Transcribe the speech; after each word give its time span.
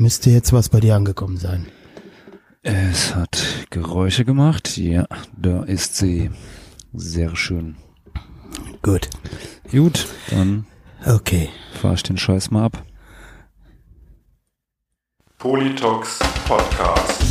müsste 0.00 0.30
jetzt 0.30 0.52
was 0.52 0.68
bei 0.68 0.80
dir 0.80 0.96
angekommen 0.96 1.36
sein. 1.36 1.66
Es 2.62 3.14
hat 3.14 3.66
Geräusche 3.70 4.24
gemacht. 4.24 4.76
Ja, 4.76 5.06
da 5.36 5.62
ist 5.62 5.96
sie. 5.96 6.30
Sehr 6.92 7.36
schön. 7.36 7.76
Gut. 8.82 9.08
Gut, 9.70 10.06
dann 10.30 10.66
Okay. 11.06 11.48
fahr 11.80 11.94
ich 11.94 12.02
den 12.02 12.18
Scheiß 12.18 12.50
mal 12.50 12.64
ab. 12.64 12.84
Politox 15.38 16.18
Podcast. 16.46 17.22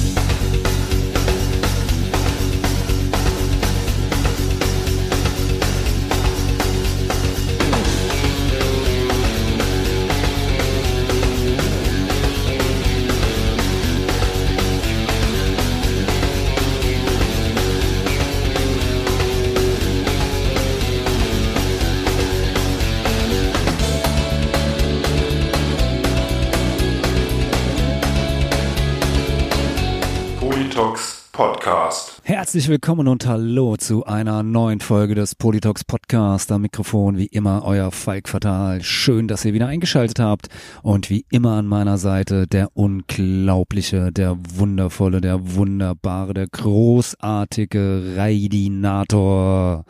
Herzlich 32.39 32.69
willkommen 32.69 33.09
und 33.09 33.27
hallo 33.27 33.75
zu 33.75 34.05
einer 34.05 34.43
neuen 34.43 34.79
Folge 34.79 35.13
des 35.13 35.35
Politox 35.35 35.83
Podcast. 35.83 36.53
Am 36.53 36.61
Mikrofon 36.61 37.17
wie 37.17 37.25
immer 37.25 37.65
euer 37.65 37.91
Falk 37.91 38.29
Fatal. 38.29 38.81
Schön, 38.81 39.27
dass 39.27 39.43
ihr 39.43 39.53
wieder 39.53 39.67
eingeschaltet 39.67 40.19
habt. 40.19 40.47
Und 40.81 41.09
wie 41.09 41.25
immer 41.31 41.57
an 41.57 41.67
meiner 41.67 41.97
Seite 41.97 42.47
der 42.47 42.69
unglaubliche, 42.77 44.13
der 44.13 44.37
wundervolle, 44.55 45.19
der 45.19 45.53
wunderbare, 45.53 46.33
der 46.33 46.47
großartige 46.47 48.13
Raidinator. 48.15 49.83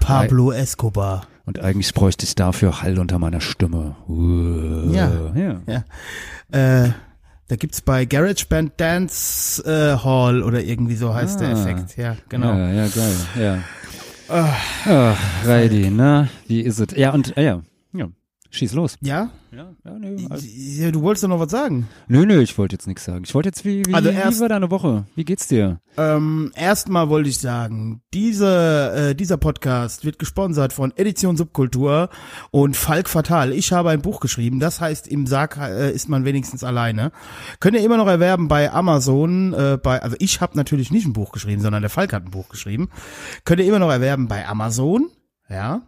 Pablo 0.00 0.52
Escobar. 0.52 1.26
Und 1.44 1.60
eigentlich 1.60 1.92
bräuchte 1.92 2.24
ich 2.24 2.34
dafür 2.34 2.80
Hall 2.80 2.98
unter 2.98 3.18
meiner 3.18 3.42
Stimme. 3.42 3.94
Uh, 4.08 4.90
Ja. 4.90 5.34
ja. 5.36 5.60
Ja. 5.66 5.84
Äh, 6.86 6.92
da 7.48 7.56
gibt's 7.56 7.80
bei 7.80 8.04
GarageBand 8.04 8.72
Dance 8.78 9.62
äh, 9.64 9.96
Hall 10.02 10.42
oder 10.42 10.62
irgendwie 10.62 10.96
so 10.96 11.14
heißt 11.14 11.40
der 11.40 11.48
Ah. 11.48 11.52
Effekt. 11.52 11.96
Ja, 11.96 12.16
genau. 12.28 12.54
Ja, 12.56 12.70
ja, 12.72 12.88
geil, 12.88 13.16
ja. 13.38 13.58
Ach, 14.28 15.18
Reidi, 15.44 15.90
na, 15.90 16.28
wie 16.48 16.62
ist 16.62 16.78
es? 16.80 16.96
Ja, 16.96 17.10
und, 17.12 17.36
äh, 17.36 17.44
ja, 17.44 17.60
schieß 18.54 18.72
los. 18.74 18.96
Ja? 19.00 19.30
Ja, 19.52 19.70
ja, 19.84 19.98
nö, 19.98 20.16
also, 20.30 20.46
ja? 20.48 20.90
Du 20.90 21.02
wolltest 21.02 21.22
doch 21.24 21.28
noch 21.28 21.38
was 21.38 21.50
sagen. 21.50 21.88
nö, 22.08 22.26
nö, 22.26 22.40
ich 22.42 22.56
wollte 22.58 22.74
jetzt 22.74 22.86
nichts 22.88 23.04
sagen. 23.04 23.22
Ich 23.24 23.34
wollte 23.34 23.48
jetzt, 23.50 23.64
wie, 23.64 23.82
wie, 23.86 23.94
Also 23.94 24.10
wie 24.10 24.14
erst- 24.14 24.40
war 24.40 24.48
deine 24.48 24.70
Woche? 24.70 25.06
Wie 25.14 25.24
geht's 25.24 25.46
dir? 25.46 25.80
Ähm, 25.96 26.50
erstmal 26.56 27.08
wollte 27.08 27.28
ich 27.28 27.38
sagen, 27.38 28.02
diese, 28.12 29.10
äh, 29.10 29.14
dieser 29.14 29.36
Podcast 29.36 30.04
wird 30.04 30.18
gesponsert 30.18 30.72
von 30.72 30.92
Edition 30.96 31.36
Subkultur 31.36 32.08
und 32.50 32.76
Falk 32.76 33.08
Fatal. 33.08 33.52
Ich 33.52 33.70
habe 33.72 33.90
ein 33.90 34.02
Buch 34.02 34.18
geschrieben, 34.18 34.58
das 34.58 34.80
heißt, 34.80 35.06
im 35.06 35.28
Sarg 35.28 35.56
äh, 35.56 35.92
ist 35.92 36.08
man 36.08 36.24
wenigstens 36.24 36.64
alleine. 36.64 37.12
Könnt 37.60 37.76
ihr 37.76 37.84
immer 37.84 37.96
noch 37.96 38.08
erwerben 38.08 38.48
bei 38.48 38.72
Amazon, 38.72 39.52
äh, 39.54 39.78
bei, 39.80 40.02
also 40.02 40.16
ich 40.18 40.40
habe 40.40 40.56
natürlich 40.56 40.90
nicht 40.90 41.06
ein 41.06 41.12
Buch 41.12 41.30
geschrieben, 41.30 41.62
sondern 41.62 41.82
der 41.82 41.90
Falk 41.90 42.12
hat 42.12 42.24
ein 42.24 42.30
Buch 42.32 42.48
geschrieben. 42.48 42.88
Könnt 43.44 43.60
ihr 43.60 43.66
immer 43.68 43.78
noch 43.78 43.90
erwerben 43.90 44.26
bei 44.26 44.48
Amazon, 44.48 45.10
ja. 45.48 45.82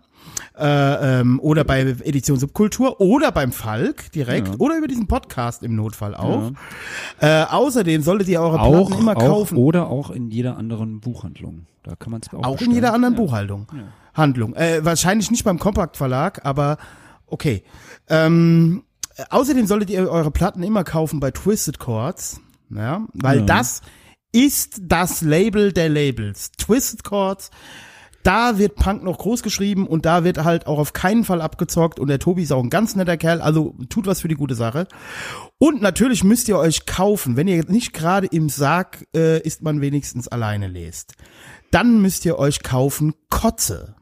Äh, 0.59 1.21
ähm, 1.21 1.39
oder 1.41 1.65
bei 1.65 1.81
Edition 1.83 2.39
Subkultur 2.39 2.99
oder 3.01 3.31
beim 3.31 3.53
Falk 3.53 4.11
direkt 4.13 4.49
Ja. 4.49 4.55
oder 4.59 4.79
über 4.79 4.87
diesen 4.87 5.07
Podcast 5.07 5.63
im 5.63 5.77
Notfall 5.77 6.15
auch. 6.15 6.53
Äh, 7.21 7.43
außerdem 7.45 8.01
solltet 8.03 8.29
ihr 8.29 8.41
eure 8.41 8.59
Auch, 8.61 8.87
Platten 8.89 9.03
immer 9.03 9.17
auch 9.19 9.21
kaufen. 9.21 9.59
oder 9.59 9.89
auch 9.89 10.11
in 10.11 10.31
jeder 10.31 10.57
anderen 10.57 11.01
Buchhandlung. 11.01 11.67
Da 11.83 11.95
kann 11.97 12.11
man 12.11 12.23
es 12.23 12.29
auch 12.33 12.39
Auch 12.39 12.47
in 12.47 12.53
bestellen. 12.53 12.75
jeder 12.75 12.95
anderen 12.95 13.15
ja. 13.15 13.21
Buchhaltung. 13.21 13.67
Handlung. 14.15 14.55
Äh, 14.55 14.83
wahrscheinlich 14.83 15.31
nicht 15.31 15.45
beim 15.45 15.59
Compact 15.59 15.99
Verlag, 15.99 16.41
aber 16.47 16.79
okay. 17.27 17.63
Ähm, 18.09 18.83
äh, 19.17 19.25
außerdem 19.29 19.67
solltet 19.67 19.91
ihr 19.91 20.11
eure 20.11 20.31
Platten 20.31 20.63
immer 20.63 20.85
kaufen 20.85 21.21
bei 21.21 21.33
Twisted 21.33 21.79
Chords, 21.79 22.41
ja, 22.71 23.05
weil 23.13 23.41
Ja. 23.41 23.45
das 23.45 23.83
ist 24.33 24.81
das 24.83 25.21
Label 25.21 25.73
der 25.73 25.91
Labels. 25.91 26.51
Twisted 26.53 27.05
Chords, 27.05 27.51
da 28.27 28.59
wird 28.59 28.75
Punk 28.75 29.05
noch 29.05 29.19
groß 29.19 29.43
geschrieben 29.43 29.87
und 29.87 30.05
da 30.05 30.25
wird 30.25 30.43
halt 30.43 30.67
auch 30.67 30.79
auf 30.79 30.93
keinen 30.93 31.25
Fall 31.25 31.41
abgezockt 31.41 32.01
und 32.01 32.09
der 32.09 32.19
Tobi 32.19 32.43
ist 32.43 32.53
auch 32.53 32.63
ein 32.63 32.71
ganz 32.71 32.97
netter 32.97 33.17
Kerl, 33.17 33.41
also 33.41 33.77
tut 33.89 34.07
was 34.07 34.21
für 34.21 34.29
die 34.29 34.35
gute 34.35 34.55
Sache. 34.57 34.89
Und 35.59 35.81
natürlich 35.81 36.25
müsst 36.25 36.49
ihr 36.49 36.59
euch 36.59 36.87
kaufen, 36.87 37.37
wenn 37.37 37.47
ihr 37.47 37.65
nicht 37.69 37.93
gerade 37.93 38.27
im 38.27 38.49
Sarg 38.49 39.07
äh, 39.15 39.41
ist 39.41 39.63
man 39.63 39.81
wenigstens 39.81 40.27
alleine 40.29 40.67
lest. 40.67 41.15
Dann 41.71 42.03
müsst 42.03 42.25
ihr 42.25 42.39
euch 42.39 42.63
kaufen 42.63 43.15
Kotze. 43.31 43.95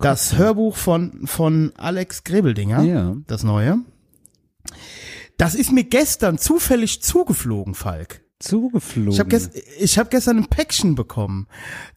Das 0.00 0.36
Hörbuch 0.36 0.76
von, 0.76 1.26
von 1.26 1.72
Alex 1.76 2.24
Grebeldinger, 2.24 2.82
Ja. 2.82 3.16
das 3.26 3.44
neue. 3.44 3.78
Das 5.36 5.54
ist 5.54 5.72
mir 5.72 5.84
gestern 5.84 6.38
zufällig 6.38 7.02
zugeflogen, 7.02 7.74
Falk. 7.74 8.22
Zugeflogen. 8.42 9.12
Ich 9.12 9.20
habe 9.20 9.28
gest 9.30 9.52
ich 9.78 9.98
hab 9.98 10.10
gestern 10.10 10.38
ein 10.38 10.46
Päckchen 10.46 10.94
bekommen. 10.94 11.46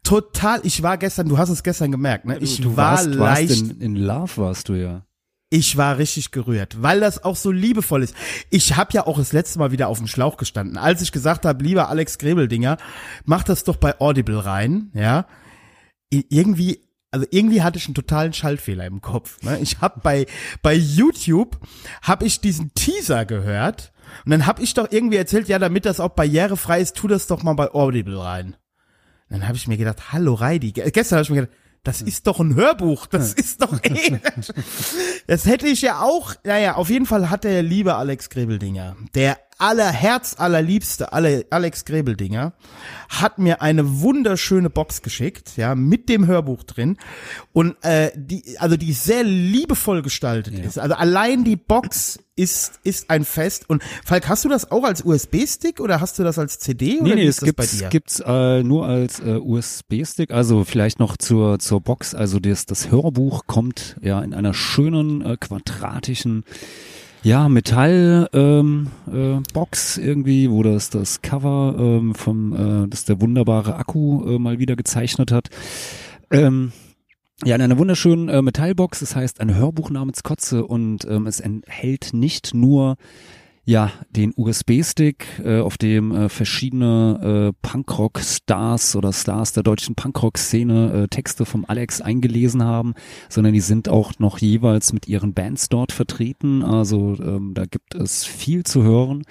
Total, 0.03 0.61
ich 0.63 0.83
war 0.83 0.97
gestern, 0.97 1.27
du 1.27 1.37
hast 1.37 1.49
es 1.49 1.63
gestern 1.63 1.91
gemerkt, 1.91 2.25
ne? 2.25 2.37
Ich 2.39 2.57
du, 2.57 2.63
du 2.63 2.77
war 2.77 2.93
warst, 2.93 3.07
leicht, 3.07 3.49
warst 3.49 3.61
in, 3.61 3.81
in 3.81 3.95
Love 3.95 4.37
warst 4.37 4.69
du 4.69 4.73
ja. 4.73 5.05
ich 5.49 5.77
war 5.77 5.97
richtig 5.97 6.31
gerührt, 6.31 6.81
weil 6.81 6.99
das 6.99 7.23
auch 7.23 7.35
so 7.35 7.51
liebevoll 7.51 8.03
ist. 8.03 8.15
Ich 8.49 8.75
habe 8.75 8.93
ja 8.93 9.07
auch 9.07 9.17
das 9.17 9.33
letzte 9.33 9.59
Mal 9.59 9.71
wieder 9.71 9.87
auf 9.87 9.97
dem 9.97 10.07
Schlauch 10.07 10.37
gestanden, 10.37 10.77
als 10.77 11.01
ich 11.01 11.11
gesagt 11.11 11.45
habe, 11.45 11.63
lieber 11.63 11.89
Alex 11.89 12.17
Grebeldinger, 12.17 12.77
mach 13.25 13.43
das 13.43 13.63
doch 13.63 13.77
bei 13.77 13.99
Audible 13.99 14.45
rein, 14.45 14.91
ja. 14.93 15.25
Irgendwie 16.11 16.84
also 17.15 17.25
irgendwie 17.31 17.61
hatte 17.61 17.77
ich 17.77 17.85
einen 17.87 17.95
totalen 17.95 18.33
Schaltfehler 18.33 18.85
im 18.85 18.99
Kopf. 19.01 19.41
Ne? 19.41 19.57
Ich 19.61 19.79
habe 19.79 20.01
bei 20.03 20.25
bei 20.61 20.73
YouTube 20.73 21.57
habe 22.01 22.25
ich 22.25 22.41
diesen 22.41 22.73
Teaser 22.73 23.23
gehört 23.25 23.93
und 24.25 24.31
dann 24.31 24.45
habe 24.45 24.61
ich 24.61 24.73
doch 24.73 24.91
irgendwie 24.91 25.15
erzählt, 25.15 25.47
ja, 25.47 25.57
damit 25.57 25.85
das 25.85 26.01
auch 26.01 26.09
barrierefrei 26.09 26.81
ist, 26.81 26.97
tu 26.97 27.07
das 27.07 27.27
doch 27.27 27.41
mal 27.41 27.53
bei 27.53 27.71
Audible 27.71 28.19
rein. 28.21 28.57
Dann 29.29 29.47
habe 29.47 29.55
ich 29.57 29.67
mir 29.67 29.77
gedacht, 29.77 30.11
hallo 30.11 30.33
Reidi. 30.33 30.73
Ge- 30.73 30.91
Gestern 30.91 31.17
habe 31.17 31.23
ich 31.23 31.29
mir 31.29 31.41
gedacht, 31.43 31.57
das 31.85 32.01
ist 32.01 32.25
doch 32.25 32.39
ein 32.39 32.55
Hörbuch, 32.55 33.05
das 33.05 33.33
ist 33.33 33.61
doch 33.61 33.79
eh. 33.83 34.19
Das 35.27 35.45
hätte 35.45 35.67
ich 35.67 35.81
ja 35.81 36.01
auch. 36.01 36.33
Naja, 36.43 36.75
auf 36.75 36.89
jeden 36.89 37.05
Fall 37.05 37.29
hat 37.29 37.43
der 37.43 37.61
liebe 37.61 37.95
Alex 37.95 38.29
Grebeldinger, 38.29 38.95
der 39.13 39.37
aller 39.59 39.91
Herz 39.91 40.35
allerliebste 40.37 41.13
alle 41.13 41.45
Alex 41.51 41.85
Grebeldinger, 41.85 42.53
hat 43.07 43.37
mir 43.37 43.61
eine 43.61 44.01
wunderschöne 44.01 44.69
Box 44.69 45.03
geschickt, 45.03 45.57
ja, 45.57 45.75
mit 45.75 46.09
dem 46.09 46.25
Hörbuch 46.25 46.63
drin 46.63 46.97
und 47.53 47.75
äh, 47.83 48.11
die, 48.15 48.57
also 48.59 48.77
die 48.77 48.91
sehr 48.91 49.23
liebevoll 49.23 50.01
gestaltet 50.01 50.57
ist. 50.57 50.79
Also 50.79 50.95
allein 50.95 51.43
die 51.43 51.55
Box 51.55 52.19
ist 52.35 52.79
ist 52.83 53.09
ein 53.09 53.23
Fest. 53.25 53.69
Und 53.69 53.81
Falk, 54.03 54.27
hast 54.27 54.43
du 54.45 54.49
das 54.49 54.71
auch 54.71 54.83
als 54.83 55.03
USB-Stick 55.03 55.79
oder 55.79 56.01
hast 56.01 56.19
du 56.19 56.23
das 56.23 56.37
als 56.37 56.59
CD 56.59 56.95
Nee, 56.95 57.01
oder 57.01 57.15
nee, 57.15 57.21
wie 57.23 57.27
es 57.27 57.41
ist 57.41 57.47
das 57.47 57.53
bei 57.53 57.63
gibt's, 57.63 57.77
dir? 57.79 57.89
gibt's 57.89 58.19
äh, 58.25 58.63
nur 58.63 58.85
als 58.87 59.19
äh, 59.19 59.39
USB-Stick, 59.41 60.31
also 60.31 60.63
vielleicht 60.65 60.99
noch 60.99 61.17
zur 61.17 61.59
zur 61.59 61.81
Box. 61.81 62.13
Also 62.13 62.39
das 62.39 62.65
das 62.65 62.91
Hörbuch 62.91 63.43
kommt 63.47 63.95
ja 64.01 64.21
in 64.21 64.33
einer 64.33 64.53
schönen 64.53 65.21
äh, 65.21 65.37
quadratischen 65.39 66.43
ja 67.23 67.49
Metall 67.49 68.29
ähm, 68.33 68.87
äh, 69.11 69.39
Box 69.53 69.97
irgendwie, 69.97 70.51
wo 70.51 70.61
das 70.61 70.89
das 70.89 71.21
Cover 71.21 71.75
ähm, 71.79 72.13
vom 72.15 72.83
äh, 72.83 72.87
das 72.87 73.05
der 73.05 73.21
wunderbare 73.21 73.75
Akku 73.77 74.35
äh, 74.35 74.39
mal 74.39 74.59
wieder 74.59 74.75
gezeichnet 74.75 75.31
hat. 75.31 75.49
Ähm, 76.31 76.71
ja, 77.43 77.55
in 77.55 77.61
einer 77.61 77.77
wunderschönen 77.77 78.29
äh, 78.29 78.41
Metallbox. 78.41 78.99
Das 78.99 79.15
heißt 79.15 79.41
ein 79.41 79.53
Hörbuch 79.55 79.89
namens 79.89 80.23
Kotze 80.23 80.65
und 80.65 81.05
ähm, 81.05 81.27
es 81.27 81.39
enthält 81.39 82.13
nicht 82.13 82.53
nur 82.53 82.95
ja, 83.67 83.91
den 84.11 84.31
USB-Stick, 84.35 85.25
äh, 85.43 85.59
auf 85.59 85.79
dem 85.79 86.11
äh, 86.11 86.29
verschiedene 86.29 87.51
äh, 87.51 87.67
Punkrock-Stars 87.67 88.95
oder 88.95 89.11
Stars 89.11 89.53
der 89.53 89.63
deutschen 89.63 89.95
Punkrock-Szene 89.95 91.03
äh, 91.03 91.07
Texte 91.07 91.45
vom 91.45 91.65
Alex 91.67 91.99
eingelesen 91.99 92.63
haben, 92.63 92.93
sondern 93.27 93.53
die 93.53 93.61
sind 93.61 93.89
auch 93.89 94.13
noch 94.19 94.37
jeweils 94.37 94.93
mit 94.93 95.07
ihren 95.07 95.33
Bands 95.33 95.67
dort 95.67 95.91
vertreten. 95.91 96.61
Also 96.61 97.15
ähm, 97.19 97.53
da 97.55 97.65
gibt 97.65 97.95
es 97.95 98.23
viel 98.23 98.63
zu 98.63 98.83
hören. 98.83 99.23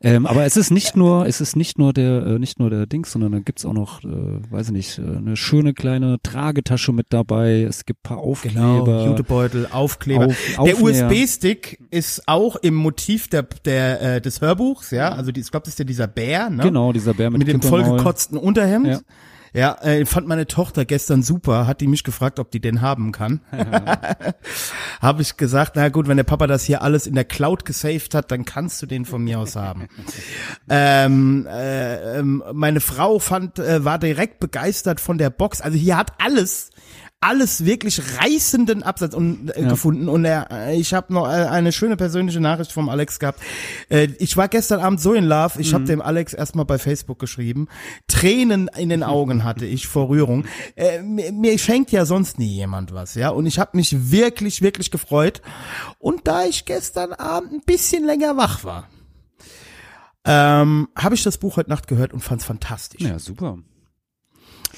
Ähm, 0.00 0.24
aber 0.24 0.44
es 0.46 0.56
ist 0.56 0.70
nicht 0.70 0.96
nur, 0.96 1.26
es 1.26 1.42
ist 1.42 1.54
nicht 1.54 1.78
nur 1.78 1.92
der, 1.92 2.24
äh, 2.24 2.38
nicht 2.38 2.58
nur 2.58 2.70
der 2.70 2.86
Dings, 2.86 3.12
sondern 3.12 3.32
da 3.32 3.40
gibt's 3.40 3.66
auch 3.66 3.74
noch, 3.74 4.02
äh, 4.02 4.06
weiß 4.50 4.68
ich 4.68 4.72
nicht, 4.72 4.98
äh, 4.98 5.02
eine 5.02 5.36
schöne 5.36 5.74
kleine 5.74 6.16
Tragetasche 6.22 6.92
mit 6.92 7.08
dabei. 7.10 7.62
Es 7.62 7.84
gibt 7.84 8.02
paar 8.02 8.18
Aufkleber. 8.18 8.84
Genau, 8.84 9.06
Jutebeutel, 9.08 9.68
Aufkleber. 9.70 10.28
Auf- 10.56 10.64
der. 10.64 10.80
USB-Stick 10.80 11.80
ist 11.90 12.26
auch 12.26 12.56
im 12.56 12.74
Motiv 12.74 13.28
der, 13.28 13.42
der 13.64 13.73
äh, 13.74 14.20
des 14.20 14.40
Hörbuchs, 14.40 14.90
ja. 14.90 15.12
Also 15.12 15.32
die, 15.32 15.40
ich 15.40 15.50
glaube, 15.50 15.64
das 15.64 15.74
ist 15.74 15.78
ja 15.78 15.84
dieser 15.84 16.06
Bär, 16.06 16.50
ne? 16.50 16.62
Genau, 16.62 16.92
dieser 16.92 17.14
Bär 17.14 17.30
mit, 17.30 17.38
mit 17.38 17.48
dem 17.48 17.62
vollgekotzten 17.62 18.38
Unterhemd. 18.38 18.86
Ja. 18.86 19.00
Ja, 19.56 19.78
äh, 19.82 20.04
fand 20.04 20.26
meine 20.26 20.48
Tochter 20.48 20.84
gestern 20.84 21.22
super, 21.22 21.68
hat 21.68 21.80
die 21.80 21.86
mich 21.86 22.02
gefragt, 22.02 22.40
ob 22.40 22.50
die 22.50 22.58
den 22.58 22.80
haben 22.80 23.12
kann. 23.12 23.40
Habe 25.00 25.22
ich 25.22 25.36
gesagt, 25.36 25.76
na 25.76 25.90
gut, 25.90 26.08
wenn 26.08 26.16
der 26.16 26.24
Papa 26.24 26.48
das 26.48 26.64
hier 26.64 26.82
alles 26.82 27.06
in 27.06 27.14
der 27.14 27.24
Cloud 27.24 27.64
gesaved 27.64 28.16
hat, 28.16 28.32
dann 28.32 28.44
kannst 28.44 28.82
du 28.82 28.86
den 28.86 29.04
von 29.04 29.22
mir 29.22 29.38
aus 29.38 29.54
haben. 29.54 29.86
ähm, 30.68 31.46
äh, 31.46 32.18
ähm, 32.18 32.42
meine 32.52 32.80
Frau 32.80 33.20
fand, 33.20 33.60
äh, 33.60 33.84
war 33.84 34.00
direkt 34.00 34.40
begeistert 34.40 34.98
von 34.98 35.18
der 35.18 35.30
Box. 35.30 35.60
Also 35.60 35.78
hier 35.78 35.96
hat 35.96 36.14
alles 36.18 36.70
alles 37.24 37.64
wirklich 37.64 38.00
reißenden 38.20 38.82
Absatz 38.82 39.14
und, 39.14 39.48
äh, 39.50 39.62
Ja. 39.62 39.68
gefunden 39.70 40.08
und 40.08 40.24
er, 40.24 40.48
äh, 40.50 40.76
ich 40.76 40.92
habe 40.92 41.12
noch 41.12 41.26
äh, 41.26 41.30
eine 41.30 41.72
schöne 41.72 41.96
persönliche 41.96 42.40
Nachricht 42.40 42.70
vom 42.72 42.88
Alex 42.88 43.18
gehabt. 43.18 43.40
Äh, 43.88 44.08
ich 44.18 44.36
war 44.36 44.48
gestern 44.48 44.80
Abend 44.80 45.00
so 45.00 45.14
in 45.14 45.24
Love, 45.24 45.60
ich 45.60 45.72
habe 45.72 45.84
dem 45.84 46.02
Alex 46.02 46.34
erstmal 46.34 46.64
bei 46.66 46.78
Facebook 46.78 47.18
geschrieben. 47.18 47.68
Tränen 48.08 48.68
in 48.76 48.90
den 48.90 49.02
Augen 49.02 49.42
hatte 49.44 49.64
ich 49.64 49.86
vor 49.86 50.08
Rührung. 50.10 50.44
Äh, 50.76 51.02
mir, 51.02 51.32
mir 51.32 51.58
schenkt 51.58 51.92
ja 51.92 52.04
sonst 52.04 52.38
nie 52.38 52.54
jemand 52.54 52.92
was, 52.92 53.14
ja, 53.14 53.30
und 53.30 53.46
ich 53.46 53.58
habe 53.58 53.76
mich 53.76 54.10
wirklich 54.10 54.60
wirklich 54.60 54.90
gefreut 54.90 55.40
und 55.98 56.26
da 56.28 56.44
ich 56.44 56.64
gestern 56.66 57.12
Abend 57.14 57.52
ein 57.52 57.60
bisschen 57.64 58.04
länger 58.04 58.36
wach 58.36 58.64
war, 58.64 58.88
ähm, 60.26 60.88
habe 60.96 61.14
ich 61.14 61.22
das 61.22 61.38
Buch 61.38 61.56
heute 61.56 61.70
Nacht 61.70 61.86
gehört 61.86 62.12
und 62.12 62.20
fand's 62.20 62.44
fantastisch. 62.44 63.02
Ja, 63.02 63.18
super. 63.18 63.58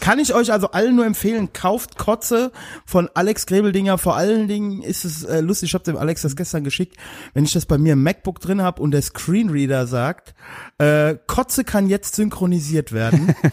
Kann 0.00 0.18
ich 0.18 0.34
euch 0.34 0.52
also 0.52 0.70
allen 0.70 0.96
nur 0.96 1.06
empfehlen, 1.06 1.52
kauft 1.52 1.98
Kotze 1.98 2.52
von 2.84 3.08
Alex 3.14 3.46
Grebeldinger. 3.46 3.98
Vor 3.98 4.16
allen 4.16 4.48
Dingen 4.48 4.82
ist 4.82 5.04
es 5.04 5.24
äh, 5.24 5.40
lustig, 5.40 5.70
ich 5.70 5.74
habe 5.74 5.84
dem 5.84 5.96
Alex 5.96 6.22
das 6.22 6.36
gestern 6.36 6.64
geschickt, 6.64 6.96
wenn 7.34 7.44
ich 7.44 7.52
das 7.52 7.66
bei 7.66 7.78
mir 7.78 7.94
im 7.94 8.02
MacBook 8.02 8.40
drin 8.40 8.62
habe 8.62 8.82
und 8.82 8.90
der 8.92 9.02
Screenreader 9.02 9.86
sagt, 9.86 10.34
äh, 10.78 11.16
Kotze 11.26 11.64
kann 11.64 11.88
jetzt 11.88 12.16
synchronisiert 12.16 12.92
werden. 12.92 13.34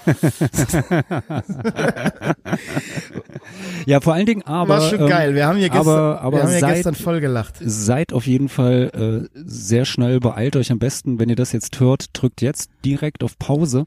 Ja, 3.86 4.02
vor 4.02 4.14
allen 4.14 4.26
Dingen 4.26 4.44
aber. 4.44 4.80
War 4.80 4.90
schon 4.90 5.02
ähm, 5.02 5.08
geil. 5.08 5.36
Wir 5.36 5.48
haben 5.48 5.58
hier 5.58 5.70
gestern, 5.70 5.88
aber, 5.88 6.22
aber 6.22 6.38
wir 6.38 6.44
haben 6.44 6.52
hier 6.52 6.68
gestern 6.68 6.96
voll 6.96 7.20
gelacht. 7.20 7.56
seid 7.62 8.14
auf 8.14 8.28
jeden 8.28 8.50
Fall 8.50 9.28
äh, 9.34 9.40
sehr 9.46 9.86
schnell, 9.86 10.20
beeilt 10.20 10.56
euch 10.56 10.72
am 10.72 10.80
besten, 10.80 11.20
wenn 11.20 11.30
ihr 11.30 11.36
das 11.36 11.52
jetzt 11.52 11.80
hört, 11.80 12.06
drückt 12.14 12.42
jetzt 12.42 12.70
direkt 12.86 13.24
auf 13.24 13.38
Pause 13.38 13.86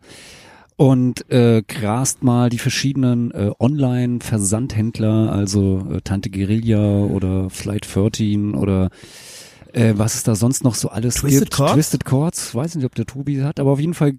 und 0.76 1.30
äh, 1.30 1.62
grast 1.66 2.22
mal 2.22 2.50
die 2.50 2.58
verschiedenen 2.58 3.30
äh, 3.30 3.50
Online-Versandhändler, 3.58 5.32
also 5.32 5.86
äh, 5.90 6.00
Tante 6.02 6.30
Guerilla 6.30 7.04
oder 7.04 7.50
Flight 7.50 7.86
13 7.92 8.54
oder 8.54 8.90
äh, 9.72 9.94
was 9.96 10.14
es 10.14 10.22
da 10.22 10.34
sonst 10.34 10.64
noch 10.64 10.74
so 10.74 10.88
alles 10.88 11.16
Twisted 11.16 11.44
gibt. 11.44 11.54
Chords? 11.54 11.72
Twisted 11.74 12.04
Chords, 12.04 12.54
weiß 12.54 12.74
nicht, 12.74 12.84
ob 12.84 12.94
der 12.94 13.06
Tobi 13.06 13.42
hat, 13.42 13.58
aber 13.58 13.72
auf 13.72 13.80
jeden 13.80 13.94
Fall 13.94 14.14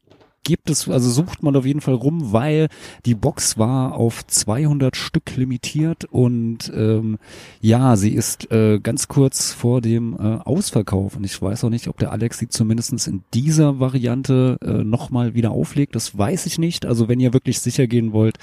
gibt 0.47 0.69
es, 0.69 0.87
also 0.87 1.09
sucht 1.09 1.43
man 1.43 1.57
auf 1.57 1.65
jeden 1.65 1.81
Fall 1.81 1.95
rum, 1.95 2.31
weil 2.31 2.69
die 3.05 3.15
Box 3.15 3.57
war 3.57 3.95
auf 3.95 4.25
200 4.25 4.95
Stück 4.95 5.35
limitiert 5.35 6.05
und 6.05 6.71
ähm, 6.73 7.17
ja, 7.59 7.97
sie 7.97 8.13
ist 8.13 8.49
äh, 8.49 8.79
ganz 8.79 9.09
kurz 9.09 9.51
vor 9.51 9.81
dem 9.81 10.13
äh, 10.13 10.37
Ausverkauf 10.45 11.17
und 11.17 11.25
ich 11.25 11.41
weiß 11.41 11.65
auch 11.65 11.69
nicht, 11.69 11.89
ob 11.89 11.97
der 11.97 12.13
Alex 12.13 12.37
sie 12.37 12.47
zumindestens 12.47 13.07
in 13.07 13.23
dieser 13.33 13.81
Variante 13.81 14.57
äh, 14.63 14.85
nochmal 14.85 15.33
wieder 15.33 15.51
auflegt, 15.51 15.95
das 15.95 16.17
weiß 16.17 16.45
ich 16.45 16.57
nicht, 16.57 16.85
also 16.85 17.09
wenn 17.09 17.19
ihr 17.19 17.33
wirklich 17.33 17.59
sicher 17.59 17.85
gehen 17.85 18.13
wollt, 18.13 18.37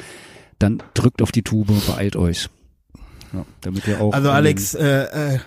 dann 0.59 0.83
drückt 0.93 1.23
auf 1.23 1.33
die 1.33 1.43
Tube, 1.43 1.73
beeilt 1.87 2.17
euch. 2.17 2.51
Ja, 3.33 3.47
damit 3.63 3.89
ihr 3.89 3.99
auch 3.99 4.13
Also 4.13 4.29
Alex, 4.29 4.75
äh, 4.75 5.37
äh, 5.37 5.39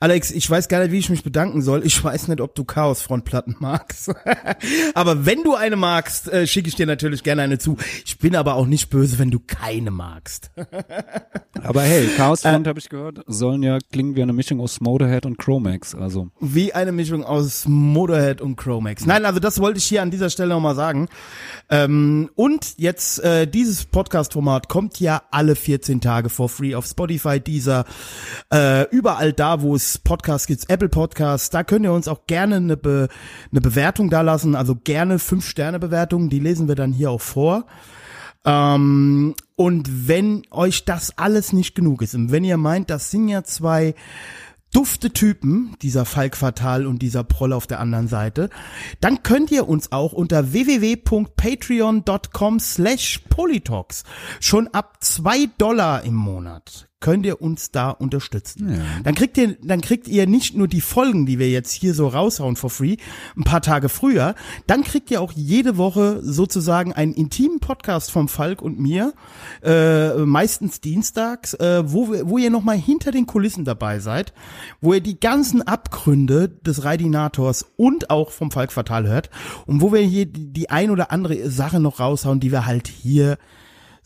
Alex, 0.00 0.30
ich 0.30 0.48
weiß 0.48 0.68
gar 0.68 0.80
nicht, 0.80 0.92
wie 0.92 0.98
ich 0.98 1.10
mich 1.10 1.22
bedanken 1.22 1.62
soll. 1.62 1.84
Ich 1.84 2.02
weiß 2.02 2.28
nicht, 2.28 2.40
ob 2.40 2.54
du 2.54 2.64
Chaos-Frontplatten 2.64 3.56
magst. 3.60 4.14
aber 4.94 5.26
wenn 5.26 5.42
du 5.42 5.54
eine 5.54 5.76
magst, 5.76 6.28
äh, 6.28 6.46
schicke 6.46 6.68
ich 6.68 6.74
dir 6.74 6.86
natürlich 6.86 7.22
gerne 7.22 7.42
eine 7.42 7.58
zu. 7.58 7.76
Ich 8.04 8.18
bin 8.18 8.36
aber 8.36 8.54
auch 8.54 8.66
nicht 8.66 8.90
böse, 8.90 9.18
wenn 9.18 9.30
du 9.30 9.40
keine 9.40 9.90
magst. 9.90 10.50
Aber 11.62 11.82
hey, 11.82 12.06
Chaos 12.16 12.44
Äh, 12.44 12.52
Front 12.52 12.66
habe 12.66 12.78
ich 12.78 12.88
gehört, 12.88 13.24
sollen 13.26 13.62
ja 13.62 13.78
klingen 13.90 14.14
wie 14.14 14.22
eine 14.22 14.32
Mischung 14.32 14.60
aus 14.60 14.80
Motorhead 14.80 15.26
und 15.26 15.38
Chromax. 15.38 15.94
Also 15.94 16.28
Wie 16.38 16.72
eine 16.74 16.92
Mischung 16.92 17.24
aus 17.24 17.64
Motorhead 17.66 18.40
und 18.40 18.56
Chromax. 18.56 19.06
Nein, 19.06 19.24
also 19.24 19.40
das 19.40 19.58
wollte 19.60 19.78
ich 19.78 19.86
hier 19.86 20.02
an 20.02 20.10
dieser 20.10 20.30
Stelle 20.30 20.50
nochmal 20.50 20.74
sagen. 20.74 21.08
Ähm, 21.70 22.30
und 22.34 22.74
jetzt, 22.78 23.18
äh, 23.24 23.46
dieses 23.46 23.84
Podcast-Format 23.86 24.68
kommt 24.68 25.00
ja 25.00 25.22
alle 25.30 25.56
14 25.56 26.00
Tage 26.00 26.28
for 26.28 26.48
free 26.48 26.74
auf 26.74 26.86
Spotify, 26.86 27.40
dieser, 27.40 27.84
äh, 28.52 28.88
überall 28.90 29.32
da, 29.32 29.62
wo 29.62 29.65
es 29.74 29.98
Podcasts 29.98 30.46
gibt, 30.46 30.70
Apple 30.70 30.88
Podcasts, 30.88 31.50
da 31.50 31.64
könnt 31.64 31.84
ihr 31.84 31.92
uns 31.92 32.08
auch 32.08 32.26
gerne 32.26 32.56
eine, 32.56 32.76
Be 32.76 33.08
eine 33.50 33.60
Bewertung 33.60 34.10
da 34.10 34.20
lassen, 34.20 34.54
also 34.54 34.76
gerne 34.76 35.18
5-Sterne-Bewertungen, 35.18 36.28
die 36.28 36.38
lesen 36.38 36.68
wir 36.68 36.74
dann 36.74 36.92
hier 36.92 37.10
auch 37.10 37.20
vor. 37.20 37.66
Ähm, 38.44 39.34
und 39.56 40.08
wenn 40.08 40.42
euch 40.50 40.84
das 40.84 41.18
alles 41.18 41.52
nicht 41.52 41.74
genug 41.74 42.02
ist 42.02 42.14
und 42.14 42.30
wenn 42.30 42.44
ihr 42.44 42.56
meint, 42.56 42.90
das 42.90 43.10
sind 43.10 43.28
ja 43.28 43.42
zwei 43.42 43.94
dufte 44.72 45.10
Typen, 45.10 45.74
dieser 45.80 46.04
Falk 46.04 46.36
Fatal 46.36 46.86
und 46.86 47.00
dieser 47.00 47.24
Proll 47.24 47.54
auf 47.54 47.66
der 47.66 47.80
anderen 47.80 48.08
Seite, 48.08 48.50
dann 49.00 49.22
könnt 49.22 49.50
ihr 49.50 49.66
uns 49.68 49.90
auch 49.90 50.12
unter 50.12 50.52
www.patreon.com 50.52 52.60
slash 52.60 53.22
polytalks 53.30 54.04
schon 54.40 54.68
ab 54.68 54.98
zwei 55.00 55.46
Dollar 55.58 56.04
im 56.04 56.14
Monat 56.14 56.88
könnt 57.06 57.24
ihr 57.24 57.40
uns 57.40 57.70
da 57.70 57.90
unterstützen. 57.90 58.66
Dann 59.04 59.14
kriegt 59.14 59.38
ihr, 59.38 59.56
dann 59.62 59.80
kriegt 59.80 60.08
ihr 60.08 60.26
nicht 60.26 60.56
nur 60.56 60.66
die 60.66 60.80
Folgen, 60.80 61.24
die 61.24 61.38
wir 61.38 61.48
jetzt 61.48 61.70
hier 61.70 61.94
so 61.94 62.08
raushauen 62.08 62.56
for 62.56 62.68
free, 62.68 62.96
ein 63.36 63.44
paar 63.44 63.62
Tage 63.62 63.88
früher, 63.88 64.34
dann 64.66 64.82
kriegt 64.82 65.12
ihr 65.12 65.20
auch 65.20 65.30
jede 65.30 65.76
Woche 65.76 66.18
sozusagen 66.24 66.92
einen 66.92 67.14
intimen 67.14 67.60
Podcast 67.60 68.10
vom 68.10 68.26
Falk 68.26 68.60
und 68.60 68.80
mir, 68.80 69.14
äh, 69.62 70.16
meistens 70.16 70.80
dienstags, 70.80 71.54
äh, 71.54 71.84
wo, 71.86 72.08
wo 72.24 72.38
ihr 72.38 72.50
nochmal 72.50 72.76
hinter 72.76 73.12
den 73.12 73.26
Kulissen 73.26 73.64
dabei 73.64 74.00
seid, 74.00 74.32
wo 74.80 74.92
ihr 74.92 75.00
die 75.00 75.20
ganzen 75.20 75.62
Abgründe 75.62 76.48
des 76.48 76.82
Raidinators 76.82 77.66
und 77.76 78.10
auch 78.10 78.32
vom 78.32 78.50
Falk 78.50 78.72
Fatal 78.72 79.06
hört 79.06 79.30
und 79.66 79.80
wo 79.80 79.92
wir 79.92 80.00
hier 80.00 80.26
die, 80.26 80.52
die 80.52 80.70
ein 80.70 80.90
oder 80.90 81.12
andere 81.12 81.48
Sache 81.50 81.78
noch 81.78 82.00
raushauen, 82.00 82.40
die 82.40 82.50
wir 82.50 82.66
halt 82.66 82.88
hier 82.88 83.38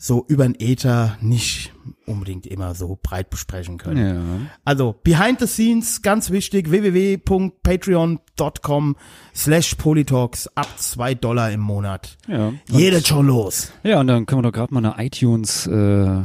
so 0.01 0.25
über 0.27 0.43
den 0.45 0.59
Äther 0.59 1.17
nicht 1.21 1.71
unbedingt 2.07 2.47
immer 2.47 2.73
so 2.73 2.97
breit 3.03 3.29
besprechen 3.29 3.77
können. 3.77 4.15
ja. 4.15 4.23
Also, 4.65 4.95
behind 5.03 5.39
the 5.39 5.45
scenes, 5.45 6.01
ganz 6.01 6.31
wichtig, 6.31 6.71
www.patreon.com 6.71 8.95
slash 9.35 9.75
polytalks 9.75 10.47
ab 10.55 10.69
zwei 10.77 11.13
Dollar 11.13 11.51
im 11.51 11.59
Monat. 11.59 12.17
Ja. 12.27 12.51
Jedes 12.67 13.07
schon 13.07 13.27
los. 13.27 13.71
Ja, 13.83 13.99
und 13.99 14.07
dann 14.07 14.25
können 14.25 14.41
wir 14.41 14.49
doch 14.49 14.57
gerade 14.57 14.73
mal 14.73 14.83
eine 14.83 14.95
iTunes 15.05 15.67
äh, 15.67 15.71
äh, 15.71 16.23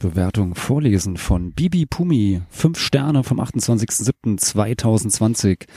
Bewertung 0.00 0.56
vorlesen 0.56 1.18
von 1.18 1.52
Bibi 1.52 1.86
Pumi. 1.86 2.42
Fünf 2.50 2.80
Sterne 2.80 3.22
vom 3.22 3.40
28.07.2020. 3.40 5.68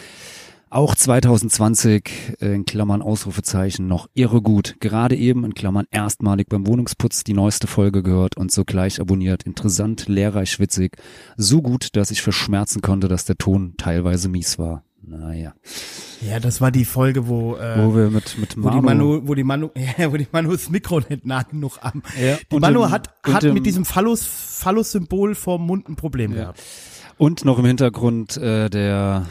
Auch 0.76 0.94
2020 0.94 2.36
äh, 2.42 2.54
in 2.54 2.66
Klammern 2.66 3.02
Ausrufezeichen 3.02 3.88
noch 3.88 4.10
irre 4.14 4.42
gut. 4.42 4.76
Gerade 4.82 5.16
eben 5.16 5.46
in 5.46 5.54
Klammern 5.54 5.86
erstmalig 5.90 6.50
beim 6.50 6.68
Wohnungsputz 6.68 7.24
die 7.24 7.32
neueste 7.34 7.66
Folge 7.66 8.04
gehört 8.04 8.36
und 8.36 8.52
sogleich 8.52 9.00
abonniert. 9.00 9.44
Interessant, 9.44 10.10
lehrreich, 10.10 10.60
witzig. 10.60 10.98
So 11.38 11.62
gut, 11.62 11.96
dass 11.96 12.12
ich 12.12 12.22
verschmerzen 12.22 12.82
konnte, 12.82 13.08
dass 13.08 13.24
der 13.24 13.38
Ton 13.38 13.76
teilweise 13.78 14.28
mies 14.28 14.60
war. 14.60 14.84
Naja. 15.02 15.54
Ja, 16.28 16.42
das 16.42 16.60
war 16.60 16.72
die 16.72 16.84
Folge, 16.84 17.30
wo, 17.30 17.56
äh, 17.56 17.78
Wo 17.78 17.96
wir 17.96 18.10
mit, 18.10 18.38
mit 18.38 18.58
wo 18.62 18.70
die 18.70 18.82
Manu, 18.82 18.82
Manu, 18.82 19.22
wo 19.30 19.34
die 19.34 19.44
Manu, 19.46 19.70
ja, 19.98 20.12
wo 20.12 20.18
die 20.18 20.28
Manu 20.30 20.52
das 20.52 20.70
Mikro 20.70 21.00
nicht 21.00 21.26
nah 21.26 21.44
genug 21.44 21.78
am. 21.84 22.04
Ja, 22.22 22.38
die 22.52 22.60
Manu 22.60 22.84
im- 22.84 22.92
hat, 22.92 23.12
hat 23.24 23.44
mit 23.46 23.66
diesem 23.66 23.86
Phallus, 23.86 24.26
Phallus-Symbol 24.26 25.36
vorm 25.36 25.66
Mund 25.68 25.88
ein 25.88 25.96
Problem 25.96 26.34
gehabt. 26.34 26.62
Und 27.18 27.46
noch 27.46 27.60
im 27.60 27.66
Hintergrund 27.66 28.36
äh, 28.38 28.70
der, 28.70 29.26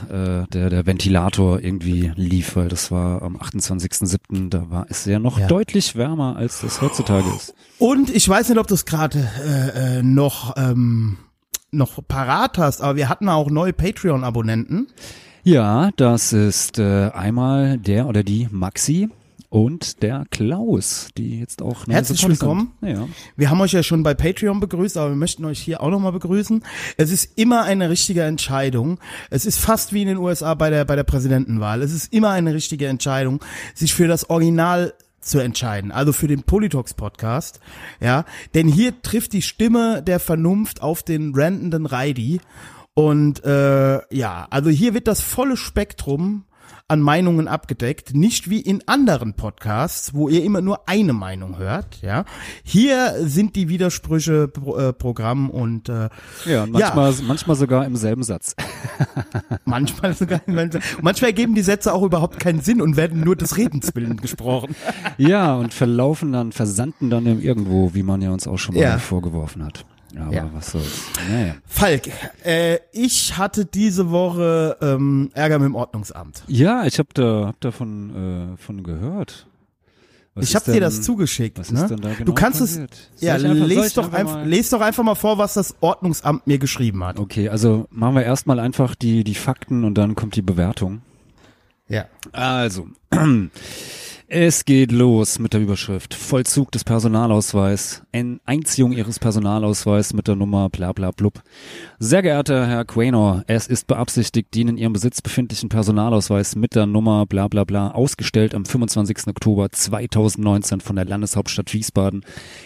äh, 0.47 0.51
der 0.51 0.71
der 0.71 0.87
Ventilator 0.87 1.61
irgendwie 1.61 2.13
lief, 2.17 2.57
weil 2.57 2.69
das 2.69 2.91
war 2.91 3.21
am 3.23 3.37
28.07. 3.37 4.49
Da 4.49 4.71
war 4.71 4.87
es 4.89 5.05
ja 5.05 5.19
noch 5.19 5.39
Ja. 5.39 5.47
deutlich 5.49 5.95
wärmer, 5.95 6.37
als 6.37 6.63
das 6.63 6.81
heutzutage 6.81 7.29
ist. 7.37 7.55
Und 7.79 8.09
ich 8.09 8.27
weiß 8.29 8.49
nicht, 8.49 8.59
ob 8.59 8.67
du 8.69 8.75
es 8.75 8.87
gerade 8.87 9.19
äh, 9.47 9.99
äh, 9.99 10.03
noch 10.03 10.55
ähm, 10.57 11.19
noch 11.73 11.99
parat 12.09 12.57
hast, 12.57 12.81
aber 12.81 12.97
wir 12.97 13.09
hatten 13.09 13.29
auch 13.29 13.51
neue 13.51 13.73
Patreon-Abonnenten. 13.73 14.87
Ja, 15.43 15.91
das 15.97 16.33
ist 16.33 16.79
äh, 16.79 17.11
einmal 17.11 17.77
der 17.79 18.07
oder 18.07 18.23
die 18.23 18.49
Maxi 18.51 19.11
und 19.55 20.03
der 20.03 20.25
Klaus, 20.33 21.11
die 21.17 21.39
jetzt 21.39 21.63
auch 21.63 21.87
Herzlich 21.87 22.27
willkommen. 22.27 22.73
Ja. 22.81 23.07
Wir 23.37 23.51
haben 23.51 23.61
euch 23.61 23.71
ja 23.71 23.85
schon 23.85 24.03
bei 24.03 24.13
Patreon 24.13 24.59
begrüßt, 24.59 24.97
aber 24.97 25.11
wir 25.11 25.17
möchten 25.17 25.45
euch 25.45 25.61
hier 25.61 25.81
auch 25.81 25.91
nochmal 25.91 26.11
begrüßen. 26.11 26.65
Es 26.97 27.13
ist 27.13 27.39
immer 27.39 27.63
eine 27.63 27.89
richtige 27.89 28.25
Entscheidung. 28.25 28.99
Es 29.31 29.47
ist 29.47 29.59
fast 29.59 29.93
wie 29.93 30.03
in 30.03 30.09
den 30.09 30.17
USA 30.17 30.55
bei 30.55 30.71
der, 30.71 30.85
bei 30.85 30.97
der 30.97 31.05
Präsidentenwahl. 31.05 31.83
Es 31.83 31.93
ist 31.93 32.13
immer 32.13 32.31
eine 32.31 32.53
richtige 32.53 32.89
Entscheidung, 32.89 33.45
sich 33.77 33.95
für 33.95 34.09
das 34.09 34.29
Original 34.29 34.93
zu 35.21 35.39
entscheiden, 35.39 35.93
also 35.93 36.13
für 36.13 36.27
den 36.27 36.43
Politox 36.43 36.95
Podcast, 36.95 37.61
ja, 38.01 38.25
denn 38.55 38.67
hier 38.67 39.03
trifft 39.03 39.33
die 39.33 39.41
Stimme 39.41 40.03
der 40.03 40.19
Vernunft 40.19 40.83
auf 40.83 41.05
den 41.05 41.33
randenden 41.33 41.87
Reidi 41.87 42.41
und 42.95 43.45
äh, 43.45 44.01
ja, 44.13 44.49
also 44.51 44.69
hier 44.69 44.95
wird 44.95 45.07
das 45.07 45.21
volle 45.21 45.57
Spektrum 45.57 46.45
an 46.87 47.01
Meinungen 47.01 47.49
abgedeckt, 47.49 48.15
nicht 48.15 48.51
wie 48.51 48.61
in 48.61 48.83
anderen 48.87 49.35
Podcasts, 49.35 50.13
wo 50.13 50.29
ihr 50.29 50.45
immer 50.45 50.61
nur 50.61 50.87
eine 50.87 51.15
Meinung 51.15 51.57
hört, 51.57 52.03
ja. 52.03 52.27
Hier 52.63 53.15
sind 53.27 53.57
die 53.57 53.71
Widersprüche 53.71 54.49
pro, 54.49 54.77
äh, 54.77 54.93
Programm 54.93 55.49
und 55.49 55.89
äh, 55.89 56.11
Ja, 56.45 56.65
und 56.65 56.73
manchmal, 56.73 57.15
manchmal 57.27 57.57
sogar 57.57 57.87
im 57.87 57.97
selben 57.97 58.23
Satz. 58.23 58.55
manchmal 59.65 60.13
sogar 60.13 60.43
manchmal 60.47 61.31
ergeben 61.31 61.55
die 61.55 61.63
Sätze 61.63 61.95
auch 61.95 62.03
überhaupt 62.03 62.39
keinen 62.39 62.61
Sinn 62.61 62.83
und 62.83 62.97
werden 62.99 63.21
nur 63.21 63.35
des 63.37 63.57
Redens 63.57 63.95
willen 63.95 64.19
gesprochen. 64.19 64.75
Ja, 65.17 65.55
und 65.55 65.73
verlaufen 65.73 66.33
dann, 66.33 66.53
versanden 66.53 67.09
dann 67.09 67.25
irgendwo, 67.41 67.95
wie 67.95 68.03
man 68.03 68.21
ja 68.21 68.31
uns 68.31 68.47
auch 68.47 68.59
schon 68.59 68.75
mal 68.75 68.83
Ja. 68.83 68.99
vorgeworfen 68.99 69.65
hat. 69.65 69.87
Ja, 70.15 70.23
aber 70.23 70.33
Ja. 70.35 70.51
was 70.53 70.71
soll's. 70.71 71.03
Naja. 71.29 71.55
Falk, 71.67 72.03
äh, 72.45 72.79
ich 72.93 73.37
hatte 73.37 73.65
diese 73.67 74.11
Woche 74.11 74.77
ähm, 74.81 75.31
Ärger 75.35 75.59
mit 75.59 75.67
dem 75.67 75.75
Ordnungsamt. 75.75 76.45
Ja, 76.47 76.85
ich 76.87 76.99
habe 76.99 77.09
da, 77.15 77.47
hab 77.49 77.61
davon 77.61 78.55
äh, 78.55 78.57
von 78.63 78.83
gehört. 78.85 79.47
Was 80.37 80.49
ich 80.49 80.57
habe 80.57 80.73
dir 80.73 80.81
das 80.81 81.03
zugeschickt. 81.03 81.59
Was 81.61 81.71
ne? 81.71 81.81
ist 81.83 81.89
denn 81.91 82.01
da 82.01 82.13
genau 82.13 82.25
du 82.25 82.33
kannst 82.35 82.59
passiert? 82.61 82.93
es, 82.93 83.21
Soll 83.21 83.29
ja, 83.29 83.37
ich 83.37 83.45
einfach- 83.45 83.59
soll 83.59 83.69
les 83.69 83.87
ich 83.87 83.95
doch 83.95 84.05
einfach 84.05 84.19
einfach, 84.19 84.35
mal- 84.35 84.49
les 84.49 84.71
doch 84.71 84.81
einfach 84.81 85.05
mal 85.05 85.15
vor, 85.15 85.39
was 85.39 85.55
das 85.55 85.75
Ordnungsamt 85.81 86.47
mir 86.47 86.59
geschrieben 86.59 87.05
hat. 87.05 87.21
Okay, 87.21 87.49
also 87.49 87.87
machen 87.91 88.17
wir 88.17 88.25
erstmal 88.25 88.59
einfach 88.59 88.95
die, 88.97 89.23
die 89.25 89.35
Fakten 89.37 89.85
und 89.85 89.95
dann 89.95 90.15
kommt 90.17 90.35
die 90.37 90.43
Bewertung. 90.43 91.03
Ja. 91.89 92.07
Also, 92.33 92.89
es 94.37 94.65
geht 94.65 94.91
los 94.91 95.39
mit 95.39 95.53
der 95.53 95.61
Überschrift 95.61 96.13
Vollzug 96.13 96.73
des 96.73 96.83
Personalausweis, 96.83 98.03
Ein 98.11 98.41
Einziehung 98.45 98.91
Ihres 98.91 99.21
Personalausweis 99.21 100.13
mit 100.13 100.27
der 100.27 100.35
Nummer 100.35 100.71
bla 100.71 100.91
bla 100.93 101.13
blub. 101.13 101.41
Sehr 102.01 102.21
geehrter 102.21 102.67
Herr 102.67 102.85
Quaynor, 102.85 103.45
es 103.47 103.69
ist 103.69 103.87
beabsichtigt, 103.87 104.53
den 104.57 104.67
in 104.67 104.77
Ihrem 104.77 104.93
Besitz 104.93 105.23
befindlichen 105.23 105.69
Personalausweis 105.69 106.57
mit 106.57 106.75
der 106.75 106.87
Nummer 106.87 107.27
bla 107.27 107.47
bla 107.47 107.63
bla, 107.63 107.93
ausgestellt 107.93 108.57
am 108.57 108.65
25. 108.65 109.29
Oktober 109.29 109.71
2019 109.71 110.81
von 110.81 110.97
der 110.97 111.05
Landeshauptstadt 111.05 111.73
Wiesbaden, 111.73 112.25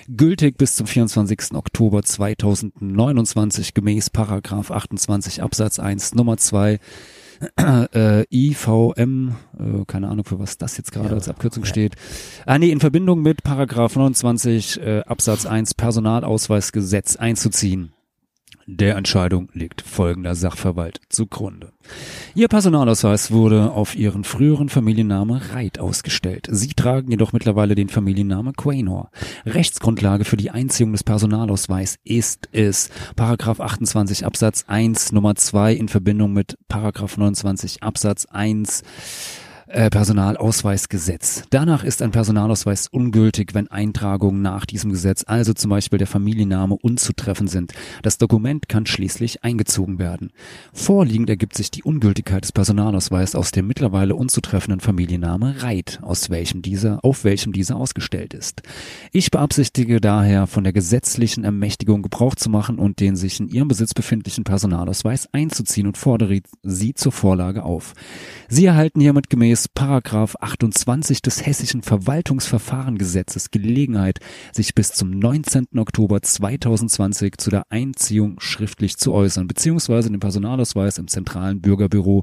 gültig 0.08 0.56
bis 0.56 0.75
zum 0.75 0.87
24. 0.87 1.52
Oktober 1.52 2.02
2029 2.02 3.75
gemäß 3.75 4.08
Paragraph 4.08 4.70
28 4.70 5.42
Absatz 5.42 5.78
1 5.78 6.14
Nummer 6.14 6.38
2 6.38 6.80
äh, 7.95 8.25
IVM, 8.30 9.35
äh, 9.59 9.85
keine 9.87 10.09
Ahnung 10.09 10.25
für 10.25 10.38
was 10.38 10.59
das 10.59 10.76
jetzt 10.76 10.92
gerade 10.92 11.14
als 11.14 11.28
Abkürzung 11.28 11.64
steht. 11.64 11.95
Ah 12.47 12.59
nee, 12.59 12.71
in 12.71 12.80
Verbindung 12.80 13.23
mit 13.23 13.42
Paragraph 13.42 13.97
29 13.97 14.80
äh, 14.80 15.00
Absatz 15.07 15.47
1 15.47 15.75
Personalausweisgesetz 15.75 17.16
einzuziehen. 17.16 17.92
Der 18.70 18.96
Entscheidung 18.96 19.48
liegt 19.54 19.80
folgender 19.80 20.34
Sachverhalt 20.34 21.00
zugrunde. 21.08 21.72
Ihr 22.34 22.48
Personalausweis 22.48 23.30
wurde 23.30 23.70
auf 23.70 23.96
Ihren 23.96 24.25
früheren 24.25 24.68
Familienname 24.68 25.40
Reit 25.54 25.78
ausgestellt. 25.78 26.48
Sie 26.50 26.75
tragen 26.75 27.10
jedoch 27.10 27.32
mittlerweile 27.32 27.75
den 27.75 27.88
Familienname 27.88 28.52
Quaynor. 28.52 29.10
Rechtsgrundlage 29.46 30.26
für 30.26 30.37
die 30.37 30.50
Einziehung 30.50 30.92
des 30.92 31.02
Personalausweis 31.02 31.96
ist 32.04 32.50
es 32.52 32.90
Paragraph 33.16 33.60
28 33.60 34.26
Absatz 34.26 34.66
1 34.68 35.12
Nummer 35.12 35.34
2 35.34 35.72
in 35.72 35.88
Verbindung 35.88 36.34
mit 36.34 36.58
Paragraph 36.68 37.16
29 37.16 37.82
Absatz 37.82 38.26
1 38.26 38.82
äh, 39.68 39.90
Personalausweisgesetz. 39.90 41.44
Danach 41.50 41.84
ist 41.84 42.00
ein 42.02 42.10
Personalausweis 42.10 42.88
ungültig, 42.88 43.54
wenn 43.54 43.68
Eintragungen 43.68 44.40
nach 44.40 44.64
diesem 44.64 44.90
Gesetz, 44.90 45.25
also 45.26 45.52
zum 45.52 45.70
Beispiel 45.70 45.98
der 45.98 46.06
Familienname, 46.06 46.76
unzutreffen 46.80 47.48
sind. 47.48 47.72
Das 48.02 48.18
Dokument 48.18 48.68
kann 48.68 48.87
schließlich 48.87 49.44
eingezogen 49.44 49.98
werden. 49.98 50.30
Vorliegend 50.72 51.28
ergibt 51.28 51.56
sich 51.56 51.70
die 51.70 51.82
Ungültigkeit 51.82 52.44
des 52.44 52.52
Personalausweises 52.52 53.34
aus 53.34 53.50
dem 53.50 53.66
mittlerweile 53.66 54.14
unzutreffenden 54.14 54.80
Familienname 54.80 55.62
Reit, 55.62 55.98
aus 56.02 56.30
welchem 56.30 56.62
dieser, 56.62 57.04
auf 57.04 57.25
welchem 57.25 57.52
dieser 57.52 57.76
ausgestellt 57.76 58.34
ist. 58.34 58.62
Ich 59.12 59.30
beabsichtige 59.30 60.00
daher, 60.00 60.46
von 60.46 60.64
der 60.64 60.72
gesetzlichen 60.72 61.44
Ermächtigung 61.44 62.02
Gebrauch 62.02 62.34
zu 62.34 62.48
machen 62.48 62.78
und 62.78 63.00
den 63.00 63.16
sich 63.16 63.38
in 63.38 63.48
Ihrem 63.48 63.68
Besitz 63.68 63.92
befindlichen 63.92 64.44
Personalausweis 64.44 65.28
einzuziehen 65.32 65.87
und 65.87 65.98
fordere 65.98 66.40
Sie 66.62 66.94
zur 66.94 67.12
Vorlage 67.12 67.64
auf. 67.64 67.92
Sie 68.48 68.64
erhalten 68.64 69.00
hiermit 69.00 69.28
gemäß 69.28 69.57
Paragraph 69.66 70.36
28 70.38 71.20
des 71.22 71.44
Hessischen 71.44 71.82
Verwaltungsverfahrengesetzes 71.82 73.50
Gelegenheit, 73.50 74.20
sich 74.52 74.76
bis 74.76 74.92
zum 74.92 75.10
19. 75.10 75.66
Oktober 75.76 76.22
2020 76.22 77.38
zu 77.38 77.50
der 77.50 77.64
Einziehung 77.70 78.38
schriftlich 78.38 78.98
zu 78.98 79.12
äußern, 79.12 79.48
beziehungsweise 79.48 80.10
den 80.10 80.20
Personalausweis 80.20 80.98
im 80.98 81.08
zentralen 81.08 81.60
Bürgerbüro 81.60 82.22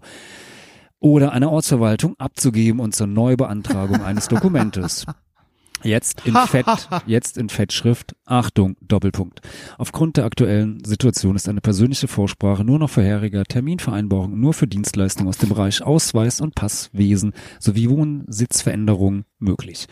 oder 0.99 1.33
einer 1.33 1.51
Ortsverwaltung 1.51 2.15
abzugeben 2.17 2.79
und 2.79 2.95
zur 2.95 3.07
Neubeantragung 3.07 4.01
eines 4.01 4.29
Dokumentes. 4.29 5.05
Jetzt 5.85 6.25
in 6.25 6.33
Fett, 6.33 6.65
jetzt 7.05 7.37
in 7.37 7.49
Fettschrift. 7.49 8.15
Achtung, 8.25 8.75
Doppelpunkt. 8.81 9.41
Aufgrund 9.77 10.17
der 10.17 10.25
aktuellen 10.25 10.83
Situation 10.83 11.35
ist 11.35 11.47
eine 11.47 11.61
persönliche 11.61 12.07
Vorsprache 12.07 12.63
nur 12.63 12.79
noch 12.79 12.89
vorheriger 12.89 13.43
Terminvereinbarung 13.43 14.39
nur 14.39 14.53
für 14.53 14.67
Dienstleistungen 14.67 15.29
aus 15.29 15.37
dem 15.37 15.49
Bereich 15.49 15.83
Ausweis 15.83 16.41
und 16.41 16.55
Passwesen 16.55 17.33
sowie 17.59 17.89
Wohnsitzveränderungen 17.89 19.25
möglich. 19.39 19.85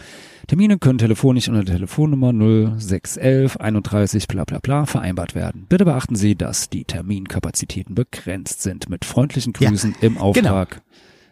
Termine 0.47 0.77
können 0.79 0.97
telefonisch 0.97 1.47
unter 1.47 1.63
der 1.63 1.75
Telefonnummer 1.75 2.33
0611 2.33 3.57
31 3.57 4.27
bla 4.27 4.43
bla 4.45 4.59
bla 4.59 4.85
vereinbart 4.85 5.35
werden. 5.35 5.67
Bitte 5.69 5.85
beachten 5.85 6.15
Sie, 6.15 6.35
dass 6.35 6.69
die 6.69 6.85
Terminkapazitäten 6.85 7.95
begrenzt 7.95 8.61
sind. 8.61 8.89
Mit 8.89 9.05
freundlichen 9.05 9.53
Ja, 9.59 9.69
Grüßen 9.69 9.95
im 10.01 10.17
Auftrag. 10.17 10.81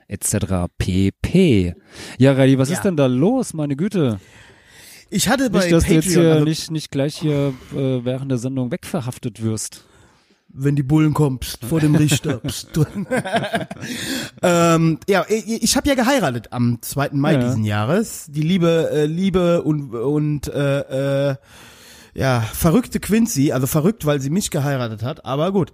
Etc. 0.07 0.35
pp. 0.77 1.73
Ja, 2.17 2.33
Radi, 2.33 2.57
was 2.57 2.69
Ja. 2.69 2.75
ist 2.75 2.83
denn 2.83 2.97
da 2.97 3.05
los, 3.07 3.53
meine 3.53 3.75
Güte? 3.75 4.19
Ich 5.11 5.27
hatte 5.29 5.49
bei 5.49 5.59
Nicht, 5.59 5.73
dass 5.73 5.83
du 5.83 5.93
jetzt 5.93 6.05
Patreon, 6.05 6.23
hier 6.23 6.33
also, 6.33 6.45
nicht, 6.45 6.71
nicht 6.71 6.89
gleich 6.91 7.17
hier 7.17 7.53
äh, 7.73 8.03
während 8.05 8.31
der 8.31 8.37
Sendung 8.37 8.71
wegverhaftet 8.71 9.43
wirst. 9.43 9.83
wenn 10.47 10.75
die 10.75 10.83
Bullen 10.83 11.13
kommen, 11.13 11.39
pst, 11.39 11.65
vor 11.65 11.79
dem 11.81 11.95
Richter. 11.95 12.37
Pst. 12.47 12.79
ähm, 14.41 14.99
ja, 15.07 15.25
ich, 15.29 15.63
ich 15.63 15.77
habe 15.77 15.87
ja 15.89 15.95
geheiratet 15.95 16.47
am 16.51 16.77
2. 16.81 17.09
Mai 17.13 17.33
Ja. 17.33 17.39
diesen 17.43 17.63
Jahres. 17.63 18.25
Die 18.29 18.41
liebe, 18.41 18.89
äh, 18.91 19.05
liebe 19.05 19.61
und 19.63 19.93
und 19.93 20.47
äh, 20.47 21.29
äh, 21.31 21.35
ja 22.13 22.41
verrückte 22.41 22.99
Quincy, 22.99 23.51
also 23.51 23.67
verrückt, 23.67 24.05
weil 24.05 24.19
sie 24.21 24.29
mich 24.29 24.49
geheiratet 24.51 25.03
hat. 25.03 25.25
Aber 25.25 25.51
gut, 25.51 25.71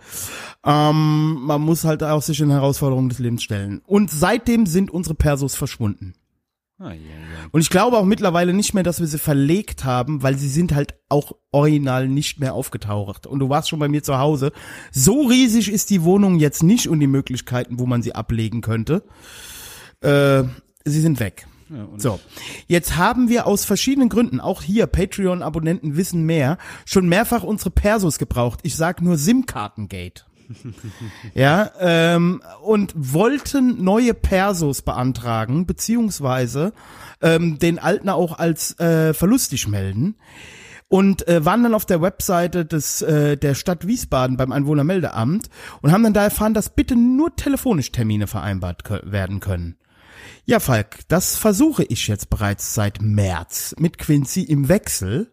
ähm, 0.65 1.39
man 1.41 1.62
muss 1.62 1.84
halt 1.84 2.03
auch 2.03 2.22
sich 2.22 2.38
den 2.38 2.51
Herausforderungen 2.51 3.10
des 3.10 3.20
Lebens 3.20 3.44
stellen. 3.44 3.82
Und 3.86 4.10
seitdem 4.12 4.65
sind 4.65 4.91
unsere 4.91 5.15
Persos 5.15 5.56
verschwunden. 5.56 6.13
Ah, 6.79 6.91
ja, 6.91 6.93
ja. 6.93 7.48
Und 7.51 7.62
ich 7.62 7.72
glaube 7.72 7.98
auch 7.98 8.05
mittlerweile 8.05 8.53
nicht 8.53 8.75
mehr, 8.75 8.84
dass 8.84 9.00
wir 9.00 9.07
sie 9.07 9.17
verlegt 9.17 9.84
haben, 9.84 10.22
weil 10.22 10.38
sie 10.38 10.48
sind 10.48 10.75
halt 10.75 10.93
auch 11.10 11.31
original 11.51 12.07
nicht 12.07 12.39
mehr 12.39 12.53
aufgetaucht. 12.53 13.25
Und 13.25 13.39
du 13.39 13.50
warst 13.50 13.69
schon 13.69 13.79
bei 13.79 13.88
mir 13.88 14.03
zu 14.03 14.19
Hause. 14.19 14.51
So 14.91 15.24
riesig 15.24 15.72
ist 15.72 15.89
die 15.89 16.03
Wohnung 16.03 16.38
jetzt 16.38 16.62
nicht 16.62 16.88
und 16.88 17.00
die 17.00 17.07
Möglichkeiten, 17.07 17.79
wo 17.79 17.88
man 17.88 18.03
sie 18.03 18.13
ablegen 18.13 18.62
könnte. 18.62 19.03
Äh, 20.01 20.43
sie 20.86 21.01
sind 21.01 21.19
weg. 21.19 21.48
Ja, 21.69 21.88
So, 21.98 22.19
jetzt 22.67 22.96
haben 22.96 23.27
wir 23.27 23.48
aus 23.48 23.65
verschiedenen 23.65 24.10
Gründen, 24.10 24.39
auch 24.39 24.62
hier 24.62 24.88
Patreon-Abonnenten 24.88 25.98
wissen 25.98 26.24
mehr, 26.25 26.57
schon 26.86 27.10
mehrfach 27.10 27.43
unsere 27.43 27.72
Persos 27.72 28.19
gebraucht. 28.19 28.60
Ich 28.63 28.75
sag 28.75 29.01
nur 29.01 29.17
SIM-Kartengate. 29.17 30.24
ja, 31.34 31.72
ähm, 31.80 32.42
und 32.62 32.94
wollten 32.96 33.84
neue 33.84 34.13
Persos 34.13 34.82
beantragen, 34.82 35.66
beziehungsweise 35.66 36.74
ähm, 37.22 37.60
den 37.60 37.80
alten 37.80 38.10
auch 38.10 38.38
als 38.38 38.80
äh, 38.80 39.13
verlustig 39.13 39.68
melden 39.68 40.16
und 40.88 41.27
äh, 41.27 41.44
waren 41.44 41.63
dann 41.63 41.74
auf 41.74 41.86
der 41.86 42.01
Webseite 42.01 42.66
des 42.66 43.01
äh, 43.01 43.38
der 43.38 43.56
Stadt 43.56 43.88
Wiesbaden 43.88 44.38
beim 44.38 44.51
Einwohnermeldeamt 44.51 45.50
und 45.82 45.92
haben 45.92 46.04
dann 46.04 46.13
da 46.13 46.24
erfahren, 46.24 46.54
dass 46.54 46.70
bitte 46.70 46.96
nur 46.96 47.36
telefonisch 47.36 47.92
Termine 47.92 48.27
vereinbart 48.27 48.84
werden 49.04 49.39
können. 49.39 49.77
Ja, 50.46 50.60
Falk, 50.60 51.00
das 51.10 51.36
versuche 51.36 51.84
ich 51.84 52.08
jetzt 52.08 52.30
bereits 52.30 52.74
seit 52.74 53.01
März 53.01 53.75
mit 53.80 53.98
Quincy 53.98 54.44
im 54.44 54.70
Wechsel. 54.70 55.32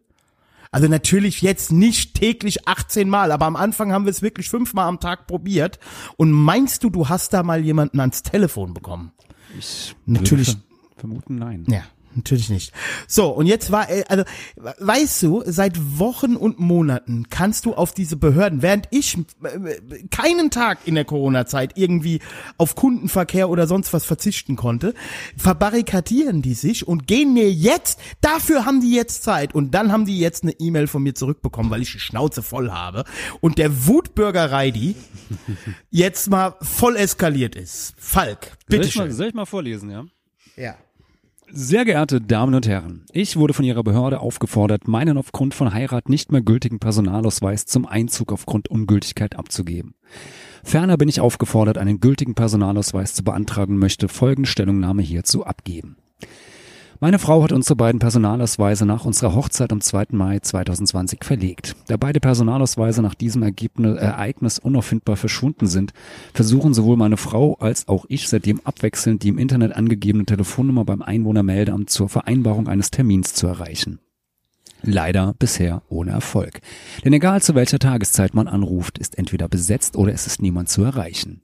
Also 0.75 0.89
natürlich 0.89 1.41
jetzt 1.41 1.71
nicht 1.71 2.15
täglich 2.15 2.67
18 2.67 3.09
Mal, 3.09 3.31
aber 3.31 3.47
am 3.47 3.55
Anfang 3.55 3.93
haben 3.93 4.07
wir 4.07 4.11
es 4.11 4.23
wirklich 4.23 4.49
fünfmal 4.49 4.89
am 4.89 4.99
Tag 4.99 5.29
probiert. 5.29 5.79
Und 6.17 6.33
meinst 6.33 6.83
du, 6.83 6.91
du 6.91 7.09
hast 7.09 7.33
da 7.33 7.45
mal 7.45 7.65
jemanden 7.65 8.01
ans 8.01 8.25
Telefon 8.25 8.75
bekommen? 8.75 9.13
ich 9.57 9.95
Natürlich- 10.05 10.57
vermuten, 10.97 11.37
nein. 11.37 11.65
Ja, 11.69 11.83
natürlich 12.17 12.51
nicht. 12.51 12.73
So, 13.07 13.29
und 13.29 13.47
jetzt 13.47 13.71
war, 13.71 13.91
äh, 13.91 14.05
also, 14.09 14.25
weißt 14.57 15.23
du, 15.23 15.43
seit 15.47 15.99
Wochen 15.99 16.37
und 16.37 16.59
Monaten 16.59 17.29
kannst 17.31 17.67
du 17.67 17.75
auf 17.75 17.93
diese 17.93 18.17
Behörden, 18.17 18.63
während 18.63 18.89
ich 18.91 19.17
äh, 19.17 20.05
keinen 20.11 20.51
Tag 20.51 20.79
in 20.85 20.95
der 20.95 21.05
Corona-Zeit 21.05 21.73
irgendwie 21.77 22.21
auf 22.59 22.75
Kundenverkehr 22.75 23.49
oder 23.49 23.67
sonst 23.67 23.93
was 23.93 24.05
verzichten 24.05 24.57
konnte, 24.57 24.95
verbarrikadieren 25.37 26.43
die 26.43 26.55
sich 26.55 26.87
und 26.87 27.07
gehen 27.07 27.33
mir 27.35 27.51
jetzt, 27.51 27.99
dafür 28.21 28.65
haben 28.65 28.81
die 28.81 28.95
jetzt 28.95 29.23
Zeit 29.23 29.55
und 29.55 29.73
dann 29.73 29.93
haben 29.93 30.07
die 30.07 30.19
jetzt 30.19 30.43
eine 30.43 30.53
E-Mail 30.53 30.87
von 30.87 31.03
mir 31.03 31.15
zurückbekommen, 31.15 31.71
weil 31.71 31.83
ich 31.83 31.93
die 31.93 32.01
Schnauze 32.01 32.43
voll 32.43 32.71
habe 32.71 33.05
und 33.41 33.59
der 33.59 33.87
Wutbürger 33.87 34.51
Reidi 34.51 34.97
jetzt 35.91 36.29
mal 36.29 36.55
voll 36.63 36.97
eskaliert 36.97 37.57
ist. 37.57 37.95
Falk, 37.99 38.45
Soll 38.45 38.57
bitte 38.69 38.89
ich, 38.89 38.97
mal, 38.97 39.11
soll 39.11 39.29
ich 39.29 39.35
mal 39.35 39.47
vorlesen, 39.47 39.91
ja? 39.91 40.05
Ja. 40.57 40.77
Sehr 41.57 41.85
geehrte 41.85 42.21
Damen 42.21 42.53
und 42.57 42.67
Herren, 42.67 43.05
ich 43.13 43.37
wurde 43.37 43.55
von 43.55 43.65
Ihrer 43.65 43.85
Behörde 43.85 44.19
aufgefordert, 44.19 44.89
meinen 44.89 45.17
aufgrund 45.17 45.55
von 45.55 45.73
Heirat 45.73 46.09
nicht 46.09 46.33
mehr 46.33 46.43
gültigen 46.43 46.81
Personalausweis 46.81 47.65
zum 47.65 47.87
Einzug 47.87 48.33
aufgrund 48.33 48.67
Ungültigkeit 48.73 49.37
abzugeben. 49.37 49.95
Ferner 50.65 50.97
bin 50.97 51.09
ich 51.09 51.21
aufgefordert, 51.21 51.79
einen 51.79 52.01
gültigen 52.01 52.35
Personalausweis 52.35 53.15
zu 53.15 53.23
beantragen 53.23 53.79
möchte 53.79 54.09
folgende 54.09 54.49
Stellungnahme 54.49 55.03
hierzu 55.03 55.47
abgeben. 55.47 55.97
Meine 57.01 57.19
Frau 57.19 57.43
hat 57.43 57.53
unsere 57.53 57.77
beiden 57.77 57.99
Personalausweise 57.99 58.87
nach 58.87 59.05
unserer 59.05 59.35
Hochzeit 59.35 59.73
am 59.73 59.81
2. 59.81 60.07
Mai 60.13 60.39
2020 60.39 61.25
verlegt. 61.25 61.75
Da 61.89 61.97
beide 61.97 62.21
Personalausweise 62.21 63.03
nach 63.03 63.15
diesem 63.15 63.43
Ergebnis, 63.43 63.99
Ereignis 63.99 64.59
unauffindbar 64.59 65.17
verschwunden 65.17 65.67
sind, 65.67 65.93
versuchen 66.33 66.73
sowohl 66.73 66.97
meine 66.97 67.17
Frau 67.17 67.55
als 67.55 67.89
auch 67.89 68.05
ich 68.09 68.29
seitdem 68.29 68.61
abwechselnd 68.65 69.23
die 69.23 69.29
im 69.29 69.39
Internet 69.39 69.75
angegebene 69.75 70.25
Telefonnummer 70.25 70.85
beim 70.85 71.03
Einwohnermeldeamt 71.03 71.91
zur 71.91 72.09
Vereinbarung 72.09 72.69
eines 72.69 72.91
Termins 72.91 73.35
zu 73.35 73.47
erreichen. 73.49 73.99
Leider 74.83 75.35
bisher 75.39 75.83
ohne 75.89 76.13
Erfolg. 76.13 76.61
Denn 77.05 77.13
egal 77.13 77.43
zu 77.43 77.55
welcher 77.55 77.79
Tageszeit 77.79 78.35
man 78.35 78.49
anruft, 78.49 78.99
ist 78.99 79.19
entweder 79.19 79.49
besetzt 79.49 79.97
oder 79.97 80.13
es 80.13 80.27
ist 80.27 80.43
niemand 80.43 80.69
zu 80.69 80.83
erreichen. 80.83 81.44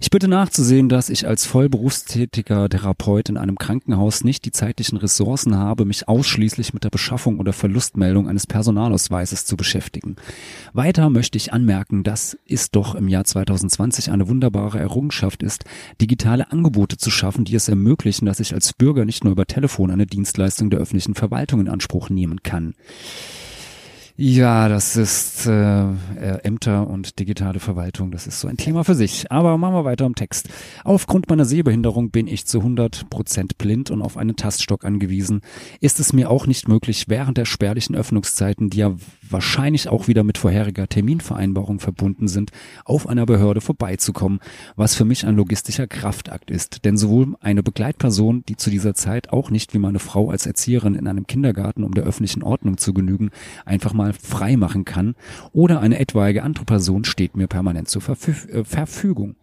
Ich 0.00 0.10
bitte 0.10 0.28
nachzusehen, 0.28 0.88
dass 0.88 1.10
ich 1.10 1.26
als 1.26 1.44
vollberufstätiger 1.44 2.68
Therapeut 2.68 3.28
in 3.28 3.36
einem 3.36 3.56
Krankenhaus 3.56 4.22
nicht 4.22 4.44
die 4.44 4.52
zeitlichen 4.52 4.96
Ressourcen 4.96 5.56
habe, 5.56 5.84
mich 5.84 6.08
ausschließlich 6.08 6.72
mit 6.72 6.84
der 6.84 6.90
Beschaffung 6.90 7.40
oder 7.40 7.52
Verlustmeldung 7.52 8.28
eines 8.28 8.46
Personalausweises 8.46 9.44
zu 9.44 9.56
beschäftigen. 9.56 10.16
Weiter 10.72 11.10
möchte 11.10 11.36
ich 11.36 11.52
anmerken, 11.52 12.04
dass 12.04 12.38
es 12.46 12.70
doch 12.70 12.94
im 12.94 13.08
Jahr 13.08 13.24
2020 13.24 14.10
eine 14.10 14.28
wunderbare 14.28 14.78
Errungenschaft 14.78 15.42
ist, 15.42 15.64
digitale 16.00 16.52
Angebote 16.52 16.96
zu 16.96 17.10
schaffen, 17.10 17.44
die 17.44 17.56
es 17.56 17.68
ermöglichen, 17.68 18.26
dass 18.26 18.40
ich 18.40 18.54
als 18.54 18.72
Bürger 18.72 19.04
nicht 19.04 19.24
nur 19.24 19.32
über 19.32 19.46
Telefon 19.46 19.90
eine 19.90 20.06
Dienstleistung 20.06 20.70
der 20.70 20.80
öffentlichen 20.80 21.14
Verwaltung 21.14 21.60
in 21.60 21.68
Anspruch 21.68 22.08
nehmen 22.08 22.42
kann. 22.42 22.74
Ja, 24.20 24.68
das 24.68 24.96
ist 24.96 25.46
äh, 25.46 25.90
äh, 25.90 26.42
Ämter 26.42 26.88
und 26.88 27.20
digitale 27.20 27.60
Verwaltung, 27.60 28.10
das 28.10 28.26
ist 28.26 28.40
so 28.40 28.48
ein 28.48 28.56
Thema 28.56 28.82
für 28.82 28.96
sich. 28.96 29.30
Aber 29.30 29.56
machen 29.58 29.74
wir 29.74 29.84
weiter 29.84 30.06
im 30.06 30.16
Text. 30.16 30.48
Aufgrund 30.82 31.28
meiner 31.28 31.44
Sehbehinderung 31.44 32.10
bin 32.10 32.26
ich 32.26 32.44
zu 32.44 32.58
100 32.58 33.08
Prozent 33.10 33.58
blind 33.58 33.92
und 33.92 34.02
auf 34.02 34.16
einen 34.16 34.34
Taststock 34.34 34.84
angewiesen. 34.84 35.42
Ist 35.78 36.00
es 36.00 36.12
mir 36.12 36.32
auch 36.32 36.48
nicht 36.48 36.66
möglich, 36.66 37.04
während 37.06 37.38
der 37.38 37.44
spärlichen 37.44 37.94
Öffnungszeiten, 37.94 38.70
die 38.70 38.78
ja 38.78 38.96
wahrscheinlich 39.30 39.88
auch 39.88 40.08
wieder 40.08 40.24
mit 40.24 40.36
vorheriger 40.36 40.88
Terminvereinbarung 40.88 41.78
verbunden 41.78 42.26
sind, 42.26 42.50
auf 42.84 43.08
einer 43.08 43.24
Behörde 43.24 43.60
vorbeizukommen, 43.60 44.40
was 44.74 44.96
für 44.96 45.04
mich 45.04 45.26
ein 45.26 45.36
logistischer 45.36 45.86
Kraftakt 45.86 46.50
ist. 46.50 46.84
Denn 46.84 46.96
sowohl 46.96 47.36
eine 47.40 47.62
Begleitperson, 47.62 48.42
die 48.48 48.56
zu 48.56 48.70
dieser 48.70 48.94
Zeit 48.94 49.32
auch 49.32 49.50
nicht 49.50 49.74
wie 49.74 49.78
meine 49.78 50.00
Frau 50.00 50.30
als 50.30 50.44
Erzieherin 50.44 50.96
in 50.96 51.06
einem 51.06 51.28
Kindergarten, 51.28 51.84
um 51.84 51.94
der 51.94 52.02
öffentlichen 52.02 52.42
Ordnung 52.42 52.78
zu 52.78 52.92
genügen, 52.92 53.30
einfach 53.64 53.92
mal 53.92 54.07
frei 54.12 54.56
machen 54.56 54.84
kann, 54.84 55.14
oder 55.52 55.80
eine 55.80 55.98
etwaige 55.98 56.42
andere 56.42 56.64
Person 56.64 57.04
steht 57.04 57.36
mir 57.36 57.46
permanent 57.46 57.88
zur 57.88 58.02
äh, 58.08 58.64
Verfügung. 58.64 59.36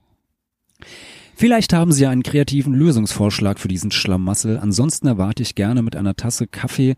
Vielleicht 1.38 1.74
haben 1.74 1.92
Sie 1.92 2.06
einen 2.06 2.24
kreativen 2.24 2.74
Lösungsvorschlag 2.74 3.60
für 3.60 3.68
diesen 3.68 3.92
Schlamassel. 3.92 4.58
Ansonsten 4.58 5.08
erwarte 5.08 5.44
ich 5.44 5.54
gerne 5.54 5.82
mit 5.82 5.98
einer 5.98 6.16
Tasse 6.16 6.48
Kaffee 6.48 6.96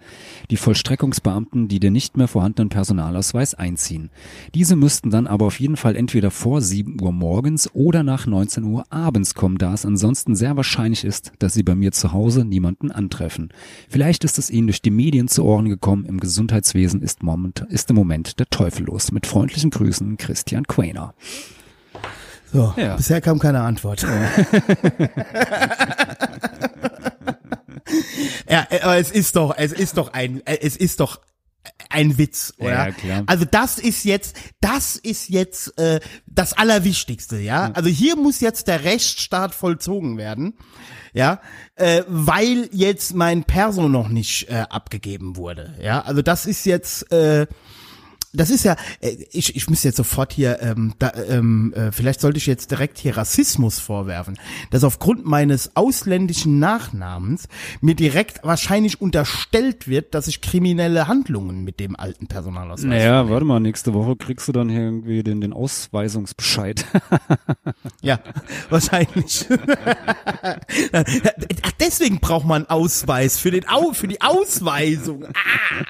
die 0.51 0.57
Vollstreckungsbeamten, 0.57 1.67
die 1.67 1.79
den 1.79 1.93
nicht 1.93 2.17
mehr 2.17 2.27
vorhandenen 2.27 2.69
Personalausweis 2.69 3.55
einziehen. 3.55 4.11
Diese 4.53 4.75
müssten 4.75 5.09
dann 5.09 5.25
aber 5.25 5.47
auf 5.47 5.59
jeden 5.59 5.75
Fall 5.75 5.95
entweder 5.95 6.29
vor 6.29 6.61
7 6.61 7.01
Uhr 7.01 7.11
morgens 7.11 7.73
oder 7.73 8.03
nach 8.03 8.27
19 8.27 8.63
Uhr 8.65 8.85
abends 8.91 9.33
kommen, 9.33 9.57
da 9.57 9.73
es 9.73 9.87
ansonsten 9.87 10.35
sehr 10.35 10.55
wahrscheinlich 10.55 11.03
ist, 11.03 11.31
dass 11.39 11.55
Sie 11.55 11.63
bei 11.63 11.73
mir 11.73 11.91
zu 11.91 12.13
Hause 12.13 12.45
niemanden 12.45 12.91
antreffen. 12.91 13.49
Vielleicht 13.89 14.23
ist 14.23 14.37
es 14.37 14.51
Ihnen 14.51 14.67
durch 14.67 14.83
die 14.83 14.91
Medien 14.91 15.29
zu 15.29 15.45
Ohren 15.45 15.67
gekommen, 15.67 16.05
im 16.05 16.19
Gesundheitswesen 16.19 17.01
ist, 17.01 17.23
moment, 17.23 17.65
ist 17.69 17.89
im 17.89 17.95
Moment 17.95 18.37
der 18.37 18.45
Teufel 18.51 18.85
los. 18.85 19.11
Mit 19.11 19.25
freundlichen 19.25 19.71
Grüßen, 19.71 20.17
Christian 20.17 20.67
Quainer. 20.67 21.15
So, 22.57 22.73
Ja. 22.75 22.95
bisher 22.95 23.21
kam 23.21 23.37
keine 23.37 23.61
Antwort. 23.61 24.01
ja, 28.49 28.65
äh, 28.71 28.81
aber 28.81 28.97
es 28.97 29.11
ist 29.11 29.35
doch, 29.35 29.53
es 29.55 29.71
ist 29.71 29.97
doch 29.97 30.11
ein, 30.13 30.41
äh, 30.47 30.57
es 30.61 30.75
ist 30.75 30.99
doch 30.99 31.19
ein 31.91 32.17
Witz, 32.17 32.55
oder? 32.57 32.87
Ja, 32.87 32.91
klar. 32.91 33.23
Also 33.27 33.45
das 33.45 33.77
ist 33.77 34.05
jetzt, 34.05 34.37
das 34.59 34.95
ist 34.95 35.29
jetzt 35.29 35.77
äh, 35.77 35.99
das 36.25 36.53
Allerwichtigste, 36.53 37.37
ja. 37.37 37.69
Also 37.73 37.91
hier 37.91 38.15
muss 38.15 38.39
jetzt 38.39 38.67
der 38.67 38.83
Rechtsstaat 38.83 39.53
vollzogen 39.53 40.17
werden, 40.17 40.55
ja, 41.13 41.39
äh, 41.75 42.01
weil 42.07 42.69
jetzt 42.71 43.13
mein 43.13 43.43
Perso 43.43 43.87
noch 43.87 44.09
nicht 44.09 44.49
äh, 44.49 44.65
abgegeben 44.67 45.35
wurde, 45.35 45.75
ja. 45.79 46.01
Also 46.01 46.23
das 46.23 46.47
ist 46.47 46.65
jetzt 46.65 47.11
äh, 47.11 47.45
das 48.33 48.49
ist 48.49 48.63
ja, 48.63 48.75
äh, 49.01 49.17
ich, 49.31 49.55
ich 49.55 49.69
muss 49.69 49.83
jetzt 49.83 49.97
sofort 49.97 50.33
hier, 50.33 50.61
ähm, 50.61 50.93
da, 50.99 51.11
ähm, 51.29 51.73
äh, 51.73 51.91
vielleicht 51.91 52.21
sollte 52.21 52.37
ich 52.37 52.45
jetzt 52.45 52.71
direkt 52.71 52.97
hier 52.97 53.17
Rassismus 53.17 53.79
vorwerfen, 53.79 54.37
dass 54.71 54.83
aufgrund 54.83 55.25
meines 55.25 55.75
ausländischen 55.75 56.59
Nachnamens 56.59 57.47
mir 57.81 57.95
direkt 57.95 58.43
wahrscheinlich 58.43 59.01
unterstellt 59.01 59.87
wird, 59.87 60.13
dass 60.13 60.27
ich 60.27 60.41
kriminelle 60.41 61.07
Handlungen 61.07 61.63
mit 61.63 61.79
dem 61.79 61.95
alten 61.95 62.27
Personalausweis. 62.27 62.89
Naja, 62.89 63.29
warte 63.29 63.45
mal, 63.45 63.59
nächste 63.59 63.93
Woche 63.93 64.15
kriegst 64.15 64.47
du 64.47 64.51
dann 64.51 64.69
hier 64.69 64.81
irgendwie 64.81 65.23
den, 65.23 65.41
den 65.41 65.53
Ausweisungsbescheid. 65.53 66.85
Ja, 68.01 68.19
wahrscheinlich. 68.69 69.45
Ach, 70.91 71.71
deswegen 71.79 72.19
braucht 72.19 72.45
man 72.45 72.65
Ausweis 72.67 73.39
für 73.39 73.51
den 73.51 73.67
Au 73.67 73.93
für 73.93 74.07
die 74.07 74.21
Ausweisung. 74.21 75.25
Ah. 75.25 75.83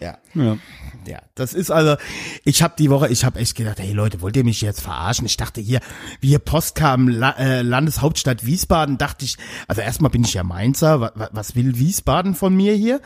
Ja. 0.00 0.18
ja. 0.34 0.58
Ja, 1.06 1.18
das 1.34 1.54
ist 1.54 1.70
also, 1.70 1.96
ich 2.44 2.62
habe 2.62 2.74
die 2.78 2.90
Woche, 2.90 3.08
ich 3.08 3.24
habe 3.24 3.38
echt 3.38 3.54
gedacht, 3.54 3.78
hey 3.78 3.92
Leute, 3.92 4.20
wollt 4.20 4.36
ihr 4.36 4.44
mich 4.44 4.60
jetzt 4.60 4.82
verarschen? 4.82 5.24
Ich 5.24 5.36
dachte 5.36 5.60
hier, 5.60 5.80
wie 6.20 6.28
hier 6.28 6.38
Post 6.38 6.74
kam, 6.74 7.08
La 7.08 7.30
äh, 7.38 7.62
Landeshauptstadt 7.62 8.44
Wiesbaden, 8.44 8.98
dachte 8.98 9.24
ich, 9.24 9.36
also 9.66 9.80
erstmal 9.80 10.10
bin 10.10 10.24
ich 10.24 10.34
ja 10.34 10.42
Mainzer, 10.42 11.00
wa 11.00 11.12
wa 11.14 11.30
was 11.32 11.54
will 11.54 11.78
Wiesbaden 11.78 12.34
von 12.34 12.54
mir 12.54 12.74
hier? 12.74 13.00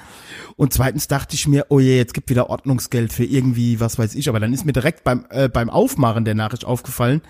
Und 0.56 0.72
zweitens 0.72 1.06
dachte 1.06 1.34
ich 1.36 1.46
mir, 1.46 1.66
oh 1.68 1.78
je, 1.78 1.96
jetzt 1.96 2.14
gibt 2.14 2.30
wieder 2.30 2.50
Ordnungsgeld 2.50 3.12
für 3.12 3.24
irgendwie, 3.24 3.78
was 3.78 3.98
weiß 3.98 4.16
ich, 4.16 4.28
aber 4.28 4.40
dann 4.40 4.52
ist 4.52 4.64
mir 4.64 4.72
direkt 4.72 5.04
beim, 5.04 5.26
äh, 5.30 5.48
beim 5.48 5.70
Aufmachen 5.70 6.24
der 6.24 6.34
Nachricht 6.34 6.64
aufgefallen, 6.64 7.22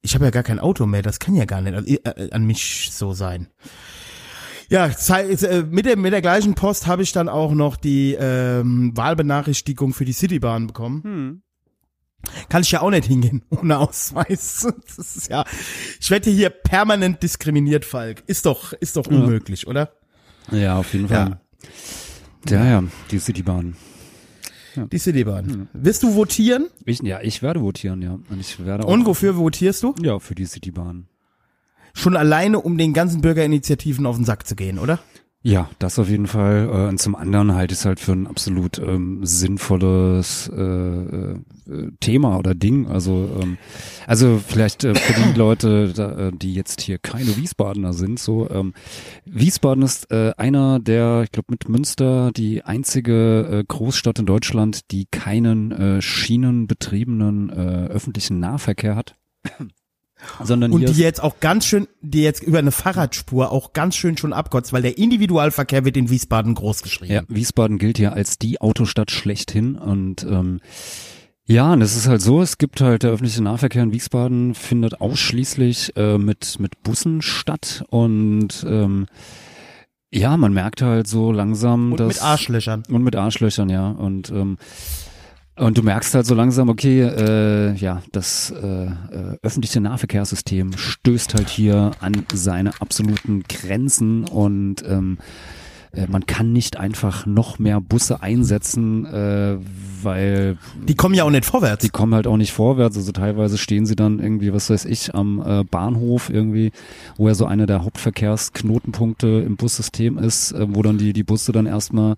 ich 0.00 0.14
habe 0.14 0.24
ja 0.24 0.30
gar 0.30 0.42
kein 0.42 0.60
Auto 0.60 0.86
mehr, 0.86 1.02
das 1.02 1.18
kann 1.18 1.34
ja 1.34 1.44
gar 1.44 1.60
nicht 1.60 1.74
also, 1.74 1.86
äh, 1.88 2.30
an 2.30 2.44
mich 2.44 2.90
so 2.92 3.12
sein. 3.12 3.48
Ja, 4.70 4.86
äh, 4.86 5.62
mit 5.62 5.86
der, 5.86 5.96
mit 5.96 6.12
der 6.12 6.20
gleichen 6.20 6.54
Post 6.54 6.86
habe 6.86 7.02
ich 7.02 7.12
dann 7.12 7.28
auch 7.28 7.52
noch 7.52 7.76
die 7.76 8.16
ähm, 8.18 8.92
Wahlbenachrichtigung 8.94 9.94
für 9.94 10.04
die 10.04 10.12
Citybahn 10.12 10.66
bekommen. 10.66 11.42
Kann 12.48 12.62
ich 12.62 12.72
ja 12.72 12.82
auch 12.82 12.90
nicht 12.90 13.06
hingehen 13.06 13.42
ohne 13.50 13.78
Ausweis. 13.78 14.66
Das 14.96 15.16
ist 15.16 15.30
ja, 15.30 15.44
ich 16.00 16.10
werde 16.10 16.30
hier 16.30 16.50
permanent 16.50 17.22
diskriminiert, 17.22 17.84
Falk. 17.84 18.22
Ist 18.26 18.44
doch, 18.44 18.72
ist 18.74 18.96
doch 18.96 19.06
unmöglich, 19.06 19.66
oder? 19.66 19.92
Ja, 20.50 20.78
auf 20.78 20.92
jeden 20.92 21.08
Fall. 21.08 21.40
Ja, 22.48 22.64
ja, 22.64 22.84
die 23.10 23.18
Citybahn. 23.18 23.76
Die 24.92 24.98
Citybahn. 24.98 25.68
Wirst 25.72 26.02
du 26.02 26.14
votieren? 26.14 26.68
Ich, 26.84 27.00
ja, 27.02 27.20
ich 27.20 27.42
werde 27.42 27.60
votieren, 27.62 28.00
ja. 28.02 28.12
Und 28.12 28.40
ich 28.40 28.64
werde 28.64 28.84
auch. 28.84 28.88
Und 28.88 29.06
wofür 29.06 29.34
votierst 29.34 29.82
du? 29.82 29.94
Ja, 30.00 30.18
für 30.18 30.34
die 30.34 30.44
Citybahn. 30.46 31.08
Schon 31.94 32.16
alleine, 32.16 32.60
um 32.60 32.78
den 32.78 32.92
ganzen 32.92 33.20
Bürgerinitiativen 33.20 34.06
auf 34.06 34.16
den 34.16 34.24
Sack 34.24 34.46
zu 34.46 34.56
gehen, 34.56 34.78
oder? 34.78 34.98
Ja, 35.42 35.70
das 35.78 36.00
auf 36.00 36.08
jeden 36.08 36.26
Fall. 36.26 36.68
Äh, 36.68 36.88
Und 36.88 37.00
zum 37.00 37.14
anderen 37.14 37.54
halte 37.54 37.72
ich 37.72 37.78
es 37.78 37.84
halt 37.86 38.00
für 38.00 38.12
ein 38.12 38.26
absolut 38.26 38.78
ähm, 38.78 39.20
sinnvolles 39.24 40.50
äh, 40.52 40.60
äh, 40.60 41.38
Thema 42.00 42.36
oder 42.38 42.56
Ding. 42.56 42.88
Also, 42.88 43.30
ähm, 43.40 43.56
also 44.08 44.40
vielleicht 44.44 44.82
äh, 44.82 44.96
für 44.96 45.12
die 45.22 45.38
Leute, 45.38 45.92
da, 45.92 46.28
äh, 46.28 46.32
die 46.32 46.54
jetzt 46.54 46.80
hier 46.80 46.98
keine 46.98 47.36
Wiesbadener 47.36 47.92
sind, 47.92 48.18
so 48.18 48.50
ähm, 48.50 48.74
Wiesbaden 49.26 49.84
ist 49.84 50.10
äh, 50.10 50.32
einer 50.36 50.80
der, 50.80 51.22
ich 51.22 51.30
glaube 51.30 51.52
mit 51.52 51.68
Münster, 51.68 52.32
die 52.32 52.64
einzige 52.64 53.60
äh, 53.60 53.64
Großstadt 53.66 54.18
in 54.18 54.26
Deutschland, 54.26 54.90
die 54.90 55.06
keinen 55.06 55.70
äh, 55.70 56.02
schienenbetriebenen 56.02 57.50
äh, 57.50 57.86
öffentlichen 57.86 58.40
Nahverkehr 58.40 58.96
hat. 58.96 59.14
Sondern 60.42 60.72
Und 60.72 60.88
die 60.88 61.00
jetzt 61.00 61.22
auch 61.22 61.40
ganz 61.40 61.66
schön, 61.66 61.88
die 62.00 62.22
jetzt 62.22 62.42
über 62.42 62.58
eine 62.58 62.70
Fahrradspur 62.70 63.52
auch 63.52 63.72
ganz 63.72 63.96
schön 63.96 64.16
schon 64.16 64.32
abkotzt, 64.32 64.72
weil 64.72 64.82
der 64.82 64.98
Individualverkehr 64.98 65.84
wird 65.84 65.96
in 65.96 66.10
Wiesbaden 66.10 66.54
groß 66.54 66.82
geschrieben. 66.82 67.12
ja, 67.12 67.22
Wiesbaden 67.28 67.78
gilt 67.78 67.98
ja 67.98 68.12
als 68.12 68.38
die 68.38 68.60
Autostadt 68.60 69.10
schlechthin 69.10 69.76
und 69.76 70.24
ähm, 70.24 70.60
ja, 71.50 71.72
und 71.72 71.80
es 71.80 71.96
ist 71.96 72.06
halt 72.06 72.20
so, 72.20 72.42
es 72.42 72.58
gibt 72.58 72.82
halt 72.82 73.04
der 73.04 73.10
öffentliche 73.10 73.42
Nahverkehr 73.42 73.82
in 73.82 73.92
Wiesbaden 73.92 74.54
findet 74.54 75.00
ausschließlich 75.00 75.96
äh, 75.96 76.18
mit 76.18 76.60
mit 76.60 76.82
Bussen 76.82 77.22
statt 77.22 77.84
und 77.88 78.66
ähm, 78.68 79.06
ja, 80.10 80.36
man 80.36 80.52
merkt 80.52 80.82
halt 80.82 81.06
so 81.06 81.32
langsam, 81.32 81.92
Und 81.92 82.00
dass 82.00 82.08
mit 82.08 82.22
Arschlöchern. 82.22 82.82
Und 82.88 83.02
mit 83.02 83.14
Arschlöchern, 83.14 83.68
ja. 83.68 83.90
Und 83.90 84.30
ähm, 84.30 84.56
und 85.58 85.76
du 85.76 85.82
merkst 85.82 86.14
halt 86.14 86.26
so 86.26 86.34
langsam, 86.34 86.68
okay, 86.68 87.02
äh, 87.02 87.74
ja, 87.74 88.02
das 88.12 88.50
äh, 88.50 88.90
öffentliche 89.42 89.80
Nahverkehrssystem 89.80 90.76
stößt 90.76 91.34
halt 91.34 91.48
hier 91.48 91.92
an 92.00 92.24
seine 92.32 92.80
absoluten 92.80 93.42
Grenzen 93.48 94.24
und 94.24 94.84
ähm, 94.86 95.18
äh, 95.92 96.06
man 96.08 96.26
kann 96.26 96.52
nicht 96.52 96.76
einfach 96.76 97.26
noch 97.26 97.58
mehr 97.58 97.80
Busse 97.80 98.22
einsetzen, 98.22 99.06
äh, 99.06 99.58
weil 100.02 100.56
Die 100.86 100.94
kommen 100.94 101.14
ja 101.14 101.24
auch 101.24 101.30
nicht 101.30 101.44
vorwärts. 101.44 101.82
die 101.82 101.88
kommen 101.90 102.14
halt 102.14 102.26
auch 102.26 102.36
nicht 102.36 102.52
vorwärts. 102.52 102.96
Also 102.96 103.12
teilweise 103.12 103.58
stehen 103.58 103.86
sie 103.86 103.96
dann 103.96 104.18
irgendwie, 104.20 104.52
was 104.52 104.70
weiß 104.70 104.84
ich, 104.84 105.14
am 105.14 105.42
äh, 105.44 105.64
Bahnhof 105.64 106.30
irgendwie, 106.30 106.72
wo 107.16 107.28
ja 107.28 107.34
so 107.34 107.46
einer 107.46 107.66
der 107.66 107.84
Hauptverkehrsknotenpunkte 107.84 109.26
im 109.46 109.56
Bussystem 109.56 110.18
ist, 110.18 110.52
äh, 110.52 110.66
wo 110.68 110.82
dann 110.82 110.98
die, 110.98 111.12
die 111.12 111.24
Busse 111.24 111.52
dann 111.52 111.66
erstmal 111.66 112.16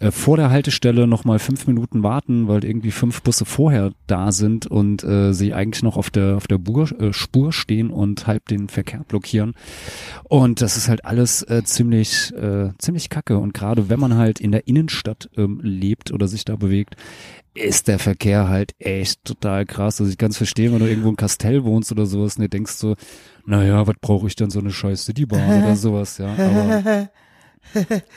äh, 0.00 0.10
vor 0.10 0.36
der 0.36 0.50
Haltestelle 0.50 1.06
nochmal 1.06 1.38
fünf 1.38 1.66
Minuten 1.66 2.02
warten, 2.02 2.48
weil 2.48 2.64
irgendwie 2.64 2.90
fünf 2.90 3.22
Busse 3.22 3.44
vorher 3.44 3.92
da 4.06 4.32
sind 4.32 4.66
und 4.66 5.04
äh, 5.04 5.32
sie 5.32 5.54
eigentlich 5.54 5.82
noch 5.82 5.96
auf 5.96 6.10
der, 6.10 6.36
auf 6.36 6.46
der 6.46 6.58
Bur, 6.58 6.90
äh, 7.00 7.12
Spur 7.12 7.52
stehen 7.52 7.90
und 7.90 8.26
halb 8.26 8.46
den 8.48 8.68
Verkehr 8.68 9.04
blockieren. 9.06 9.54
Und 10.24 10.60
das 10.60 10.76
ist 10.76 10.88
halt 10.88 11.04
alles 11.04 11.42
äh, 11.42 11.62
ziemlich, 11.64 12.32
äh, 12.34 12.70
ziemlich 12.78 13.10
kacke. 13.10 13.38
Und 13.38 13.54
gerade 13.54 13.88
wenn 13.88 14.00
man 14.00 14.16
halt 14.16 14.40
in 14.40 14.52
der 14.52 14.66
Innenstadt 14.68 15.28
ähm, 15.36 15.60
lebt 15.62 16.12
oder 16.12 16.28
sich 16.28 16.44
da 16.44 16.56
bewegt, 16.56 16.96
ist 17.54 17.88
der 17.88 17.98
Verkehr 17.98 18.48
halt 18.48 18.74
echt 18.78 19.24
total 19.24 19.64
krass. 19.64 20.00
Also 20.00 20.10
ich 20.10 20.18
kann 20.18 20.30
es 20.30 20.36
verstehen, 20.36 20.72
wenn 20.72 20.80
du 20.80 20.86
irgendwo 20.86 21.08
in 21.08 21.16
Kastell 21.16 21.64
wohnst 21.64 21.90
oder 21.90 22.06
sowas 22.06 22.36
und 22.36 22.42
dir 22.42 22.48
denkst 22.48 22.72
so, 22.72 22.96
naja, 23.46 23.86
was 23.86 23.96
brauche 24.00 24.26
ich 24.26 24.36
denn 24.36 24.50
so 24.50 24.58
eine 24.60 24.70
scheiß 24.70 25.04
Citybahn 25.06 25.62
oder 25.62 25.76
sowas, 25.76 26.18
ja. 26.18 26.34
Aber, 26.34 27.08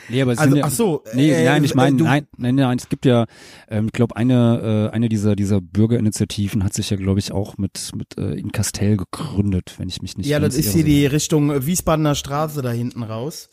nee, 0.08 0.22
aber 0.22 0.32
es 0.32 0.38
Also, 0.38 0.50
sind 0.50 0.58
ja, 0.60 0.64
ach 0.66 0.70
so, 0.70 1.02
Nee, 1.14 1.30
äh, 1.30 1.44
nein, 1.44 1.64
ich 1.64 1.72
äh, 1.72 1.76
meine, 1.76 1.96
du- 1.96 2.04
nein, 2.04 2.26
nein, 2.36 2.54
nein, 2.54 2.78
es 2.78 2.88
gibt 2.88 3.04
ja, 3.04 3.26
ähm, 3.68 3.86
ich 3.86 3.92
glaube, 3.92 4.16
eine, 4.16 4.88
äh, 4.90 4.94
eine 4.94 5.08
dieser, 5.08 5.36
dieser 5.36 5.60
Bürgerinitiativen 5.60 6.64
hat 6.64 6.74
sich 6.74 6.90
ja, 6.90 6.96
glaube 6.96 7.18
ich, 7.20 7.32
auch 7.32 7.58
mit, 7.58 7.90
mit 7.94 8.16
äh, 8.18 8.34
in 8.34 8.52
Kastell 8.52 8.96
gegründet, 8.96 9.74
wenn 9.78 9.88
ich 9.88 10.02
mich 10.02 10.16
nicht 10.16 10.26
Ja, 10.26 10.38
ganz 10.38 10.54
das 10.54 10.64
ist 10.64 10.74
irre. 10.74 10.76
hier 10.76 10.84
die 10.84 11.06
Richtung 11.06 11.66
Wiesbadener 11.66 12.14
Straße 12.14 12.62
da 12.62 12.70
hinten 12.70 13.02
raus. 13.02 13.48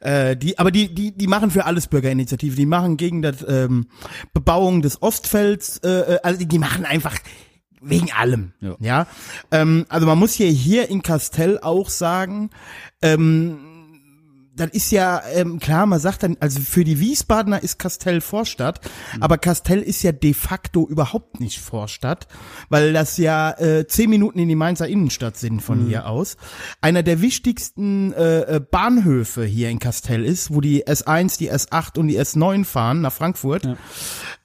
Äh, 0.00 0.36
die, 0.36 0.58
aber 0.58 0.70
die, 0.70 0.94
die, 0.94 1.10
die 1.16 1.26
machen 1.26 1.50
für 1.50 1.64
alles 1.64 1.88
Bürgerinitiative. 1.88 2.54
Die 2.54 2.66
machen 2.66 2.96
gegen 2.96 3.22
das 3.22 3.44
ähm, 3.48 3.88
Bebauung 4.32 4.82
des 4.82 5.02
Ostfelds, 5.02 5.78
äh, 5.78 5.88
äh, 6.14 6.18
also 6.22 6.44
die 6.44 6.58
machen 6.58 6.84
einfach 6.84 7.16
wegen 7.80 8.10
allem. 8.12 8.52
Ja. 8.60 8.76
Ja. 8.80 9.06
Ähm, 9.50 9.86
also 9.88 10.06
man 10.06 10.18
muss 10.18 10.32
hier 10.34 10.48
hier 10.48 10.88
in 10.88 11.02
Kastell 11.02 11.58
auch 11.60 11.88
sagen, 11.88 12.50
ähm, 13.02 13.58
das 14.58 14.70
ist 14.72 14.90
ja 14.90 15.22
ähm, 15.34 15.58
klar, 15.58 15.86
man 15.86 16.00
sagt 16.00 16.22
dann, 16.22 16.36
also 16.40 16.60
für 16.60 16.84
die 16.84 17.00
Wiesbadener 17.00 17.62
ist 17.62 17.78
Kastell 17.78 18.20
Vorstadt, 18.20 18.80
aber 19.20 19.38
Kastell 19.38 19.80
ist 19.80 20.02
ja 20.02 20.12
de 20.12 20.34
facto 20.34 20.86
überhaupt 20.86 21.40
nicht 21.40 21.60
Vorstadt, 21.60 22.26
weil 22.68 22.92
das 22.92 23.16
ja 23.16 23.50
äh, 23.58 23.86
zehn 23.86 24.10
Minuten 24.10 24.38
in 24.38 24.48
die 24.48 24.56
Mainzer 24.56 24.88
Innenstadt 24.88 25.36
sind 25.36 25.62
von 25.62 25.86
hier 25.86 26.06
aus. 26.06 26.36
Einer 26.80 27.02
der 27.02 27.20
wichtigsten 27.20 28.12
äh, 28.12 28.56
äh, 28.56 28.60
Bahnhöfe 28.60 29.44
hier 29.44 29.70
in 29.70 29.78
Kastell 29.78 30.24
ist, 30.24 30.52
wo 30.52 30.60
die 30.60 30.86
S1, 30.86 31.38
die 31.38 31.50
S8 31.50 31.98
und 31.98 32.08
die 32.08 32.20
S9 32.20 32.64
fahren 32.64 33.00
nach 33.00 33.12
Frankfurt. 33.12 33.64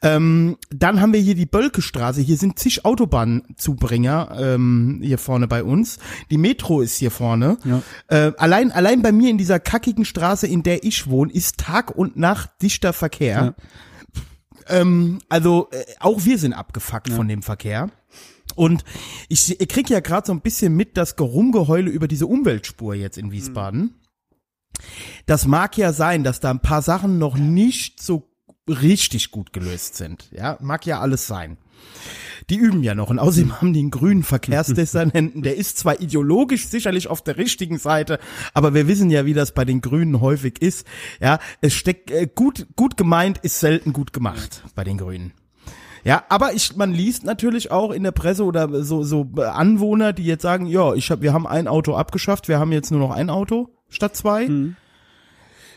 Ähm, 0.03 0.57
dann 0.69 0.99
haben 0.99 1.13
wir 1.13 1.21
hier 1.21 1.33
die 1.33 1.45
Bölkestraße. 1.45 2.21
Hier 2.21 2.37
sind 2.37 2.59
zig 2.59 2.83
Autobahnzubringer 2.83 4.37
ähm, 4.37 4.99
hier 5.01 5.17
vorne 5.17 5.47
bei 5.47 5.63
uns. 5.63 5.97
Die 6.29 6.37
Metro 6.37 6.81
ist 6.81 6.97
hier 6.97 7.09
vorne. 7.09 7.57
Ja. 7.63 7.81
Äh, 8.09 8.33
allein, 8.37 8.71
allein 8.71 9.01
bei 9.01 9.13
mir 9.13 9.29
in 9.29 9.37
dieser 9.37 9.61
kackigen 9.61 10.03
Straße, 10.03 10.45
in 10.45 10.61
der 10.61 10.83
ich 10.83 11.07
wohne, 11.07 11.31
ist 11.31 11.57
Tag 11.57 11.95
und 11.95 12.17
Nacht 12.17 12.51
dichter 12.61 12.91
Verkehr. 12.91 13.55
Ähm, 14.67 15.19
also 15.29 15.69
äh, 15.71 15.85
auch 15.99 16.25
wir 16.25 16.37
sind 16.37 16.53
abgefuckt 16.53 17.09
von 17.09 17.27
dem 17.29 17.41
Verkehr. 17.41 17.89
Und 18.55 18.83
ich, 19.29 19.59
ich 19.59 19.67
krieg 19.69 19.89
ja 19.89 20.01
gerade 20.01 20.27
so 20.27 20.33
ein 20.33 20.41
bisschen 20.41 20.75
mit 20.75 20.97
das 20.97 21.15
Gerumgeheule 21.15 21.89
über 21.89 22.07
diese 22.07 22.27
Umweltspur 22.27 22.93
jetzt 22.93 23.17
in 23.17 23.31
Wiesbaden. 23.31 23.95
Das 25.25 25.47
mag 25.47 25.77
ja 25.77 25.93
sein, 25.93 26.23
dass 26.23 26.41
da 26.41 26.51
ein 26.51 26.59
paar 26.59 26.81
Sachen 26.81 27.17
noch 27.17 27.37
nicht 27.37 28.01
so 28.01 28.32
richtig 28.67 29.31
gut 29.31 29.53
gelöst 29.53 29.95
sind. 29.95 30.29
Ja, 30.31 30.57
mag 30.61 30.85
ja 30.85 30.99
alles 30.99 31.27
sein. 31.27 31.57
Die 32.49 32.55
üben 32.55 32.83
ja 32.83 32.95
noch 32.95 33.09
und 33.09 33.19
außerdem 33.19 33.61
haben 33.61 33.73
die 33.73 33.79
einen 33.79 33.91
grünen 33.91 34.23
Verkehrsdezernenten, 34.23 35.43
der 35.43 35.55
ist 35.55 35.77
zwar 35.77 36.01
ideologisch 36.01 36.67
sicherlich 36.67 37.07
auf 37.07 37.21
der 37.21 37.37
richtigen 37.37 37.77
Seite, 37.77 38.19
aber 38.53 38.73
wir 38.73 38.87
wissen 38.87 39.09
ja, 39.09 39.25
wie 39.25 39.33
das 39.33 39.53
bei 39.53 39.65
den 39.65 39.81
Grünen 39.81 40.19
häufig 40.21 40.61
ist. 40.61 40.85
Ja, 41.21 41.39
es 41.61 41.73
steckt 41.73 42.11
äh, 42.11 42.27
gut 42.33 42.67
gut 42.75 42.97
gemeint 42.97 43.37
ist 43.39 43.59
selten 43.59 43.93
gut 43.93 44.13
gemacht 44.13 44.63
bei 44.75 44.83
den 44.83 44.97
Grünen. 44.97 45.33
Ja, 46.05 46.23
aber 46.27 46.53
ich, 46.53 46.75
man 46.75 46.91
liest 46.93 47.23
natürlich 47.23 47.71
auch 47.71 47.91
in 47.91 48.03
der 48.03 48.11
Presse 48.11 48.43
oder 48.43 48.83
so, 48.83 49.03
so 49.03 49.29
Anwohner, 49.37 50.11
die 50.11 50.25
jetzt 50.25 50.41
sagen, 50.41 50.65
ja, 50.65 50.93
ich 50.93 51.09
hab, 51.09 51.21
wir 51.21 51.31
haben 51.31 51.47
ein 51.47 51.69
Auto 51.69 51.95
abgeschafft, 51.95 52.49
wir 52.49 52.59
haben 52.59 52.73
jetzt 52.73 52.91
nur 52.91 52.99
noch 52.99 53.11
ein 53.11 53.29
Auto 53.29 53.69
statt 53.87 54.15
zwei. 54.15 54.47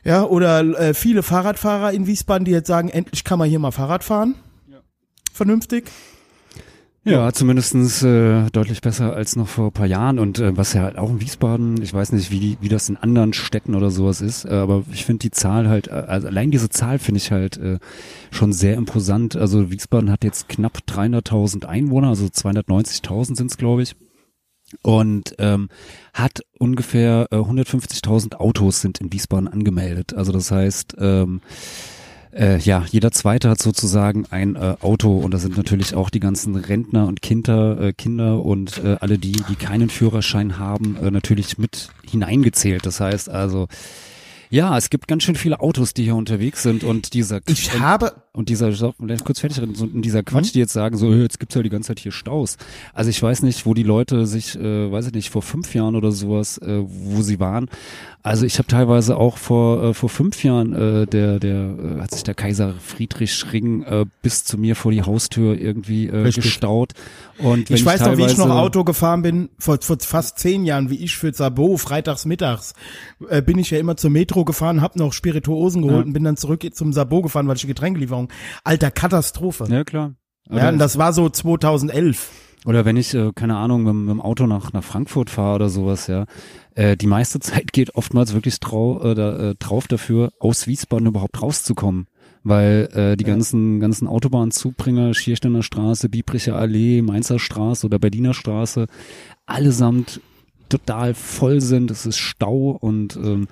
Ja, 0.07 0.23
oder 0.25 0.61
äh, 0.61 0.95
viele 0.95 1.25
Fahrradfahrer 1.25 1.92
in 1.92 2.07
Wiesbaden, 2.07 2.45
die 2.45 2.53
jetzt 2.53 2.69
sagen, 2.69 2.88
endlich 2.88 3.25
kann 3.25 3.40
man 3.40 3.49
hier 3.49 3.59
mal 3.59 3.73
Fahrrad 3.73 4.05
fahren. 4.05 4.37
Vernünftig. 5.33 5.90
Ja, 7.03 7.33
zumindestens 7.33 8.05
äh, 8.05 8.49
deutlich 8.51 8.81
besser 8.83 9.14
als 9.14 9.35
noch 9.35 9.49
vor 9.49 9.66
ein 9.66 9.73
paar 9.73 9.87
Jahren 9.87 10.21
und 10.21 10.38
äh, 10.38 10.57
was 10.57 10.75
ja 10.75 10.83
halt 10.83 10.97
auch 10.97 11.11
in 11.11 11.21
Wiesbaden, 11.21 11.83
ich 11.83 11.92
weiß 11.92 12.12
nicht, 12.12 12.31
wie, 12.31 12.57
wie 12.61 12.69
das 12.69 12.88
in 12.88 12.97
anderen 12.97 13.33
Städten 13.33 13.75
oder 13.75 13.90
sowas 13.90 14.21
ist, 14.21 14.45
äh, 14.45 14.55
aber 14.55 14.85
ich 14.92 15.05
finde 15.05 15.21
die 15.21 15.31
Zahl 15.33 15.69
halt, 15.69 15.88
äh, 15.88 15.92
also 15.92 16.29
allein 16.29 16.53
diese 16.53 16.69
Zahl 16.69 17.01
finde 17.01 17.19
ich 17.19 17.33
halt 17.33 17.59
äh, 17.59 17.79
schon 18.31 18.53
sehr 18.53 18.75
imposant. 18.75 19.37
Also 19.37 19.71
Wiesbaden 19.71 20.11
hat 20.11 20.23
jetzt 20.23 20.49
knapp 20.49 20.79
300.000 20.88 21.64
Einwohner, 21.64 22.09
also 22.09 22.27
290.000 22.27 23.37
sind 23.37 23.51
es, 23.51 23.57
glaube 23.57 23.83
ich. 23.83 23.97
Und 24.83 25.37
ähm, 25.39 25.69
hat 26.13 26.41
ungefähr 26.59 27.29
äh, 27.31 27.37
150.000 27.37 28.35
Autos 28.37 28.81
sind 28.81 29.01
in 29.01 29.13
Wiesbaden 29.13 29.49
angemeldet. 29.49 30.15
Also 30.15 30.33
das 30.33 30.51
heißt, 30.51 30.97
ähm, 30.99 31.41
äh, 32.37 32.59
ja, 32.59 32.85
jeder 32.91 33.13
Zweite 33.13 33.49
hat 33.49 33.61
sozusagen 33.61 34.27
ein 34.31 34.57
äh, 34.57 34.77
Auto 34.81 35.19
und 35.19 35.33
da 35.33 35.39
sind 35.39 35.57
natürlich 35.57 35.95
auch 35.95 36.11
die 36.11 36.21
ganzen 36.21 36.55
Rentner 36.57 37.07
und 37.07 37.23
Kinder, 37.23 37.81
äh, 37.81 37.93
Kinder 37.93 38.45
und 38.45 38.83
äh, 38.85 38.97
alle 39.01 39.19
die, 39.19 39.33
die 39.33 39.55
keinen 39.55 39.89
Führerschein 39.89 40.59
haben, 40.59 40.97
äh, 40.97 41.11
natürlich 41.11 41.59
mit 41.59 41.89
hineingezählt. 42.05 42.85
Das 42.85 43.01
heißt 43.01 43.31
also, 43.31 43.69
ja, 44.51 44.77
es 44.77 44.91
gibt 44.91 45.09
ganz 45.09 45.23
schön 45.23 45.35
viele 45.35 45.61
Autos, 45.61 45.95
die 45.95 46.05
hier 46.05 46.15
unterwegs 46.15 46.63
sind 46.63 46.85
und 46.85 47.15
dieser 47.15 47.41
Ich 47.47 47.81
habe, 47.81 48.15
und 48.37 48.51
dieser 48.51 48.70
vielleicht 48.72 49.25
kurz 49.25 49.40
fertig 49.40 49.61
reden, 49.61 49.75
und 49.75 50.03
dieser 50.03 50.22
Quatsch, 50.22 50.53
die 50.55 50.59
jetzt 50.59 50.75
sagen, 50.75 50.96
so, 50.96 51.12
jetzt 51.12 51.40
gibt's 51.40 51.55
ja 51.55 51.62
die 51.62 51.70
ganze 51.70 51.88
Zeit 51.88 52.01
hier 52.01 52.12
Staus. 52.12 52.59
Also 52.92 53.09
ich 53.11 53.20
weiß 53.22 53.42
nicht, 53.42 53.64
wo 53.64 53.72
die 53.75 53.83
Leute 53.83 54.27
sich, 54.27 54.57
äh, 54.57 54.92
weiß 54.92 55.07
ich 55.09 55.12
nicht, 55.14 55.31
vor 55.31 55.42
fünf 55.42 55.75
Jahren 55.75 55.96
oder 55.96 56.12
sowas, 56.12 56.59
äh, 56.59 56.83
wo 56.87 57.22
sie 57.22 57.40
waren. 57.40 57.68
Also 58.22 58.44
ich 58.44 58.59
habe 58.59 58.66
teilweise 58.66 59.16
auch 59.16 59.38
vor 59.38 59.83
äh, 59.83 59.94
vor 59.94 60.09
fünf 60.09 60.42
Jahren 60.42 60.72
äh, 60.72 61.07
der 61.07 61.38
der 61.38 61.77
äh, 61.99 62.01
hat 62.01 62.11
sich 62.11 62.25
der 62.25 62.35
Kaiser 62.35 62.75
Friedrich 62.81 63.44
Ring 63.53 63.85
äh, 63.85 64.05
bis 64.20 64.42
zu 64.44 64.59
mir 64.59 64.75
vor 64.75 64.90
die 64.90 65.03
Haustür 65.03 65.57
irgendwie 65.57 66.09
äh, 66.09 66.16
Richtig. 66.16 66.42
gestaut 66.42 66.92
und 67.38 67.70
ich 67.70 67.85
weiß 67.85 68.01
noch, 68.01 68.16
wie 68.16 68.25
ich 68.25 68.37
noch 68.37 68.51
Auto 68.51 68.83
gefahren 68.83 69.22
bin, 69.22 69.49
vor, 69.59 69.79
vor 69.81 69.99
fast 70.01 70.38
zehn 70.38 70.64
Jahren, 70.64 70.90
wie 70.90 70.96
ich 70.96 71.16
für 71.16 71.33
Sabo, 71.33 71.77
freitags 71.77 72.25
mittags, 72.25 72.72
äh, 73.29 73.42
bin 73.42 73.59
ich 73.59 73.70
ja 73.70 73.79
immer 73.79 73.96
zur 73.96 74.11
Metro 74.11 74.44
gefahren, 74.44 74.81
hab 74.81 74.96
noch 74.96 75.12
Spirituosen 75.12 75.83
geholt 75.83 76.01
Ja. 76.01 76.07
und 76.07 76.12
bin 76.12 76.25
dann 76.25 76.37
zurück 76.37 76.66
zum 76.72 76.92
Sabo 76.92 77.22
gefahren, 77.22 77.46
weil 77.46 77.57
ich 77.57 77.62
die 77.62 77.68
Getränkelieferung. 77.68 78.26
Alter, 78.65 78.91
Katastrophe. 78.91 79.67
Ja 79.71 79.85
klar. 79.85 80.15
Ja, 80.51 80.69
und 80.69 80.79
das 80.79 80.99
war 80.99 81.12
so 81.12 81.29
2011. 81.29 82.31
Oder 82.65 82.85
wenn 82.85 82.97
ich, 82.97 83.15
äh, 83.15 83.33
keine 83.35 83.57
Ahnung, 83.57 83.85
mit, 83.85 83.95
mit 83.95 84.11
dem 84.11 84.21
Auto 84.21 84.47
nach, 84.47 84.73
nach 84.73 84.83
Frankfurt 84.83 85.31
fahre 85.31 85.55
oder 85.55 85.69
sowas, 85.69 86.09
ja. 86.09 86.27
Äh, 86.75 86.97
die 86.97 87.07
meiste 87.07 87.41
Zeit 87.41 87.73
geht 87.73 87.95
oftmals 87.95 88.35
wirklich 88.35 88.61
trau, 88.61 89.03
äh, 89.03 89.15
da, 89.15 89.51
äh, 89.51 89.55
drauf 89.57 89.87
dafür, 89.89 90.33
aus 90.41 90.67
Wiesbaden 90.67 91.07
überhaupt 91.07 91.41
rauszukommen. 91.41 92.07
Weil 92.43 92.89
äh, 92.93 93.17
die 93.17 93.25
ganzen, 93.25 93.81
ganzen 93.81 94.07
Autobahnzubringer, 94.07 95.15
Schiersteiner 95.15 95.65
Straße, 95.65 96.09
Biebricher 96.09 96.55
Allee, 96.55 97.03
Mainzer 97.03 97.41
Straße 97.41 97.87
oder 97.87 97.99
Berliner 97.99 98.35
Straße, 98.35 98.87
allesamt 99.47 100.21
total 100.69 101.15
voll 101.15 101.61
sind, 101.61 101.91
es 101.91 102.07
ist 102.07 102.19
Stau 102.19 102.71
und 102.81 103.17
ähm, 103.17 103.49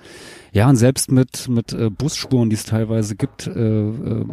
ja, 0.51 0.69
und 0.69 0.75
selbst 0.77 1.11
mit, 1.11 1.47
mit 1.49 1.73
äh, 1.73 1.89
Busspuren, 1.89 2.49
die 2.49 2.55
es 2.55 2.63
teilweise 2.63 3.15
gibt, 3.15 3.47
äh, 3.47 3.51
äh, 3.89 4.25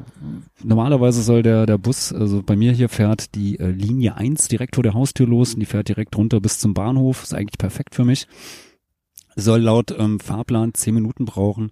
normalerweise 0.62 1.22
soll 1.22 1.42
der, 1.42 1.66
der 1.66 1.78
Bus, 1.78 2.12
also 2.12 2.42
bei 2.42 2.56
mir 2.56 2.72
hier 2.72 2.88
fährt 2.88 3.34
die 3.34 3.58
äh, 3.58 3.70
Linie 3.70 4.16
1 4.16 4.48
direkt 4.48 4.76
vor 4.76 4.84
der 4.84 4.94
Haustür 4.94 5.26
los 5.26 5.54
und 5.54 5.60
die 5.60 5.66
fährt 5.66 5.88
direkt 5.88 6.16
runter 6.16 6.40
bis 6.40 6.58
zum 6.58 6.74
Bahnhof, 6.74 7.22
ist 7.22 7.34
eigentlich 7.34 7.58
perfekt 7.58 7.94
für 7.94 8.04
mich 8.04 8.26
soll 9.36 9.60
laut 9.60 9.94
ähm, 9.98 10.20
Fahrplan 10.20 10.74
zehn 10.74 10.94
Minuten 10.94 11.24
brauchen. 11.24 11.70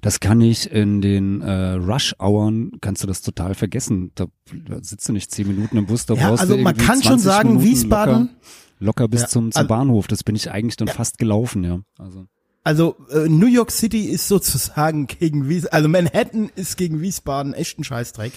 Das 0.00 0.20
kann 0.20 0.40
ich 0.40 0.70
in 0.70 1.00
den 1.00 1.40
äh, 1.40 1.72
Rush-Hours, 1.72 2.70
kannst 2.80 3.02
du 3.02 3.06
das 3.06 3.22
total 3.22 3.54
vergessen. 3.54 4.12
Da, 4.14 4.26
da 4.68 4.78
sitzt 4.82 5.08
du 5.08 5.12
nicht 5.12 5.30
zehn 5.30 5.48
Minuten 5.48 5.76
im 5.76 5.86
Bus, 5.86 6.06
da 6.06 6.14
Ja, 6.14 6.28
brauchst 6.28 6.42
also 6.42 6.56
du 6.56 6.62
man 6.62 6.76
kann 6.76 7.02
schon 7.02 7.18
20 7.18 7.24
sagen, 7.24 7.48
Minuten 7.48 7.66
Wiesbaden- 7.66 8.12
Locker, 8.12 8.34
locker 8.80 9.06
bis 9.06 9.22
Ja, 9.22 9.28
zum, 9.28 9.52
zum 9.52 9.60
also- 9.60 9.68
Bahnhof. 9.68 10.08
Das 10.08 10.24
bin 10.24 10.34
ich 10.34 10.50
eigentlich 10.50 10.76
dann 10.76 10.88
fast 10.88 11.18
gelaufen, 11.18 11.62
ja. 11.62 11.78
Also. 11.98 12.26
Also 12.62 12.96
äh, 13.10 13.26
New 13.28 13.46
York 13.46 13.70
City 13.70 14.06
ist 14.06 14.28
sozusagen 14.28 15.06
gegen 15.20 15.48
Wies 15.48 15.66
also 15.66 15.88
Manhattan 15.88 16.50
ist 16.56 16.76
gegen 16.76 17.00
Wiesbaden 17.00 17.54
echt 17.54 17.78
ein 17.78 17.84
Scheißdreck. 17.84 18.32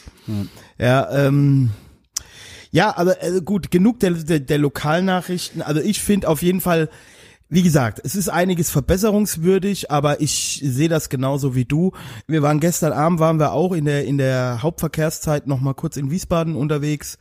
Ja, 0.77 1.11
ähm, 1.11 1.71
ja, 2.71 2.95
aber 2.97 3.21
äh, 3.21 3.41
gut, 3.41 3.69
genug 3.69 3.99
der, 3.99 4.11
der, 4.11 4.39
der 4.39 4.57
Lokalnachrichten. 4.59 5.61
Also 5.61 5.81
ich 5.81 6.01
finde 6.01 6.29
auf 6.29 6.41
jeden 6.41 6.61
Fall, 6.61 6.89
wie 7.49 7.63
gesagt, 7.63 7.99
es 8.03 8.15
ist 8.15 8.29
einiges 8.29 8.71
verbesserungswürdig, 8.71 9.91
aber 9.91 10.21
ich 10.21 10.61
sehe 10.63 10.89
das 10.89 11.09
genauso 11.09 11.53
wie 11.53 11.65
du. 11.65 11.91
Wir 12.25 12.41
waren 12.41 12.61
gestern 12.61 12.93
Abend, 12.93 13.19
waren 13.19 13.39
wir 13.39 13.51
auch 13.51 13.73
in 13.73 13.83
der 13.85 14.05
in 14.05 14.17
der 14.17 14.63
Hauptverkehrszeit 14.63 15.47
noch 15.47 15.59
mal 15.59 15.73
kurz 15.73 15.97
in 15.97 16.09
Wiesbaden 16.11 16.55
unterwegs. 16.55 17.17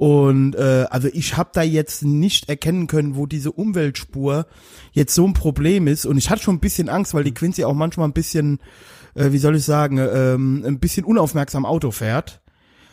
Und 0.00 0.54
äh, 0.54 0.86
also 0.88 1.08
ich 1.12 1.36
habe 1.36 1.50
da 1.52 1.60
jetzt 1.60 2.04
nicht 2.04 2.48
erkennen 2.48 2.86
können, 2.86 3.16
wo 3.16 3.26
diese 3.26 3.52
Umweltspur 3.52 4.46
jetzt 4.92 5.14
so 5.14 5.26
ein 5.26 5.34
Problem 5.34 5.86
ist. 5.86 6.06
Und 6.06 6.16
ich 6.16 6.30
hatte 6.30 6.42
schon 6.42 6.54
ein 6.54 6.60
bisschen 6.60 6.88
Angst, 6.88 7.12
weil 7.12 7.22
die 7.22 7.34
Quincy 7.34 7.64
auch 7.64 7.74
manchmal 7.74 8.08
ein 8.08 8.14
bisschen, 8.14 8.60
äh, 9.14 9.30
wie 9.32 9.36
soll 9.36 9.56
ich 9.56 9.64
sagen, 9.64 9.98
ähm, 9.98 10.64
ein 10.64 10.78
bisschen 10.78 11.04
unaufmerksam 11.04 11.66
Auto 11.66 11.90
fährt. 11.90 12.40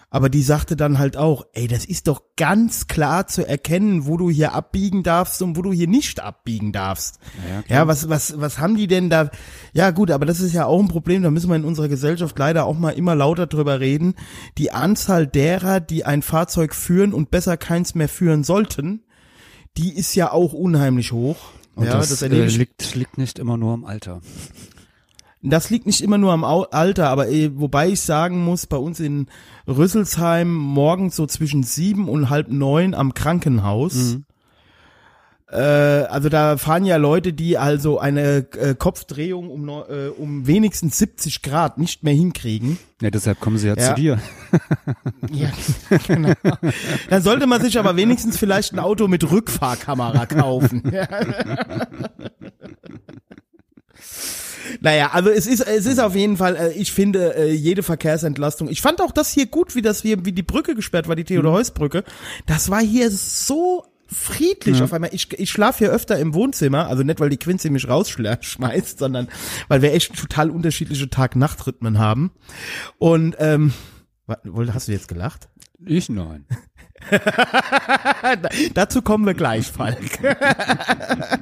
Aber 0.09 0.29
die 0.29 0.41
sagte 0.41 0.77
dann 0.77 0.99
halt 0.99 1.17
auch, 1.17 1.45
ey, 1.51 1.67
das 1.67 1.83
ist 1.83 2.07
doch 2.07 2.21
ganz 2.37 2.87
klar 2.87 3.27
zu 3.27 3.45
erkennen, 3.45 4.05
wo 4.05 4.15
du 4.15 4.29
hier 4.29 4.53
abbiegen 4.53 5.03
darfst 5.03 5.41
und 5.41 5.57
wo 5.57 5.61
du 5.61 5.73
hier 5.73 5.87
nicht 5.87 6.21
abbiegen 6.21 6.71
darfst. 6.71 7.19
Ja. 7.67 7.75
Ja, 7.75 7.87
was, 7.87 8.07
was, 8.07 8.39
was 8.39 8.57
haben 8.57 8.77
die 8.77 8.87
denn 8.87 9.09
da? 9.09 9.29
Ja, 9.73 9.91
gut, 9.91 10.09
aber 10.09 10.25
das 10.25 10.39
ist 10.39 10.53
ja 10.53 10.65
auch 10.65 10.79
ein 10.79 10.87
Problem, 10.87 11.23
da 11.23 11.29
müssen 11.29 11.49
wir 11.49 11.57
in 11.57 11.65
unserer 11.65 11.89
Gesellschaft 11.89 12.39
leider 12.39 12.65
auch 12.65 12.77
mal 12.77 12.91
immer 12.91 13.15
lauter 13.15 13.47
drüber 13.47 13.81
reden. 13.81 14.15
Die 14.57 14.71
Anzahl 14.71 15.27
derer, 15.27 15.81
die 15.81 16.05
ein 16.05 16.21
Fahrzeug 16.21 16.73
führen 16.73 17.13
und 17.13 17.29
besser 17.29 17.57
keins 17.57 17.93
mehr 17.93 18.09
führen 18.09 18.45
sollten, 18.45 19.03
die 19.75 19.93
ist 19.93 20.15
ja 20.15 20.31
auch 20.31 20.53
unheimlich 20.53 21.11
hoch. 21.11 21.37
Und 21.75 21.85
ja, 21.85 21.97
das, 21.97 22.09
das 22.09 22.21
äh, 22.21 22.45
liegt, 22.45 22.95
liegt 22.95 23.17
nicht 23.17 23.39
immer 23.39 23.57
nur 23.57 23.73
am 23.73 23.83
Alter. 23.83 24.21
Das 25.49 25.69
liegt 25.69 25.85
nicht 25.85 26.01
immer 26.01 26.17
nur 26.17 26.33
am 26.33 26.43
Alter, 26.43 27.09
aber 27.09 27.29
eh, 27.29 27.51
wobei 27.55 27.89
ich 27.89 28.01
sagen 28.01 28.43
muss, 28.43 28.65
bei 28.65 28.77
uns 28.77 28.99
in 28.99 29.27
Rüsselsheim 29.67 30.53
morgens 30.53 31.15
so 31.15 31.25
zwischen 31.27 31.63
sieben 31.63 32.09
und 32.09 32.29
halb 32.29 32.49
neun 32.49 32.93
am 32.93 33.13
Krankenhaus. 33.13 34.17
Äh, 35.49 35.57
also 35.61 36.27
da 36.27 36.57
fahren 36.57 36.83
ja 36.83 36.97
Leute, 36.97 37.31
die 37.31 37.57
also 37.57 37.99
eine 37.99 38.45
äh, 38.59 38.75
Kopfdrehung 38.75 39.49
um, 39.49 39.69
äh, 39.69 40.09
um 40.09 40.45
wenigstens 40.45 40.97
70 40.97 41.41
Grad 41.41 41.77
nicht 41.77 42.03
mehr 42.03 42.13
hinkriegen. 42.13 42.77
Ja, 43.01 43.11
deshalb 43.11 43.39
kommen 43.39 43.57
sie 43.57 43.67
ja, 43.67 43.75
Ja. 43.77 43.89
zu 43.89 43.93
dir. 43.95 44.19
Ja, 45.31 45.51
genau. 46.07 46.33
Dann 47.09 47.21
sollte 47.21 47.47
man 47.47 47.61
sich 47.61 47.79
aber 47.79 47.95
wenigstens 47.95 48.37
vielleicht 48.37 48.73
ein 48.73 48.79
Auto 48.79 49.07
mit 49.07 49.29
Rückfahrkamera 49.29 50.25
kaufen. 50.25 50.83
Ja. 50.91 51.07
Naja, 54.81 55.11
also 55.13 55.29
es 55.29 55.47
ist, 55.47 55.61
es 55.61 55.85
ist 55.85 55.99
auf 55.99 56.15
jeden 56.15 56.37
Fall, 56.37 56.55
äh, 56.55 56.73
ich 56.73 56.91
finde, 56.91 57.35
äh, 57.35 57.51
jede 57.51 57.83
Verkehrsentlastung. 57.83 58.69
Ich 58.69 58.81
fand 58.81 59.01
auch 59.01 59.11
das 59.11 59.31
hier 59.31 59.45
gut, 59.45 59.75
wie 59.75 59.81
das 59.81 60.01
hier, 60.01 60.25
wie 60.25 60.31
die 60.31 60.43
Brücke 60.43 60.75
gesperrt 60.75 61.07
war, 61.07 61.15
die 61.15 61.23
Theodor-Heuss-Brücke. 61.23 62.03
Das 62.45 62.69
war 62.69 62.81
hier 62.81 63.09
so 63.11 63.85
friedlich 64.07 64.81
auf 64.81 64.93
einmal. 64.93 65.09
Ich, 65.13 65.31
ich 65.37 65.49
schlafe 65.49 65.79
hier 65.79 65.91
öfter 65.91 66.17
im 66.17 66.33
Wohnzimmer, 66.33 66.87
also 66.87 67.03
nicht, 67.03 67.19
weil 67.19 67.29
die 67.29 67.37
Quincy 67.37 67.69
mich 67.69 67.87
rausschmeißt, 67.87 68.99
sondern 68.99 69.27
weil 69.67 69.81
wir 69.81 69.93
echt 69.93 70.15
total 70.15 70.49
unterschiedliche 70.49 71.09
Tag-Nacht-Rhythmen 71.09 71.99
haben. 71.99 72.31
Und, 72.97 73.35
ähm, 73.39 73.73
hast 74.27 74.87
du 74.87 74.91
jetzt 74.91 75.07
gelacht? 75.07 75.49
Ich 75.85 76.09
nein. 76.09 76.45
Dazu 78.73 79.01
kommen 79.01 79.25
wir 79.25 79.33
gleich, 79.33 79.67
Falk. 79.67 80.19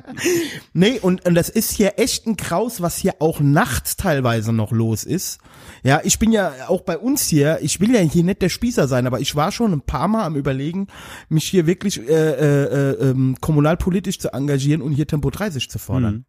nee, 0.73 0.99
und, 0.99 1.25
und 1.25 1.36
das 1.36 1.49
ist 1.49 1.71
hier 1.71 1.93
echt 1.97 2.25
ein 2.28 2.38
Kraus, 2.38 2.82
was 2.82 2.97
hier 2.97 3.15
auch 3.19 3.39
nachts 3.39 3.95
teilweise 3.95 4.54
noch 4.54 4.71
los 4.71 5.04
ist. 5.04 5.39
Ja, 5.84 6.01
ich 6.04 6.19
bin 6.19 6.32
ja 6.32 6.51
auch 6.67 6.82
bei 6.82 6.97
uns 6.97 7.28
hier, 7.28 7.60
ich 7.62 7.80
will 7.80 7.93
ja 7.93 8.01
hier 8.01 8.23
nicht 8.23 8.41
der 8.41 8.49
Spießer 8.49 8.88
sein, 8.88 9.08
aber 9.08 9.19
ich 9.19 9.36
war 9.36 9.51
schon 9.51 9.73
ein 9.73 9.82
paar 9.82 10.08
Mal 10.08 10.25
am 10.25 10.36
überlegen, 10.36 10.88
mich 11.30 11.45
hier 11.45 11.67
wirklich 11.67 11.99
äh, 11.99 12.13
äh, 12.13 12.63
äh, 12.63 13.10
ähm, 13.10 13.38
kommunalpolitisch 13.39 14.19
zu 14.19 14.34
engagieren 14.34 14.82
und 14.82 14.93
hier 14.93 15.08
Tempo 15.08 15.30
30 15.30 15.69
zu 15.69 15.80
fordern. 15.80 16.25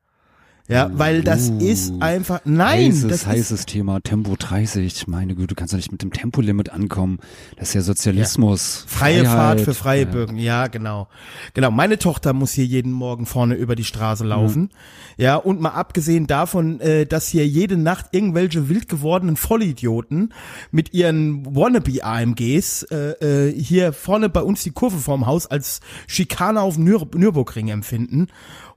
Ja, 0.69 0.91
weil 0.95 1.23
das 1.23 1.51
Uh. 1.51 1.59
ist 1.61 1.93
einfach, 2.01 2.41
nein, 2.45 2.87
heißes, 2.91 3.03
das 3.09 3.13
ist, 3.21 3.27
heißes 3.27 3.67
Thema, 3.67 4.01
Tempo 4.01 4.35
30. 4.37 5.07
Meine 5.07 5.35
Güte, 5.35 5.49
du 5.49 5.55
kannst 5.55 5.73
doch 5.73 5.77
nicht 5.77 5.93
mit 5.93 6.03
dem 6.03 6.13
Tempolimit 6.13 6.71
ankommen. 6.71 7.19
Das 7.57 7.69
ist 7.69 7.75
ja 7.75 7.81
Sozialismus. 7.83 8.85
Freie 8.89 9.21
Freiheit. 9.25 9.37
Fahrt 9.37 9.61
für 9.61 9.75
freie 9.75 10.03
Ja. 10.05 10.11
Bürger, 10.11 10.33
ja, 10.35 10.67
genau. 10.67 11.09
Genau, 11.55 11.71
meine 11.71 11.99
Tochter 11.99 12.33
muss 12.33 12.53
hier 12.53 12.67
jeden 12.67 12.91
Morgen 12.93 13.27
vorne 13.27 13.55
über 13.55 13.77
die 13.77 13.85
Straße 13.85 14.25
laufen. 14.25 14.71
Ja, 15.17 15.37
und 15.37 15.61
mal 15.61 15.71
abgesehen 15.71 16.27
davon, 16.27 16.81
äh, 16.81 17.07
dass 17.07 17.29
hier 17.29 17.47
jede 17.47 17.77
Nacht 17.77 18.07
irgendwelche 18.11 18.69
wild 18.69 18.89
gewordenen 18.89 19.37
Vollidioten 19.37 20.33
mit 20.73 20.93
ihren 20.93 21.47
Wannabe-AMGs 21.55 22.83
äh, 22.91 23.49
äh, 23.49 23.53
hier 23.63 23.93
vorne 23.93 24.29
bei 24.29 24.43
uns 24.43 24.63
die 24.63 24.71
Kurve 24.73 24.99
vorm 24.99 25.27
Haus 25.27 25.47
als 25.47 25.81
Schikane 26.07 26.61
auf 26.61 26.75
dem 26.75 26.85
Nür 26.85 27.07
Nürburgring 27.15 27.69
empfinden. 27.69 28.27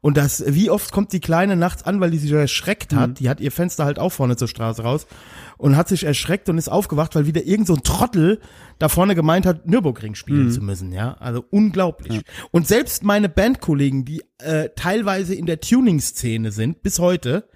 Und 0.01 0.17
das, 0.17 0.43
wie 0.47 0.69
oft 0.69 0.91
kommt 0.91 1.11
die 1.11 1.19
Kleine 1.19 1.55
nachts 1.55 1.83
an, 1.83 1.99
weil 1.99 2.11
die 2.11 2.17
sich 2.17 2.31
erschreckt 2.31 2.93
hat. 2.93 3.19
Die 3.19 3.29
hat 3.29 3.41
ihr 3.41 3.51
Fenster 3.51 3.85
halt 3.85 3.99
auch 3.99 4.11
vorne 4.11 4.37
zur 4.37 4.47
Straße 4.47 4.81
raus 4.81 5.07
und 5.57 5.75
hat 5.75 5.89
sich 5.89 6.05
erschreckt 6.05 6.47
und 6.47 6.57
ist 6.57 6.69
aufgewacht, 6.69 7.15
weil 7.15 7.25
wieder 7.25 7.43
irgend 7.43 7.67
so 7.67 7.75
ein 7.75 7.83
Trottel 7.83 8.39
da 8.77 8.87
vorne 8.87 9.13
gemeint 9.13 9.45
hat, 9.45 9.67
Nürburgring 9.67 10.15
spielen 10.15 10.45
zu 10.51 10.61
müssen, 10.61 10.93
ja. 10.93 11.15
Also 11.19 11.43
unglaublich. 11.49 12.21
Und 12.51 12.67
selbst 12.67 13.03
meine 13.03 13.27
Bandkollegen, 13.27 14.05
die 14.05 14.23
äh, 14.37 14.69
teilweise 14.75 15.35
in 15.35 15.45
der 15.45 15.59
Tuning-Szene 15.59 16.51
sind, 16.53 16.81
bis 16.81 16.99
heute, 16.99 17.49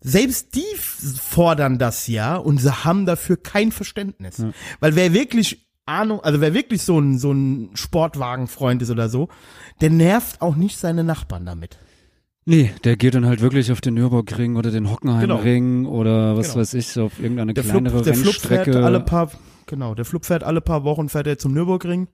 selbst 0.00 0.54
die 0.54 0.64
fordern 0.76 1.78
das 1.78 2.08
ja 2.08 2.36
und 2.36 2.58
sie 2.58 2.84
haben 2.84 3.06
dafür 3.06 3.36
kein 3.36 3.72
Verständnis. 3.72 4.42
Weil 4.80 4.96
wer 4.96 5.12
wirklich 5.12 5.68
Ahnung, 5.84 6.20
also 6.20 6.40
wer 6.40 6.54
wirklich 6.54 6.82
so 6.82 6.98
ein, 6.98 7.18
so 7.18 7.32
ein 7.32 7.70
Sportwagenfreund 7.74 8.82
ist 8.82 8.90
oder 8.90 9.08
so, 9.08 9.28
der 9.82 9.90
nervt 9.90 10.40
auch 10.40 10.56
nicht 10.56 10.78
seine 10.78 11.04
Nachbarn 11.04 11.44
damit. 11.44 11.78
Nee, 12.44 12.72
der 12.82 12.96
geht 12.96 13.14
dann 13.14 13.26
halt 13.26 13.40
wirklich 13.40 13.70
auf 13.70 13.80
den 13.80 13.94
Nürburgring 13.94 14.56
oder 14.56 14.70
den 14.70 14.90
Hockenheimring 14.90 15.86
oder 15.86 16.36
was 16.36 16.48
Genau. 16.48 16.60
weiß 16.60 16.74
ich, 16.74 16.98
auf 16.98 17.20
irgendeine 17.20 17.54
Der 17.54 17.62
Flup, 17.62 17.72
kleinere 17.74 18.02
der 18.02 18.14
Flup 18.14 18.34
fährt 18.34 18.66
Rennstrecke. 18.66 18.84
alle 18.84 19.00
paar, 19.00 19.30
genau, 19.66 19.94
der 19.94 20.04
Flup 20.04 20.24
fährt 20.24 20.42
alle 20.42 20.60
paar 20.60 20.82
Wochen 20.82 21.08
fährt 21.08 21.26
er 21.28 21.38
zum 21.38 21.52
Nürburgring. 21.52 22.08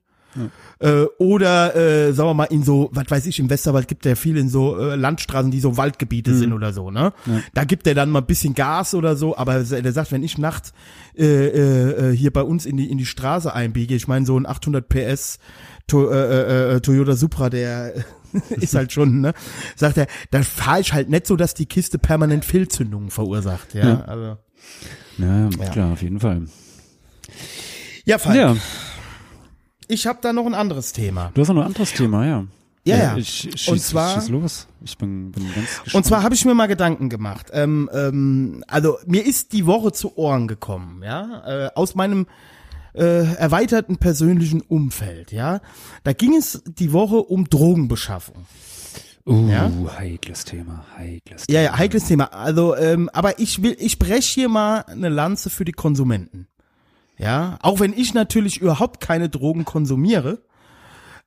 Äh, 0.79 1.05
oder, 1.17 1.75
äh, 1.75 2.13
sagen 2.13 2.29
wir 2.29 2.33
mal, 2.33 2.43
in 2.45 2.63
so, 2.63 2.89
was 2.93 3.05
weiß 3.09 3.25
ich, 3.25 3.39
im 3.39 3.49
Westerwald 3.49 3.87
gibt 3.87 4.05
er 4.05 4.15
viel 4.15 4.37
in 4.37 4.47
so 4.47 4.77
äh, 4.79 4.95
Landstraßen, 4.95 5.51
die 5.51 5.59
so 5.59 5.75
Waldgebiete 5.75 6.33
sind 6.35 6.53
oder 6.53 6.71
so, 6.71 6.91
ne? 6.91 7.11
Da 7.53 7.63
gibt 7.65 7.85
er 7.87 7.95
dann 7.95 8.09
mal 8.11 8.19
ein 8.19 8.25
bisschen 8.27 8.53
Gas 8.53 8.93
oder 8.93 9.15
so, 9.15 9.35
aber 9.35 9.63
der 9.63 9.91
sagt, 9.91 10.11
wenn 10.11 10.23
ich 10.23 10.37
nachts 10.37 10.71
äh, 11.17 11.25
äh, 11.25 12.11
äh, 12.11 12.15
hier 12.15 12.31
bei 12.31 12.43
uns 12.43 12.65
in 12.65 12.77
die 12.77 12.89
in 12.89 12.97
die 12.97 13.05
Straße 13.05 13.53
einbiege, 13.53 13.95
ich 13.95 14.07
meine 14.07 14.25
so 14.25 14.37
ein 14.39 14.45
800 14.45 14.87
PS 14.87 15.39
to, 15.87 16.09
äh, 16.09 16.75
äh, 16.75 16.79
Toyota 16.81 17.15
Supra, 17.15 17.49
der 17.49 17.93
ist 18.51 18.75
halt 18.75 18.91
schon, 18.93 19.21
ne? 19.21 19.33
Sagt 19.75 19.97
er, 19.97 20.07
da 20.31 20.43
fahre 20.43 20.79
ich 20.81 20.93
halt 20.93 21.09
nicht 21.09 21.25
so, 21.27 21.35
dass 21.35 21.55
die 21.55 21.65
Kiste 21.65 21.97
permanent 21.97 22.45
Fehlzündungen 22.45 23.09
verursacht, 23.09 23.73
ja. 23.73 23.87
Ja. 23.89 24.01
Also, 24.01 24.37
Ja, 25.17 25.49
Ja. 25.59 25.69
klar, 25.71 25.93
auf 25.93 26.01
jeden 26.03 26.19
Fall. 26.19 26.43
ja, 28.05 28.17
Falk, 28.17 28.35
Ja, 28.37 28.55
ich 29.89 30.07
habe 30.07 30.19
da 30.21 30.31
noch 30.31 30.45
ein 30.45 30.53
anderes 30.53 30.93
Thema. 30.93 31.31
du 31.33 31.41
hast 31.41 31.49
noch 31.49 31.57
ein 31.57 31.63
anderes 31.67 31.91
Thema, 31.93 32.25
ja. 32.25 32.45
Ja, 32.85 32.97
ja. 32.97 33.17
Ich, 33.17 33.45
ich, 33.47 33.67
Und 33.67 33.75
schieß, 33.75 33.87
zwar- 33.89 34.15
schieß 34.21 34.29
los. 34.29 34.67
Ich 34.83 34.97
bin, 34.97 35.31
bin 35.33 35.43
ganz 35.53 35.67
gespannt. 35.83 35.93
Und 35.95 36.05
zwar 36.05 36.23
habe 36.23 36.33
ich 36.33 36.45
mir 36.45 36.53
mal 36.55 36.67
Gedanken 36.67 37.09
gemacht. 37.09 37.47
Ähm, 37.51 37.89
ähm, 37.93 38.63
also 38.67 38.97
mir 39.05 39.25
ist 39.25 39.51
die 39.51 39.65
Woche 39.65 39.91
zu 39.91 40.17
Ohren 40.17 40.47
gekommen, 40.47 41.03
ja, 41.03 41.65
äh, 41.65 41.69
aus 41.75 41.93
meinem 41.95 42.25
äh, 42.93 43.33
erweiterten 43.35 43.97
persönlichen 43.97 44.61
Umfeld, 44.61 45.31
ja. 45.33 45.59
Da 46.03 46.13
ging 46.13 46.35
es 46.35 46.63
die 46.65 46.93
Woche 46.93 47.17
um 47.17 47.49
Drogenbeschaffung. 47.49 48.45
uh, 49.27 49.47
ja. 49.49 49.69
heikles 49.99 50.45
Thema, 50.45 50.85
heikles 50.97 51.43
Ja, 51.49 51.59
Thema. 51.59 51.61
ja, 51.73 51.77
heikles 51.77 52.05
Thema. 52.05 52.33
Also, 52.33 52.75
ähm, 52.75 53.09
aber 53.13 53.39
ich 53.39 53.61
will, 53.61 53.75
ich 53.77 53.99
breche 53.99 54.33
hier 54.33 54.49
mal 54.49 54.79
eine 54.87 55.09
Lanze 55.09 55.49
für 55.49 55.65
die 55.65 55.73
Konsumenten. 55.73 56.47
Ja, 57.19 57.59
auch 57.61 57.79
wenn 57.79 57.93
ich 57.93 58.13
natürlich 58.13 58.59
überhaupt 58.61 59.01
keine 59.01 59.29
Drogen 59.29 59.65
konsumiere, 59.65 60.41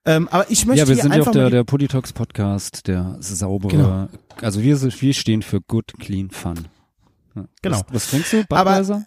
Ähm, 0.05 0.27
aber 0.33 0.51
ich 0.51 0.67
möchte 0.67 0.81
Ja, 0.83 0.89
wir 0.89 0.97
sind 1.01 1.15
ja 1.15 1.21
auf 1.21 1.31
der, 1.31 1.49
der 1.49 1.63
Politox 1.63 2.13
Podcast, 2.13 2.89
der 2.89 3.19
saubere, 3.21 3.71
Genau. 3.71 4.09
also 4.41 4.61
wir, 4.61 4.81
wir 4.83 5.15
stehen 5.15 5.43
für 5.43 5.61
Good, 5.61 5.93
Clean, 6.01 6.29
Fun. 6.31 6.67
Ja. 7.37 7.45
Genau. 7.63 7.77
Was, 7.77 7.85
was 7.95 8.11
trinkst 8.11 8.33
du? 8.33 8.39
Aber- 8.51 8.65
Budweiser? 8.65 9.05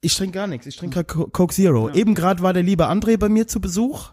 Ich 0.00 0.16
trinke 0.16 0.32
gar 0.34 0.46
nichts. 0.48 0.66
Ich 0.66 0.76
trinke 0.76 1.04
Co- 1.04 1.28
Coke 1.28 1.54
Zero. 1.54 1.90
Eben 1.90 2.14
gerade 2.16 2.42
war 2.42 2.52
der 2.52 2.64
liebe 2.64 2.88
André 2.88 3.16
bei 3.18 3.28
mir 3.28 3.46
zu 3.46 3.60
Besuch, 3.60 4.10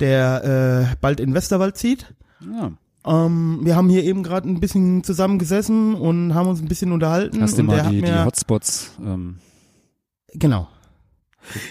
der 0.00 0.88
äh, 0.92 0.96
bald 1.02 1.20
in 1.20 1.34
Westerwald 1.34 1.76
zieht. 1.76 2.14
Ja. 2.40 2.72
Ähm, 3.04 3.60
wir 3.62 3.76
haben 3.76 3.88
hier 3.90 4.04
eben 4.04 4.22
gerade 4.22 4.48
ein 4.48 4.58
bisschen 4.60 5.04
zusammen 5.04 5.38
gesessen 5.38 5.94
und 5.94 6.34
haben 6.34 6.48
uns 6.48 6.60
ein 6.62 6.68
bisschen 6.68 6.92
unterhalten. 6.92 7.40
Hast 7.42 7.58
du 7.58 7.62
mal 7.62 7.88
die, 7.90 8.00
die 8.02 8.24
Hotspots, 8.24 8.92
ähm, 9.04 9.38
Genau. 10.32 10.66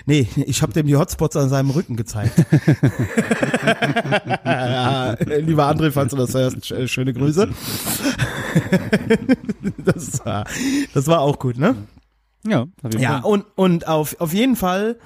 Nee, 0.06 0.28
ich 0.36 0.62
habe 0.62 0.74
dem 0.74 0.88
die 0.88 0.96
Hotspots 0.98 1.36
an 1.38 1.48
seinem 1.50 1.70
Rücken 1.70 1.96
gezeigt. 1.96 2.34
ja, 4.46 5.14
lieber 5.40 5.68
André, 5.70 5.92
falls 5.92 6.12
du 6.12 6.18
das 6.18 6.34
hörst, 6.34 6.58
sch- 6.58 6.88
schöne 6.88 7.14
Grüße. 7.14 7.50
das, 9.78 10.26
war, 10.26 10.46
das 10.94 11.08
war 11.08 11.22
auch 11.22 11.40
gut, 11.40 11.58
ne? 11.58 11.76
ja, 12.46 12.62
auf 12.62 12.68
jeden 12.92 13.00
Ja, 13.02 13.20
und, 13.20 13.46
und 13.56 13.88
auf, 13.88 14.20
auf 14.20 14.34
jeden 14.34 14.56
Fall 14.56 14.98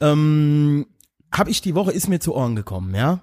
ähm, 0.00 0.86
habe 1.32 1.50
ich 1.50 1.60
die 1.60 1.74
Woche, 1.74 1.92
ist 1.92 2.08
mir 2.08 2.20
zu 2.20 2.34
Ohren 2.34 2.56
gekommen, 2.56 2.94
ja. 2.94 3.20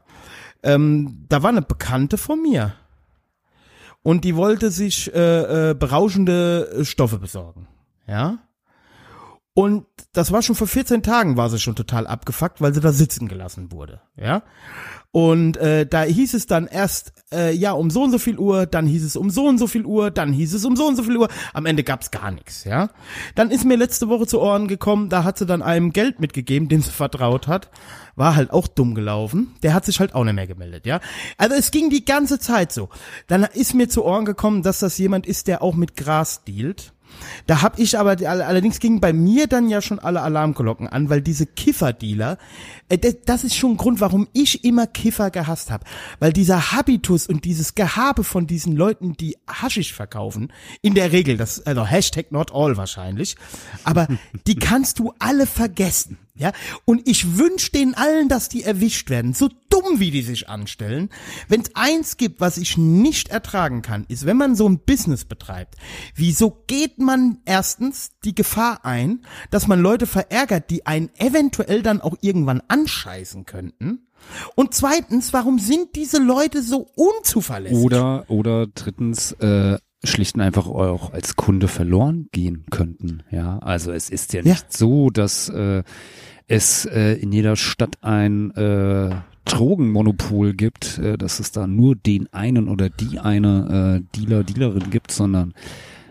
Ähm, 0.64 1.26
da 1.30 1.44
war 1.44 1.50
eine 1.50 1.62
Bekannte 1.62 2.18
von 2.18 2.42
mir. 2.42 2.74
Und 4.04 4.24
die 4.24 4.36
wollte 4.36 4.72
sich 4.72 5.14
äh, 5.14 5.72
äh, 5.72 5.74
berauschende 5.74 6.78
äh, 6.80 6.86
Stoffe 6.86 7.20
besorgen, 7.20 7.68
ja. 8.08 8.40
Und 9.58 9.88
das 10.14 10.32
war 10.32 10.44
schon 10.44 10.56
vor 10.56 10.68
14 10.68 11.02
Tagen 11.02 11.36
war 11.36 11.50
sie 11.50 11.58
schon 11.58 11.76
total 11.76 12.06
abgefuckt, 12.06 12.62
weil 12.62 12.76
sie 12.76 12.80
da 12.80 12.92
sitzen 12.92 13.28
gelassen 13.28 13.72
wurde, 13.72 14.02
ja. 14.16 14.44
Und 15.10 15.58
äh, 15.58 15.88
da 15.88 16.04
hieß 16.04 16.36
es 16.36 16.46
dann 16.46 16.68
erst, 16.68 17.12
äh, 17.34 17.56
ja, 17.56 17.72
um 17.72 17.90
so 17.90 18.04
und 18.04 18.12
so 18.12 18.20
viel 18.20 18.38
Uhr, 18.38 18.68
dann 18.68 18.86
hieß 18.86 19.04
es 19.04 19.16
um 19.16 19.32
so 19.32 19.48
und 19.48 19.58
so 19.58 19.66
viel 19.66 19.84
Uhr, 19.84 20.12
dann 20.12 20.32
hieß 20.32 20.54
es 20.54 20.64
um 20.64 20.76
so 20.76 20.86
und 20.86 20.96
so 20.96 21.02
viel 21.02 21.18
Uhr. 21.18 21.28
Am 21.56 21.66
Ende 21.66 21.84
gab's 21.84 22.12
gar 22.12 22.30
nichts, 22.30 22.66
ja. 22.66 22.92
Dann 23.34 23.50
ist 23.50 23.66
mir 23.66 23.78
letzte 23.78 24.10
Woche 24.10 24.28
zu 24.28 24.40
Ohren 24.40 24.68
gekommen, 24.68 25.10
da 25.10 25.24
hat 25.24 25.40
sie 25.40 25.48
dann 25.48 25.64
einem 25.64 25.92
Geld 25.92 26.20
mitgegeben, 26.20 26.70
dem 26.70 26.84
sie 26.84 26.92
vertraut 26.92 27.48
hat. 27.48 27.72
War 28.16 28.36
halt 28.36 28.52
auch 28.52 28.68
dumm 28.68 28.94
gelaufen. 28.94 29.56
Der 29.64 29.74
hat 29.74 29.86
sich 29.86 30.00
halt 30.00 30.14
auch 30.14 30.24
nicht 30.24 30.36
mehr 30.36 30.46
gemeldet, 30.46 30.86
ja. 30.86 31.00
Also 31.40 31.56
es 31.56 31.72
ging 31.72 31.90
die 31.90 32.06
ganze 32.06 32.38
Zeit 32.38 32.72
so. 32.72 32.90
Dann 33.26 33.42
ist 33.42 33.74
mir 33.74 33.90
zu 33.90 34.06
Ohren 34.06 34.26
gekommen, 34.26 34.62
dass 34.62 34.78
das 34.78 35.00
jemand 35.00 35.26
ist, 35.26 35.48
der 35.48 35.64
auch 35.64 35.74
mit 35.74 35.96
Gras 35.96 36.44
dealt. 36.48 36.94
Da 37.46 37.62
hab 37.62 37.80
ich 37.80 37.98
aber, 37.98 38.12
allerdings 38.28 38.80
gingen 38.80 39.00
bei 39.00 39.14
mir 39.14 39.48
dann 39.48 39.70
ja 39.70 39.82
schon 39.82 40.00
alle 40.00 40.22
Alarmglocken 40.22 40.88
an, 40.88 41.10
weil 41.10 41.22
diese 41.22 41.46
Kifferdealer, 41.46 42.38
äh, 42.90 42.98
das- 42.98 43.18
das 43.26 43.44
ist 43.44 43.56
schon 43.56 43.72
ein 43.72 43.78
Grund, 43.78 44.02
warum 44.02 44.28
ich 44.34 44.64
immer 44.64 44.88
Kiffer 44.88 45.32
gehasst 45.32 45.72
habe. 45.72 45.86
Weil 46.20 46.34
dieser 46.34 46.72
Habitus 46.72 47.28
und 47.28 47.46
dieses 47.46 47.76
Gehabe 47.76 48.24
von 48.24 48.48
diesen 48.48 48.76
Leuten, 48.76 49.14
die 49.18 49.38
Haschisch 49.48 49.94
verkaufen, 49.94 50.52
in 50.82 50.94
der 50.94 51.12
Regel, 51.12 51.38
das, 51.38 51.66
also 51.66 51.86
Hashtag 51.86 52.32
not 52.32 52.52
all 52.54 52.78
wahrscheinlich, 52.78 53.36
aber 53.84 54.08
die 54.48 54.56
kannst 54.56 55.00
du 55.00 55.14
alle 55.20 55.46
vergessen. 55.46 56.18
Ja, 56.38 56.52
und 56.86 57.08
ich 57.08 57.38
wünsche 57.38 57.72
denen 57.72 57.94
allen, 57.96 58.30
dass 58.30 58.48
die 58.50 58.64
erwischt 58.64 59.10
werden. 59.10 59.34
So 59.34 59.50
dumm, 59.70 60.00
wie 60.00 60.12
die 60.12 60.22
sich 60.22 60.50
anstellen. 60.50 61.10
Wenn 61.48 61.62
es 61.62 61.72
eins 61.76 62.18
gibt, 62.18 62.40
was 62.42 62.58
ich 62.58 62.78
nicht 62.78 63.30
ertragen 63.30 63.82
kann, 63.82 64.06
ist, 64.08 64.26
wenn 64.26 64.38
man 64.38 64.56
so 64.56 64.68
ein 64.70 64.80
Business 64.80 65.26
betreibt. 65.26 65.76
Wieso 66.16 66.64
geht 66.68 67.00
man 67.00 67.40
erstens 67.46 68.12
die 68.24 68.36
Gefahr 68.36 68.86
ein, 68.86 69.26
dass 69.52 69.68
man 69.68 69.80
Leute 69.80 70.06
verärgert, 70.06 70.70
die 70.70 70.86
einen 70.86 71.10
eventuell 71.18 71.82
dann 71.82 72.02
auch 72.02 72.16
irgendwann 72.22 72.62
anscheißen 72.68 73.46
könnten? 73.46 74.08
Und 74.56 74.74
zweitens, 74.74 75.34
warum 75.34 75.60
sind 75.60 75.96
diese 75.96 76.18
Leute 76.20 76.62
so 76.64 76.88
unzuverlässig? 76.96 77.78
Oder, 77.78 78.26
oder 78.30 78.68
drittens, 78.68 79.32
äh, 79.34 79.78
schlicht 80.04 80.36
und 80.36 80.42
einfach 80.42 80.68
auch 80.68 81.12
als 81.12 81.36
Kunde 81.36 81.68
verloren 81.68 82.28
gehen 82.32 82.66
könnten. 82.70 83.24
Ja, 83.32 83.60
also 83.60 83.92
es 83.92 84.10
ist 84.10 84.34
ja 84.34 84.42
Ja. 84.42 84.54
nicht 84.54 84.72
so, 84.72 85.10
dass 85.10 85.50
äh, 85.50 85.84
es 86.48 86.86
äh, 86.86 87.14
in 87.14 87.32
jeder 87.32 87.56
Stadt 87.56 87.98
ein 88.04 88.52
äh, 88.52 89.16
Drogenmonopol 89.46 90.54
gibt, 90.54 90.98
äh, 90.98 91.18
dass 91.18 91.40
es 91.40 91.52
da 91.52 91.68
nur 91.68 91.96
den 91.96 92.32
einen 92.34 92.68
oder 92.70 92.90
die 92.90 93.20
eine 93.20 94.02
äh, 94.04 94.18
Dealer, 94.18 94.44
Dealerin 94.44 94.90
gibt, 94.90 95.12
sondern 95.12 95.54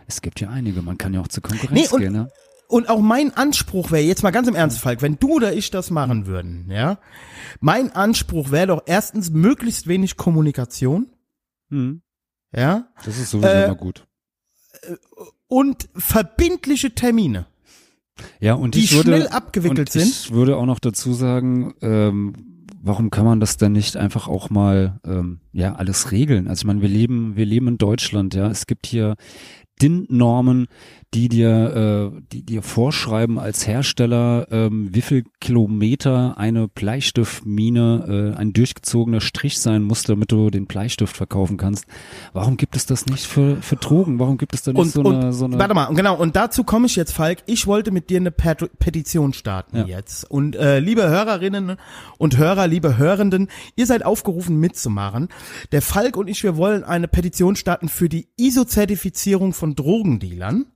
es 0.07 0.21
gibt 0.23 0.41
ja 0.41 0.51
einige. 0.51 0.83
Man 0.83 0.99
kann 0.99 1.15
ja 1.15 1.21
auch 1.21 1.29
zur 1.29 1.43
Konkurrenz 1.43 1.93
Nee, 1.93 1.99
gehen. 1.99 2.13
Ne? 2.13 2.29
Und 2.69 2.89
auch 2.89 3.01
mein 3.01 3.33
Anspruch 3.37 3.91
wäre, 3.93 4.03
jetzt 4.03 4.23
mal 4.23 4.31
ganz 4.33 4.49
im 4.49 4.55
Ernst, 4.57 4.79
Falk, 4.81 5.01
wenn 5.01 5.19
du 5.19 5.35
oder 5.37 5.53
ich 5.53 5.71
das 5.71 5.91
machen 5.91 6.27
würden, 6.27 6.67
ja, 6.71 6.99
mein 7.61 7.93
Anspruch 7.93 8.51
wäre 8.51 8.67
doch 8.67 8.83
erstens 8.87 9.31
möglichst 9.31 9.87
wenig 9.87 10.17
Kommunikation, 10.17 11.07
Hm, 11.71 12.03
ja, 12.53 12.89
das 13.05 13.19
ist 13.19 13.31
sowieso 13.31 13.49
Äh, 13.49 13.65
immer 13.67 13.75
gut. 13.77 14.07
und 15.49 15.89
verbindliche 15.95 16.95
Termine. 16.95 17.47
Ja, 18.41 18.55
und 18.55 18.75
die 18.75 18.81
ich 18.81 18.95
würde, 18.95 19.11
schnell 19.11 19.29
abgewickelt 19.29 19.91
sind. 19.91 20.07
Ich 20.07 20.33
würde 20.33 20.57
auch 20.57 20.67
noch 20.67 20.79
dazu 20.79 21.13
sagen, 21.13 21.75
ähm, 21.83 22.35
warum 22.83 23.11
kann 23.11 23.25
man 23.25 23.41
das 23.41 23.57
denn 23.57 23.73
nicht 23.73 23.97
einfach 23.97 24.29
auch 24.29 24.51
mal 24.51 25.01
ähm, 25.05 25.41
ja 25.53 25.75
alles 25.75 26.13
regeln? 26.13 26.49
Also 26.49 26.63
ich 26.63 26.67
meine, 26.67 26.83
wir 26.83 26.89
leben, 26.89 27.37
wir 27.37 27.47
leben 27.47 27.69
in 27.69 27.79
Deutschland, 27.79 28.35
ja. 28.35 28.49
Es 28.49 28.67
gibt 28.67 28.87
hier 28.87 29.17
DIN-Normen, 29.83 30.67
die 31.15 31.29
dir, 31.29 32.13
äh, 32.15 32.21
die 32.33 32.43
dir 32.45 32.63
vorschreiben 32.63 33.39
als 33.39 33.67
Hersteller, 33.67 34.49
ähm, 34.51 34.95
wie 34.95 35.01
viel 35.01 35.25
Kilometer 35.41 36.37
eine 36.37 36.69
Bleistiftmine, 36.69 38.33
äh, 38.35 38.39
ein 38.39 38.53
durchgezogener 38.53 39.21
Strich 39.21 39.59
sein 39.59 39.83
muss, 39.83 40.03
damit 40.03 40.33
du 40.33 40.51
den 40.51 40.67
Bleistift 40.67 41.17
verkaufen 41.17 41.57
kannst. 41.57 41.87
Warum 42.33 42.57
gibt 42.57 42.77
es 42.77 42.87
das 42.87 43.07
nicht 43.07 43.25
für, 43.27 43.57
für 43.63 43.77
Drogen? 43.77 44.19
Warum 44.19 44.37
gibt 44.37 44.55
es 44.55 44.63
da 44.63 44.73
nicht 44.73 44.81
Und, 44.81 44.91
so 44.91 45.01
und 45.01 45.15
eine, 45.15 45.33
so 45.33 45.45
eine 45.47 45.59
warte 45.59 45.75
mal, 45.75 45.87
genau, 45.95 46.17
und 46.17 46.37
dazu 46.37 46.65
komme 46.65 46.87
ich 46.87 46.97
jetzt, 46.97 47.13
Falk. 47.13 47.39
Ich 47.47 47.67
wollte 47.67 47.93
mit 47.93 48.11
dir 48.11 48.19
eine 48.19 48.31
Pet 48.31 48.69
Petition 48.79 49.33
starten 49.33 49.77
Ja. 49.79 49.87
jetzt. 49.87 50.29
Und 50.31 50.57
äh, 50.57 50.81
liebe 50.81 51.09
Hörerinnen 51.09 51.77
und 52.19 52.37
Hörer, 52.37 52.67
liebe 52.67 52.99
Hörenden, 52.99 53.49
ihr 53.77 53.87
seid 53.87 54.05
aufgerufen 54.05 54.59
mitzumachen. 54.59 55.29
Der 55.73 55.83
Falk 55.83 56.17
und 56.17 56.29
ich, 56.29 56.43
wir 56.43 56.57
wollen 56.57 56.85
eine 56.85 57.09
Petition 57.09 57.57
starten 57.57 57.89
für 57.89 58.09
die 58.09 58.29
ISO-Zertifizierung 58.37 59.53
von 59.53 59.75
Drogendealern. 59.75 60.67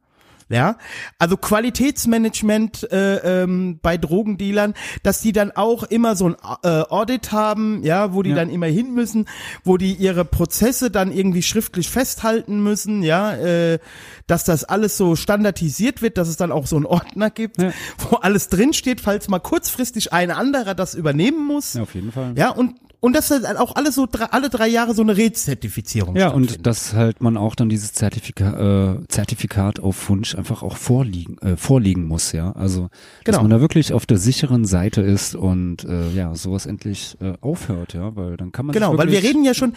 Ja, 0.50 0.78
also 1.20 1.36
Qualitätsmanagement 1.36 2.90
äh, 2.92 3.42
ähm, 3.42 3.78
bei 3.82 3.96
Drogendealern, 3.96 4.74
dass 5.04 5.20
die 5.20 5.30
dann 5.32 5.52
auch 5.52 5.84
immer 5.84 6.16
so 6.16 6.26
ein 6.28 6.36
äh, 6.64 6.82
Audit 6.88 7.30
haben, 7.30 7.82
ja, 7.84 8.12
wo 8.12 8.22
die 8.24 8.30
Ja. 8.30 8.36
dann 8.36 8.50
immer 8.50 8.66
hin 8.66 8.92
müssen, 8.92 9.26
wo 9.64 9.76
die 9.76 9.92
ihre 9.94 10.24
Prozesse 10.24 10.90
dann 10.90 11.12
irgendwie 11.12 11.42
schriftlich 11.42 11.88
festhalten 11.88 12.62
müssen, 12.64 13.02
ja, 13.04 13.32
äh, 13.36 13.78
dass 14.26 14.42
das 14.44 14.64
alles 14.64 14.96
so 14.96 15.14
standardisiert 15.14 16.02
wird, 16.02 16.18
dass 16.18 16.28
es 16.28 16.36
dann 16.36 16.50
auch 16.52 16.66
so 16.66 16.74
einen 16.76 16.86
Ordner 16.86 17.30
gibt, 17.30 17.62
Ja. 17.62 17.72
wo 18.10 18.16
alles 18.16 18.48
drinsteht, 18.48 19.00
falls 19.00 19.28
mal 19.28 19.38
kurzfristig 19.38 20.12
ein 20.12 20.30
anderer 20.32 20.74
das 20.74 20.94
übernehmen 20.94 21.46
muss. 21.46 21.74
ja, 21.74 21.82
auf 21.82 21.94
jeden 21.94 22.10
Fall. 22.10 22.32
Ja, 22.36 22.50
und 22.50 22.74
und 23.00 23.16
dass 23.16 23.28
dann 23.28 23.56
auch 23.56 23.76
alles 23.76 23.94
so 23.94 24.06
alle 24.30 24.50
drei 24.50 24.68
Jahre 24.68 24.94
so 24.94 25.02
eine 25.02 25.16
Rezertifizierung 25.16 26.16
Ja, 26.16 26.28
und 26.28 26.66
dass 26.66 26.92
halt 26.94 27.20
man 27.20 27.36
auch 27.36 27.54
dann 27.54 27.68
dieses 27.68 27.92
Zertifika 27.94 28.98
äh, 29.00 29.06
Zertifikat 29.08 29.80
auf 29.80 30.08
Wunsch 30.08 30.34
einfach 30.34 30.62
auch 30.62 30.76
vorliegen, 30.76 31.38
äh, 31.38 31.56
vorliegen 31.56 32.04
muss, 32.06 32.32
ja. 32.32 32.52
Also, 32.52 32.88
dass 33.24 33.36
Genau. 33.36 33.42
man 33.42 33.50
da 33.50 33.60
wirklich 33.60 33.92
auf 33.92 34.06
der 34.06 34.18
sicheren 34.18 34.64
Seite 34.66 35.00
ist 35.00 35.34
und 35.34 35.84
äh, 35.84 36.10
ja, 36.10 36.34
sowas 36.34 36.66
endlich 36.66 37.16
äh, 37.20 37.32
aufhört, 37.40 37.94
ja, 37.94 38.14
weil 38.16 38.36
dann 38.36 38.52
kann 38.52 38.66
man 38.66 38.74
Genau, 38.74 38.96
weil 38.98 39.10
wir 39.10 39.22
reden 39.22 39.44
ja 39.44 39.54
schon 39.54 39.74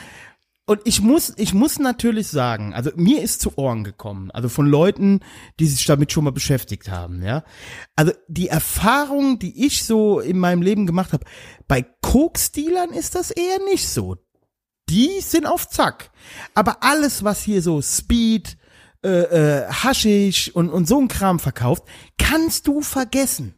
und 0.65 0.80
ich 0.86 1.02
muss 1.02 1.34
ich 1.38 1.54
muss 1.54 1.78
natürlich 1.78 2.30
sagen, 2.30 2.73
also 2.73 2.91
mir 2.95 3.21
ist 3.21 3.41
zu 3.41 3.58
Ohren 3.58 3.84
gekommen, 3.84 4.32
also 4.32 4.47
von 4.47 4.65
Leuten, 4.65 5.19
die 5.60 5.67
sich 5.67 5.86
damit 5.86 6.12
schon 6.12 6.23
mal 6.23 6.32
beschäftigt 6.32 6.89
haben, 6.89 7.21
ja. 7.21 7.43
Also 7.95 8.13
die 8.28 8.47
Erfahrung, 8.47 9.39
die 9.39 9.65
ich 9.65 9.84
so 9.84 10.19
in 10.19 10.39
meinem 10.39 10.62
Leben 10.62 10.86
gemacht 10.86 11.12
habe, 11.12 11.26
bei 11.67 11.86
Koksdealern 12.02 12.91
ist 12.91 13.15
das 13.15 13.32
eher 13.32 13.60
nicht 13.65 13.89
so. 13.89 14.17
Die 14.89 15.21
sind 15.21 15.45
auf 15.45 15.67
Zack. 15.67 16.12
Aber 16.54 16.84
alles, 16.84 17.23
was 17.23 17.41
hier 17.43 17.62
so 17.62 17.82
Speed, 17.82 18.58
äh, 19.04 19.10
äh, 19.10 19.67
Haschisch 19.69 20.49
und, 20.56 20.69
und 20.69 20.88
so 20.88 20.99
ein 20.99 21.08
Kram 21.10 21.39
verkauft, 21.39 21.84
kannst 22.17 22.67
du 22.67 22.82
vergessen. 22.82 23.56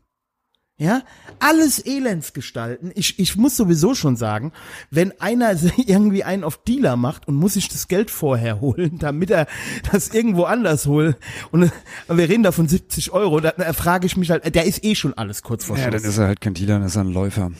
Ja, 0.78 1.04
alles 1.40 1.86
Elends 1.86 2.34
gestalten. 2.34 2.92
Ich, 2.96 3.18
ich 3.18 3.38
muss 3.38 3.56
sowieso 3.56 3.96
schon 3.96 4.18
sagen, 4.18 4.52
wenn 4.92 5.14
einer 5.22 5.56
irgendwie 5.78 6.26
einen 6.26 6.44
auf 6.44 6.58
Dealer 6.64 6.98
macht 6.98 7.30
und 7.30 7.36
muss 7.36 7.54
sich 7.54 7.70
das 7.70 7.88
Geld 7.88 8.12
vorher 8.12 8.60
holen, 8.60 8.98
damit 9.00 9.32
er 9.32 9.48
das 9.92 10.10
irgendwo 10.10 10.44
anders 10.44 10.86
holt, 10.86 11.16
und 11.52 11.72
wir 12.10 12.30
reden 12.30 12.44
da 12.44 12.52
von 12.52 12.68
70 12.68 13.12
Euro, 13.12 13.40
da, 13.40 13.52
da 13.52 13.72
frage 13.72 14.06
ich 14.06 14.18
mich 14.18 14.32
halt, 14.32 14.54
der 14.54 14.66
ist 14.66 14.84
eh 14.84 14.96
schon 14.96 15.14
alles 15.14 15.44
kurz 15.44 15.64
vor 15.64 15.78
Ja, 15.78 15.84
Schluss. 15.90 16.02
dann 16.02 16.12
ist 16.12 16.18
er 16.18 16.28
halt 16.28 16.42
kein 16.42 16.54
Dealer, 16.54 16.80
dann 16.80 16.88
ist 16.88 16.98
er 16.98 17.04
ein 17.06 17.14
Läufer. 17.14 17.52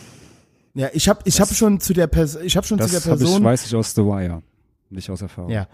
Ja, 0.74 0.90
ich 0.92 1.08
habe 1.08 1.22
ich 1.24 1.40
hab 1.40 1.54
schon 1.54 1.80
zu 1.80 1.94
der 1.94 2.08
Person, 2.08 2.44
ich 2.44 2.58
habe 2.58 2.68
schon 2.68 2.80
zu 2.80 2.90
der 2.90 3.00
Das 3.00 3.08
hab 3.10 3.18
Person, 3.18 3.38
ich, 3.38 3.44
weiß 3.46 3.66
ich 3.66 3.76
aus 3.76 3.96
The 3.96 4.02
Wire, 4.02 4.44
nicht 4.90 5.10
aus 5.10 5.22
Erfahrung. 5.22 5.52
Ja. 5.52 5.68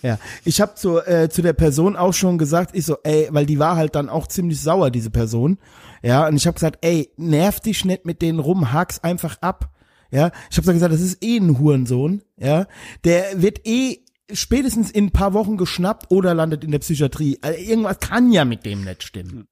Ja, 0.00 0.18
ich 0.44 0.60
habe 0.60 0.74
zu, 0.74 0.98
äh, 0.98 1.30
zu 1.30 1.40
der 1.40 1.54
Person 1.54 1.96
auch 1.96 2.12
schon 2.12 2.36
gesagt, 2.36 2.76
ich 2.76 2.84
so, 2.84 2.98
ey, 3.04 3.26
weil 3.30 3.46
die 3.46 3.58
war 3.58 3.74
halt 3.76 3.94
dann 3.94 4.10
auch 4.10 4.26
ziemlich 4.26 4.60
sauer, 4.60 4.90
diese 4.90 5.08
Person. 5.08 5.56
Ja, 6.04 6.28
und 6.28 6.36
ich 6.36 6.46
habe 6.46 6.54
gesagt, 6.54 6.78
ey, 6.82 7.10
nerv 7.16 7.60
dich 7.60 7.84
nicht 7.84 8.04
mit 8.04 8.20
denen 8.22 8.38
rum, 8.38 8.72
hak's 8.72 9.02
einfach 9.02 9.38
ab. 9.40 9.70
Ja, 10.10 10.30
ich 10.50 10.56
habe 10.58 10.72
gesagt, 10.72 10.92
das 10.92 11.00
ist 11.00 11.24
eh 11.24 11.38
ein 11.38 11.58
Hurensohn. 11.58 12.22
Ja, 12.36 12.66
der 13.04 13.40
wird 13.42 13.66
eh 13.66 14.00
spätestens 14.32 14.90
in 14.90 15.06
ein 15.06 15.10
paar 15.10 15.32
Wochen 15.34 15.56
geschnappt 15.56 16.10
oder 16.10 16.34
landet 16.34 16.62
in 16.62 16.70
der 16.70 16.78
Psychiatrie. 16.78 17.38
Also 17.42 17.58
irgendwas 17.58 17.98
kann 18.00 18.30
ja 18.32 18.44
mit 18.44 18.64
dem 18.64 18.84
nicht 18.84 19.02
stimmen. 19.02 19.48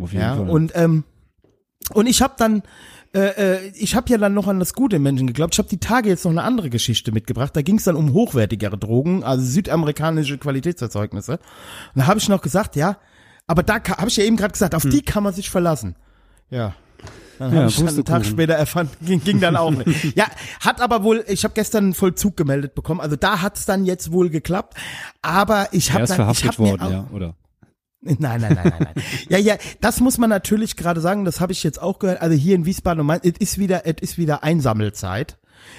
Auf 0.00 0.12
jeden 0.12 0.22
Ja, 0.22 0.36
Fall. 0.36 0.48
und 0.48 0.72
ähm, 0.74 1.04
und 1.92 2.06
ich 2.06 2.22
habe 2.22 2.34
dann 2.38 2.62
äh, 3.14 3.56
äh, 3.56 3.72
ich 3.74 3.94
habe 3.94 4.10
ja 4.10 4.18
dann 4.18 4.34
noch 4.34 4.48
an 4.48 4.58
das 4.58 4.74
Gute 4.74 4.96
im 4.96 5.02
Menschen 5.02 5.26
geglaubt. 5.26 5.54
Ich 5.54 5.58
habe 5.58 5.68
die 5.68 5.78
Tage 5.78 6.08
jetzt 6.08 6.24
noch 6.24 6.32
eine 6.32 6.42
andere 6.42 6.70
Geschichte 6.70 7.12
mitgebracht. 7.12 7.54
Da 7.54 7.62
ging 7.62 7.76
es 7.78 7.84
dann 7.84 7.96
um 7.96 8.12
hochwertigere 8.12 8.78
Drogen, 8.78 9.22
also 9.22 9.44
südamerikanische 9.44 10.38
Qualitätserzeugnisse. 10.38 11.32
Und 11.32 11.40
da 11.94 12.06
habe 12.06 12.18
ich 12.18 12.28
noch 12.28 12.42
gesagt, 12.42 12.74
ja, 12.74 12.96
aber 13.46 13.62
da 13.62 13.82
habe 13.84 14.08
ich 14.08 14.16
ja 14.16 14.24
eben 14.24 14.36
gerade 14.36 14.52
gesagt, 14.52 14.74
auf 14.74 14.82
die 14.82 15.02
kann 15.02 15.22
man 15.22 15.34
sich 15.34 15.50
verlassen. 15.50 15.96
Ja. 16.50 16.74
Dann 17.38 17.50
Hm. 17.50 17.52
Ja, 17.52 17.66
ich 17.66 17.78
einen 17.80 18.04
Tag 18.04 18.24
später 18.24 18.54
erfahren, 18.54 18.88
ging, 19.02 19.22
ging 19.22 19.40
dann 19.40 19.56
auch 19.56 19.70
nicht. 19.70 20.04
Ja, 20.16 20.26
hat 20.60 20.80
aber 20.80 21.02
wohl, 21.02 21.24
ich 21.26 21.44
habe 21.44 21.54
gestern 21.54 21.84
einen 21.84 21.94
Vollzug 21.94 22.36
gemeldet 22.36 22.74
bekommen, 22.74 23.00
also 23.00 23.16
da 23.16 23.42
hat's 23.42 23.66
dann 23.66 23.84
jetzt 23.84 24.12
wohl 24.12 24.30
geklappt, 24.30 24.76
aber 25.22 25.68
ich 25.72 25.92
habe 25.92 26.04
dann, 26.06 26.10
ich 26.10 26.16
verhaftet 26.16 26.48
hab 26.52 26.58
mir 26.58 26.70
worden, 26.70 26.82
auch, 26.82 26.90
ja, 26.90 27.08
oder? 27.12 27.34
Nein, 28.00 28.18
nein, 28.18 28.40
nein, 28.40 28.54
nein, 28.54 28.72
nein. 28.80 29.04
ja, 29.28 29.38
ja, 29.38 29.56
das 29.80 30.00
muss 30.00 30.18
man 30.18 30.28
natürlich 30.28 30.76
gerade 30.76 31.00
sagen, 31.00 31.24
das 31.24 31.40
habe 31.40 31.52
ich 31.52 31.62
jetzt 31.62 31.80
auch 31.80 31.98
gehört. 31.98 32.20
Also 32.20 32.36
hier 32.36 32.54
in 32.54 32.66
Wiesbaden 32.66 33.08
es 33.22 33.38
ist 33.38 33.58
wieder, 33.58 33.86
es 33.86 33.94
ist 34.00 34.18
wieder 34.18 34.44
Einsammelzeit. 34.44 35.38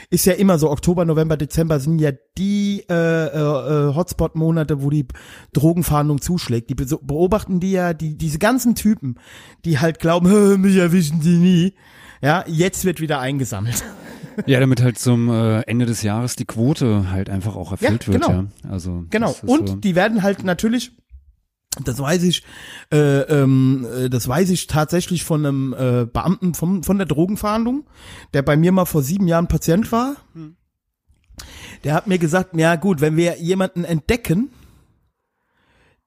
Ist 0.09 0.25
ja 0.25 0.33
immer 0.33 0.57
so, 0.59 0.69
Oktober, 0.71 1.05
November, 1.05 1.38
Dezember 1.38 1.79
sind 1.79 1.99
ja 1.99 2.11
die 2.38 2.83
äh, 2.89 2.93
äh, 2.93 3.29
äh, 3.89 3.95
Hotspot-Monate, 3.95 4.81
wo 4.81 4.89
die 4.89 5.05
Drogenfahndung 5.53 6.21
zuschlägt. 6.21 6.69
Die 6.69 6.75
be- 6.75 6.86
beobachten 7.01 7.59
die 7.59 7.71
ja, 7.71 7.93
die, 7.93 8.17
diese 8.17 8.39
ganzen 8.39 8.75
Typen, 8.75 9.15
die 9.65 9.79
halt 9.79 9.99
glauben, 9.99 10.27
"Hä, 10.29 10.57
mich 10.57 10.75
erwischen 10.75 11.21
die 11.21 11.38
nie. 11.38 11.73
Ja, 12.21 12.43
jetzt 12.47 12.86
wird 12.86 13.01
wieder 13.01 13.19
eingesammelt. 13.19 13.83
Ja, 14.47 14.59
damit 14.59 14.83
halt 14.83 14.99
zum 14.99 15.29
äh, 15.29 15.61
Ende 15.61 15.86
des 15.86 16.01
Jahres 16.01 16.36
die 16.36 16.43
Quote 16.43 17.09
halt 17.09 17.29
einfach 17.29 17.55
auch 17.55 17.71
erfüllt 17.71 18.05
Ja, 18.05 18.13
wird, 18.13 18.21
genau. 18.25 18.41
ja. 18.65 18.69
Also 18.69 19.05
Genau. 19.09 19.33
Und 19.45 19.69
so. 19.69 19.75
die 19.77 19.95
werden 19.95 20.23
halt 20.23 20.43
natürlich, 20.43 20.91
das 21.84 21.99
weiß 21.99 22.23
ich, 22.23 22.43
äh, 22.91 23.21
ähm, 23.21 23.86
äh, 23.93 24.09
das 24.09 24.28
weiß 24.28 24.49
ich 24.49 24.67
tatsächlich 24.67 25.23
von 25.23 25.45
einem 25.45 25.73
äh, 25.73 26.05
Beamten 26.05 26.53
vom, 26.53 26.84
von 26.84 26.97
der 26.97 27.07
Drogenfahndung, 27.07 27.86
der 28.34 28.41
bei 28.41 28.55
mir 28.57 28.71
mal 28.71 28.86
vor 28.86 29.01
sieben 29.01 29.28
Jahren 29.28 29.47
Patient 29.47 29.91
war. 29.91 30.15
Der 31.84 31.93
hat 31.93 32.07
mir 32.07 32.17
gesagt, 32.17 32.55
ja 32.55 32.76
gut, 32.76 33.01
wenn 33.01 33.17
wir 33.17 33.39
jemanden 33.39 33.84
entdecken, 33.84 34.49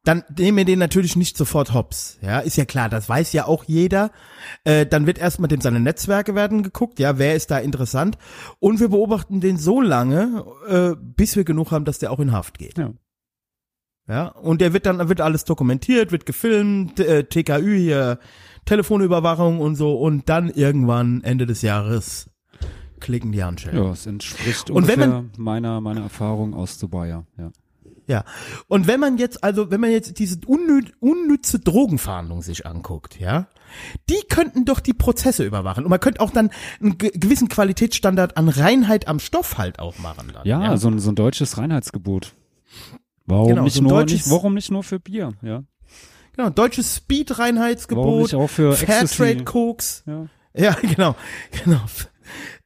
dann 0.05 0.25
nehmen 0.35 0.57
wir 0.57 0.65
den 0.65 0.79
natürlich 0.79 1.17
nicht 1.17 1.37
sofort 1.37 1.75
hops. 1.75 2.19
Ja, 2.23 2.39
ist 2.39 2.57
ja 2.57 2.65
klar, 2.65 2.89
das 2.89 3.09
weiß 3.11 3.35
ja 3.35 3.45
auch 3.47 3.65
jeder. 3.65 4.11
Äh, 4.65 4.87
dann 4.87 5.07
wird 5.07 5.19
erstmal 5.19 5.49
dem 5.49 5.61
seine 5.61 5.81
Netzwerke 5.81 6.35
werden 6.35 6.63
geguckt, 6.63 6.99
ja, 6.99 7.19
wer 7.19 7.35
ist 7.35 7.51
da 7.51 7.59
interessant. 7.59 8.17
Und 8.59 8.81
wir 8.81 8.89
beobachten 8.89 9.41
den 9.41 9.59
so 9.59 9.83
lange, 9.83 10.45
äh, 10.67 10.95
bis 10.99 11.37
wir 11.37 11.45
genug 11.45 11.73
haben, 11.73 11.85
dass 11.85 11.99
der 11.99 12.11
auch 12.11 12.21
in 12.21 12.33
Haft 12.33 12.59
geht. 12.59 12.79
Ja. 12.79 12.93
Ja, 14.09 14.29
und 14.29 14.61
der 14.61 14.73
wird 14.73 14.87
dann 14.87 15.09
wird 15.09 15.21
alles 15.21 15.45
dokumentiert, 15.45 16.13
wird 16.13 16.25
gefilmt, 16.25 16.99
äh, 16.99 17.25
TKÜ 17.25 17.77
hier, 17.77 18.19
Telefonüberwachung 18.65 19.61
und 19.61 19.77
so 19.77 19.97
und 19.99 20.29
dann 20.29 20.49
irgendwann 20.49 21.23
Ende 21.23 21.47
des 21.47 21.63
Jahres 21.63 22.31
klicken 23.01 23.33
die 23.33 23.45
Handschellen. 23.45 23.85
Ja, 23.85 23.93
es 23.93 24.07
entspricht 24.07 24.71
Und 24.71 24.89
wenn 24.89 25.03
ungefähr 25.03 25.25
meiner, 25.37 25.81
meiner 25.81 26.03
Erfahrung 26.03 26.55
aus 26.55 26.79
Dubai, 26.79 27.09
ja. 27.09 27.25
ja. 27.37 27.51
Ja. 28.07 28.25
Und 28.69 28.87
wenn 28.87 28.99
man 29.01 29.19
jetzt, 29.19 29.45
also 29.45 29.71
wenn 29.71 29.83
man 29.83 29.91
jetzt 29.91 30.19
diese 30.19 30.39
unnü 30.47 30.83
unnütze 30.99 31.59
Drogenfahndung 31.59 32.41
sich 32.41 32.65
anguckt, 32.65 33.21
ja, 33.21 33.49
die 34.09 34.21
könnten 34.31 34.65
doch 34.65 34.81
die 34.81 34.95
Prozesse 34.95 35.45
überwachen. 35.45 35.85
Und 35.85 35.91
man 35.91 36.01
könnte 36.01 36.21
auch 36.21 36.31
dann 36.31 36.51
einen 36.81 36.97
ge 36.97 37.11
gewissen 37.15 37.49
Qualitätsstandard 37.49 38.39
an 38.39 38.49
Reinheit 38.49 39.07
am 39.09 39.21
Stoff 39.21 39.59
halt 39.59 39.79
auch 39.79 39.99
machen. 39.99 40.31
Dann, 40.33 40.47
Ja, 40.47 40.77
So, 40.79 40.89
ein, 40.89 40.99
so 40.99 41.11
ein 41.11 41.17
deutsches 41.17 41.59
Reinheitsgebot. 41.59 42.35
Warum, 43.29 43.49
Genau, 43.49 43.63
nicht 43.65 43.75
so 43.75 43.83
nur, 43.83 44.05
nicht, 44.05 44.31
warum 44.31 44.55
nicht 44.55 44.71
nur 44.71 44.83
für 44.83 44.99
Bier, 44.99 45.31
ja? 45.43 45.63
genau, 46.35 46.51
deutsches 46.51 46.87
Warum 46.87 47.05
Speed-Reinheitsgebot, 47.05 48.23
nicht 48.23 48.35
auch 48.35 48.49
für 48.49 48.73
Fairtrade 48.73 49.03
Ecstasy? 49.03 49.45
Koks. 49.45 50.03
Ja. 50.07 50.27
Ja, 50.55 50.77
genau, 50.83 51.15
genau. 51.65 51.81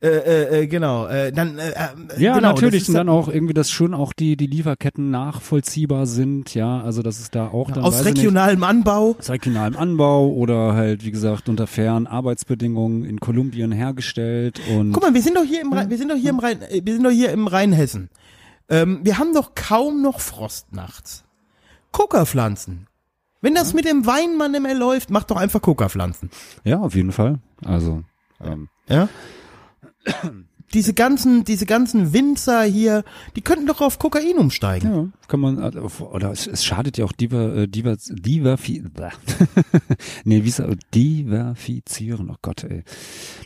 Äh, 0.00 0.08
äh, 0.08 0.62
äh, 0.62 0.66
genau, 0.66 1.06
äh, 1.06 1.30
dann 1.30 1.58
äh, 1.58 1.70
äh, 1.70 1.74
Ja, 2.20 2.34
genau, 2.34 2.48
natürlich. 2.48 2.82
das 2.82 2.88
Und 2.88 2.94
ist 2.94 2.98
dann 2.98 3.08
auch 3.08 3.28
irgendwie, 3.28 3.54
dass 3.54 3.70
schon 3.70 3.94
auch 3.94 4.12
die, 4.12 4.36
die 4.36 4.46
Lieferketten 4.48 5.10
nachvollziehbar 5.12 6.06
sind, 6.06 6.54
ja. 6.54 6.80
Also, 6.80 7.02
dass 7.02 7.20
es 7.20 7.30
da 7.30 7.46
auch 7.46 7.70
dann, 7.70 7.84
aus 7.84 8.00
ich 8.00 8.06
nicht, 8.06 8.16
regionalem 8.18 8.64
Anbau. 8.64 9.14
aus 9.18 9.30
regionalem 9.30 9.76
Anbau 9.76 10.28
oder 10.28 10.72
halt, 10.74 11.04
wie 11.04 11.12
gesagt, 11.12 11.48
unter 11.48 11.68
fairen 11.68 12.08
Arbeitsbedingungen 12.08 13.04
in 13.04 13.20
Kolumbien 13.20 13.70
hergestellt 13.70 14.60
und 14.76 14.92
Guck 14.92 15.04
mal, 15.04 15.14
wir 15.14 15.22
sind 15.22 15.36
doch 15.36 15.44
hier 15.44 15.60
im 15.60 15.72
Rhein, 15.72 15.88
wir 15.90 15.98
sind 15.98 16.10
doch 16.10 16.16
hier 16.16 16.30
im 16.30 16.40
Rhein, 16.40 16.62
äh, 16.62 16.80
wir 16.84 16.94
sind 16.94 17.04
doch 17.04 17.10
hier 17.10 17.30
im 17.30 17.46
Rheinhessen. 17.46 18.10
Ähm, 18.72 19.00
wir 19.02 19.18
haben 19.18 19.34
doch 19.34 19.54
kaum 19.54 20.00
noch 20.00 20.18
Frost 20.20 20.72
nachts. 20.72 21.24
Coca-Pflanzen. 21.92 22.86
Wenn 23.42 23.54
das 23.54 23.74
mit 23.74 23.84
dem 23.84 24.06
Wein 24.06 24.38
mal 24.38 24.48
nicht 24.48 24.62
mehr 24.62 24.74
läuft, 24.74 25.10
mach 25.10 25.24
doch 25.24 25.36
einfach 25.36 25.60
Coca-Pflanzen. 25.60 26.30
ja, 26.64 26.80
auf 26.80 26.94
jeden 26.94 27.12
Fall. 27.12 27.38
Also, 27.64 28.02
ähm, 28.40 28.68
Ja? 28.88 29.08
Diese 30.74 30.94
ganzen, 30.94 31.44
diese 31.44 31.66
ganzen 31.66 32.12
Winzer 32.12 32.62
hier, 32.62 33.04
die 33.36 33.42
könnten 33.42 33.66
doch 33.66 33.80
auf 33.80 33.98
Kokain 33.98 34.38
umsteigen. 34.38 34.94
ja, 34.94 35.06
kann 35.28 35.40
man, 35.40 35.58
äh, 35.62 35.78
oder 35.78 36.30
es, 36.30 36.46
es 36.46 36.64
schadet 36.64 36.98
ja 36.98 37.04
auch 37.04 37.12
diver, 37.12 37.54
äh, 37.56 37.68
diver, 37.68 37.96
diverfi, 38.10 38.82
nee, 40.24 40.44
wie 40.44 40.48
ist 40.48 40.58
das? 40.58 40.76
diversifizieren, 40.94 42.30
oh 42.30 42.36
Gott, 42.42 42.64
ey. 42.64 42.84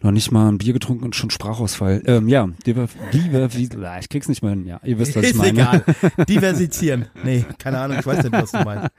Noch 0.03 0.11
nicht 0.13 0.31
mal 0.31 0.49
ein 0.49 0.59
Bier 0.59 0.73
getrunken 0.73 1.05
und 1.05 1.17
schon 1.17 1.31
Sprachausfall. 1.31 2.03
Ähm, 2.07 2.29
ja, 2.29 2.49
diver, 2.67 2.89
diverfi, 3.13 3.69
ich 4.01 4.09
krieg's 4.09 4.29
nicht 4.29 4.43
mehr 4.43 4.51
hin, 4.51 4.67
ja, 4.67 4.81
ihr 4.85 4.99
wisst, 4.99 5.17
was 5.17 5.25
ich 5.25 5.31
Ist 5.31 5.39
meine. 5.39 5.51
egal. 5.51 5.85
Diversizieren. 6.29 7.07
Nee, 7.25 7.45
keine 7.59 7.79
Ahnung, 7.79 7.99
ich 7.99 8.07
weiß 8.07 8.23
nicht, 8.23 8.33
was 8.33 8.53
du 8.53 8.63
meinst. 8.65 8.91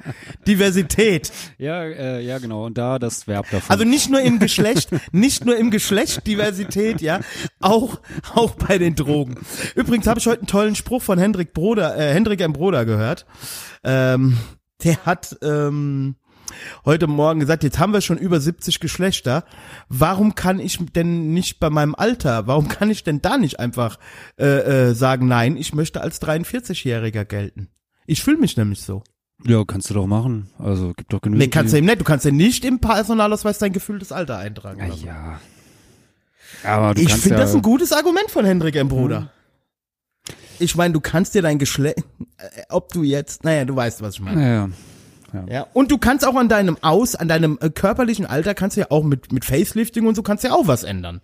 Diversität. 0.48 1.32
Ja, 1.58 1.84
äh, 1.84 2.26
ja, 2.26 2.40
genau, 2.40 2.66
und 2.66 2.78
da 2.78 3.00
das 3.00 3.28
Verb 3.28 3.50
davon. 3.52 3.70
Also 3.70 3.84
nicht 3.84 4.10
nur 4.10 4.22
im 4.22 4.40
Geschlecht, 4.40 4.90
nicht 5.12 5.46
nur 5.46 5.58
im 5.58 5.72
Geschlecht 5.72 6.26
Diversität, 6.28 7.02
ja, 7.02 7.20
auch 7.60 8.00
auch 8.36 8.56
bei 8.56 8.78
den 8.78 8.96
Drogen. 8.96 9.36
Übrigens 9.76 10.08
habe 10.08 10.20
ich 10.20 10.28
heute 10.28 10.42
einen 10.42 10.48
tollen 10.48 10.76
Spruch 10.76 11.02
von 11.02 11.18
Hendrik 11.20 11.54
Broder, 11.54 11.98
äh, 11.98 12.14
Hendrik 12.14 12.42
M. 12.42 12.54
Broder 12.54 12.86
gehört. 12.86 13.26
Ähm, 13.84 14.38
der 14.84 15.06
hat 15.06 15.38
ähm, 15.42 16.16
heute 16.86 17.08
Morgen 17.08 17.40
gesagt, 17.40 17.64
jetzt 17.64 17.80
haben 17.80 17.94
wir 17.94 18.02
schon 18.02 18.18
über 18.18 18.40
70 18.40 18.80
Geschlechter. 18.80 19.44
Warum 19.90 20.36
kann 20.36 20.60
ich 20.60 20.78
denn 20.94 21.34
nicht 21.34 21.60
bei 21.60 21.70
meinem 21.70 21.96
Alter, 21.96 22.48
warum 22.48 22.68
kann 22.68 22.90
ich 22.90 23.04
denn 23.04 23.22
da 23.22 23.38
nicht 23.38 23.60
einfach 23.60 23.98
äh, 24.40 24.46
äh, 24.90 24.94
sagen, 24.94 25.28
nein, 25.28 25.58
ich 25.58 25.74
möchte 25.74 26.02
als 26.02 26.22
43-Jähriger 26.22 27.26
gelten? 27.26 27.70
Ich 28.06 28.24
fühle 28.24 28.38
mich 28.38 28.56
nämlich 28.56 28.82
so. 28.82 29.04
ja, 29.46 29.64
kannst 29.66 29.90
du 29.90 29.94
doch 29.94 30.08
machen. 30.08 30.50
Also, 30.58 30.94
gibt 30.96 31.12
doch 31.12 31.22
genügend. 31.22 31.46
Nee, 31.46 31.50
kannst 31.50 31.74
du 31.74 31.78
eben 31.78 31.88
nicht. 31.88 32.00
Du 32.00 32.06
kannst 32.06 32.26
ja 32.26 32.32
nicht 32.32 32.64
im 32.64 32.80
Personalausweis 32.80 33.58
dein 33.58 33.74
gefühltes 33.74 34.12
Alter 34.12 34.38
eintragen. 34.38 34.80
ja, 34.80 34.88
lassen. 34.88 35.06
ja. 35.06 35.40
Aber 36.64 36.94
du 36.94 37.02
Ich 37.02 37.14
finde 37.14 37.38
ja, 37.38 37.42
das 37.42 37.56
ein 37.56 37.62
gutes 37.62 37.92
Argument 37.92 38.30
von 38.32 38.46
Hendrik 38.46 38.76
M. 38.76 38.88
Bruder. 38.88 39.32
Ich 40.60 40.76
meine, 40.76 40.94
du 40.94 41.00
kannst 41.00 41.36
dir 41.36 41.42
dein 41.42 41.60
Geschlecht, 41.60 42.00
äh, 42.38 42.64
ob 42.70 42.92
du 42.92 43.04
jetzt, 43.04 43.44
naja, 43.44 43.66
du 43.66 43.76
weißt, 43.76 44.02
was 44.02 44.16
ich 44.16 44.22
meine. 44.22 44.42
Ja, 44.42 44.54
ja. 44.54 44.70
Ja. 45.48 45.68
Und 45.74 45.92
du 45.92 45.98
kannst 45.98 46.26
auch 46.26 46.36
an 46.36 46.50
deinem 46.50 46.78
Aus, 46.82 47.16
an 47.16 47.28
deinem 47.28 47.58
äh, 47.62 47.70
körperlichen 47.70 48.26
Alter, 48.26 48.56
kannst 48.56 48.78
du 48.78 48.82
ja 48.82 48.88
auch 48.90 49.04
mit, 49.04 49.32
mit 49.32 49.46
Facelifting 49.46 50.08
und 50.08 50.16
so 50.16 50.24
kannst 50.24 50.44
du 50.44 50.50
ja 50.50 50.54
auch 50.54 50.68
was 50.68 50.84
ändern. 50.84 51.22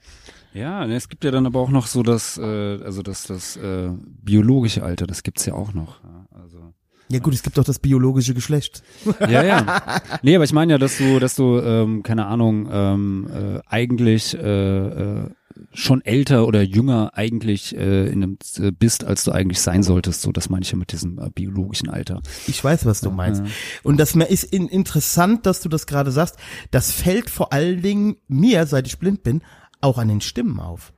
Ja, 0.53 0.85
ne, 0.85 0.95
es 0.95 1.09
gibt 1.09 1.23
ja 1.23 1.31
dann 1.31 1.47
aber 1.47 1.59
auch 1.59 1.69
noch 1.69 1.87
so 1.87 2.03
das, 2.03 2.37
äh, 2.37 2.43
also 2.83 3.01
das, 3.01 3.23
das 3.23 3.57
äh, 3.57 3.89
biologische 4.21 4.83
Alter, 4.83 5.07
das 5.07 5.23
gibt's 5.23 5.45
ja 5.45 5.53
auch 5.53 5.73
noch. 5.73 6.03
Ja. 6.03 6.22
Ja 7.13 7.19
gut, 7.19 7.35
es 7.35 7.43
gibt 7.43 7.59
doch 7.59 7.63
das 7.63 7.77
biologische 7.77 8.33
Geschlecht. 8.33 8.81
Ja, 9.19 9.43
ja. 9.43 10.01
Nee, 10.23 10.35
aber 10.35 10.45
ich 10.45 10.53
meine 10.53 10.73
ja, 10.73 10.77
dass 10.79 10.97
du, 10.97 11.19
dass 11.19 11.35
du, 11.35 11.59
ähm, 11.59 12.01
keine 12.01 12.25
Ahnung, 12.25 12.67
ähm, 12.71 13.27
äh, 13.31 13.59
eigentlich 13.67 14.35
äh, 14.35 15.19
äh, 15.19 15.29
schon 15.73 16.03
älter 16.03 16.47
oder 16.47 16.63
jünger 16.63 17.11
eigentlich 17.13 17.75
äh, 17.77 18.07
in 18.07 18.23
einem 18.23 18.37
äh, 18.57 18.71
bist, 18.71 19.03
als 19.03 19.23
du 19.25 19.31
eigentlich 19.31 19.61
sein 19.61 19.83
solltest. 19.83 20.23
So, 20.23 20.31
das 20.31 20.49
meine 20.49 20.63
ich 20.63 20.71
ja 20.71 20.77
mit 20.77 20.91
diesem 20.91 21.19
äh, 21.19 21.29
biologischen 21.29 21.89
Alter. 21.89 22.23
Ich 22.47 22.63
weiß, 22.63 22.87
was 22.87 23.01
du 23.01 23.11
meinst. 23.11 23.43
Und 23.83 23.97
das 23.99 24.15
ist 24.15 24.45
in, 24.45 24.67
interessant, 24.67 25.45
dass 25.45 25.61
du 25.61 25.69
das 25.69 25.85
gerade 25.85 26.11
sagst. 26.11 26.37
Das 26.71 26.91
fällt 26.91 27.29
vor 27.29 27.53
allen 27.53 27.83
Dingen 27.83 28.15
mir, 28.27 28.65
seit 28.65 28.87
ich 28.87 28.97
blind 28.97 29.21
bin, 29.21 29.43
auch 29.81 29.99
an 29.99 30.07
den 30.07 30.21
Stimmen 30.21 30.59
auf. 30.59 30.93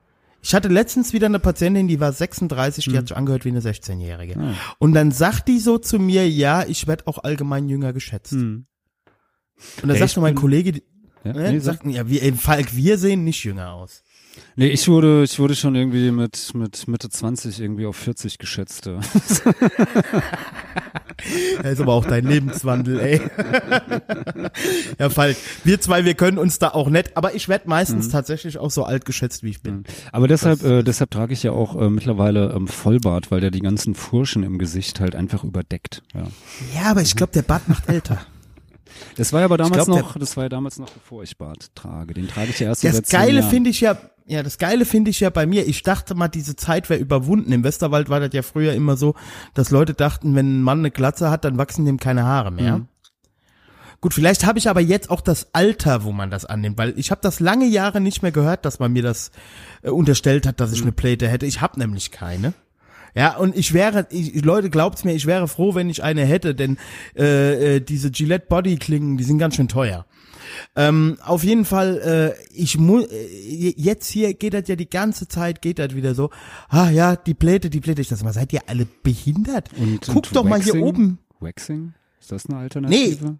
Ich 0.48 0.54
hatte 0.54 0.68
letztens 0.68 1.12
wieder 1.12 1.26
eine 1.26 1.40
Patientin, 1.40 1.88
die 1.88 2.00
war 2.00 2.14
36, 2.14 2.86
die 2.86 2.96
hat 2.96 3.08
sich 3.08 3.18
angehört 3.18 3.46
wie 3.46 3.50
eine 3.50 3.62
16-Jährige. 3.62 4.56
Und 4.78 4.94
dann 4.94 5.10
sagt 5.12 5.48
die 5.48 5.58
so 5.58 5.80
zu 5.80 5.98
mir, 5.98 6.30
ja, 6.30 6.64
ich 6.68 6.86
werde 6.86 7.08
auch 7.08 7.24
allgemein 7.24 7.68
jünger 7.68 7.94
geschätzt. 7.94 8.34
Und 8.34 8.68
dann 9.82 9.90
Ja, 9.90 9.96
sagt 9.96 10.10
ich 10.12 10.14
so 10.14 10.22
mein 10.22 10.36
Kollege, 10.36 10.72
die- 10.74 10.84
Ja, 11.24 11.34
ne, 11.34 11.52
nee, 11.54 11.60
sag- 11.60 11.78
sagt, 11.82 11.88
ja, 11.88 12.08
wir, 12.08 12.36
Falk, 12.36 12.76
wir 12.76 13.00
sehen 13.00 13.24
nicht 13.24 13.44
jünger 13.44 13.74
aus. 13.74 14.04
Nee, 14.56 14.68
ich 14.68 14.88
wurde, 14.88 15.24
ich 15.24 15.40
wurde 15.40 15.56
schon 15.56 15.76
irgendwie 15.76 16.12
mit, 16.12 16.54
mit 16.54 16.88
Mitte 16.88 17.10
20 17.10 17.60
irgendwie 17.60 17.86
auf 17.86 17.96
40 17.96 18.38
geschätzt. 18.38 18.86
Ja. 18.86 19.00
Das 21.64 21.74
ist 21.74 21.82
aber 21.82 21.94
auch 21.94 22.06
dein 22.06 22.26
Lebenswandel, 22.26 23.00
ey. 23.00 23.22
ja, 25.00 25.10
Falk, 25.10 25.38
wir 25.64 25.80
zwei, 25.80 26.06
wir 26.06 26.14
können 26.14 26.38
uns 26.38 26.60
da 26.60 26.70
auch 26.70 26.90
nett, 26.90 27.12
aber 27.16 27.34
ich 27.34 27.48
werde 27.48 27.70
meistens 27.70 28.10
tatsächlich 28.10 28.58
auch 28.58 28.70
so 28.70 28.84
alt 28.84 29.06
geschätzt, 29.06 29.42
wie 29.42 29.50
ich 29.50 29.62
bin. 29.62 29.86
Aber 30.12 30.28
deshalb, 30.28 30.64
äh, 30.64 30.84
deshalb 30.84 31.12
trage 31.12 31.34
ich 31.34 31.42
ja 31.42 31.52
auch 31.52 31.82
äh, 31.82 31.90
mittlerweile 31.90 32.54
ähm, 32.54 32.68
Vollbart, 32.68 33.32
weil 33.32 33.40
der 33.40 33.50
die 33.50 33.62
ganzen 33.62 33.96
Furchen 33.96 34.44
im 34.44 34.58
Gesicht 34.58 35.00
halt 35.00 35.16
einfach 35.16 35.44
überdeckt. 35.44 36.04
Ja. 36.14 36.28
Ja, 36.76 36.92
aber 36.92 37.02
ich 37.02 37.16
glaube, 37.16 37.32
der 37.34 37.44
Bart 37.44 37.68
macht 37.70 37.90
älter. 37.90 38.20
Das 39.18 39.34
war 39.34 39.42
ja 39.42 39.46
aber 39.46 39.58
damals 39.58 39.86
glaub, 39.86 40.00
noch, 40.00 40.18
das 40.18 40.36
war 40.38 40.44
ja 40.46 40.50
damals 40.50 40.80
noch, 40.80 40.90
bevor 40.90 41.24
ich 41.24 41.38
Bart 41.38 41.72
trage. 41.76 42.14
Den 42.14 42.28
trage 42.28 42.50
ich 42.50 42.60
ja 42.60 42.68
erst 42.68 42.84
Das 42.84 43.10
Geile 43.10 43.44
finde 43.44 43.70
ich 43.70 43.82
ja, 43.82 43.98
ja, 44.28 44.42
das 44.42 44.58
Geile 44.58 44.86
finde 44.86 45.12
ich 45.12 45.20
ja 45.20 45.30
bei 45.30 45.46
mir, 45.46 45.68
ich 45.68 45.84
dachte 45.84 46.16
mal, 46.16 46.28
diese 46.28 46.56
Zeit 46.56 46.90
wäre 46.90 47.00
überwunden. 47.00 47.52
Im 47.52 47.64
Westerwald 47.64 48.10
war 48.10 48.20
das 48.20 48.34
ja 48.34 48.42
früher 48.42 48.74
immer 48.74 48.98
so, 48.98 49.14
dass 49.54 49.70
Leute 49.70 49.94
dachten, 49.94 50.36
wenn 50.36 50.60
ein 50.60 50.64
Mann 50.64 50.80
eine 50.80 50.92
Glatze 50.92 51.30
hat, 51.30 51.46
dann 51.46 51.58
wachsen 51.58 51.86
dem 51.86 52.00
keine 52.00 52.24
Haare 52.24 52.52
mehr. 52.52 52.80
Mhm. 52.80 52.88
Gut, 54.02 54.14
vielleicht 54.14 54.46
habe 54.46 54.60
ich 54.60 54.70
aber 54.70 54.82
jetzt 54.82 55.10
auch 55.10 55.22
das 55.22 55.54
Alter, 55.54 56.04
wo 56.04 56.12
man 56.12 56.30
das 56.30 56.46
annimmt, 56.46 56.78
weil 56.78 56.98
ich 56.98 57.12
habe 57.12 57.22
das 57.22 57.40
lange 57.40 57.66
Jahre 57.66 58.02
nicht 58.02 58.24
mehr 58.24 58.32
gehört, 58.32 58.66
dass 58.66 58.80
man 58.80 58.94
mir 58.94 59.04
das 59.04 59.32
äh, 59.84 59.90
unterstellt 59.90 60.48
hat, 60.48 60.60
dass 60.60 60.74
ich 60.74 60.82
eine 60.82 60.92
Pläte 60.92 61.28
hätte. 61.28 61.46
Ich 61.46 61.62
habe 61.62 61.80
nämlich 61.80 62.12
keine. 62.12 62.54
Ja, 63.16 63.38
und 63.38 63.56
ich 63.56 63.74
wäre, 63.74 64.08
ich, 64.10 64.44
Leute, 64.44 64.70
glaubt's 64.70 65.06
mir, 65.06 65.14
ich 65.14 65.26
wäre 65.26 65.48
froh, 65.48 65.74
wenn 65.74 65.90
ich 65.90 66.04
eine 66.04 66.26
hätte, 66.26 66.54
denn 66.54 66.78
äh, 67.16 67.78
äh, 67.78 67.80
diese 67.80 68.12
Gillette 68.12 68.48
Body 68.48 68.76
Klingen, 68.78 69.18
die 69.18 69.24
sind 69.24 69.38
ganz 69.38 69.56
schön 69.56 69.70
teuer. 69.70 70.06
Ähm, 70.76 71.18
auf 71.24 71.44
jeden 71.44 71.66
Fall, 71.66 72.36
äh, 72.38 72.44
ich 72.54 72.78
muss, 72.78 73.06
äh, 73.06 73.74
jetzt 73.78 74.08
hier 74.08 74.34
geht 74.34 74.54
das 74.54 74.68
ja 74.68 74.76
die 74.76 74.90
ganze 74.90 75.28
Zeit, 75.28 75.62
geht 75.62 75.80
das 75.80 75.96
wieder 75.96 76.16
so, 76.16 76.30
ah 76.70 76.90
ja, 76.90 77.16
die 77.16 77.34
Pläte, 77.34 77.70
die 77.70 77.82
Pläte, 77.82 78.02
ich 78.02 78.08
das 78.10 78.24
mal, 78.24 78.34
seid 78.34 78.54
ihr 78.54 78.62
alle 78.68 78.86
behindert? 79.04 79.70
Und, 79.78 80.02
Guck 80.08 80.16
und 80.28 80.36
doch 80.36 80.44
mal 80.44 80.62
hier 80.62 80.74
Waxing? 80.74 80.84
oben. 80.84 81.20
Waxing? 81.40 81.94
Ist 82.20 82.32
das 82.32 82.46
eine 82.48 82.58
Alternative? 82.60 83.38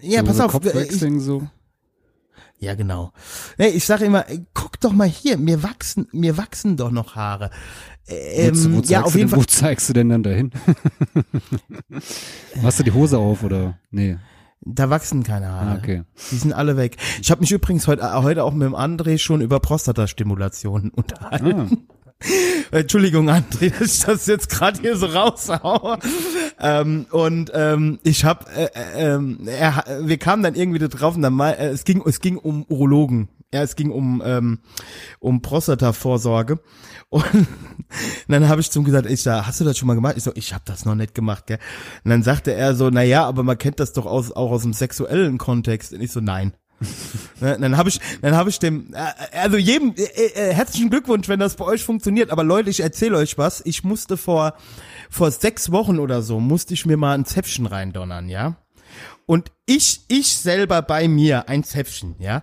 Ja, 0.00 0.20
so, 0.20 0.26
pass 0.26 0.36
so 0.36 0.42
auf. 0.44 0.54
äh, 0.54 0.56
Ich, 0.56 0.62
Kopfwaxing 0.72 1.20
so. 1.20 1.48
ja, 2.58 2.74
genau. 2.74 3.12
Nee, 3.58 3.68
ich 3.68 3.84
sage 3.84 4.04
immer, 4.04 4.24
guck 4.54 4.80
doch 4.80 4.92
mal 4.92 5.08
hier, 5.08 5.36
mir 5.38 5.62
wachsen, 5.62 6.06
mir 6.12 6.36
wachsen 6.36 6.76
doch 6.76 6.90
noch 6.90 7.16
Haare. 7.16 7.50
Ähm, 8.06 8.54
wo, 8.54 8.70
wo, 8.70 8.74
zeigst 8.76 8.90
ja, 8.90 9.02
auf 9.02 9.14
jeden 9.14 9.26
denn, 9.26 9.28
Fall. 9.30 9.38
wo 9.40 9.44
zeigst 9.44 9.88
du 9.88 9.92
denn 9.92 10.08
dann 10.08 10.22
dahin? 10.22 10.50
Hast 12.62 12.78
du 12.78 12.82
die 12.84 12.92
Hose 12.92 13.18
auf 13.18 13.42
oder? 13.42 13.78
Nee. 13.90 14.16
Da 14.60 14.90
wachsen 14.90 15.22
keine 15.22 15.48
Haare. 15.48 15.70
Ah, 15.70 15.78
okay. 15.78 16.02
Die 16.30 16.36
sind 16.36 16.52
alle 16.52 16.76
weg. 16.76 16.96
Ich 17.22 17.30
habe 17.30 17.40
mich 17.40 17.52
übrigens 17.52 17.86
heute, 17.86 18.02
äh, 18.02 18.22
heute 18.22 18.44
auch 18.44 18.52
mit 18.52 18.66
dem 18.66 18.74
André 18.74 19.18
schon 19.18 19.40
über 19.40 19.60
Prostatastimulation 19.60 20.90
unterhalten. 20.94 21.86
Ah, 21.88 21.98
Entschuldigung, 22.72 23.30
André, 23.30 23.70
dass 23.78 23.94
ich 23.94 24.04
das 24.04 24.26
jetzt 24.26 24.50
gerade 24.50 24.80
hier 24.80 24.96
so 24.96 25.06
raushaue. 25.06 25.98
ähm, 26.60 27.06
und 27.10 27.52
ähm, 27.54 27.98
ich 28.02 28.24
habe, 28.24 28.50
äh, 28.50 28.64
äh, 28.64 29.14
ähm, 29.14 29.46
er, 29.46 29.84
wir 30.02 30.18
kamen 30.18 30.42
dann 30.42 30.54
irgendwie 30.54 30.80
da 30.80 30.88
drauf 30.88 31.14
und 31.14 31.22
dann 31.22 31.34
mal, 31.34 31.52
äh, 31.52 31.68
es 31.68 31.84
ging, 31.84 32.02
es 32.04 32.20
ging 32.20 32.36
um 32.36 32.64
Urologen. 32.68 33.28
Ja, 33.52 33.62
es 33.62 33.76
ging 33.76 33.90
um 33.90 34.22
ähm, 34.24 34.58
um 35.20 35.40
Prostata-Vorsorge. 35.40 36.60
Und 37.08 37.24
dann 38.28 38.48
habe 38.48 38.60
ich 38.60 38.70
zu 38.70 38.80
ihm 38.80 38.84
gesagt, 38.84 39.10
ich 39.10 39.22
sag, 39.22 39.46
hast 39.46 39.60
du 39.60 39.64
das 39.64 39.78
schon 39.78 39.86
mal 39.86 39.94
gemacht? 39.94 40.14
Ich 40.16 40.24
so, 40.24 40.32
ich 40.34 40.52
habe 40.52 40.64
das 40.66 40.84
noch 40.84 40.94
nicht 40.94 41.14
gemacht, 41.14 41.46
gell? 41.46 41.58
Und 42.04 42.10
dann 42.10 42.22
sagte 42.22 42.52
er 42.52 42.74
so, 42.74 42.90
na 42.90 43.02
ja, 43.02 43.26
aber 43.26 43.42
man 43.42 43.56
kennt 43.56 43.80
das 43.80 43.92
doch 43.92 44.06
aus, 44.06 44.32
auch 44.32 44.50
aus 44.50 44.62
dem 44.62 44.74
sexuellen 44.74 45.38
Kontext. 45.38 45.92
Und 45.92 46.00
ich 46.02 46.12
so, 46.12 46.20
nein. 46.20 46.52
Ne, 47.40 47.56
Dann 47.60 47.76
habe 47.76 47.88
ich, 47.88 48.00
dann 48.20 48.34
habe 48.34 48.50
ich 48.50 48.58
dem, 48.58 48.92
äh, 48.94 49.36
also 49.36 49.56
jedem 49.56 49.94
äh, 49.96 50.02
äh, 50.02 50.52
herzlichen 50.52 50.90
Glückwunsch, 50.90 51.28
wenn 51.28 51.38
das 51.38 51.54
bei 51.54 51.64
euch 51.64 51.84
funktioniert. 51.84 52.30
Aber 52.30 52.42
Leute, 52.42 52.68
ich 52.68 52.80
erzähle 52.80 53.16
euch 53.16 53.38
was. 53.38 53.62
Ich 53.64 53.84
musste 53.84 54.16
vor 54.16 54.54
vor 55.08 55.30
sechs 55.30 55.72
Wochen 55.72 55.98
oder 55.98 56.22
so 56.22 56.40
musste 56.40 56.74
ich 56.74 56.86
mir 56.86 56.96
mal 56.96 57.14
ein 57.14 57.24
Zäpfchen 57.24 57.66
reindonnern, 57.66 58.28
ja. 58.28 58.56
Und 59.26 59.52
ich, 59.66 60.02
ich 60.08 60.36
selber 60.36 60.82
bei 60.82 61.08
mir 61.08 61.48
ein 61.48 61.64
Zäpfchen, 61.64 62.16
ja. 62.18 62.42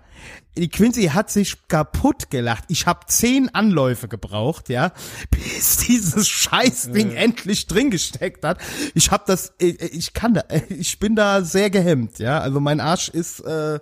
Die 0.58 0.70
Quincy 0.70 1.08
hat 1.08 1.30
sich 1.30 1.68
kaputt 1.68 2.30
gelacht. 2.30 2.64
Ich 2.70 2.86
habe 2.88 3.01
zehn 3.08 3.53
Anläufe 3.53 4.08
gebraucht, 4.08 4.70
ja, 4.70 4.91
bis 5.30 5.78
dieses 5.88 6.28
Scheißding 6.28 7.12
endlich 7.12 7.68
drin 7.68 7.91
gesteckt 7.91 8.45
hat. 8.45 8.60
Ich 8.93 9.12
habe 9.12 9.24
das, 9.28 9.53
ich, 9.58 9.82
ich 9.82 10.14
kann 10.14 10.34
da, 10.34 10.43
ich 10.70 10.99
bin 10.99 11.16
da 11.16 11.41
sehr 11.43 11.70
gehemmt, 11.70 12.20
ja. 12.20 12.39
Also 12.39 12.60
mein 12.60 12.80
Arsch 12.80 13.10
ist, 13.10 13.41
äh, 13.41 13.80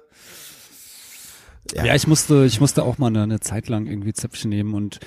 Ja. 1.76 1.96
ich 1.96 2.08
musste, 2.08 2.46
ich 2.46 2.60
musste 2.60 2.84
auch 2.84 2.98
mal 2.98 3.08
eine, 3.08 3.24
eine 3.24 3.40
Zeit 3.40 3.70
lang 3.70 3.86
irgendwie 3.88 4.14
Zäpfchen 4.14 4.50
nehmen 4.50 4.74
und 4.74 5.00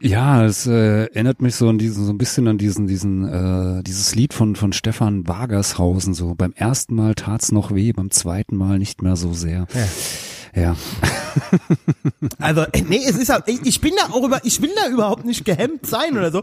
ja, 0.00 0.44
es 0.44 0.64
äh, 0.68 1.06
erinnert 1.06 1.42
mich 1.42 1.56
so 1.56 1.68
an 1.68 1.78
diesen, 1.78 2.04
so 2.06 2.12
ein 2.12 2.18
bisschen 2.18 2.46
an 2.46 2.56
diesen, 2.56 2.86
diesen, 2.86 3.26
äh, 3.78 3.82
dieses 3.82 4.14
Lied 4.14 4.32
von 4.32 4.54
von 4.54 4.72
Stefan 4.72 5.26
Wagershausen. 5.26 6.14
So 6.14 6.36
beim 6.36 6.52
ersten 6.52 6.94
Mal 6.94 7.16
tat's 7.16 7.50
noch 7.50 7.74
weh, 7.74 7.90
beim 7.92 8.12
zweiten 8.12 8.54
Mal 8.56 8.78
nicht 8.78 9.02
mehr 9.02 9.16
so 9.16 9.32
sehr. 9.32 9.66
Ja, 9.74 9.88
Also, 12.38 12.62
äh, 12.62 12.82
nee, 12.82 13.00
es 13.04 13.16
ist, 13.16 13.32
ich 13.46 13.80
bin 13.80 13.94
da 13.96 14.12
auch 14.12 14.24
über, 14.24 14.44
ich 14.44 14.60
will 14.62 14.70
da 14.76 14.88
überhaupt 14.88 15.24
nicht 15.24 15.44
gehemmt 15.44 15.86
sein 15.86 16.16
oder 16.16 16.30
so. 16.30 16.42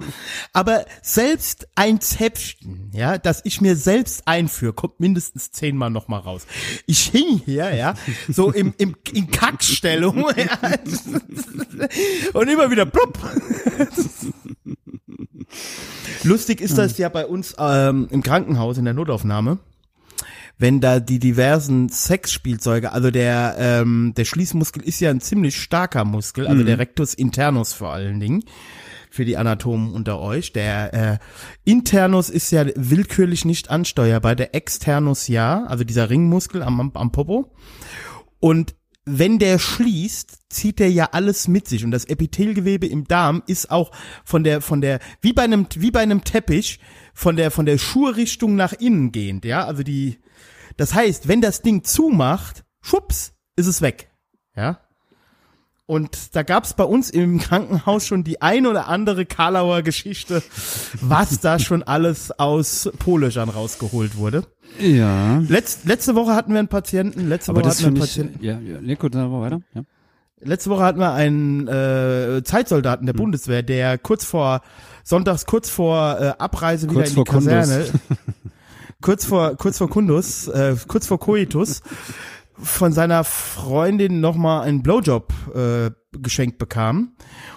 Aber 0.53 0.85
selbst 1.01 1.67
ein 1.75 2.01
Zäpfchen, 2.01 2.91
ja, 2.93 3.17
das 3.17 3.41
ich 3.43 3.61
mir 3.61 3.75
selbst 3.75 4.27
einführe, 4.27 4.73
kommt 4.73 4.99
mindestens 4.99 5.51
zehnmal 5.51 5.89
noch 5.89 6.07
mal 6.07 6.19
raus. 6.19 6.45
Ich 6.85 7.05
hing 7.07 7.41
hier, 7.43 7.73
ja, 7.73 7.93
so 8.29 8.51
im, 8.51 8.73
im, 8.77 8.95
in 9.11 9.31
Kackstellung, 9.31 10.25
ja, 10.37 10.71
und 12.33 12.47
immer 12.47 12.71
wieder 12.71 12.85
plupp. 12.85 13.17
Lustig 16.23 16.61
ist 16.61 16.77
das 16.77 16.97
ja 16.97 17.09
bei 17.09 17.25
uns 17.25 17.55
ähm, 17.57 18.07
im 18.11 18.23
Krankenhaus 18.23 18.77
in 18.77 18.85
der 18.85 18.93
Notaufnahme 18.93 19.59
wenn 20.57 20.79
da 20.79 20.99
die 20.99 21.19
diversen 21.19 21.89
Sexspielzeuge, 21.89 22.91
also 22.91 23.11
der 23.11 23.55
ähm, 23.59 24.13
der 24.15 24.25
Schließmuskel 24.25 24.83
ist 24.83 24.99
ja 25.01 25.09
ein 25.09 25.21
ziemlich 25.21 25.59
starker 25.59 26.05
Muskel, 26.05 26.47
also 26.47 26.63
der 26.63 26.79
Rectus 26.79 27.13
internus 27.13 27.73
vor 27.73 27.91
allen 27.91 28.19
Dingen 28.19 28.43
für 29.09 29.25
die 29.25 29.37
Anatomen 29.37 29.93
unter 29.93 30.19
euch. 30.19 30.51
Der 30.53 30.93
äh, 30.93 31.17
Internus 31.63 32.29
ist 32.29 32.51
ja 32.51 32.65
willkürlich 32.75 33.45
nicht 33.45 33.69
ansteuerbar, 33.69 34.35
der 34.35 34.53
Externus 34.53 35.27
ja, 35.27 35.63
also 35.65 35.83
dieser 35.83 36.09
Ringmuskel 36.09 36.61
am, 36.61 36.91
am 36.93 37.11
Popo. 37.11 37.53
Und 38.39 38.75
wenn 39.05 39.39
der 39.39 39.59
schließt, 39.59 40.39
zieht 40.49 40.79
der 40.79 40.91
ja 40.91 41.09
alles 41.11 41.47
mit 41.47 41.67
sich 41.67 41.85
und 41.85 41.91
das 41.91 42.05
Epithelgewebe 42.05 42.87
im 42.87 43.05
Darm 43.05 43.43
ist 43.45 43.69
auch 43.69 43.91
von 44.23 44.43
der 44.43 44.61
von 44.61 44.81
der 44.81 44.99
wie 45.21 45.31
bei 45.31 45.43
einem 45.43 45.67
wie 45.75 45.91
bei 45.91 46.01
einem 46.01 46.23
Teppich 46.23 46.79
von 47.13 47.35
der 47.35 47.51
von 47.51 47.65
der 47.67 47.77
Schuhrichtung 47.77 48.55
nach 48.55 48.73
innen 48.73 49.11
gehend, 49.11 49.45
ja? 49.45 49.65
Also 49.65 49.83
die 49.83 50.17
das 50.77 50.93
heißt, 50.93 51.27
wenn 51.27 51.41
das 51.41 51.61
Ding 51.61 51.83
zumacht, 51.83 52.63
schwupps, 52.81 53.33
ist 53.55 53.67
es 53.67 53.81
weg. 53.81 54.09
Ja? 54.55 54.79
Und 55.87 56.35
da 56.35 56.41
gab's 56.43 56.73
bei 56.73 56.83
uns 56.83 57.09
im 57.11 57.39
Krankenhaus 57.39 58.07
schon 58.07 58.23
die 58.23 58.41
ein 58.41 58.65
oder 58.65 58.87
andere 58.87 59.25
Karlauer 59.25 59.81
Geschichte, 59.83 60.41
was 61.01 61.39
da 61.39 61.59
schon 61.59 61.83
alles 61.83 62.31
aus 62.31 62.89
Polöchern 62.99 63.49
rausgeholt 63.49 64.17
wurde. 64.17 64.43
ja. 64.79 65.37
Letz, 65.47 65.79
letzte 65.85 66.15
Woche 66.15 66.33
hatten 66.33 66.51
wir 66.53 66.59
einen 66.59 66.67
Patienten, 66.69 67.29
letzte 67.29 67.51
Aber 67.51 67.61
Woche 67.61 67.69
hatten 67.69 67.79
wir 67.81 67.87
einen 67.87 67.95
ich, 67.97 68.01
Patienten. 68.01 68.43
ja, 68.43 68.59
ja, 68.59 68.81
Nico, 68.81 69.09
dann 69.09 69.29
mal 69.29 69.41
weiter. 69.41 69.61
Ja. 69.75 69.81
Letzte 70.41 70.69
Woche 70.69 70.83
hatten 70.83 70.99
wir 70.99 71.13
einen 71.13 71.67
äh, 71.67 72.43
Zeitsoldaten 72.43 73.05
der 73.05 73.13
Hm. 73.13 73.17
Bundeswehr, 73.21 73.63
der 73.63 73.97
kurz 73.97 74.25
vor 74.25 74.61
sonntags 75.03 75.45
kurz 75.45 75.69
vor 75.69 76.19
äh, 76.19 76.33
Abreise 76.39 76.87
Kurz 76.87 77.11
wieder 77.11 77.19
in 77.19 77.25
die. 77.25 77.31
Kaserne, 77.31 77.85
kurz 79.05 79.23
vor 79.23 79.55
kurz 79.55 79.77
vor 79.77 79.87
Kundus, 79.87 80.47
äh, 80.47 80.75
kurz 80.87 81.05
vor 81.05 81.19
Coitus 81.19 81.81
von 82.57 82.91
seiner 82.91 83.23
Freundin 83.23 84.19
nochmal 84.19 84.63
einen 84.63 84.81
Blowjob 84.81 85.31
äh, 85.53 85.91
geschenkt 86.13 86.57
bekam. 86.57 87.11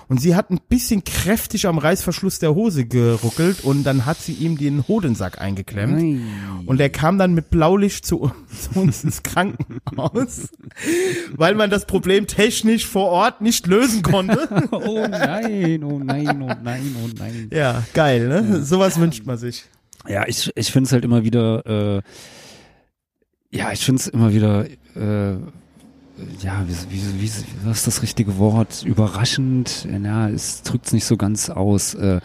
Und 0.08 0.20
sie 0.20 0.34
hat 0.34 0.50
ein 0.50 0.58
bisschen 0.68 1.04
kräftig 1.04 1.66
am 1.66 1.78
Reißverschluss 1.78 2.38
der 2.38 2.54
Hose 2.54 2.84
geruckelt 2.84 3.62
und 3.62 3.84
dann 3.84 4.04
hat 4.04 4.18
sie 4.18 4.32
ihm 4.32 4.58
den 4.58 4.86
Hodensack 4.88 5.40
eingeklemmt. 5.40 6.20
Und 6.66 6.80
er 6.80 6.90
kam 6.90 7.16
dann 7.16 7.32
mit 7.32 7.48
Blaulicht 7.48 8.04
zu, 8.04 8.30
zu 8.72 8.80
uns 8.80 9.04
ins 9.04 9.22
Krankenhaus, 9.22 10.48
weil 11.34 11.54
man 11.54 11.70
das 11.70 11.86
Problem 11.86 12.26
technisch 12.26 12.86
vor 12.86 13.06
Ort 13.06 13.40
nicht 13.40 13.66
lösen 13.66 14.02
konnte. 14.02 14.48
Oh 14.70 15.06
nein, 15.08 15.82
oh 15.82 15.98
nein, 15.98 16.42
oh 16.42 16.54
nein, 16.62 16.96
oh 17.02 17.08
nein. 17.18 17.48
Ja, 17.52 17.82
geil, 17.94 18.28
ne? 18.28 18.62
Sowas 18.62 18.98
wünscht 19.00 19.24
man 19.24 19.38
sich. 19.38 19.64
Ja, 20.08 20.26
ich, 20.26 20.50
ich 20.54 20.72
finde 20.72 20.86
es 20.86 20.92
halt 20.92 21.04
immer 21.04 21.24
wieder, 21.24 21.98
äh, 21.98 22.02
ja, 23.50 23.72
ich 23.72 23.84
finde 23.84 24.00
es 24.00 24.08
immer 24.08 24.32
wieder, 24.32 24.66
äh, 24.96 25.32
ja, 26.40 26.64
wie, 26.66 26.74
wie, 26.90 27.22
wie, 27.22 27.30
was 27.64 27.78
ist 27.78 27.86
das 27.86 28.02
richtige 28.02 28.38
Wort? 28.38 28.82
Überraschend, 28.84 29.86
ja, 30.02 30.28
es 30.28 30.62
drückt 30.62 30.86
es 30.86 30.92
nicht 30.92 31.04
so 31.04 31.16
ganz 31.16 31.48
aus. 31.50 31.94
Äh, 31.94 32.20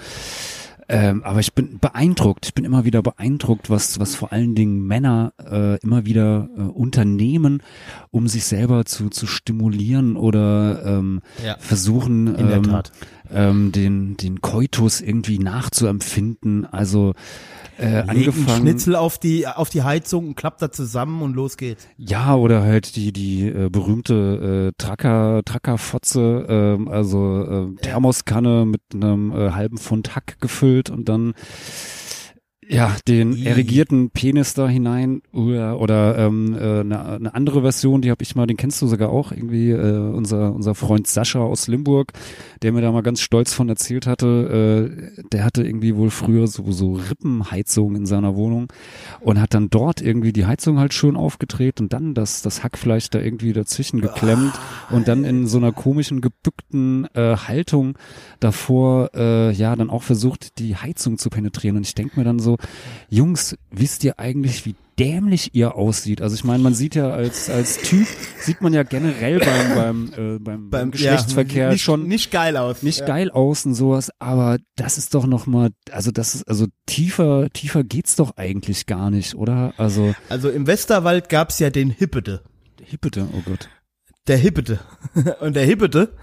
ähm, 0.90 1.24
aber 1.24 1.40
ich 1.40 1.54
bin 1.54 1.80
beeindruckt, 1.80 2.46
ich 2.46 2.54
bin 2.54 2.66
immer 2.66 2.84
wieder 2.84 3.02
beeindruckt, 3.02 3.70
was, 3.70 4.00
was 4.00 4.16
vor 4.16 4.34
allen 4.34 4.54
Dingen 4.54 4.86
Männer 4.86 5.34
äh, 5.40 5.80
immer 5.80 6.06
wieder 6.06 6.50
äh, 6.58 6.62
unternehmen, 6.62 7.64
um 8.12 8.28
sich 8.28 8.44
selber 8.44 8.84
zu, 8.86 9.10
zu 9.10 9.26
stimulieren 9.26 10.18
oder 10.18 10.84
ähm, 10.86 11.22
Ja. 11.44 11.56
versuchen, 11.58 12.36
In 12.36 12.48
der 12.48 12.58
ähm, 12.58 12.64
Tat. 12.64 12.92
Ähm, 13.34 13.72
den, 13.72 14.18
den 14.18 14.42
Koitus 14.42 15.02
irgendwie 15.02 15.40
nachzuempfinden. 15.40 16.66
Also 16.66 17.14
Äh, 17.80 17.86
Legt 17.86 18.10
einen 18.10 18.10
angefangen, 18.10 18.62
Schnitzel 18.62 18.96
auf 18.96 19.18
die, 19.18 19.48
auf 19.48 19.70
die 19.70 19.82
Heizung 19.82 20.28
und 20.28 20.36
klappt 20.36 20.62
da 20.62 20.72
zusammen 20.72 21.24
und 21.24 21.34
los 21.36 21.58
geht's. 21.58 21.88
ja, 21.98 22.36
oder 22.36 22.62
halt 22.62 22.96
die, 22.96 23.12
die 23.12 23.48
äh, 23.48 23.70
berühmte 23.70 24.70
äh, 24.70 24.76
Tracker, 24.78 25.42
Trackerfotze, 25.44 26.46
ähm, 26.48 26.88
also 26.88 27.72
äh, 27.74 27.82
Thermoskanne 27.82 28.66
mit 28.68 28.82
einem 28.94 29.32
äh, 29.32 29.52
halben 29.52 29.80
Pfund 29.80 30.16
Hack 30.16 30.40
gefüllt 30.40 30.92
und 30.92 31.10
dann 31.10 31.34
ja, 32.74 32.96
den 33.08 33.34
Ih. 33.34 33.46
erigierten 33.46 34.10
Penis 34.10 34.54
da 34.54 34.68
hinein 34.68 35.22
oder, 35.32 35.80
oder 35.80 36.18
ähm, 36.18 36.54
äh, 36.54 36.80
eine, 36.80 37.06
eine 37.06 37.36
andere 37.36 37.62
Version, 37.62 38.02
die 38.02 38.12
habe 38.12 38.24
ich 38.24 38.36
mal, 38.36 38.48
den 38.48 38.58
kennst 38.58 38.82
du 38.82 38.88
sogar 38.88 39.10
auch, 39.10 39.32
irgendwie 39.32 39.72
äh, 39.72 39.98
unser, 39.98 40.54
unser 40.54 40.76
Freund 40.76 41.08
Sascha 41.08 41.40
aus 41.40 41.68
Limburg, 41.68 42.14
der 42.62 42.72
mir 42.72 42.82
da 42.82 42.92
mal 42.92 43.04
ganz 43.04 43.22
stolz 43.22 43.54
von 43.54 43.70
erzählt 43.70 44.08
hatte, 44.08 44.90
äh, 45.18 45.24
der 45.32 45.44
hatte 45.44 45.64
irgendwie 45.64 45.96
wohl 45.96 46.10
früher 46.10 46.48
so, 46.48 46.72
so 46.72 46.94
Rippenheizung 46.94 47.96
in 47.96 48.06
seiner 48.06 48.36
Wohnung 48.36 48.72
und 49.22 49.40
hat 49.40 49.54
dann 49.54 49.70
dort 49.70 50.02
irgendwie 50.02 50.34
die 50.34 50.46
Heizung 50.46 50.80
halt 50.80 50.94
schön 50.94 51.16
aufgedreht 51.16 51.80
und 51.82 51.94
dann 51.94 52.14
das, 52.14 52.42
das 52.42 52.64
Hackfleisch 52.64 53.10
da 53.10 53.20
irgendwie 53.20 53.54
dazwischen 53.54 54.02
geklemmt 54.02 54.54
und 54.90 55.08
dann 55.08 55.24
in 55.24 55.48
so 55.48 55.58
einer 55.58 55.72
komischen 55.72 56.22
gebückten 56.22 57.08
äh, 57.14 57.36
Haltung 57.36 57.98
davor 58.40 59.12
äh, 59.14 59.52
ja 59.52 59.76
dann 59.76 59.90
auch 59.90 60.04
versucht, 60.04 60.60
die 60.60 60.76
Heizung 60.76 61.18
zu 61.18 61.30
penetrieren. 61.30 61.78
Und 61.78 61.86
ich 61.86 61.96
denk 61.96 62.18
mir 62.18 62.24
dann 62.24 62.40
so, 62.40 62.58
Jungs, 63.10 63.56
wisst 63.72 64.04
ihr 64.04 64.20
eigentlich, 64.20 64.66
wie 64.66 64.76
dämlich 64.98 65.54
ihr 65.54 65.76
aussieht? 65.76 66.22
Also 66.22 66.36
ich 66.36 66.44
meine, 66.44 66.62
man 66.62 66.74
sieht 66.74 66.96
ja 66.96 67.10
als 67.10 67.50
als 67.50 67.78
Typ 67.78 68.08
sieht 68.40 68.62
man 68.62 68.74
ja 68.74 68.84
generell 68.84 69.40
beim 69.40 69.76
beim 69.76 70.36
äh, 70.36 70.40
beim, 70.40 70.70
beim 70.70 70.92
Geschlechtsverkehr 70.92 71.66
ja, 71.66 71.72
nicht, 71.72 71.84
schon 71.84 72.08
nicht 72.08 72.32
geil 72.32 72.58
aus. 72.58 72.84
nicht 72.84 73.00
ja. 73.00 73.06
geil 73.06 73.32
aus 73.32 73.66
und 73.66 73.76
sowas, 73.76 74.12
aber 74.20 74.58
das 74.76 74.98
ist 74.98 75.14
doch 75.14 75.26
noch 75.26 75.46
mal, 75.48 75.70
also 75.92 76.12
das 76.12 76.36
ist 76.36 76.48
also 76.48 76.68
tiefer 76.86 77.50
tiefer 77.54 77.84
geht's 77.84 78.16
doch 78.16 78.38
eigentlich 78.38 78.86
gar 78.86 79.10
nicht, 79.10 79.36
oder? 79.36 79.74
Also 79.78 80.14
Also 80.30 80.50
im 80.50 80.68
Westerwald 80.68 81.30
gab's 81.30 81.60
ja 81.60 81.70
den 81.70 81.90
Hippete. 81.90 82.44
Hippete, 82.82 83.28
oh 83.34 83.42
Gott. 83.46 83.70
Der 84.28 84.38
Hippete. 84.38 84.80
Und 85.42 85.56
der 85.56 85.66
Hippete, 85.66 86.14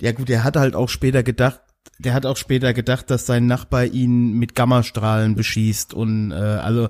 ja 0.00 0.12
gut, 0.12 0.28
der 0.28 0.44
hat 0.44 0.56
halt 0.56 0.74
auch 0.74 0.88
später 0.88 1.22
gedacht, 1.22 1.60
der 1.98 2.14
hat 2.14 2.26
auch 2.26 2.36
später 2.36 2.74
gedacht, 2.74 3.10
dass 3.10 3.26
sein 3.26 3.46
Nachbar 3.46 3.84
ihn 3.84 4.32
mit 4.34 4.54
Gammastrahlen 4.54 5.34
beschießt 5.34 5.94
und 5.94 6.32
äh, 6.32 6.34
also, 6.34 6.88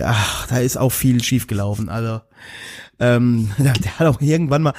ach, 0.00 0.46
da 0.46 0.58
ist 0.58 0.76
auch 0.76 0.92
viel 0.92 1.22
schiefgelaufen. 1.22 1.88
Also 1.88 2.20
ähm, 3.00 3.50
der, 3.58 3.72
der 3.84 3.98
hat 3.98 4.06
auch 4.06 4.20
irgendwann 4.20 4.62
mal 4.62 4.74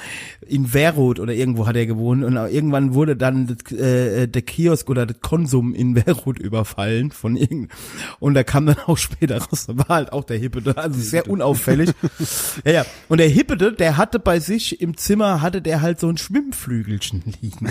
in 0.46 0.66
Verrot 0.66 1.20
oder 1.20 1.32
irgendwo 1.32 1.66
hat 1.66 1.76
er 1.76 1.86
gewohnt 1.86 2.24
und 2.24 2.36
irgendwann 2.36 2.94
wurde 2.94 3.16
dann 3.16 3.46
das, 3.46 3.72
äh, 3.72 4.26
der 4.28 4.42
Kiosk 4.42 4.88
oder 4.90 5.06
das 5.06 5.20
Konsum 5.20 5.74
in 5.74 5.96
Verrot 5.96 6.38
überfallen 6.38 7.10
von 7.10 7.36
irgend 7.36 7.70
und 8.18 8.34
da 8.34 8.44
kam 8.44 8.66
dann 8.66 8.78
auch 8.86 8.98
später 8.98 9.38
raus, 9.38 9.66
da 9.66 9.76
war 9.76 9.88
halt 9.88 10.12
auch 10.12 10.24
der 10.24 10.38
Hippete, 10.38 10.76
also 10.76 10.98
sehr 11.00 11.28
unauffällig. 11.28 11.90
ja, 12.64 12.72
ja. 12.72 12.86
Und 13.08 13.18
der 13.18 13.28
Hippete, 13.28 13.72
der 13.72 13.96
hatte 13.96 14.18
bei 14.18 14.40
sich 14.40 14.80
im 14.80 14.96
Zimmer, 14.96 15.40
hatte 15.40 15.62
der 15.62 15.80
halt 15.80 16.00
so 16.00 16.08
ein 16.08 16.16
Schwimmflügelchen 16.16 17.22
liegen. 17.40 17.70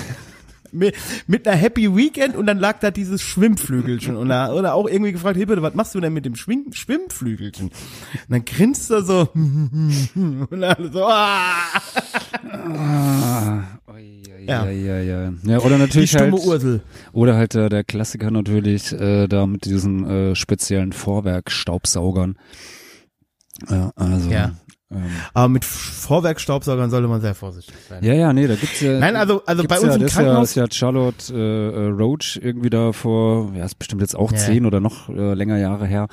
Mit, 0.71 0.95
mit 1.27 1.47
einer 1.47 1.57
Happy 1.57 1.95
Weekend 1.95 2.35
und 2.35 2.45
dann 2.45 2.59
lag 2.59 2.79
da 2.79 2.91
dieses 2.91 3.21
Schwimmflügelchen 3.21 4.15
und 4.15 4.29
da, 4.29 4.53
oder 4.53 4.73
auch 4.73 4.87
irgendwie 4.87 5.11
gefragt, 5.11 5.37
Hippete, 5.37 5.61
was 5.61 5.73
machst 5.73 5.95
du 5.95 5.99
denn 5.99 6.13
mit 6.13 6.25
dem 6.25 6.35
Schwim 6.35 6.65
Schwimmflügelchen? 6.71 7.67
Und 7.67 7.73
dann 8.29 8.45
grinst 8.45 8.91
er 8.91 9.01
so 9.03 9.29
und 9.33 10.63
alle 10.63 10.91
so, 10.91 11.05
ah. 11.05 11.53
Ah, 12.53 13.63
Ja. 14.45 14.65
ja. 14.65 14.69
Ja, 14.71 14.99
ja, 14.99 15.33
ja. 15.43 15.57
Oder 15.59 15.75
die 15.75 15.81
natürlich 15.81 16.09
stumme 16.11 16.31
halt, 16.33 16.45
Ursel. 16.45 16.81
oder 17.11 17.35
halt 17.35 17.55
äh, 17.55 17.69
der 17.69 17.83
Klassiker 17.83 18.31
natürlich 18.31 18.91
äh, 18.91 19.27
da 19.27 19.45
mit 19.45 19.65
diesen 19.65 20.05
äh, 20.09 20.35
speziellen 20.35 20.91
Vorwerkstaubsaugern. 20.93 22.37
Ja, 23.69 23.91
also. 23.95 24.29
Ja. 24.29 24.51
Ähm, 24.91 25.03
Aber 25.35 25.49
mit 25.49 25.65
Vorwerkstaubsaugern 25.65 26.89
sollte 26.89 27.07
man 27.07 27.21
sehr 27.21 27.35
vorsichtig 27.35 27.75
sein. 27.87 28.03
ja, 28.03 28.13
ja, 28.13 28.33
nee, 28.33 28.47
da 28.47 28.55
gibt's 28.55 28.81
ja. 28.81 28.97
Nein, 28.99 29.15
also, 29.15 29.43
also 29.45 29.63
bei 29.63 29.79
uns 29.79 29.89
ja, 29.89 29.95
im 29.95 30.01
das 30.01 30.11
ist 30.11 30.15
ja, 30.17 30.23
Krankenhaus. 30.23 30.49
ist 30.49 30.55
ja 30.55 30.65
Charlotte 30.71 31.33
äh, 31.33 31.37
äh, 31.37 31.87
Roach 31.89 32.39
irgendwie 32.41 32.69
da 32.71 32.91
vor, 32.91 33.51
ja, 33.55 33.65
ist 33.65 33.77
bestimmt 33.77 34.01
jetzt 34.01 34.15
auch 34.15 34.31
Ja. 34.31 34.37
zehn 34.37 34.65
oder 34.65 34.79
noch 34.79 35.07
äh, 35.09 35.33
länger 35.35 35.57
Jahre 35.57 35.85
her. 35.85 36.07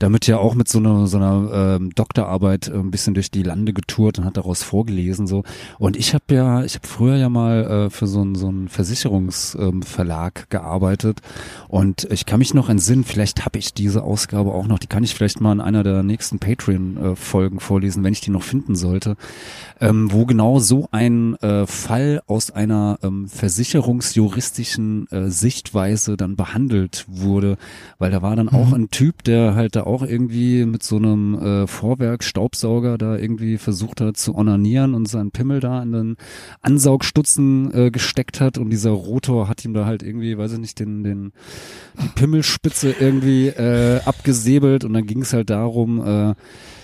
Damit 0.00 0.26
ja 0.26 0.38
auch 0.38 0.54
mit 0.54 0.66
so 0.66 0.78
einer 0.78 1.06
so 1.06 1.18
einer 1.18 1.76
ähm, 1.76 1.94
Doktorarbeit 1.94 2.68
äh, 2.68 2.72
ein 2.72 2.90
bisschen 2.90 3.14
durch 3.14 3.30
die 3.30 3.42
Lande 3.42 3.72
getourt 3.72 4.18
und 4.18 4.24
hat 4.24 4.36
daraus 4.36 4.62
vorgelesen 4.62 5.26
so. 5.26 5.44
Und 5.78 5.96
ich 5.96 6.14
habe 6.14 6.24
ja, 6.34 6.64
ich 6.64 6.74
habe 6.74 6.86
früher 6.86 7.16
ja 7.16 7.28
mal 7.28 7.86
äh, 7.86 7.90
für 7.90 8.06
so 8.06 8.22
einen 8.22 8.34
so 8.34 8.48
einen 8.48 8.68
Versicherungsverlag 8.68 10.38
ähm, 10.40 10.46
gearbeitet. 10.48 11.20
Und 11.68 12.08
ich 12.10 12.26
kann 12.26 12.38
mich 12.38 12.54
noch 12.54 12.68
entsinnen, 12.68 13.04
vielleicht 13.04 13.44
habe 13.44 13.58
ich 13.58 13.74
diese 13.74 14.02
Ausgabe 14.02 14.52
auch 14.52 14.66
noch, 14.66 14.78
die 14.78 14.86
kann 14.86 15.04
ich 15.04 15.14
vielleicht 15.14 15.40
mal 15.40 15.52
in 15.52 15.60
einer 15.60 15.84
der 15.84 16.02
nächsten 16.02 16.38
Patreon-Folgen 16.38 17.60
vorlesen, 17.60 18.02
wenn 18.02 18.12
ich 18.12 18.22
die 18.22 18.30
noch 18.30 18.42
finden 18.42 18.74
sollte, 18.74 19.16
ähm, 19.80 20.10
wo 20.12 20.24
genau 20.24 20.58
so 20.58 20.88
ein 20.92 21.36
äh, 21.36 21.66
Fall 21.66 22.22
aus 22.26 22.50
einer 22.50 22.98
ähm, 23.02 23.28
versicherungsjuristischen 23.28 25.08
äh, 25.10 25.30
Sichtweise 25.30 26.16
dann 26.16 26.36
behandelt 26.36 27.04
wurde, 27.06 27.58
weil 27.98 28.10
da 28.10 28.22
war 28.22 28.34
dann 28.34 28.48
auch 28.48 28.72
ein 28.72 28.90
Typ, 28.90 29.24
der 29.24 29.54
halt 29.54 29.76
da 29.76 29.82
auch 29.90 30.02
irgendwie 30.02 30.64
mit 30.64 30.82
so 30.82 30.96
einem 30.96 31.34
äh, 31.34 31.66
Vorwerk 31.66 32.24
Staubsauger 32.24 32.96
da 32.96 33.16
irgendwie 33.16 33.58
versucht 33.58 34.00
hat 34.00 34.16
zu 34.16 34.34
onanieren 34.34 34.94
und 34.94 35.06
seinen 35.08 35.30
Pimmel 35.30 35.60
da 35.60 35.82
in 35.82 35.92
den 35.92 36.16
Ansaugstutzen 36.62 37.72
äh, 37.74 37.90
gesteckt 37.90 38.40
hat 38.40 38.58
und 38.58 38.70
dieser 38.70 38.90
Rotor 38.90 39.48
hat 39.48 39.64
ihm 39.64 39.74
da 39.74 39.84
halt 39.86 40.02
irgendwie, 40.02 40.38
weiß 40.38 40.52
ich 40.52 40.58
nicht, 40.58 40.78
den 40.78 41.02
den 41.02 41.32
die 42.02 42.08
Pimmelspitze 42.08 42.94
irgendwie 42.98 43.48
äh, 43.48 44.00
abgesäbelt 44.04 44.84
und 44.84 44.92
dann 44.92 45.06
ging 45.06 45.22
es 45.22 45.32
halt 45.32 45.50
darum, 45.50 46.00
äh, 46.00 46.34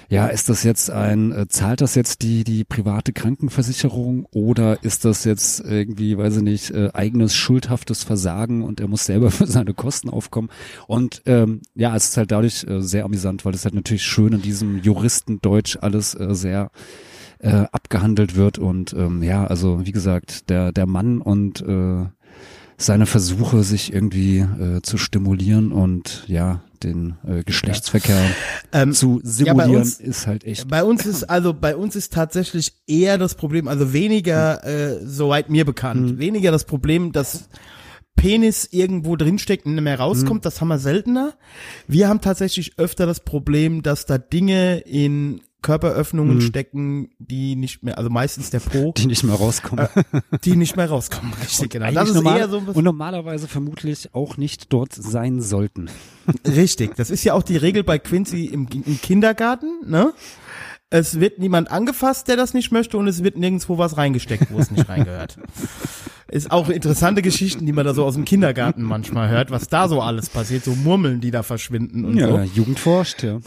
ja, 0.08 0.26
ist 0.28 0.48
das 0.48 0.62
jetzt 0.62 0.90
ein, 0.90 1.32
äh, 1.32 1.48
zahlt 1.48 1.80
das 1.80 1.94
jetzt 1.94 2.22
die, 2.22 2.44
die 2.44 2.64
private 2.64 3.12
Krankenversicherung 3.12 4.26
oder 4.30 4.82
ist 4.84 5.04
das 5.04 5.24
jetzt 5.24 5.60
irgendwie, 5.60 6.16
weiß 6.16 6.36
ich 6.36 6.42
nicht, 6.42 6.70
äh, 6.70 6.90
eigenes 6.92 7.34
schuldhaftes 7.34 8.04
Versagen 8.04 8.62
und 8.62 8.80
er 8.80 8.88
muss 8.88 9.04
selber 9.04 9.30
für 9.32 9.46
seine 9.46 9.74
Kosten 9.74 10.08
aufkommen? 10.08 10.48
Und 10.86 11.22
ähm, 11.26 11.62
ja, 11.74 11.96
es 11.96 12.10
ist 12.10 12.16
halt 12.16 12.30
dadurch 12.30 12.64
äh, 12.64 12.80
sehr 12.80 13.04
amüsant, 13.04 13.44
weil 13.44 13.54
es 13.54 13.64
halt 13.64 13.74
natürlich 13.74 14.04
schön 14.04 14.32
in 14.32 14.42
diesem 14.42 14.78
Juristendeutsch 14.78 15.78
alles 15.80 16.14
äh, 16.14 16.34
sehr 16.34 16.70
äh, 17.38 17.64
abgehandelt 17.72 18.36
wird 18.36 18.58
und 18.58 18.92
ähm, 18.94 19.22
ja, 19.22 19.46
also 19.46 19.84
wie 19.84 19.92
gesagt, 19.92 20.48
der, 20.48 20.72
der 20.72 20.86
Mann 20.86 21.20
und 21.20 21.60
äh, 21.62 22.06
seine 22.78 23.06
Versuche, 23.06 23.62
sich 23.62 23.92
irgendwie 23.92 24.38
äh, 24.38 24.82
zu 24.82 24.98
stimulieren 24.98 25.72
und 25.72 26.24
ja, 26.28 26.62
den 26.86 27.16
äh, 27.26 27.42
Geschlechtsverkehr 27.44 28.22
Ähm, 28.72 28.92
zu 28.94 29.20
ja, 29.22 29.30
simulieren, 29.30 29.56
bei 29.72 29.78
uns, 29.78 30.00
ist 30.00 30.26
halt 30.26 30.44
echt. 30.44 30.68
bei 30.68 30.82
uns 30.82 31.04
ist, 31.04 31.24
also 31.24 31.52
bei 31.52 31.76
uns 31.76 31.94
ist 31.96 32.12
tatsächlich 32.14 32.72
eher 32.86 33.18
das 33.18 33.34
Problem, 33.34 33.68
also 33.68 33.92
weniger, 33.92 34.64
äh, 34.64 35.00
soweit 35.04 35.50
mir 35.50 35.64
bekannt, 35.66 36.10
Hm. 36.10 36.18
weniger 36.18 36.50
das 36.50 36.64
Problem, 36.64 37.12
dass 37.12 37.48
Penis 38.16 38.66
irgendwo 38.70 39.14
drinsteckt 39.16 39.66
und 39.66 39.74
nicht 39.74 39.84
mehr 39.84 39.98
rauskommt, 39.98 40.38
Hm. 40.38 40.42
das 40.42 40.60
haben 40.62 40.68
wir 40.68 40.78
seltener. 40.78 41.34
Wir 41.86 42.08
haben 42.08 42.22
tatsächlich 42.22 42.78
öfter 42.78 43.04
das 43.04 43.20
Problem, 43.20 43.82
dass 43.82 44.06
da 44.06 44.16
Dinge 44.16 44.78
in 44.78 45.42
Körperöffnungen 45.66 46.40
stecken, 46.40 47.10
die 47.18 47.56
nicht 47.56 47.82
mehr, 47.82 47.98
also 47.98 48.08
meistens 48.08 48.50
der 48.50 48.60
Po, 48.60 48.92
die 48.96 49.06
nicht 49.06 49.24
mehr 49.24 49.34
rauskommen. 49.34 49.88
die 50.44 50.54
nicht 50.54 50.76
mehr 50.76 50.88
rauskommen. 50.88 51.32
Richtig, 51.42 51.70
genau. 51.70 51.90
Das 51.90 52.08
ist 52.08 52.14
normal, 52.14 52.38
eher 52.38 52.48
so 52.48 52.58
und 52.58 52.84
normalerweise 52.84 53.48
vermutlich 53.48 54.14
auch 54.14 54.36
nicht 54.36 54.72
dort 54.72 54.92
sein 54.92 55.40
sollten. 55.40 55.90
Richtig, 56.46 56.94
das 56.94 57.10
ist 57.10 57.24
ja 57.24 57.34
auch 57.34 57.42
die 57.42 57.56
Regel 57.56 57.82
bei 57.82 57.98
Quincy 57.98 58.44
im, 58.44 58.68
im 58.70 59.00
Kindergarten, 59.00 59.80
ne? 59.84 60.12
Es 60.88 61.18
wird 61.18 61.40
niemand 61.40 61.68
angefasst, 61.68 62.28
der 62.28 62.36
das 62.36 62.54
nicht 62.54 62.70
möchte 62.70 62.96
und 62.96 63.08
es 63.08 63.24
wird 63.24 63.36
nirgendwo 63.36 63.76
was 63.76 63.96
reingesteckt, 63.96 64.52
wo 64.52 64.60
es 64.60 64.70
nicht 64.70 64.88
reingehört. 64.88 65.36
Ist 66.28 66.50
auch 66.50 66.68
interessante 66.68 67.22
Geschichten, 67.22 67.66
die 67.66 67.72
man 67.72 67.86
da 67.86 67.94
so 67.94 68.04
aus 68.04 68.14
dem 68.14 68.24
Kindergarten 68.24 68.82
manchmal 68.82 69.28
hört, 69.28 69.52
was 69.52 69.68
da 69.68 69.88
so 69.88 70.00
alles 70.00 70.28
passiert, 70.28 70.64
so 70.64 70.74
Murmeln, 70.74 71.20
die 71.20 71.30
da 71.30 71.44
verschwinden 71.44 72.04
und 72.04 72.16
Ja, 72.16 72.28
so. 72.28 72.38
Jugend 72.52 72.80
forscht, 72.80 73.22
ja. 73.22 73.38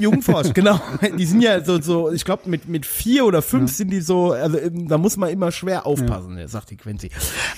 Jugendforsch, 0.00 0.54
genau. 0.54 0.80
Die 1.18 1.26
sind 1.26 1.42
ja 1.42 1.62
so, 1.62 1.78
so 1.80 2.10
ich 2.10 2.24
glaube, 2.24 2.48
mit, 2.48 2.68
mit 2.68 2.86
vier 2.86 3.26
oder 3.26 3.42
fünf 3.42 3.70
sind 3.70 3.90
die 3.90 4.00
so, 4.00 4.32
also 4.32 4.58
ähm, 4.58 4.88
da 4.88 4.96
muss 4.96 5.18
man 5.18 5.28
immer 5.28 5.52
schwer 5.52 5.84
aufpassen, 5.84 6.38
sagt 6.48 6.70
die 6.70 6.78
Quincy. 6.78 7.10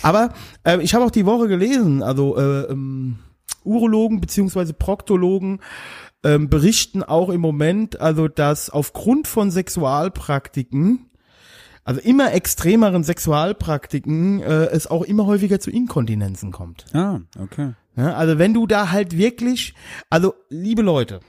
Aber 0.02 0.32
äh, 0.64 0.82
ich 0.82 0.92
habe 0.92 1.04
auch 1.04 1.12
die 1.12 1.24
Woche 1.24 1.46
gelesen, 1.46 2.02
also 2.02 2.36
äh, 2.36 2.62
ähm, 2.62 3.18
Urologen 3.62 4.20
beziehungsweise 4.20 4.72
Proktologen 4.72 5.60
ähm, 6.24 6.48
berichten 6.48 7.02
auch 7.02 7.28
im 7.28 7.40
Moment, 7.40 8.00
also 8.00 8.26
dass 8.26 8.70
aufgrund 8.70 9.28
von 9.28 9.50
Sexualpraktiken, 9.50 11.07
also 11.88 12.02
immer 12.02 12.34
extremeren 12.34 13.02
Sexualpraktiken, 13.02 14.42
äh, 14.42 14.66
es 14.66 14.88
auch 14.88 15.04
immer 15.04 15.24
häufiger 15.24 15.58
zu 15.58 15.70
Inkontinenzen 15.70 16.52
kommt. 16.52 16.84
Ah, 16.92 17.20
okay. 17.38 17.72
Ja, 17.96 18.12
also 18.12 18.38
wenn 18.38 18.52
du 18.52 18.66
da 18.66 18.90
halt 18.90 19.16
wirklich, 19.16 19.72
also 20.10 20.34
liebe 20.50 20.82
Leute, 20.82 21.20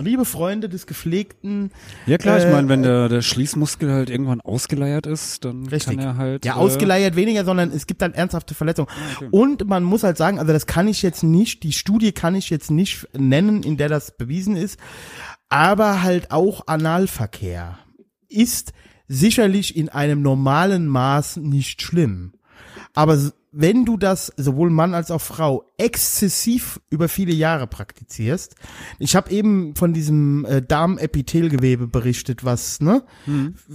liebe 0.00 0.24
Freunde 0.24 0.68
des 0.68 0.88
gepflegten, 0.88 1.70
Ja 2.06 2.18
klar, 2.18 2.38
ich 2.38 2.44
Äh, 2.44 2.50
meine, 2.50 2.68
wenn 2.68 2.82
der, 2.82 3.08
der 3.08 3.22
Schließmuskel 3.22 3.92
halt 3.92 4.10
irgendwann 4.10 4.40
ausgeleiert 4.40 5.06
ist, 5.06 5.44
dann 5.44 5.68
Richtig. 5.68 5.96
kann 5.96 6.04
er 6.04 6.16
halt. 6.16 6.44
ja, 6.44 6.54
äh, 6.54 6.58
ausgeleiert 6.58 7.14
weniger, 7.14 7.44
sondern 7.44 7.70
es 7.70 7.86
gibt 7.86 8.02
dann 8.02 8.14
ernsthafte 8.14 8.56
Verletzungen. 8.56 8.88
Und 9.30 9.68
man 9.68 9.84
muss 9.84 10.02
halt 10.02 10.16
sagen, 10.16 10.40
also 10.40 10.52
das 10.52 10.66
kann 10.66 10.88
ich 10.88 11.02
jetzt 11.02 11.22
nicht, 11.22 11.62
die 11.62 11.72
Studie 11.72 12.10
kann 12.10 12.34
ich 12.34 12.50
jetzt 12.50 12.72
nicht 12.72 13.06
nennen, 13.16 13.62
in 13.62 13.76
der 13.76 13.90
das 13.90 14.16
bewiesen 14.16 14.56
ist, 14.56 14.76
aber 15.48 16.02
halt 16.02 16.32
auch 16.32 16.66
Analverkehr 16.66 17.78
ist 18.28 18.72
sicherlich 19.08 19.76
in 19.76 19.88
einem 19.88 20.22
normalen 20.22 20.86
Maß 20.86 21.36
nicht 21.38 21.82
schlimm. 21.82 22.32
Aber 22.94 23.18
wenn 23.56 23.84
du 23.84 23.96
das 23.96 24.32
sowohl 24.36 24.70
Mann 24.70 24.94
als 24.94 25.10
auch 25.10 25.20
Frau 25.20 25.72
exzessiv 25.78 26.80
über 26.90 27.08
viele 27.08 27.32
Jahre 27.32 27.66
praktizierst, 27.66 28.56
ich 28.98 29.14
habe 29.14 29.30
eben 29.30 29.76
von 29.76 29.92
diesem 29.92 30.44
äh, 30.44 30.60
Darmepithelgewebe 30.60 31.86
berichtet, 31.86 32.44
was 32.44 32.80
ne 32.80 33.04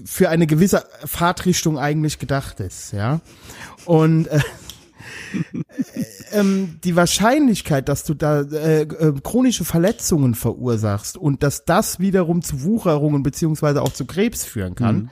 für 0.04 0.30
eine 0.30 0.48
gewisse 0.48 0.86
Fahrtrichtung 1.06 1.78
eigentlich 1.78 2.20
gedacht 2.20 2.60
ist, 2.60 2.92
ja. 2.92 3.22
Und 3.86 4.28
äh, 4.28 4.42
ähm, 6.32 6.80
die 6.84 6.96
Wahrscheinlichkeit, 6.96 7.90
dass 7.90 8.04
du 8.04 8.14
da 8.14 8.42
äh, 8.42 8.82
äh, 8.82 9.14
chronische 9.24 9.66
Verletzungen 9.66 10.36
verursachst 10.36 11.18
und 11.18 11.44
dass 11.44 11.66
das 11.66 12.00
wiederum 12.00 12.42
zu 12.42 12.64
Wucherungen 12.64 13.24
beziehungsweise 13.24 13.82
auch 13.82 13.94
zu 13.94 14.06
Krebs 14.06 14.46
führen 14.46 14.76
kann, 14.76 15.10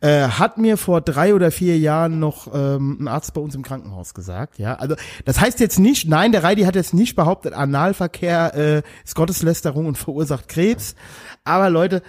äh, 0.00 0.28
hat 0.28 0.56
mir 0.56 0.76
vor 0.76 1.02
drei 1.02 1.34
oder 1.34 1.50
vier 1.50 1.78
Jahren 1.78 2.18
noch 2.18 2.48
ähm, 2.54 2.98
ein 3.00 3.08
Arzt 3.08 3.34
bei 3.34 3.40
uns 3.40 3.54
im 3.54 3.62
Krankenhaus 3.62 4.14
gesagt. 4.14 4.58
Ja, 4.58 4.76
also 4.76 4.94
das 5.26 5.40
heißt 5.40 5.60
jetzt 5.60 5.78
nicht, 5.78 6.08
nein, 6.08 6.32
der 6.32 6.42
Reidi 6.42 6.62
hat 6.62 6.74
jetzt 6.74 6.94
nicht 6.94 7.16
behauptet, 7.16 7.52
Analverkehr 7.52 8.54
äh, 8.54 8.82
ist 9.04 9.14
Gotteslästerung 9.14 9.86
und 9.86 9.98
verursacht 9.98 10.48
Krebs. 10.48 10.94
Aber 11.44 11.68
Leute, 11.68 12.02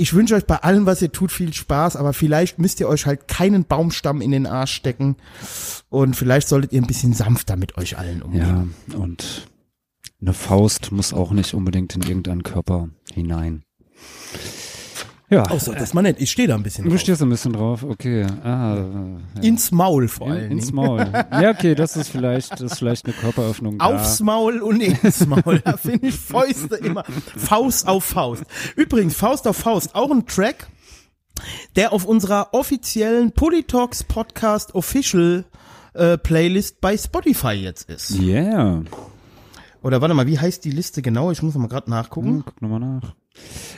ich 0.00 0.14
wünsche 0.14 0.34
euch 0.34 0.46
bei 0.46 0.56
allem, 0.56 0.86
was 0.86 1.02
ihr 1.02 1.12
tut, 1.12 1.30
viel 1.30 1.52
Spaß, 1.52 1.96
aber 1.96 2.12
vielleicht 2.12 2.58
müsst 2.58 2.80
ihr 2.80 2.88
euch 2.88 3.06
halt 3.06 3.28
keinen 3.28 3.64
Baumstamm 3.64 4.22
in 4.22 4.30
den 4.30 4.46
Arsch 4.46 4.72
stecken 4.72 5.16
und 5.90 6.16
vielleicht 6.16 6.48
solltet 6.48 6.72
ihr 6.72 6.80
ein 6.80 6.86
bisschen 6.86 7.12
sanfter 7.12 7.56
mit 7.56 7.76
euch 7.76 7.98
allen 7.98 8.22
umgehen. 8.22 8.74
Ja, 8.88 8.96
und 8.96 9.48
eine 10.20 10.32
Faust 10.32 10.90
muss 10.90 11.12
auch 11.12 11.32
nicht 11.32 11.54
unbedingt 11.54 11.94
in 11.94 12.02
irgendeinen 12.02 12.42
Körper 12.42 12.88
hinein. 13.12 13.62
Ja, 15.30 15.44
Außer, 15.44 15.74
das 15.74 15.94
man 15.94 16.04
nicht. 16.04 16.20
Ich 16.20 16.30
stehe 16.30 16.48
da 16.48 16.56
ein 16.56 16.62
bisschen 16.64 16.84
du 16.84 16.90
drauf. 16.90 17.00
stehst 17.00 17.22
ein 17.22 17.28
bisschen 17.28 17.52
drauf, 17.52 17.84
okay. 17.84 18.26
Ah, 18.42 18.76
ja. 19.36 19.42
Ins 19.42 19.70
Maul 19.70 20.08
vor 20.08 20.26
In, 20.26 20.32
allem. 20.32 20.50
ins 20.50 20.72
Maul. 20.72 21.06
Ja, 21.12 21.50
okay, 21.50 21.74
das 21.76 21.96
ist 21.96 22.08
vielleicht, 22.08 22.52
das 22.52 22.60
ist 22.72 22.78
vielleicht 22.78 23.06
eine 23.06 23.14
Körperöffnung. 23.14 23.78
da. 23.78 23.84
Aufs 23.84 24.20
Maul 24.20 24.58
und 24.60 24.80
ins 24.80 25.24
Maul. 25.26 25.60
Da 25.64 25.76
finde 25.76 26.08
ich 26.08 26.16
Fäuste 26.16 26.74
immer. 26.76 27.04
Faust 27.36 27.86
auf 27.86 28.04
Faust. 28.04 28.42
Übrigens, 28.74 29.14
Faust 29.14 29.46
auf 29.46 29.56
Faust, 29.56 29.94
auch 29.94 30.10
ein 30.10 30.26
Track, 30.26 30.68
der 31.76 31.92
auf 31.92 32.04
unserer 32.04 32.48
offiziellen 32.52 33.30
Politox 33.32 34.02
Podcast 34.04 34.74
Official 34.74 35.44
äh, 35.94 36.18
Playlist 36.18 36.80
bei 36.80 36.96
Spotify 36.98 37.52
jetzt 37.52 37.88
ist. 37.88 38.18
Yeah. 38.18 38.82
Oder 39.82 40.00
warte 40.00 40.14
mal, 40.14 40.26
wie 40.26 40.38
heißt 40.38 40.64
die 40.64 40.70
Liste 40.72 41.02
genau? 41.02 41.30
Ich 41.30 41.42
muss 41.42 41.54
mal 41.54 41.68
gerade 41.68 41.88
nachgucken. 41.88 42.28
Hm, 42.28 42.42
guck 42.44 42.60
nochmal 42.62 42.80
nach. 42.80 43.14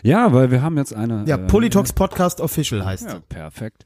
Ja, 0.02 0.32
weil 0.32 0.50
wir 0.50 0.62
haben 0.62 0.76
jetzt 0.76 0.94
eine. 0.94 1.24
Ja, 1.26 1.36
äh, 1.36 1.46
Politox 1.46 1.92
Podcast 1.92 2.40
Official 2.40 2.84
heißt 2.84 3.04
Ja, 3.04 3.20
perfekt. 3.28 3.84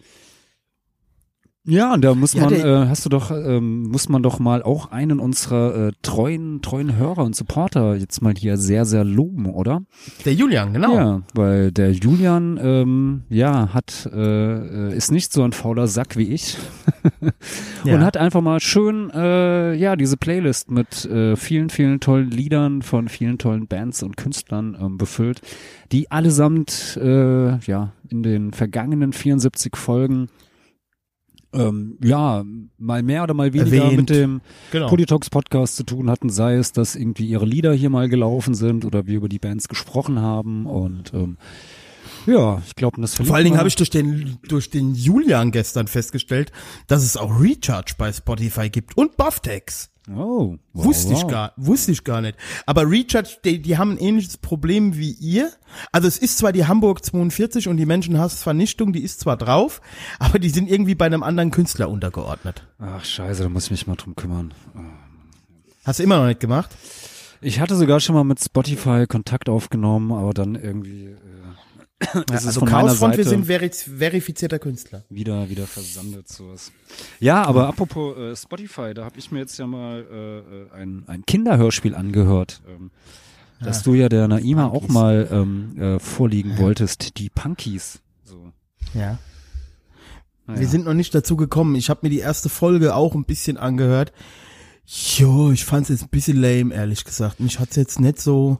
Ja, 1.68 1.94
und 1.94 2.04
da 2.04 2.14
muss 2.14 2.32
Ja, 2.32 2.44
man, 2.44 2.54
äh, 2.54 2.86
hast 2.88 3.04
du 3.04 3.08
doch, 3.08 3.32
ähm, 3.32 3.82
muss 3.88 4.08
man 4.08 4.22
doch 4.22 4.38
mal 4.38 4.62
auch 4.62 4.92
einen 4.92 5.18
unserer 5.18 5.88
äh, 5.88 5.92
treuen, 6.00 6.62
treuen 6.62 6.96
Hörer 6.96 7.24
und 7.24 7.34
Supporter 7.34 7.96
jetzt 7.96 8.22
mal 8.22 8.34
hier 8.36 8.56
sehr, 8.56 8.84
sehr 8.84 9.02
loben, 9.02 9.46
oder? 9.46 9.82
Der 10.24 10.32
Julian, 10.32 10.72
genau. 10.72 10.94
Ja, 10.94 11.22
weil 11.34 11.72
der 11.72 11.90
Julian, 11.90 12.58
ähm, 12.62 13.22
ja, 13.28 13.74
hat, 13.74 14.08
äh, 14.12 14.90
äh, 14.90 14.96
ist 14.96 15.10
nicht 15.10 15.32
so 15.32 15.42
ein 15.42 15.52
fauler 15.52 15.88
Sack 15.88 16.16
wie 16.16 16.32
ich 16.32 16.56
Ja. 17.84 17.94
und 17.96 18.04
hat 18.04 18.16
einfach 18.16 18.42
mal 18.42 18.60
schön, 18.60 19.10
äh, 19.10 19.74
ja, 19.74 19.96
diese 19.96 20.16
Playlist 20.16 20.70
mit 20.70 21.04
äh, 21.06 21.34
vielen, 21.34 21.70
vielen 21.70 21.98
tollen 21.98 22.30
Liedern 22.30 22.82
von 22.82 23.08
vielen 23.08 23.38
tollen 23.38 23.66
Bands 23.66 24.04
und 24.04 24.16
Künstlern 24.16 24.76
ähm, 24.80 24.98
befüllt, 24.98 25.40
die 25.90 26.10
allesamt, 26.12 26.96
äh, 27.02 27.58
ja, 27.58 27.92
in 28.08 28.22
den 28.22 28.52
vergangenen 28.52 29.12
74 29.12 29.74
Folgen 29.76 30.28
ähm, 31.52 31.98
ja, 32.02 32.44
mal 32.78 33.02
mehr 33.02 33.22
oder 33.22 33.34
mal 33.34 33.52
weniger 33.52 33.84
Erwähnt. 33.84 33.96
mit 33.96 34.10
dem 34.10 34.40
genau. 34.70 34.88
Politox 34.88 35.30
Podcast 35.30 35.76
zu 35.76 35.84
tun 35.84 36.10
hatten, 36.10 36.30
sei 36.30 36.54
es, 36.54 36.72
dass 36.72 36.96
irgendwie 36.96 37.26
ihre 37.26 37.46
Lieder 37.46 37.72
hier 37.72 37.90
mal 37.90 38.08
gelaufen 38.08 38.54
sind 38.54 38.84
oder 38.84 39.06
wir 39.06 39.16
über 39.16 39.28
die 39.28 39.38
Bands 39.38 39.68
gesprochen 39.68 40.20
haben 40.20 40.66
und 40.66 41.12
ähm, 41.14 41.36
ja, 42.26 42.60
ich 42.66 42.74
glaube, 42.74 43.00
das 43.00 43.14
Vor 43.14 43.36
allen 43.36 43.44
Dingen 43.44 43.58
habe 43.58 43.68
ich 43.68 43.76
durch 43.76 43.90
den, 43.90 44.38
durch 44.48 44.70
den 44.70 44.94
Julian 44.94 45.52
gestern 45.52 45.86
festgestellt, 45.86 46.50
dass 46.88 47.04
es 47.04 47.16
auch 47.16 47.40
Recharge 47.40 47.94
bei 47.96 48.12
Spotify 48.12 48.68
gibt 48.68 48.96
und 48.96 49.16
Bufftex. 49.16 49.90
Oh, 50.10 50.56
wow, 50.72 50.84
wusste 50.84 51.12
wow. 51.12 51.22
ich 51.22 51.28
gar, 51.28 51.52
wusste 51.56 51.92
ich 51.92 52.04
gar 52.04 52.20
nicht. 52.20 52.36
Aber 52.66 52.88
Recharge, 52.88 53.38
die, 53.44 53.60
die 53.60 53.78
haben 53.78 53.92
ein 53.92 53.98
ähnliches 53.98 54.36
Problem 54.36 54.96
wie 54.96 55.12
ihr. 55.12 55.50
Also 55.92 56.08
es 56.08 56.18
ist 56.18 56.38
zwar 56.38 56.52
die 56.52 56.66
Hamburg 56.66 57.04
42 57.04 57.68
und 57.68 57.76
die 57.76 57.86
Menschenhassvernichtung, 57.86 58.92
die 58.92 59.02
ist 59.02 59.20
zwar 59.20 59.36
drauf, 59.36 59.80
aber 60.18 60.38
die 60.38 60.50
sind 60.50 60.70
irgendwie 60.70 60.94
bei 60.94 61.06
einem 61.06 61.22
anderen 61.22 61.50
Künstler 61.50 61.88
untergeordnet. 61.88 62.62
Ach 62.78 63.04
scheiße, 63.04 63.42
da 63.42 63.48
muss 63.48 63.66
ich 63.66 63.70
mich 63.70 63.86
mal 63.86 63.96
drum 63.96 64.16
kümmern. 64.16 64.54
Hast 65.84 65.98
du 65.98 66.02
immer 66.02 66.18
noch 66.18 66.26
nicht 66.26 66.40
gemacht? 66.40 66.70
Ich 67.40 67.60
hatte 67.60 67.76
sogar 67.76 68.00
schon 68.00 68.14
mal 68.14 68.24
mit 68.24 68.40
Spotify 68.40 69.06
Kontakt 69.06 69.48
aufgenommen, 69.48 70.12
aber 70.12 70.32
dann 70.34 70.54
irgendwie 70.54 71.06
äh, 71.06 71.16
das 71.98 72.42
ist 72.42 72.46
also 72.48 72.66
Chaosfront, 72.66 73.16
wir 73.16 73.24
sind 73.24 73.46
verifizierter 73.46 74.58
Künstler. 74.58 75.04
wieder 75.08 75.48
wieder 75.48 75.66
versandet 75.66 76.28
sowas. 76.28 76.70
Ja, 77.20 77.42
aber 77.44 77.68
apropos 77.68 78.16
äh, 78.18 78.36
Spotify, 78.36 78.92
da 78.92 79.04
habe 79.04 79.18
ich 79.18 79.30
mir 79.30 79.38
jetzt 79.38 79.58
ja 79.58 79.66
mal 79.66 80.06
äh, 80.10 80.38
äh, 80.38 80.70
ein, 80.82 81.04
ein 81.06 81.24
Kinderhörspiel 81.24 81.94
angehört, 81.94 82.60
ähm, 82.68 82.90
dass 83.60 83.82
du 83.82 83.94
ja 83.94 84.10
der 84.10 84.28
Naima 84.28 84.66
auch 84.66 84.88
mal 84.88 85.26
ähm, 85.30 85.80
äh, 85.80 85.98
vorliegen 85.98 86.58
wolltest, 86.58 87.18
die 87.18 87.30
Punkies. 87.30 88.00
So. 88.24 88.52
Ja. 88.92 89.18
Naja. 90.46 90.60
Wir 90.60 90.68
sind 90.68 90.84
noch 90.84 90.94
nicht 90.94 91.14
dazu 91.14 91.36
gekommen. 91.36 91.74
Ich 91.76 91.88
habe 91.88 92.00
mir 92.02 92.10
die 92.10 92.18
erste 92.18 92.50
Folge 92.50 92.94
auch 92.94 93.14
ein 93.14 93.24
bisschen 93.24 93.56
angehört. 93.56 94.12
Jo, 94.86 95.50
ich 95.50 95.64
fand's 95.64 95.88
jetzt 95.88 96.04
ein 96.04 96.10
bisschen 96.10 96.36
lame, 96.36 96.72
ehrlich 96.72 97.04
gesagt. 97.04 97.40
Mich 97.40 97.58
hat's 97.58 97.74
jetzt 97.74 97.98
nicht 97.98 98.20
so 98.20 98.58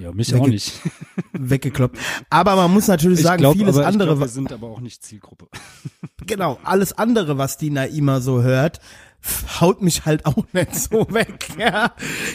Ja, 0.00 0.12
mich 0.12 0.34
auch 0.34 0.46
nicht. 0.46 0.72
weggekloppt. 1.32 1.98
Aber 2.30 2.56
man 2.56 2.72
muss 2.72 2.88
natürlich 2.88 3.20
Ich 3.20 3.24
sagen, 3.24 3.40
glaub, 3.40 3.56
vieles 3.56 3.76
aber, 3.76 3.86
andere, 3.86 4.10
Ich 4.10 4.16
glaub, 4.16 4.20
wir 4.20 4.32
sind 4.32 4.52
aber 4.52 4.68
auch 4.68 4.80
nicht 4.80 5.02
Zielgruppe. 5.04 5.46
genau, 6.26 6.58
alles 6.64 6.92
andere, 6.92 7.38
was 7.38 7.56
die 7.56 7.70
Naima 7.70 8.20
so 8.20 8.42
hört, 8.42 8.80
haut 9.60 9.82
mich 9.82 10.04
halt 10.04 10.26
auch 10.26 10.44
nicht 10.52 10.74
so 10.74 11.06
weg, 11.10 11.48
ja. 11.58 11.92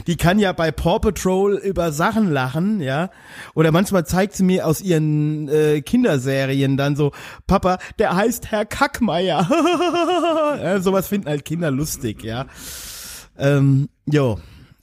Die 0.07 0.15
kann 0.15 0.39
ja 0.39 0.53
bei 0.53 0.71
Paw 0.71 0.99
Patrol 0.99 1.55
über 1.55 1.91
Sachen 1.91 2.31
lachen, 2.31 2.81
ja. 2.81 3.09
Oder 3.53 3.71
manchmal 3.71 4.05
zeigt 4.05 4.35
sie 4.35 4.43
mir 4.43 4.65
aus 4.65 4.81
ihren 4.81 5.47
äh, 5.49 5.81
Kinderserien 5.81 6.77
dann 6.77 6.95
so, 6.95 7.11
Papa, 7.45 7.77
der 7.99 8.15
heißt 8.15 8.51
Herr 8.51 8.65
Kackmeier. 8.65 9.47
ja, 10.61 10.79
sowas 10.79 11.07
finden 11.07 11.27
halt 11.27 11.45
Kinder 11.45 11.71
lustig, 11.71 12.23
ja. 12.23 12.45
Ähm, 13.37 13.89
jo. 14.05 14.39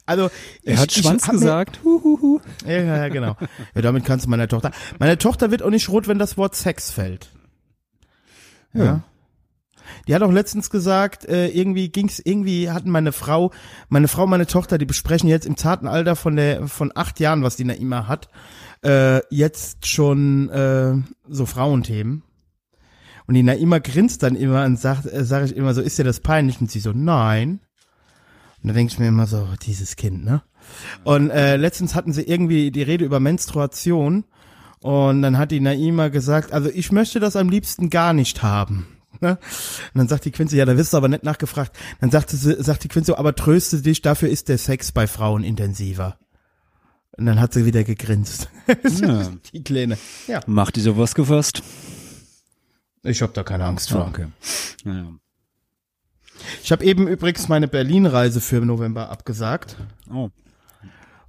Also, 0.07 0.31
Er 0.63 0.79
hat 0.79 0.93
Schwanz 0.93 1.27
mir- 1.27 1.33
gesagt. 1.35 1.81
Huhuhu. 1.85 2.41
Ja, 2.67 2.73
ja, 2.73 2.97
ja, 2.97 3.09
genau. 3.09 3.37
Ja, 3.75 3.83
damit 3.83 4.05
kannst 4.05 4.27
du 4.27 4.31
meiner 4.31 4.49
Tochter. 4.49 4.71
Meine 4.99 5.17
Tochter 5.19 5.51
wird 5.51 5.63
auch 5.63 5.71
nicht 5.71 5.89
rot, 5.89 6.09
wenn 6.09 6.19
das 6.19 6.37
Wort 6.37 6.55
Sex 6.55 6.91
fällt. 6.91 7.31
Ja. 8.73 9.03
Die 10.09 10.15
hat 10.15 10.23
auch 10.23 10.33
letztens 10.33 10.71
gesagt, 10.71 11.25
äh, 11.27 11.49
irgendwie 11.49 11.89
ging's, 11.91 12.19
irgendwie 12.23 12.71
hatten 12.71 12.91
meine 12.91 13.13
Frau, 13.13 13.53
meine 13.89 14.09
Frau, 14.09 14.27
meine 14.27 14.47
Tochter, 14.47 14.79
die 14.79 14.87
besprechen 14.87 15.29
jetzt 15.29 15.47
im 15.47 15.57
zarten 15.57 15.87
Alter 15.87 16.17
von 16.17 16.37
der, 16.37 16.67
von 16.69 16.91
acht 16.95 17.21
Jahren, 17.21 17.43
was 17.43 17.57
die 17.57 17.65
Naima 17.65 18.09
hat, 18.09 18.29
äh, 18.85 19.21
jetzt 19.31 19.87
schon 19.87 20.49
äh, 20.51 20.95
so 21.29 21.47
Frauenthemen. 21.47 22.23
Und 23.27 23.35
die 23.35 23.43
Naima 23.43 23.79
grinst 23.79 24.23
dann 24.23 24.37
immer 24.37 24.65
und 24.65 24.79
sagt, 24.79 25.07
äh, 25.07 25.25
sage 25.25 25.47
ich 25.47 25.57
immer 25.57 25.73
so, 25.75 25.81
ist 25.81 25.99
dir 25.99 26.05
das 26.05 26.21
peinlich? 26.21 26.61
Und 26.61 26.71
sie 26.71 26.81
so, 26.81 26.93
nein. 26.93 27.61
Und 28.65 28.69
da 28.69 28.75
denke 28.75 28.95
ich 28.95 28.99
mir 28.99 29.09
immer 29.09 29.27
so, 29.27 29.47
dieses 29.67 29.95
Kind, 29.97 30.25
ne? 30.25 30.43
Und 31.05 31.29
äh, 31.29 31.57
letztens 31.57 31.95
hatten 31.95 32.15
sie 32.15 32.23
irgendwie 32.23 32.71
die 32.71 32.81
Rede 32.81 33.05
über 33.05 33.21
Menstruation 33.21 34.25
und 34.81 35.21
dann 35.21 35.37
hat 35.37 35.51
die 35.51 35.61
Naima 35.61 36.09
gesagt, 36.09 36.51
also 36.51 36.71
ich 36.71 36.91
möchte 36.91 37.21
das 37.21 37.37
am 37.37 37.51
liebsten 37.51 37.91
gar 37.91 38.15
nicht 38.15 38.43
haben. 38.43 38.87
Ne? 39.21 39.33
Und 39.93 39.99
dann 39.99 40.09
sagt 40.09 40.25
die 40.25 40.31
Quince, 40.31 40.57
ja, 40.57 40.65
da 40.65 40.79
wirst 40.79 40.95
du 40.95 40.97
aber 40.97 41.09
nicht 41.09 41.25
nachgefragt. 41.25 41.77
Dann 42.01 42.11
sagte 42.11 42.39
sie, 42.39 42.57
sagt 42.63 42.85
die 42.85 42.89
Quince, 42.89 43.19
aber 43.19 43.35
tröste 43.35 43.83
dich, 43.83 44.01
dafür 44.01 44.31
ist 44.31 44.49
der 44.49 44.57
Sex 44.57 44.93
bei 44.93 45.07
Frauen 45.07 45.45
intensiver. 45.45 46.19
Und 47.19 47.27
dann 47.27 47.41
hat 47.41 47.53
sie 47.53 47.67
wieder 47.67 47.85
gegrinst. 47.85 48.49
Ja. 49.03 49.31
die 49.53 49.63
Kleine. 49.63 49.99
Ja. 50.27 50.41
Macht 50.47 50.77
dich 50.77 50.89
auf 50.89 50.97
was 50.97 51.15
gefasst? 51.15 51.63
Ich 53.03 53.21
hab 53.21 53.35
da 53.35 53.43
keine 53.43 53.67
Angst 53.67 53.91
vor. 53.91 54.07
okay. 54.09 54.29
Ja. 54.87 55.13
Ich 56.63 56.73
habe 56.73 56.85
eben 56.85 57.07
übrigens 57.09 57.49
meine 57.49 57.69
Berlin-Reise 57.69 58.41
für 58.41 58.61
November 58.61 59.11
abgesagt. 59.11 59.77
Oh. 60.13 60.31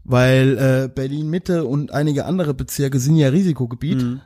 weil 0.03 0.57
äh, 0.57 0.89
Berlin 0.93 1.29
Mitte 1.29 1.65
und 1.65 1.91
einige 1.91 2.25
andere 2.25 2.53
Bezirke 2.53 2.99
sind 2.99 3.15
ja 3.15 3.29
Risikogebiet. 3.29 4.01
Mhm. 4.03 4.21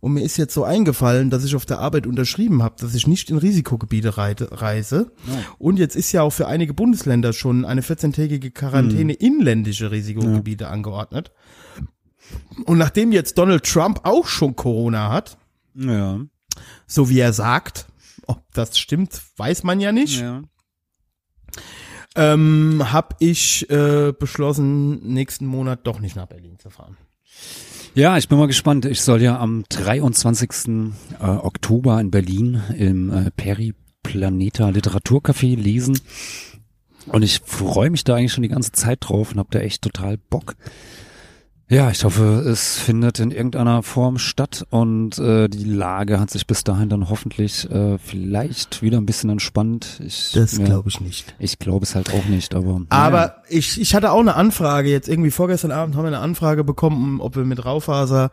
Und 0.00 0.12
mir 0.14 0.22
ist 0.22 0.36
jetzt 0.36 0.54
so 0.54 0.64
eingefallen, 0.64 1.30
dass 1.30 1.44
ich 1.44 1.54
auf 1.56 1.66
der 1.66 1.80
Arbeit 1.80 2.06
unterschrieben 2.06 2.62
habe, 2.62 2.76
dass 2.78 2.94
ich 2.94 3.06
nicht 3.06 3.28
in 3.30 3.38
Risikogebiete 3.38 4.16
reise. 4.16 5.10
Und 5.58 5.78
jetzt 5.78 5.96
ist 5.96 6.12
ja 6.12 6.22
auch 6.22 6.30
für 6.30 6.46
einige 6.46 6.74
Bundesländer 6.74 7.32
schon 7.32 7.64
eine 7.64 7.80
14-tägige 7.80 8.50
Quarantäne 8.52 9.14
inländische 9.14 9.90
Risikogebiete 9.90 10.68
angeordnet. 10.68 11.32
Und 12.66 12.78
nachdem 12.78 13.10
jetzt 13.12 13.36
Donald 13.38 13.64
Trump 13.64 14.00
auch 14.04 14.26
schon 14.26 14.54
Corona 14.56 15.10
hat, 15.10 15.38
Ja. 15.74 16.20
so 16.86 17.08
wie 17.08 17.18
er 17.18 17.32
sagt, 17.32 17.86
ob 18.26 18.42
das 18.52 18.78
stimmt, 18.78 19.20
weiß 19.36 19.62
man 19.62 19.80
ja 19.80 19.92
nicht, 19.92 20.20
ja. 20.20 20.42
ähm, 22.14 22.92
habe 22.92 23.16
ich 23.20 23.68
äh, 23.70 24.12
beschlossen, 24.12 25.12
nächsten 25.12 25.46
Monat 25.46 25.86
doch 25.86 26.00
nicht 26.00 26.16
nach 26.16 26.26
Berlin 26.26 26.58
zu 26.58 26.70
fahren. 26.70 26.96
Ja, 27.94 28.18
ich 28.18 28.28
bin 28.28 28.36
mal 28.36 28.46
gespannt. 28.46 28.84
Ich 28.84 29.00
soll 29.00 29.22
ja 29.22 29.38
am 29.38 29.64
23. 29.70 30.50
Äh, 31.18 31.24
Oktober 31.24 31.98
in 31.98 32.10
Berlin 32.10 32.60
im 32.76 33.10
äh, 33.10 33.30
Periplaneta 33.30 34.68
Literaturcafé 34.68 35.56
lesen. 35.56 35.98
Und 37.06 37.22
ich 37.22 37.40
freue 37.44 37.88
mich 37.88 38.04
da 38.04 38.16
eigentlich 38.16 38.32
schon 38.32 38.42
die 38.42 38.50
ganze 38.50 38.72
Zeit 38.72 38.98
drauf 39.00 39.32
und 39.32 39.38
habe 39.38 39.48
da 39.50 39.60
echt 39.60 39.80
total 39.80 40.18
Bock. 40.18 40.56
Ja, 41.68 41.90
ich 41.90 42.04
hoffe, 42.04 42.44
es 42.48 42.78
findet 42.78 43.18
in 43.18 43.32
irgendeiner 43.32 43.82
Form 43.82 44.18
statt 44.18 44.64
und 44.70 45.18
äh, 45.18 45.48
die 45.48 45.64
Lage 45.64 46.20
hat 46.20 46.30
sich 46.30 46.46
bis 46.46 46.62
dahin 46.62 46.88
dann 46.88 47.10
hoffentlich 47.10 47.68
äh, 47.68 47.98
vielleicht 47.98 48.82
wieder 48.82 48.98
ein 48.98 49.06
bisschen 49.06 49.30
entspannt. 49.30 50.00
Ich, 50.04 50.30
Das 50.32 50.58
ja, 50.58 50.64
glaube 50.64 50.88
ich 50.88 51.00
nicht. 51.00 51.34
Ich 51.40 51.58
glaube 51.58 51.82
es 51.82 51.96
halt 51.96 52.14
auch 52.14 52.24
nicht, 52.26 52.54
aber. 52.54 52.82
Aber 52.88 53.18
naja. 53.18 53.42
ich, 53.48 53.80
ich 53.80 53.96
hatte 53.96 54.12
auch 54.12 54.20
eine 54.20 54.36
Anfrage, 54.36 54.90
jetzt 54.90 55.08
irgendwie 55.08 55.32
vorgestern 55.32 55.72
Abend 55.72 55.96
haben 55.96 56.04
wir 56.04 56.08
eine 56.08 56.20
Anfrage 56.20 56.62
bekommen, 56.62 57.20
ob 57.20 57.34
wir 57.34 57.44
mit 57.44 57.64
Raufaser 57.64 58.30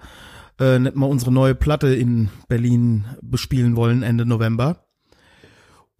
äh, 0.59 0.77
nicht 0.77 0.95
mal 0.95 1.07
unsere 1.07 1.31
neue 1.31 1.55
Platte 1.55 1.88
in 1.88 2.29
Berlin 2.47 3.05
bespielen 3.23 3.75
wollen, 3.75 4.03
Ende 4.03 4.27
November. 4.27 4.86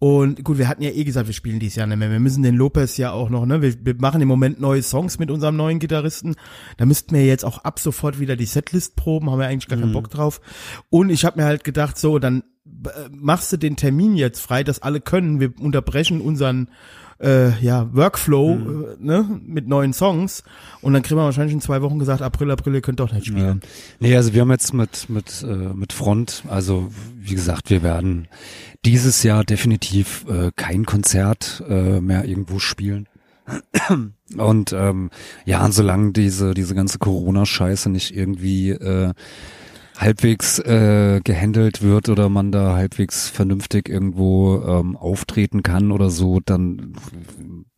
Und 0.00 0.44
gut, 0.44 0.58
wir 0.58 0.68
hatten 0.68 0.82
ja 0.82 0.90
eh 0.90 1.04
gesagt, 1.04 1.28
wir 1.28 1.34
spielen 1.34 1.60
dieses 1.60 1.76
Jahr 1.76 1.86
nicht 1.86 1.96
mehr. 1.98 2.10
Wir 2.10 2.20
müssen 2.20 2.42
den 2.42 2.56
Lopez 2.56 2.96
ja 2.98 3.12
auch 3.12 3.30
noch, 3.30 3.46
ne? 3.46 3.62
Wir, 3.62 3.74
wir 3.84 3.94
machen 3.98 4.20
im 4.20 4.28
Moment 4.28 4.60
neue 4.60 4.82
Songs 4.82 5.18
mit 5.18 5.30
unserem 5.30 5.56
neuen 5.56 5.78
Gitarristen. 5.78 6.34
Da 6.76 6.84
müssten 6.84 7.14
wir 7.14 7.24
jetzt 7.24 7.44
auch 7.44 7.58
ab 7.64 7.78
sofort 7.78 8.18
wieder 8.20 8.36
die 8.36 8.44
Setlist 8.44 8.96
proben, 8.96 9.30
haben 9.30 9.38
wir 9.38 9.46
eigentlich 9.46 9.68
gar 9.68 9.78
keinen 9.78 9.92
Bock 9.92 10.10
drauf. 10.10 10.40
Und 10.90 11.10
ich 11.10 11.24
habe 11.24 11.40
mir 11.40 11.46
halt 11.46 11.64
gedacht, 11.64 11.96
so, 11.96 12.18
dann 12.18 12.42
äh, 12.66 13.08
machst 13.12 13.52
du 13.52 13.56
den 13.56 13.76
Termin 13.76 14.16
jetzt 14.16 14.40
frei, 14.40 14.62
dass 14.64 14.82
alle 14.82 15.00
können. 15.00 15.40
Wir 15.40 15.52
unterbrechen 15.58 16.20
unseren 16.20 16.68
äh, 17.20 17.58
ja, 17.64 17.88
Workflow 17.94 18.56
äh, 18.56 18.96
ne, 18.98 19.40
mit 19.46 19.68
neuen 19.68 19.92
Songs 19.92 20.42
und 20.82 20.92
dann 20.94 21.02
kriegen 21.02 21.18
wir 21.18 21.24
wahrscheinlich 21.24 21.54
in 21.54 21.60
zwei 21.60 21.80
Wochen 21.80 22.00
gesagt, 22.00 22.20
April, 22.22 22.50
April, 22.50 22.74
ihr 22.74 22.80
könnt 22.80 22.98
doch 22.98 23.12
nicht 23.12 23.28
Ja. 23.28 23.32
spielen. 23.32 23.60
Nee, 24.00 24.16
also 24.16 24.34
wir 24.34 24.40
haben 24.40 24.50
jetzt 24.50 24.74
mit, 24.74 25.08
mit, 25.08 25.46
äh, 25.48 25.72
mit 25.72 25.92
Front, 25.92 26.42
also 26.48 26.90
wie 27.16 27.34
gesagt, 27.34 27.70
wir 27.70 27.84
werden 27.84 28.26
dieses 28.84 29.22
Jahr 29.22 29.44
definitiv 29.44 30.24
äh, 30.28 30.50
kein 30.56 30.84
Konzert 30.86 31.62
äh, 31.68 32.00
mehr 32.00 32.24
irgendwo 32.24 32.58
spielen. 32.58 33.08
Und 34.36 34.72
ähm, 34.72 35.10
ja, 35.44 35.70
solange 35.70 36.12
diese, 36.12 36.54
diese 36.54 36.74
ganze 36.74 36.98
Corona-Scheiße 36.98 37.90
nicht 37.90 38.16
irgendwie 38.16 38.70
äh, 38.70 39.12
halbwegs 39.96 40.58
äh, 40.58 41.20
gehandelt 41.22 41.82
wird 41.82 42.08
oder 42.08 42.28
man 42.28 42.50
da 42.52 42.74
halbwegs 42.74 43.28
vernünftig 43.28 43.88
irgendwo 43.88 44.62
ähm, 44.62 44.96
auftreten 44.96 45.62
kann 45.62 45.92
oder 45.92 46.10
so, 46.10 46.40
dann 46.40 46.94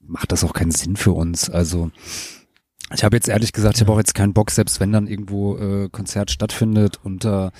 macht 0.01 0.33
das 0.33 0.45
auch 0.45 0.53
keinen 0.53 0.71
Sinn 0.71 0.97
für 0.97 1.13
uns. 1.13 1.51
Also 1.51 1.91
ich 2.95 3.05
habe 3.05 3.17
jetzt 3.17 3.29
ehrlich 3.29 3.53
gesagt, 3.53 3.77
ich 3.77 3.81
habe 3.81 3.93
auch 3.93 3.99
jetzt 3.99 4.15
keinen 4.15 4.33
Bock, 4.33 4.51
selbst 4.51 4.79
wenn 4.81 4.93
dann 4.93 5.07
irgendwo 5.09 5.57
äh, 5.57 5.89
Konzert 5.91 6.31
stattfindet 6.31 7.01
unter 7.03 7.53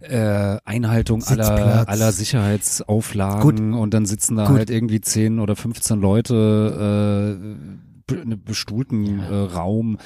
äh, 0.00 0.58
Einhaltung 0.64 1.22
aller, 1.22 1.44
Sitzplatz. 1.44 1.88
aller 1.88 2.12
Sicherheitsauflagen 2.12 3.74
und 3.74 3.94
dann 3.94 4.06
sitzen 4.06 4.36
da 4.36 4.46
Gut. 4.46 4.58
halt 4.58 4.70
irgendwie 4.70 5.00
10 5.00 5.38
oder 5.38 5.54
15 5.56 6.00
Leute 6.00 7.38
äh, 7.40 7.93
einem 8.12 8.42
bestuhlten 8.42 9.20
äh, 9.20 9.34
Raum. 9.34 9.98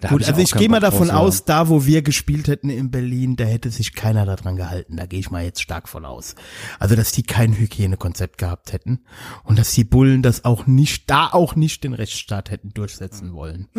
Da 0.00 0.08
Gut, 0.08 0.24
also 0.24 0.34
auch 0.34 0.44
ich 0.44 0.52
gehe 0.52 0.68
mal 0.68 0.80
davon 0.80 1.08
ja. 1.08 1.16
aus, 1.16 1.44
da 1.44 1.68
wo 1.68 1.86
wir 1.86 2.02
gespielt 2.02 2.48
hätten 2.48 2.70
in 2.70 2.90
Berlin, 2.90 3.36
da 3.36 3.44
hätte 3.44 3.70
sich 3.70 3.94
keiner 3.94 4.26
daran 4.26 4.56
gehalten. 4.56 4.96
Da 4.96 5.06
gehe 5.06 5.20
ich 5.20 5.30
mal 5.30 5.44
jetzt 5.44 5.62
stark 5.62 5.88
von 5.88 6.04
aus. 6.04 6.34
Also, 6.78 6.96
dass 6.96 7.12
die 7.12 7.22
kein 7.22 7.56
Hygienekonzept 7.56 8.38
gehabt 8.38 8.72
hätten 8.72 9.00
und 9.44 9.58
dass 9.58 9.72
die 9.72 9.84
Bullen 9.84 10.22
das 10.22 10.44
auch 10.44 10.66
nicht, 10.66 11.10
da 11.10 11.28
auch 11.28 11.56
nicht 11.56 11.84
den 11.84 11.92
Rechtsstaat 11.92 12.50
hätten 12.50 12.70
durchsetzen 12.74 13.32
wollen. 13.32 13.68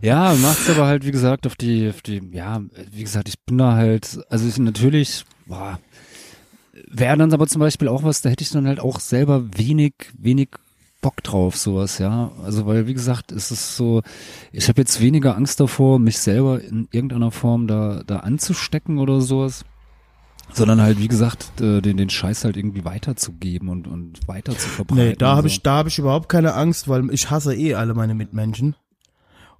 Ja, 0.00 0.34
macht's 0.34 0.68
aber 0.68 0.86
halt, 0.86 1.06
wie 1.06 1.10
gesagt, 1.10 1.46
auf 1.46 1.54
die, 1.54 1.88
auf 1.88 2.02
die, 2.02 2.20
ja, 2.32 2.60
wie 2.90 3.02
gesagt, 3.02 3.28
ich 3.28 3.38
bin 3.44 3.58
da 3.58 3.74
halt, 3.74 4.20
also 4.28 4.48
ich 4.48 4.58
natürlich, 4.58 5.24
boah, 5.46 5.78
wäre 6.88 7.16
dann 7.16 7.32
aber 7.32 7.46
zum 7.46 7.60
Beispiel 7.60 7.88
auch 7.88 8.02
was, 8.02 8.22
da 8.22 8.30
hätte 8.30 8.42
ich 8.42 8.50
dann 8.50 8.66
halt 8.66 8.80
auch 8.80 9.00
selber 9.00 9.46
wenig, 9.56 9.94
wenig 10.18 10.50
Bock 11.02 11.22
drauf, 11.22 11.56
sowas, 11.56 11.98
ja. 11.98 12.30
Also 12.42 12.64
weil, 12.64 12.86
wie 12.86 12.94
gesagt, 12.94 13.32
es 13.32 13.50
ist 13.50 13.76
so, 13.76 14.02
ich 14.52 14.68
habe 14.68 14.80
jetzt 14.80 15.00
weniger 15.00 15.36
Angst 15.36 15.60
davor, 15.60 15.98
mich 15.98 16.18
selber 16.18 16.62
in 16.62 16.88
irgendeiner 16.92 17.30
Form 17.30 17.66
da, 17.66 18.02
da 18.06 18.20
anzustecken 18.20 18.98
oder 18.98 19.20
sowas. 19.20 19.64
Sondern 20.54 20.80
halt, 20.80 20.98
wie 20.98 21.08
gesagt, 21.08 21.52
den, 21.60 21.96
den 21.96 22.10
Scheiß 22.10 22.44
halt 22.44 22.56
irgendwie 22.56 22.84
weiterzugeben 22.84 23.68
und, 23.68 23.86
und 23.88 24.28
weiter 24.28 24.56
zu 24.56 24.68
verbreiten. 24.68 25.08
Nee, 25.08 25.16
da 25.16 25.36
habe 25.36 25.48
so. 25.48 25.52
ich, 25.52 25.62
da 25.62 25.76
habe 25.76 25.88
ich 25.88 25.98
überhaupt 25.98 26.28
keine 26.28 26.54
Angst, 26.54 26.88
weil 26.88 27.10
ich 27.10 27.30
hasse 27.30 27.54
eh 27.54 27.74
alle 27.74 27.94
meine 27.94 28.14
Mitmenschen. 28.14 28.76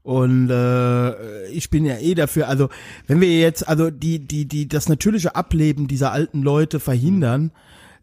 Und 0.03 0.51
äh, 0.51 1.47
ich 1.49 1.71
bin 1.71 1.85
ja 1.85 1.97
eh 1.97 2.15
dafür, 2.15 2.49
also 2.49 2.69
wenn 3.07 3.21
wir 3.21 3.39
jetzt, 3.39 3.69
also 3.69 3.91
die, 3.91 4.19
die, 4.19 4.47
die, 4.47 4.69
das 4.69 4.89
natürliche 4.89 5.37
Ableben 5.37 5.87
dieser 5.87 6.13
alten 6.13 6.43
Leute 6.43 6.81
verhindern, 6.81 7.53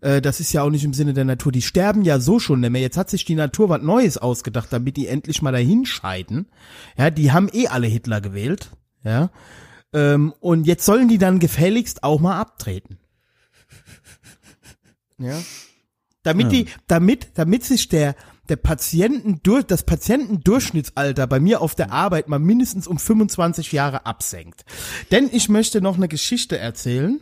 äh, 0.02 0.22
das 0.22 0.40
ist 0.40 0.54
ja 0.54 0.64
auch 0.64 0.70
nicht 0.70 0.84
im 0.84 0.94
Sinne 0.94 1.14
der 1.14 1.26
Natur. 1.26 1.52
Die 1.52 1.62
sterben 1.62 2.04
ja 2.04 2.20
so 2.20 2.40
schon 2.40 2.60
nicht 2.62 2.70
mehr. 2.70 2.82
Jetzt 2.82 2.98
hat 2.98 3.10
sich 3.10 3.26
die 3.26 3.36
Natur 3.36 3.70
was 3.70 3.82
Neues 3.82 4.18
ausgedacht, 4.18 4.72
damit 4.72 4.98
die 4.98 5.08
endlich 5.08 5.42
mal 5.42 5.52
dahin 5.52 5.86
scheiden. 5.86 6.48
Ja, 6.98 7.10
die 7.10 7.32
haben 7.32 7.50
eh 7.52 7.68
alle 7.68 7.88
Hitler 7.88 8.22
gewählt. 8.22 8.72
Ja. 9.04 9.32
Ähm, 9.94 10.34
und 10.40 10.68
jetzt 10.68 10.86
sollen 10.86 11.08
die 11.08 11.18
dann 11.18 11.40
gefälligst 11.40 12.04
auch 12.04 12.20
mal 12.20 12.40
abtreten. 12.40 12.98
Ja. 15.18 15.38
Damit 16.24 16.52
die, 16.52 16.68
damit, 16.88 17.30
damit 17.36 17.64
sich 17.64 17.88
der, 17.90 18.16
der 18.50 18.58
Patienten 18.58 19.40
durch, 19.44 19.66
das 19.66 19.84
Patientendurchschnittsalter 19.84 21.28
bei 21.28 21.40
mir 21.40 21.62
auf 21.62 21.76
der 21.76 21.92
Arbeit 21.92 22.28
mal 22.28 22.40
mindestens 22.40 22.88
um 22.88 23.00
25 23.00 23.72
Jahre 23.72 24.06
absenkt. 24.06 24.66
Denn 25.12 25.30
ich 25.32 25.50
möchte 25.50 25.82
noch 25.82 25.98
eine 25.98 26.08
Geschichte 26.08 26.58
erzählen. 26.58 27.22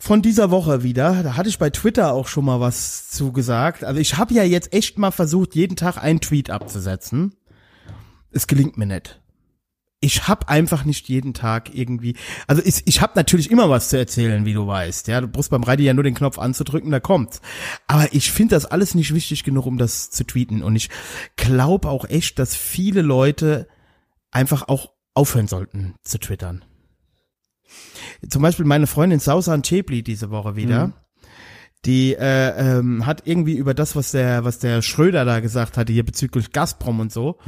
Von 0.00 0.22
dieser 0.22 0.50
Woche 0.50 0.82
wieder, 0.82 1.22
da 1.22 1.36
hatte 1.36 1.48
ich 1.48 1.58
bei 1.58 1.70
Twitter 1.70 2.12
auch 2.12 2.28
schon 2.28 2.44
mal 2.44 2.60
was 2.60 3.10
zu 3.10 3.32
gesagt. 3.32 3.82
Also 3.82 4.00
ich 4.00 4.16
habe 4.16 4.32
ja 4.32 4.44
jetzt 4.44 4.72
echt 4.72 4.98
mal 4.98 5.10
versucht, 5.10 5.54
jeden 5.54 5.76
Tag 5.76 5.96
einen 5.96 6.20
Tweet 6.20 6.50
abzusetzen. 6.50 7.34
Es 8.30 8.46
gelingt 8.46 8.76
mir 8.78 8.86
nicht 8.86 9.20
ich 10.00 10.28
hab 10.28 10.48
einfach 10.48 10.84
nicht 10.84 11.08
jeden 11.08 11.34
Tag 11.34 11.74
irgendwie, 11.74 12.16
also 12.46 12.62
ich, 12.64 12.82
ich 12.86 13.00
habe 13.00 13.14
natürlich 13.16 13.50
immer 13.50 13.68
was 13.68 13.88
zu 13.88 13.98
erzählen, 13.98 14.44
wie 14.44 14.52
du 14.52 14.66
weißt. 14.66 15.08
Ja, 15.08 15.20
du 15.20 15.28
brauchst 15.28 15.50
beim 15.50 15.64
Radio 15.64 15.86
ja 15.86 15.94
nur 15.94 16.04
den 16.04 16.14
Knopf 16.14 16.38
anzudrücken, 16.38 16.90
da 16.90 17.00
kommt's. 17.00 17.40
Aber 17.88 18.12
ich 18.12 18.30
finde 18.30 18.54
das 18.54 18.64
alles 18.64 18.94
nicht 18.94 19.12
wichtig 19.12 19.42
genug, 19.42 19.66
um 19.66 19.76
das 19.76 20.10
zu 20.10 20.24
tweeten. 20.24 20.62
Und 20.62 20.76
ich 20.76 20.88
glaube 21.36 21.88
auch 21.88 22.04
echt, 22.04 22.38
dass 22.38 22.54
viele 22.54 23.02
Leute 23.02 23.66
einfach 24.30 24.68
auch 24.68 24.92
aufhören 25.14 25.48
sollten 25.48 25.94
zu 26.02 26.18
twittern. 26.18 26.64
Zum 28.28 28.42
Beispiel 28.42 28.64
meine 28.64 28.86
Freundin 28.86 29.20
Sausan 29.20 29.62
Chebli 29.62 30.02
diese 30.02 30.30
Woche 30.30 30.56
wieder. 30.56 30.92
Die 31.84 32.14
äh, 32.14 32.78
ähm, 32.78 33.06
hat 33.06 33.22
irgendwie 33.24 33.56
über 33.56 33.72
das, 33.72 33.94
was 33.94 34.10
der, 34.10 34.44
was 34.44 34.58
der 34.58 34.82
Schröder 34.82 35.24
da 35.24 35.38
gesagt 35.38 35.76
hatte, 35.76 35.92
hier 35.92 36.04
bezüglich 36.04 36.50
Gazprom 36.50 36.98
und 36.98 37.12
so, 37.12 37.38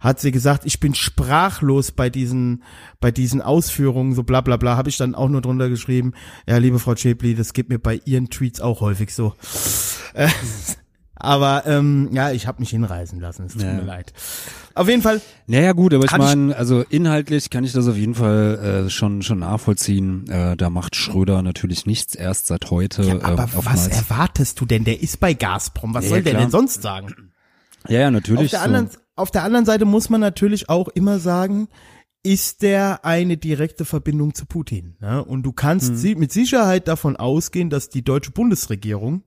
hat 0.00 0.20
sie 0.20 0.32
gesagt, 0.32 0.64
ich 0.64 0.80
bin 0.80 0.94
sprachlos 0.94 1.92
bei 1.92 2.08
diesen, 2.08 2.62
bei 2.98 3.10
diesen 3.10 3.42
Ausführungen, 3.42 4.14
so 4.14 4.22
bla 4.22 4.40
bla 4.40 4.56
bla, 4.56 4.78
habe 4.78 4.88
ich 4.88 4.96
dann 4.96 5.14
auch 5.14 5.28
nur 5.28 5.42
drunter 5.42 5.68
geschrieben, 5.68 6.14
ja, 6.48 6.56
liebe 6.56 6.78
Frau 6.78 6.94
Chebli, 6.94 7.34
das 7.34 7.52
geht 7.52 7.68
mir 7.68 7.78
bei 7.78 8.00
ihren 8.06 8.30
Tweets 8.30 8.62
auch 8.62 8.80
häufig 8.80 9.14
so. 9.14 9.34
Äh, 10.14 10.28
Aber 11.16 11.64
ähm, 11.66 12.08
ja, 12.12 12.32
ich 12.32 12.46
habe 12.48 12.60
mich 12.60 12.70
hinreißen 12.70 13.20
lassen, 13.20 13.46
es 13.46 13.52
tut 13.52 13.62
Ja. 13.62 13.72
mir 13.72 13.82
leid. 13.82 14.12
Auf 14.74 14.88
jeden 14.88 15.00
Fall, 15.02 15.20
Naja 15.46 15.72
gut, 15.72 15.94
aber 15.94 16.04
ich 16.04 16.16
meine, 16.16 16.56
also 16.56 16.82
inhaltlich 16.90 17.50
kann 17.50 17.62
ich 17.62 17.72
das 17.72 17.86
auf 17.86 17.96
jeden 17.96 18.16
Fall 18.16 18.84
äh, 18.86 18.90
schon 18.90 19.22
schon 19.22 19.38
nachvollziehen. 19.38 20.28
Äh, 20.28 20.56
da 20.56 20.70
macht 20.70 20.96
Schröder 20.96 21.42
natürlich 21.42 21.86
nichts 21.86 22.14
erst 22.16 22.48
seit 22.48 22.70
heute. 22.70 23.02
ja, 23.04 23.14
äh, 23.16 23.20
aber 23.22 23.44
was 23.44 23.56
oftmals. 23.56 23.88
erwartest 23.88 24.60
du 24.60 24.66
denn? 24.66 24.82
Der 24.84 25.00
ist 25.00 25.20
bei 25.20 25.34
Gazprom, 25.34 25.94
was 25.94 26.04
Ja, 26.04 26.10
soll 26.10 26.22
der 26.22 26.34
denn 26.34 26.50
sonst 26.50 26.82
sagen? 26.82 27.32
ja, 27.88 28.00
ja, 28.00 28.10
natürlich. 28.10 28.46
Auf 28.46 28.50
der, 28.50 28.58
so. 28.60 28.64
anderen, 28.64 28.88
auf 29.14 29.30
der 29.30 29.42
anderen 29.44 29.66
Seite 29.66 29.84
muss 29.84 30.10
man 30.10 30.20
natürlich 30.20 30.68
auch 30.68 30.88
immer 30.88 31.20
sagen, 31.20 31.68
ist 32.24 32.62
der 32.62 33.04
eine 33.04 33.36
direkte 33.36 33.84
Verbindung 33.84 34.34
zu 34.34 34.46
Putin. 34.46 34.96
Ne? 35.00 35.22
Und 35.24 35.42
du 35.44 35.52
kannst 35.52 35.96
sie- 35.98 36.14
mit 36.16 36.32
Sicherheit 36.32 36.88
davon 36.88 37.16
ausgehen, 37.16 37.70
dass 37.70 37.88
die 37.90 38.02
deutsche 38.02 38.30
Bundesregierung 38.32 39.22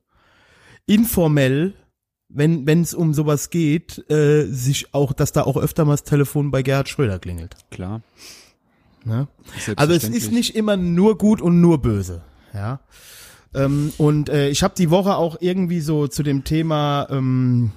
informell 0.88 1.74
wenn 2.30 2.66
wenn 2.68 2.82
es 2.82 2.94
um 2.94 3.14
sowas 3.14 3.50
geht, 3.50 4.10
äh, 4.10 4.46
sich 4.46 4.94
auch, 4.94 5.14
dass 5.14 5.32
da 5.32 5.44
auch 5.44 5.58
öfter 5.58 5.86
mal 5.86 5.94
das 5.94 6.04
Telefon 6.04 6.52
bei 6.52 6.62
Gerhard 6.62 6.90
Schröder 6.90 7.20
klingelt. 7.20 7.56
Klar. 7.72 8.02
Ne? 9.06 9.28
Also 9.78 9.94
es 9.94 10.04
ist 10.04 10.32
nicht 10.32 10.56
immer 10.56 10.76
nur 10.76 11.18
gut 11.18 11.42
und 11.42 11.62
nur 11.62 11.82
böse, 11.82 12.24
ja. 12.54 12.82
Ähm, 13.54 13.94
und 13.98 14.28
äh, 14.28 14.50
ich 14.50 14.62
habe 14.64 14.74
die 14.78 14.90
Woche 14.90 15.16
auch 15.16 15.38
irgendwie 15.40 15.80
so 15.80 16.08
zu 16.08 16.22
dem 16.22 16.44
Thema, 16.44 17.08
ähm, 17.10 17.72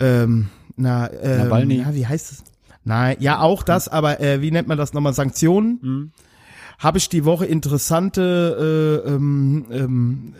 ähm, 0.00 0.48
na, 0.76 1.06
äh, 1.06 1.48
ja, 1.48 1.94
wie 1.94 2.06
heißt 2.06 2.32
es? 2.32 2.44
Nein, 2.82 3.16
ja 3.20 3.40
auch 3.40 3.62
das, 3.62 3.86
aber 3.86 4.20
äh, 4.20 4.40
wie 4.40 4.50
nennt 4.50 4.66
man 4.66 4.78
das 4.78 4.92
nochmal? 4.92 5.12
Sanktionen. 5.12 5.78
Mhm. 5.80 6.12
Habe 6.80 6.96
ich 6.96 7.10
die 7.10 7.26
Woche 7.26 7.44
interessante 7.44 9.04
äh, 9.06 9.10
ähm, 9.10 9.66
ähm, 9.70 10.34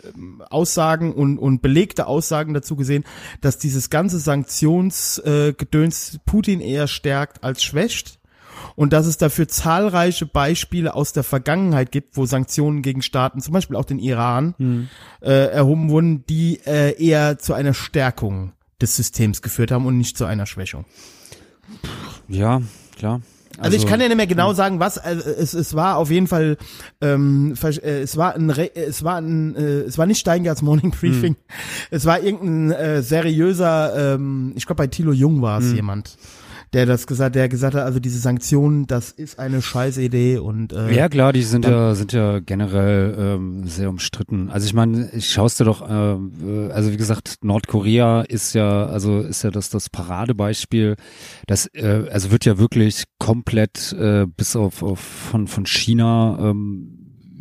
Aussagen 0.49 1.13
und, 1.13 1.37
und 1.37 1.61
belegte 1.61 2.07
Aussagen 2.07 2.55
dazu 2.55 2.75
gesehen, 2.75 3.03
dass 3.41 3.59
dieses 3.59 3.91
ganze 3.91 4.17
Sanktionsgedöns 4.17 6.15
äh, 6.15 6.19
Putin 6.25 6.59
eher 6.59 6.87
stärkt 6.87 7.43
als 7.43 7.63
schwächt 7.63 8.19
und 8.75 8.91
dass 8.91 9.05
es 9.05 9.17
dafür 9.17 9.47
zahlreiche 9.47 10.25
Beispiele 10.25 10.95
aus 10.95 11.13
der 11.13 11.23
Vergangenheit 11.23 11.91
gibt, 11.91 12.17
wo 12.17 12.25
Sanktionen 12.25 12.81
gegen 12.81 13.03
Staaten, 13.03 13.39
zum 13.39 13.53
Beispiel 13.53 13.75
auch 13.75 13.85
den 13.85 13.99
Iran, 13.99 14.89
äh, 15.21 15.29
erhoben 15.51 15.89
wurden, 15.89 16.25
die 16.25 16.59
äh, 16.65 16.99
eher 16.99 17.37
zu 17.37 17.53
einer 17.53 17.75
Stärkung 17.75 18.53
des 18.81 18.95
Systems 18.95 19.43
geführt 19.43 19.71
haben 19.71 19.85
und 19.85 19.97
nicht 19.97 20.17
zu 20.17 20.25
einer 20.25 20.47
Schwächung. 20.47 20.85
Ja, 22.27 22.61
klar. 22.97 23.21
Also, 23.61 23.77
ich 23.77 23.85
kann 23.85 24.01
ja 24.01 24.07
nicht 24.07 24.17
mehr 24.17 24.27
genau 24.27 24.53
sagen, 24.53 24.79
was. 24.79 24.97
Also 24.97 25.29
es, 25.29 25.53
es 25.53 25.75
war 25.75 25.97
auf 25.97 26.09
jeden 26.09 26.27
Fall, 26.27 26.57
ähm, 27.01 27.53
äh, 27.63 28.01
es 28.01 28.17
war 28.17 28.35
ein, 28.35 28.49
Re 28.49 28.75
es 28.75 29.03
war 29.03 29.17
ein, 29.17 29.55
äh, 29.55 29.81
es 29.81 29.97
war 29.97 30.05
nicht 30.05 30.19
Steingarts 30.19 30.61
Morning 30.61 30.91
Briefing. 30.91 31.35
Es 31.89 32.05
war 32.05 32.21
irgendein 32.21 32.71
äh, 32.71 33.01
seriöser, 33.01 34.15
ähm, 34.15 34.53
ich 34.55 34.65
glaube 34.65 34.77
bei 34.77 34.87
Thilo 34.87 35.11
Jung 35.11 35.41
war 35.41 35.59
es 35.59 35.73
jemand, 35.73 36.17
der 36.73 36.85
das 36.85 37.05
gesagt, 37.05 37.35
der 37.35 37.49
gesagt 37.49 37.75
hat, 37.75 37.83
also 37.83 37.99
diese 37.99 38.19
Sanktionen, 38.19 38.87
das 38.87 39.11
ist 39.11 39.39
eine 39.39 39.61
scheiß 39.61 39.97
Idee 39.97 40.37
und 40.37 40.71
äh, 40.71 40.93
Ja 40.93 41.09
klar, 41.09 41.33
die 41.33 41.43
sind 41.43 41.65
ja 41.65 41.95
sind 41.95 42.13
ja 42.13 42.39
generell 42.39 43.15
ähm, 43.17 43.67
sehr 43.67 43.89
umstritten. 43.89 44.49
Also 44.49 44.65
ich 44.65 44.73
meine, 44.73 45.09
ich 45.11 45.29
schaust 45.29 45.59
dir 45.59 45.65
doch, 45.65 45.85
ähm, 45.89 46.31
äh, 46.69 46.71
also 46.71 46.91
wie 46.91 46.97
gesagt, 46.97 47.35
Nordkorea 47.41 48.21
ist 48.21 48.53
ja 48.53 48.85
also 48.85 49.19
ist 49.19 49.43
ja 49.43 49.51
das 49.51 49.69
das 49.69 49.89
Paradebeispiel. 49.89 50.95
Das 51.45 51.67
äh, 51.73 52.07
also 52.11 52.31
wird 52.31 52.45
ja 52.45 52.57
wirklich 52.57 53.03
komplett 53.19 53.93
äh, 53.93 54.25
bis 54.25 54.55
auf, 54.55 54.81
auf 54.81 54.99
von 54.99 55.47
von 55.47 55.65
China 55.65 56.37
ähm, 56.41 56.90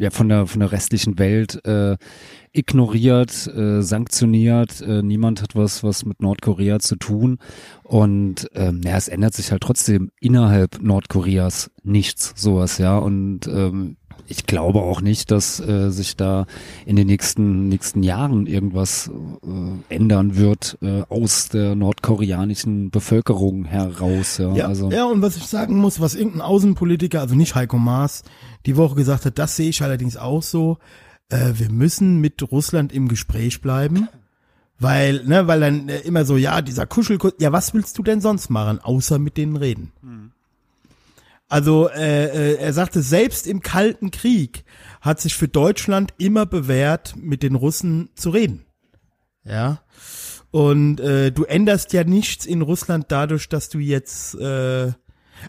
ja 0.00 0.10
von 0.10 0.28
der 0.28 0.46
von 0.46 0.60
der 0.60 0.72
restlichen 0.72 1.18
Welt 1.18 1.64
äh, 1.66 1.96
ignoriert, 2.52 3.46
äh, 3.46 3.82
sanktioniert. 3.82 4.80
Äh, 4.80 5.02
niemand 5.02 5.42
hat 5.42 5.54
was 5.54 5.84
was 5.84 6.04
mit 6.04 6.22
Nordkorea 6.22 6.78
zu 6.78 6.96
tun 6.96 7.38
und 7.84 8.48
ähm, 8.54 8.80
ja, 8.82 8.96
es 8.96 9.08
ändert 9.08 9.34
sich 9.34 9.52
halt 9.52 9.62
trotzdem 9.62 10.10
innerhalb 10.20 10.80
Nordkoreas 10.80 11.70
nichts, 11.82 12.32
sowas, 12.34 12.78
ja. 12.78 12.96
Und 12.98 13.46
ähm, 13.46 13.96
ich 14.30 14.46
glaube 14.46 14.80
auch 14.80 15.00
nicht, 15.00 15.30
dass 15.30 15.60
äh, 15.60 15.90
sich 15.90 16.16
da 16.16 16.46
in 16.86 16.96
den 16.96 17.08
nächsten 17.08 17.68
nächsten 17.68 18.02
Jahren 18.02 18.46
irgendwas 18.46 19.10
äh, 19.10 19.94
ändern 19.94 20.36
wird 20.36 20.78
äh, 20.82 21.02
aus 21.08 21.48
der 21.48 21.74
nordkoreanischen 21.74 22.90
Bevölkerung 22.90 23.64
heraus. 23.64 24.38
Ja, 24.38 24.54
Ja, 24.54 24.66
also 24.66 24.90
ja, 24.90 25.04
und 25.04 25.20
was 25.20 25.36
ich 25.36 25.46
sagen 25.46 25.76
muss, 25.78 26.00
was 26.00 26.14
irgendein 26.14 26.42
Außenpolitiker, 26.42 27.20
also 27.20 27.34
nicht 27.34 27.54
Heiko 27.54 27.78
Maas, 27.78 28.22
die 28.66 28.76
Woche 28.76 28.94
gesagt 28.94 29.24
hat, 29.24 29.38
das 29.38 29.56
sehe 29.56 29.68
ich 29.68 29.82
allerdings 29.82 30.16
auch 30.16 30.42
so, 30.42 30.78
äh, 31.28 31.52
wir 31.54 31.70
müssen 31.70 32.20
mit 32.20 32.50
Russland 32.52 32.92
im 32.92 33.08
Gespräch 33.08 33.60
bleiben, 33.60 34.08
weil, 34.78 35.24
ne, 35.24 35.48
weil 35.48 35.60
dann 35.60 35.88
äh, 35.88 36.00
immer 36.00 36.24
so, 36.24 36.36
ja, 36.36 36.62
dieser 36.62 36.86
Kuschelkurs, 36.86 37.34
ja, 37.40 37.52
was 37.52 37.74
willst 37.74 37.98
du 37.98 38.02
denn 38.02 38.20
sonst 38.20 38.48
machen, 38.48 38.78
außer 38.78 39.18
mit 39.18 39.36
denen 39.36 39.56
reden? 39.56 39.92
Also 41.50 41.88
äh, 41.88 42.26
äh, 42.26 42.54
er 42.58 42.72
sagte, 42.72 43.02
selbst 43.02 43.48
im 43.48 43.60
Kalten 43.60 44.12
Krieg 44.12 44.64
hat 45.00 45.20
sich 45.20 45.34
für 45.34 45.48
Deutschland 45.48 46.14
immer 46.16 46.46
bewährt, 46.46 47.14
mit 47.16 47.42
den 47.42 47.56
Russen 47.56 48.10
zu 48.14 48.30
reden. 48.30 48.64
Ja. 49.42 49.82
Und 50.52 51.00
äh, 51.00 51.32
du 51.32 51.44
änderst 51.44 51.92
ja 51.92 52.04
nichts 52.04 52.46
in 52.46 52.62
Russland 52.62 53.06
dadurch, 53.08 53.48
dass 53.48 53.68
du 53.68 53.80
jetzt 53.80 54.36
äh, 54.36 54.92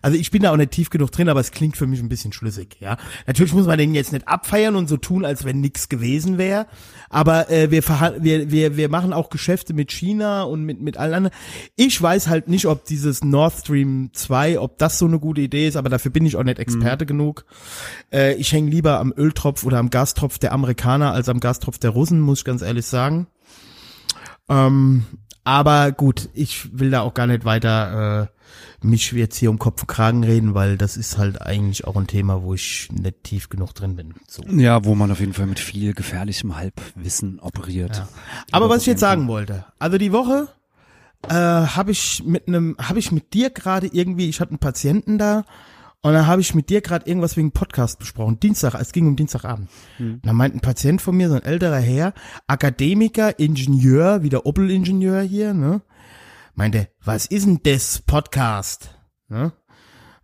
also 0.02 0.18
ich 0.18 0.32
bin 0.32 0.44
da 0.44 0.52
auch 0.52 0.58
nicht 0.58 0.72
tief 0.72 0.90
genug 0.90 1.12
drin, 1.12 1.30
aber 1.30 1.40
es 1.40 1.52
klingt 1.52 1.78
für 1.78 1.88
mich 1.88 2.00
ein 2.00 2.10
bisschen 2.10 2.34
schlüssig, 2.34 2.78
ja. 2.80 2.98
Natürlich 3.28 3.54
muss 3.54 3.68
man 3.68 3.78
den 3.78 3.94
jetzt 3.94 4.12
nicht 4.12 4.28
abfeiern 4.28 4.76
und 4.76 4.88
so 4.88 4.98
tun, 4.98 5.26
als 5.26 5.46
wenn 5.46 5.62
nichts 5.62 5.90
gewesen 5.90 6.38
wäre, 6.38 6.68
aber 7.10 7.50
äh, 7.50 7.72
wir, 7.72 7.84
wir, 7.84 8.52
wir, 8.52 8.78
wir 8.78 8.90
machen 8.90 9.14
auch 9.14 9.30
Geschäfte 9.30 9.74
mit 9.74 9.92
China 9.92 10.44
und 10.44 10.64
mit, 10.64 10.82
mit 10.82 10.98
allen 10.98 11.14
anderen. 11.14 11.36
Ich 11.76 12.02
weiß 12.02 12.28
halt 12.28 12.48
nicht, 12.48 12.66
ob 12.66 12.86
dieses 12.86 13.24
Nord 13.24 13.54
Stream 13.54 14.10
2, 14.14 14.60
ob 14.60 14.78
das 14.78 14.98
so 14.98 15.06
eine 15.06 15.20
gute 15.20 15.42
Idee 15.42 15.68
ist, 15.68 15.76
aber 15.76 15.90
dafür 15.90 16.12
bin 16.12 16.26
ich 16.26 16.36
auch 16.36 16.44
nicht 16.44 16.60
Experte 16.60 17.06
genug. 17.06 17.46
Äh, 18.12 18.36
ich 18.36 18.52
hänge 18.52 18.70
lieber 18.70 19.00
am 19.00 19.14
Öltropf 19.16 19.64
oder 19.64 19.78
am 19.78 19.90
Gastropf 19.90 20.40
der 20.40 20.54
Amerikaner 20.54 21.14
als 21.14 21.30
am 21.30 21.40
Gastropf 21.40 21.78
der 21.78 21.92
Russen, 21.92 22.20
muss 22.20 22.40
ich 22.40 22.46
ganz 22.46 22.62
ehrlich 22.62 22.86
sagen. 22.86 23.28
Ähm, 24.50 25.06
aber 25.44 25.92
gut, 25.92 26.30
ich 26.34 26.78
will 26.78 26.92
da 26.92 27.02
auch 27.02 27.14
gar 27.14 27.28
nicht 27.28 27.46
weiter 27.46 28.24
äh, 28.24 28.41
mich 28.82 29.12
jetzt 29.12 29.38
hier 29.38 29.50
um 29.50 29.60
Kopf 29.60 29.82
und 29.82 29.88
Kragen 29.88 30.24
reden, 30.24 30.54
weil 30.54 30.78
das 30.78 30.98
ist 30.98 31.18
halt 31.18 31.42
eigentlich 31.42 31.86
auch 31.86 31.96
ein 31.96 32.08
Thema, 32.08 32.44
wo 32.44 32.54
ich 32.54 32.90
nicht 32.92 33.24
tief 33.24 33.50
genug 33.50 33.74
drin 33.74 33.96
bin. 33.96 34.14
So. 34.28 34.44
ja, 34.44 34.84
wo 34.84 34.96
man 34.96 35.12
auf 35.12 35.20
jeden 35.20 35.34
Fall 35.34 35.46
mit 35.48 35.60
viel 35.60 35.94
gefährlichem 35.94 36.58
Halbwissen 36.58 37.40
operiert. 37.40 37.98
Ja. 37.98 38.10
Aber 38.52 38.70
was 38.70 38.82
ich 38.82 38.88
jetzt 38.88 39.00
sagen 39.00 39.28
wollte, 39.28 39.66
also 39.80 39.98
die 39.98 40.12
Woche 40.12 40.48
äh, 41.30 41.34
habe 41.34 41.92
ich 41.92 42.24
mit 42.26 42.48
einem, 42.48 42.76
habe 42.80 43.00
ich 43.00 43.12
mit 43.12 43.34
dir 43.34 43.52
gerade 43.52 43.88
irgendwie, 43.88 44.30
ich 44.30 44.40
hatte 44.40 44.52
einen 44.52 44.60
Patienten 44.60 45.18
da 45.18 45.46
und 46.04 46.14
dann 46.14 46.26
habe 46.26 46.42
ich 46.42 46.56
mit 46.56 46.70
dir 46.72 46.82
gerade 46.82 47.06
irgendwas 47.06 47.38
wegen 47.38 47.52
Podcast 47.52 48.00
besprochen. 48.00 48.40
Dienstag, 48.40 48.74
es 48.74 48.92
ging 48.92 49.06
um 49.08 49.16
Dienstagabend. 49.16 49.70
Und 50.00 50.26
dann 50.26 50.36
meint 50.36 50.56
ein 50.56 50.62
Patient 50.62 51.00
von 51.00 51.16
mir, 51.16 51.30
so 51.30 51.36
ein 51.36 51.44
älterer 51.44 51.80
Herr, 51.80 52.14
Akademiker, 52.48 53.38
Ingenieur, 53.38 54.24
wieder 54.24 54.48
Opel-Ingenieur 54.48 55.22
hier, 55.22 55.54
ne? 55.54 55.82
Meinte, 56.54 56.90
was 57.04 57.26
ist 57.26 57.46
denn 57.46 57.60
das 57.64 58.00
Podcast? 58.00 58.96
Ne? 59.30 59.54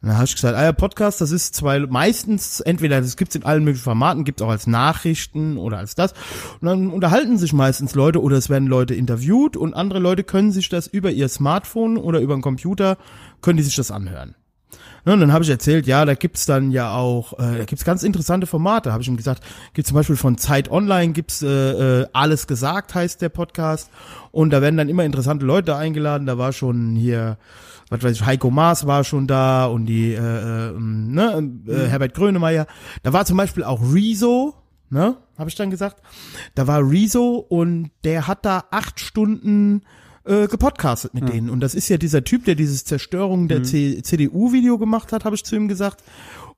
Und 0.02 0.10
dann 0.10 0.18
habe 0.18 0.26
ich 0.26 0.36
gesagt, 0.36 0.56
ah 0.56 0.64
ja, 0.64 0.74
Podcast, 0.74 1.22
das 1.22 1.32
ist 1.32 1.56
zwei, 1.56 1.80
meistens, 1.80 2.60
entweder 2.60 3.02
das 3.02 3.18
gibt's 3.18 3.34
in 3.34 3.44
allen 3.44 3.64
möglichen 3.64 3.84
Formaten, 3.84 4.26
gibt's 4.26 4.44
auch 4.44 4.50
als 4.50 4.68
Nachrichten 4.68 5.58
oder 5.58 5.80
als 5.80 5.96
das. 5.96 6.14
Und 6.62 6.68
dann 6.68 6.90
unterhalten 6.92 7.40
sich 7.40 7.52
meistens 7.52 7.96
Leute 7.96 8.22
oder 8.22 8.38
es 8.38 8.50
werden 8.50 8.68
Leute 8.68 8.94
interviewt 8.94 9.58
und 9.58 9.74
andere 9.74 10.00
Leute 10.00 10.24
können 10.24 10.52
sich 10.52 10.70
das 10.70 10.86
über 10.86 11.10
ihr 11.10 11.30
Smartphone 11.30 11.98
oder 11.98 12.20
über 12.20 12.36
den 12.36 12.44
Computer, 12.44 12.98
können 13.42 13.58
die 13.58 13.64
sich 13.64 13.76
das 13.76 13.90
anhören. 13.90 14.36
Ne, 15.08 15.14
und 15.14 15.22
dann 15.22 15.32
habe 15.32 15.46
ich 15.46 15.50
erzählt, 15.50 15.88
ja, 15.88 16.04
da 16.04 16.16
gibt's 16.16 16.46
dann 16.46 16.70
ja 16.70 16.94
auch, 16.94 17.32
äh, 17.40 17.60
da 17.60 17.64
gibt's 17.64 17.86
ganz 17.86 18.04
interessante 18.04 18.46
Formate, 18.46 18.92
habe 18.92 19.02
ich 19.02 19.08
ihm 19.08 19.16
gesagt. 19.16 19.42
Gibt 19.74 19.88
zum 19.88 19.96
Beispiel 19.96 20.18
von 20.18 20.38
Zeit 20.38 20.70
Online, 20.70 21.14
gibt's 21.14 21.42
äh, 21.42 22.02
äh, 22.02 22.08
Alles 22.12 22.46
gesagt, 22.46 22.94
heißt 22.94 23.22
der 23.22 23.30
Podcast. 23.30 23.90
Und 24.32 24.50
da 24.50 24.62
werden 24.62 24.76
dann 24.76 24.90
immer 24.90 25.06
interessante 25.06 25.46
Leute 25.46 25.78
eingeladen. 25.78 26.28
Da 26.28 26.38
war 26.38 26.52
schon 26.52 26.98
hier, 26.98 27.38
was 27.88 28.04
weiß 28.04 28.18
ich, 28.18 28.26
Heiko 28.26 28.52
Maas 28.52 28.86
war 28.86 29.06
schon 29.06 29.28
da 29.28 29.68
und 29.68 29.86
die, 29.86 30.12
äh, 30.12 30.18
äh, 30.18 30.74
ne, 30.78 31.54
äh, 31.68 31.88
Herbert 31.88 32.14
Grönemeyer. 32.14 32.68
Da 33.04 33.14
war 33.14 33.24
zum 33.24 33.38
Beispiel 33.38 33.64
auch 33.64 33.80
Rezo, 33.94 34.56
ne, 34.90 35.16
habe 35.38 35.50
ich 35.50 35.56
dann 35.56 35.72
gesagt. 35.72 36.02
Da 36.54 36.68
war 36.68 36.82
Rezo 36.82 37.38
und 37.48 37.92
der 38.04 38.28
hat 38.28 38.44
da 38.44 38.66
acht 38.72 39.00
Stunden 39.00 39.84
äh, 40.28 40.48
gepodcastet 40.48 41.14
mit 41.14 41.30
denen. 41.30 41.50
Und 41.50 41.60
das 41.62 41.76
ist 41.76 41.90
ja 41.90 41.98
dieser 41.98 42.24
Typ, 42.24 42.46
der 42.46 42.56
dieses 42.56 42.84
Zerstörung 42.86 43.48
der 43.48 43.64
C 43.64 44.02
CDU-Video 44.02 44.78
gemacht 44.78 45.12
hat, 45.12 45.26
habe 45.26 45.36
ich 45.36 45.44
zu 45.44 45.56
ihm 45.56 45.68
gesagt. 45.68 46.04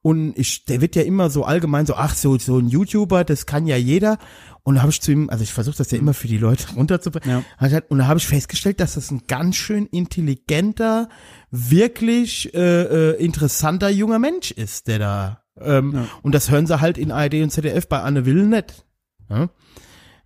Und 0.02 0.38
ich, 0.38 0.64
der 0.66 0.80
wird 0.80 0.96
ja 0.96 1.02
immer 1.02 1.30
so 1.30 1.44
allgemein 1.44 1.86
so, 1.86 1.96
ach 1.96 2.16
so, 2.16 2.38
so 2.38 2.58
ein 2.58 2.68
YouTuber, 2.70 3.26
das 3.26 3.46
kann 3.46 3.68
ja 3.68 3.76
jeder. 3.76 4.18
Und 4.64 4.76
da 4.76 4.82
habe 4.82 4.92
ich 4.92 5.02
zu 5.02 5.12
ihm, 5.12 5.30
also 5.30 5.44
ich 5.44 5.52
versuche 5.52 5.76
das 5.78 5.92
ja 5.92 5.98
immer 5.98 6.14
für 6.14 6.28
die 6.30 6.38
Leute 6.38 6.66
runterzubringen. 6.76 7.30
Ja. 7.30 7.44
Halt- 7.58 7.90
Und 7.92 7.98
da 7.98 8.08
habe 8.08 8.18
ich 8.20 8.28
festgestellt, 8.28 8.80
dass 8.80 8.94
das 8.94 9.12
ein 9.12 9.24
ganz 9.28 9.56
schön 9.58 9.88
intelligenter, 9.88 11.10
wirklich 11.52 12.54
äh, 12.54 13.12
äh, 13.12 13.24
interessanter 13.24 13.90
junger 13.90 14.20
Mensch 14.20 14.52
ist, 14.52 14.88
der 14.88 15.00
da. 15.00 15.44
Ähm, 15.60 16.08
Und 16.22 16.34
das 16.34 16.50
hören 16.50 16.68
sie 16.68 16.80
halt 16.80 16.98
in 16.98 17.12
ARD 17.12 17.36
und 17.44 17.50
ZDF 17.52 17.88
bei 17.90 18.00
Anne 18.02 18.26
Will 18.26 18.46
nicht. 18.48 18.86
Ja? 19.30 19.42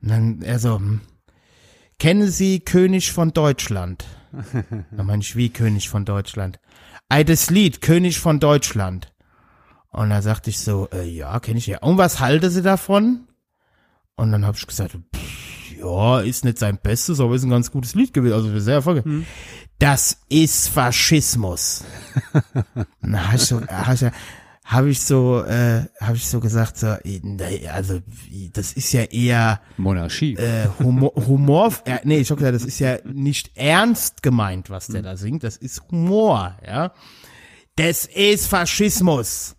Und 0.01 0.09
dann 0.09 0.41
er 0.43 0.59
so, 0.59 0.75
hm, 0.77 1.01
kennen 2.03 2.29
Sie 2.29 2.59
König 2.59 3.13
von 3.13 3.31
Deutschland? 3.31 4.05
Da 4.91 5.03
meine 5.03 5.21
ich, 5.21 5.37
wie 5.37 5.49
König 5.49 5.87
von 5.87 6.03
Deutschland? 6.03 6.59
Ei, 7.07 7.23
das 7.23 7.49
Lied, 7.49 7.79
König 7.79 8.19
von 8.19 8.41
Deutschland. 8.41 9.13
Und 9.89 10.09
da 10.09 10.21
sagte 10.21 10.49
ich 10.49 10.59
so, 10.59 10.89
äh, 10.91 11.07
ja, 11.07 11.39
kenne 11.39 11.59
ich 11.59 11.67
ja. 11.67 11.77
Und 11.79 11.97
was 11.97 12.19
halte 12.19 12.49
sie 12.49 12.61
davon? 12.61 13.29
Und 14.17 14.33
dann 14.33 14.45
habe 14.45 14.57
ich 14.57 14.67
gesagt, 14.67 14.97
pff, 15.15 15.77
ja, 15.79 16.19
ist 16.19 16.43
nicht 16.43 16.57
sein 16.57 16.77
Bestes, 16.77 17.21
aber 17.21 17.35
ist 17.35 17.43
ein 17.43 17.49
ganz 17.49 17.71
gutes 17.71 17.95
Lied 17.95 18.13
gewesen, 18.13 18.33
also 18.33 18.59
sehr 18.59 18.75
erfolgreich. 18.75 19.05
Das 19.79 20.17
ist 20.27 20.67
Faschismus. 20.67 21.85
Na, 22.99 23.31
hast 23.31 23.51
du, 23.51 23.61
hast 23.65 24.01
du, 24.01 24.11
habe 24.65 24.89
ich 24.89 25.01
so, 25.01 25.43
äh, 25.43 25.85
habe 25.99 26.15
ich 26.15 26.27
so 26.27 26.39
gesagt, 26.39 26.77
so, 26.77 26.95
also 27.71 27.99
das 28.53 28.73
ist 28.73 28.93
ja 28.93 29.03
eher 29.03 29.59
Monarchie. 29.77 30.35
äh, 30.35 30.67
Humor, 30.79 31.13
Humor 31.15 31.73
äh, 31.85 31.99
nee, 32.03 32.19
ich 32.19 32.31
hab 32.31 32.37
gesagt, 32.37 32.55
das 32.55 32.63
ist 32.63 32.79
ja 32.79 32.97
nicht 33.03 33.51
ernst 33.55 34.23
gemeint, 34.23 34.69
was 34.69 34.87
der 34.87 35.01
da 35.01 35.17
singt, 35.17 35.43
das 35.43 35.57
ist 35.57 35.83
Humor, 35.91 36.57
ja. 36.65 36.93
Das 37.75 38.05
ist 38.05 38.47
Faschismus. 38.47 39.55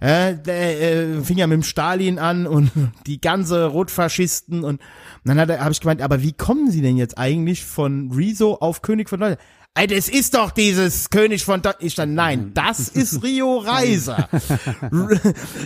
Äh, 0.00 0.36
der 0.36 0.80
äh, 0.80 1.20
fing 1.20 1.36
ja 1.36 1.46
mit 1.46 1.56
dem 1.56 1.62
Stalin 1.62 2.18
an 2.18 2.46
und 2.46 2.72
die 3.06 3.20
ganze 3.20 3.66
Rotfaschisten 3.66 4.64
und, 4.64 4.80
und 4.80 4.80
dann 5.24 5.38
habe 5.38 5.72
ich 5.72 5.80
gemeint, 5.80 6.00
aber 6.00 6.22
wie 6.22 6.32
kommen 6.32 6.70
Sie 6.70 6.80
denn 6.80 6.96
jetzt 6.96 7.18
eigentlich 7.18 7.64
von 7.64 8.10
Rezo 8.10 8.54
auf 8.54 8.80
König 8.80 9.10
von 9.10 9.20
Deutschland? 9.20 9.40
Ey, 9.74 9.86
das 9.86 10.08
ist 10.08 10.34
doch 10.34 10.50
dieses 10.50 11.10
König 11.10 11.44
von 11.44 11.62
Deutschland. 11.62 11.84
Ich 11.86 11.94
dann, 11.94 12.14
nein, 12.14 12.50
das 12.54 12.88
ist 12.88 13.22
Rio 13.22 13.58
Reiser. 13.64 14.28
R- 14.32 15.20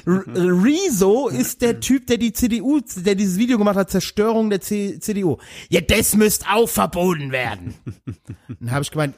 R- 0.06 0.24
Rezo 0.62 1.28
ist 1.28 1.62
der 1.62 1.80
Typ, 1.80 2.06
der 2.06 2.18
die 2.18 2.34
CDU, 2.34 2.80
der 2.96 3.14
dieses 3.14 3.38
Video 3.38 3.56
gemacht 3.56 3.76
hat, 3.76 3.90
Zerstörung 3.90 4.50
der 4.50 4.60
C 4.60 4.98
CDU. 5.00 5.38
Ja, 5.70 5.80
das 5.80 6.14
müsste 6.16 6.46
auch 6.52 6.68
verboten 6.68 7.32
werden. 7.32 7.74
Dann 8.60 8.70
habe 8.70 8.82
ich 8.82 8.90
gemeint, 8.90 9.16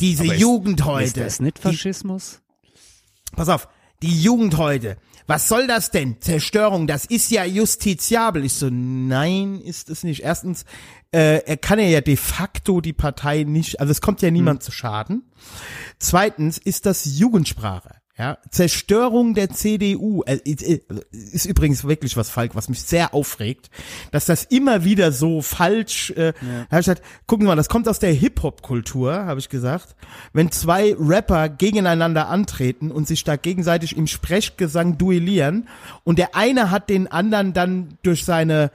diese 0.00 0.24
Jugend 0.26 0.84
heute. 0.84 1.04
Ist 1.04 1.16
das 1.16 1.40
nicht 1.40 1.58
die, 1.58 1.62
Faschismus? 1.62 2.40
pass 3.34 3.48
auf, 3.48 3.68
die 4.02 4.20
Jugend 4.20 4.58
heute. 4.58 4.98
Was 5.28 5.48
soll 5.48 5.66
das 5.66 5.90
denn? 5.90 6.20
Zerstörung, 6.20 6.86
das 6.86 7.04
ist 7.04 7.32
ja 7.32 7.44
justiziabel. 7.44 8.44
Ich 8.44 8.52
so, 8.52 8.68
nein, 8.70 9.60
ist 9.60 9.90
es 9.90 10.04
nicht. 10.04 10.22
Erstens, 10.22 10.64
äh, 11.12 11.38
er 11.44 11.56
kann 11.56 11.78
ja 11.78 12.00
de 12.00 12.16
facto 12.16 12.80
die 12.80 12.92
Partei 12.92 13.44
nicht, 13.44 13.80
also 13.80 13.90
es 13.90 14.00
kommt 14.00 14.22
ja 14.22 14.30
niemand 14.30 14.62
zu 14.62 14.72
Schaden. 14.72 15.30
Zweitens 15.98 16.58
ist 16.58 16.86
das 16.86 17.18
Jugendsprache. 17.18 17.96
Ja, 18.18 18.38
Zerstörung 18.50 19.34
der 19.34 19.50
CDU 19.50 20.22
äh, 20.22 20.36
äh, 20.36 20.80
ist 21.10 21.44
übrigens 21.44 21.84
wirklich 21.84 22.16
was 22.16 22.30
Falk, 22.30 22.54
was 22.54 22.70
mich 22.70 22.82
sehr 22.82 23.12
aufregt, 23.12 23.68
dass 24.10 24.24
das 24.24 24.44
immer 24.44 24.84
wieder 24.84 25.12
so 25.12 25.42
falsch. 25.42 26.12
Äh, 26.12 26.32
hab 26.70 26.80
ich 26.80 26.86
gesagt, 26.86 27.02
gucken 27.26 27.44
Sie 27.44 27.48
mal, 27.48 27.56
das 27.56 27.68
kommt 27.68 27.86
aus 27.88 27.98
der 27.98 28.14
Hip-Hop-Kultur, 28.14 29.12
habe 29.26 29.38
ich 29.38 29.50
gesagt. 29.50 29.96
Wenn 30.32 30.50
zwei 30.50 30.96
Rapper 30.98 31.50
gegeneinander 31.50 32.28
antreten 32.28 32.90
und 32.90 33.06
sich 33.06 33.22
da 33.22 33.36
gegenseitig 33.36 33.94
im 33.98 34.06
Sprechgesang 34.06 34.96
duellieren 34.96 35.68
und 36.02 36.18
der 36.18 36.34
eine 36.34 36.70
hat 36.70 36.88
den 36.88 37.08
anderen 37.08 37.52
dann 37.52 37.98
durch 38.02 38.24
seine 38.24 38.70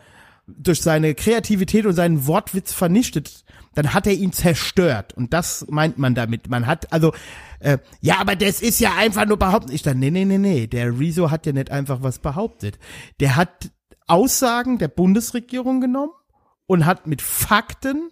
durch 0.48 0.82
seine 0.82 1.16
Kreativität 1.16 1.86
und 1.86 1.94
seinen 1.94 2.28
Wortwitz 2.28 2.74
vernichtet, 2.74 3.44
dann 3.74 3.94
hat 3.94 4.08
er 4.08 4.14
ihn 4.14 4.34
zerstört. 4.34 5.14
Und 5.14 5.34
das 5.34 5.66
meint 5.70 5.98
man 5.98 6.16
damit. 6.16 6.50
Man 6.50 6.68
hat, 6.68 6.92
also, 6.92 7.14
äh, 7.60 7.78
ja, 8.02 8.20
aber 8.20 8.36
das 8.36 8.62
ist 8.62 8.80
ja 8.80 8.96
einfach 8.98 9.26
nur 9.26 9.38
behaupten. 9.38 9.72
Ich 9.72 9.82
dann, 9.82 10.00
nee, 10.00 10.12
nee, 10.12 10.26
nee, 10.26 10.38
nee. 10.38 10.68
Der 10.68 11.00
Rezo 11.00 11.32
hat 11.32 11.46
ja 11.46 11.54
nicht 11.54 11.72
einfach 11.72 12.02
was 12.02 12.20
behauptet. 12.20 12.80
Der 13.20 13.36
hat 13.36 13.72
Aussagen 14.08 14.78
der 14.78 14.90
Bundesregierung 14.90 15.80
genommen 15.80 16.12
und 16.66 16.86
hat 16.86 17.08
mit 17.08 17.22
Fakten 17.22 18.12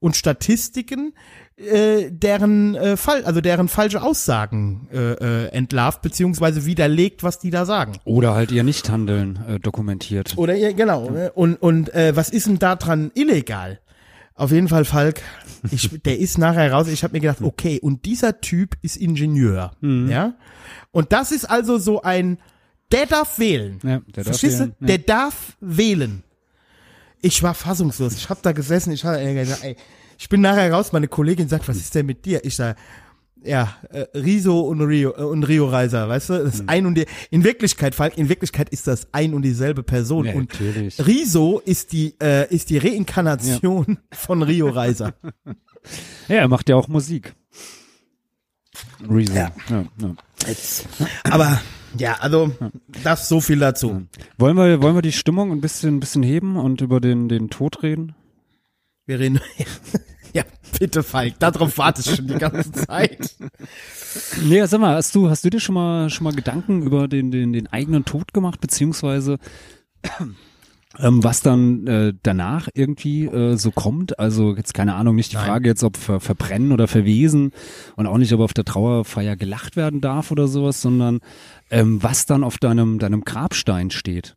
und 0.00 0.16
Statistiken 0.16 1.14
äh, 1.58 2.10
deren 2.10 2.74
äh, 2.74 2.96
Fall, 2.96 3.24
also 3.24 3.40
deren 3.40 3.68
falsche 3.68 4.02
Aussagen 4.02 4.88
äh, 4.92 5.12
äh, 5.12 5.48
entlarvt 5.48 6.02
beziehungsweise 6.02 6.66
widerlegt, 6.66 7.22
was 7.22 7.38
die 7.38 7.50
da 7.50 7.64
sagen. 7.64 7.92
Oder 8.04 8.34
halt 8.34 8.52
ihr 8.52 8.62
Nichthandeln 8.62 9.38
äh, 9.48 9.58
dokumentiert. 9.58 10.34
Oder 10.36 10.54
ja, 10.54 10.72
genau. 10.72 11.10
ne? 11.10 11.32
Und 11.32 11.56
und 11.56 11.92
äh, 11.94 12.14
was 12.14 12.28
ist 12.28 12.46
denn 12.46 12.58
da 12.58 12.76
dran 12.76 13.10
illegal? 13.14 13.80
Auf 14.34 14.52
jeden 14.52 14.68
Fall, 14.68 14.84
Falk, 14.84 15.22
ich, 15.70 15.90
der 16.04 16.18
ist 16.18 16.36
nachher 16.36 16.70
raus. 16.70 16.88
Ich 16.88 17.02
habe 17.02 17.14
mir 17.14 17.20
gedacht, 17.20 17.40
okay, 17.40 17.80
und 17.80 18.04
dieser 18.04 18.42
Typ 18.42 18.76
ist 18.82 18.98
Ingenieur, 18.98 19.72
ja. 19.80 20.34
Und 20.90 21.12
das 21.12 21.32
ist 21.32 21.46
also 21.46 21.78
so 21.78 22.02
ein, 22.02 22.38
der 22.92 23.06
darf 23.06 23.38
wählen. 23.38 23.78
Ja, 23.82 24.00
der 24.14 24.24
darf 24.24 24.24
Verstehst 24.24 24.60
wählen, 24.60 24.74
ja. 24.80 24.86
Der 24.88 24.98
darf 24.98 25.56
wählen. 25.60 26.22
Ich 27.22 27.42
war 27.42 27.54
fassungslos. 27.54 28.14
Ich 28.14 28.28
habe 28.28 28.40
da 28.42 28.52
gesessen. 28.52 28.92
Ich 28.92 29.04
habe 29.04 29.34
gesagt, 29.34 29.64
ey, 29.64 29.76
ich 30.18 30.28
bin 30.28 30.40
nachher 30.40 30.72
raus. 30.72 30.92
Meine 30.92 31.08
Kollegin 31.08 31.48
sagt, 31.48 31.68
was 31.68 31.76
ist 31.76 31.94
denn 31.94 32.06
mit 32.06 32.24
dir? 32.24 32.44
Ich 32.44 32.56
sag, 32.56 32.76
ja, 33.44 33.74
äh, 33.90 34.06
Riso 34.18 34.60
und 34.60 34.80
Rio 34.80 35.10
äh, 35.16 35.22
und 35.22 35.44
Rio 35.44 35.68
Reiser, 35.68 36.08
weißt 36.08 36.30
du? 36.30 36.32
Das 36.44 36.54
ist 36.54 36.60
Hm. 36.60 36.68
ein 36.68 36.86
und 36.86 36.94
die, 36.96 37.06
in 37.30 37.44
Wirklichkeit, 37.44 37.94
in 38.16 38.28
Wirklichkeit 38.28 38.70
ist 38.70 38.86
das 38.86 39.08
ein 39.12 39.34
und 39.34 39.42
dieselbe 39.42 39.82
Person. 39.82 40.24
Ja, 40.24 40.34
und 40.34 40.50
natürlich. 40.50 41.06
Riso 41.06 41.60
ist 41.64 41.92
die 41.92 42.14
äh, 42.20 42.52
ist 42.52 42.70
die 42.70 42.78
Reinkarnation 42.78 43.98
von 44.12 44.42
Rio 44.42 44.68
Reiser. 44.68 45.14
Ja, 46.26 46.38
er 46.38 46.48
macht 46.48 46.68
ja 46.68 46.74
auch 46.74 46.88
Musik. 46.88 47.36
Reason. 49.08 49.36
Ja. 49.36 49.52
Ja, 49.70 49.84
Aber 51.30 51.60
ja, 51.96 52.14
also 52.18 52.50
das 53.04 53.28
so 53.28 53.40
viel 53.40 53.60
dazu. 53.60 54.02
Wollen 54.36 54.56
wir, 54.56 54.82
wollen 54.82 54.96
wir 54.96 55.02
die 55.02 55.12
Stimmung 55.12 55.52
ein 55.52 55.60
bisschen, 55.60 55.96
ein 55.96 56.00
bisschen 56.00 56.24
heben 56.24 56.56
und 56.56 56.80
über 56.80 57.00
den, 57.00 57.28
den 57.28 57.50
Tod 57.50 57.84
reden? 57.84 58.16
Wir 59.06 59.20
reden. 59.20 59.40
Ja, 60.32 60.42
bitte, 60.78 61.02
Falk. 61.02 61.38
Darauf 61.38 61.78
warte 61.78 62.02
ich 62.02 62.14
schon 62.14 62.26
die 62.26 62.34
ganze 62.34 62.70
Zeit. 62.70 63.36
Nee, 64.42 64.66
sag 64.66 64.80
mal, 64.82 64.96
hast 64.96 65.14
du, 65.14 65.30
hast 65.30 65.42
du 65.46 65.48
dir 65.48 65.60
schon 65.60 65.74
mal, 65.74 66.10
schon 66.10 66.24
mal 66.24 66.34
Gedanken 66.34 66.82
über 66.82 67.08
den, 67.08 67.30
den, 67.30 67.54
den 67.54 67.68
eigenen 67.68 68.04
Tod 68.04 68.34
gemacht, 68.34 68.60
beziehungsweise 68.60 69.38
ähm, 70.98 71.24
was 71.24 71.40
dann 71.40 71.86
äh, 71.86 72.12
danach 72.22 72.68
irgendwie 72.74 73.24
äh, 73.24 73.56
so 73.56 73.70
kommt? 73.70 74.18
Also 74.18 74.54
jetzt 74.56 74.74
keine 74.74 74.94
Ahnung, 74.96 75.16
nicht 75.16 75.32
die 75.32 75.36
Nein. 75.36 75.46
Frage 75.46 75.70
jetzt, 75.70 75.82
ob 75.82 75.96
ver, 75.96 76.20
verbrennen 76.20 76.70
oder 76.72 76.86
verwesen 76.86 77.52
und 77.96 78.06
auch 78.06 78.18
nicht, 78.18 78.34
ob 78.34 78.40
auf 78.40 78.52
der 78.52 78.66
Trauerfeier 78.66 79.36
gelacht 79.36 79.74
werden 79.74 80.02
darf 80.02 80.30
oder 80.30 80.48
sowas, 80.48 80.82
sondern 80.82 81.20
ähm, 81.70 82.02
was 82.02 82.26
dann 82.26 82.44
auf 82.44 82.58
deinem, 82.58 82.98
deinem 82.98 83.22
Grabstein 83.22 83.90
steht. 83.90 84.34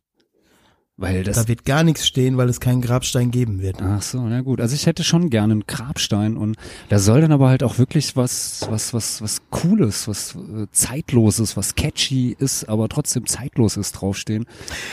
Weil 1.00 1.24
das 1.24 1.36
Da 1.36 1.48
wird 1.48 1.64
gar 1.64 1.82
nichts 1.82 2.06
stehen, 2.06 2.36
weil 2.36 2.50
es 2.50 2.60
keinen 2.60 2.82
Grabstein 2.82 3.30
geben 3.30 3.62
wird. 3.62 3.80
Ach 3.80 4.02
so, 4.02 4.20
na 4.20 4.42
gut. 4.42 4.60
Also 4.60 4.74
ich 4.74 4.84
hätte 4.84 5.02
schon 5.02 5.30
gerne 5.30 5.54
einen 5.54 5.66
Grabstein 5.66 6.36
und 6.36 6.56
da 6.90 6.98
soll 6.98 7.22
dann 7.22 7.32
aber 7.32 7.48
halt 7.48 7.62
auch 7.62 7.78
wirklich 7.78 8.16
was, 8.16 8.66
was, 8.68 8.92
was, 8.92 9.22
was 9.22 9.40
Cooles, 9.48 10.08
was 10.08 10.34
äh, 10.34 10.66
Zeitloses, 10.72 11.56
was 11.56 11.74
catchy 11.74 12.36
ist, 12.38 12.68
aber 12.68 12.90
trotzdem 12.90 13.24
zeitlos 13.24 13.78
ist 13.78 13.92
draufstehen. 13.92 14.44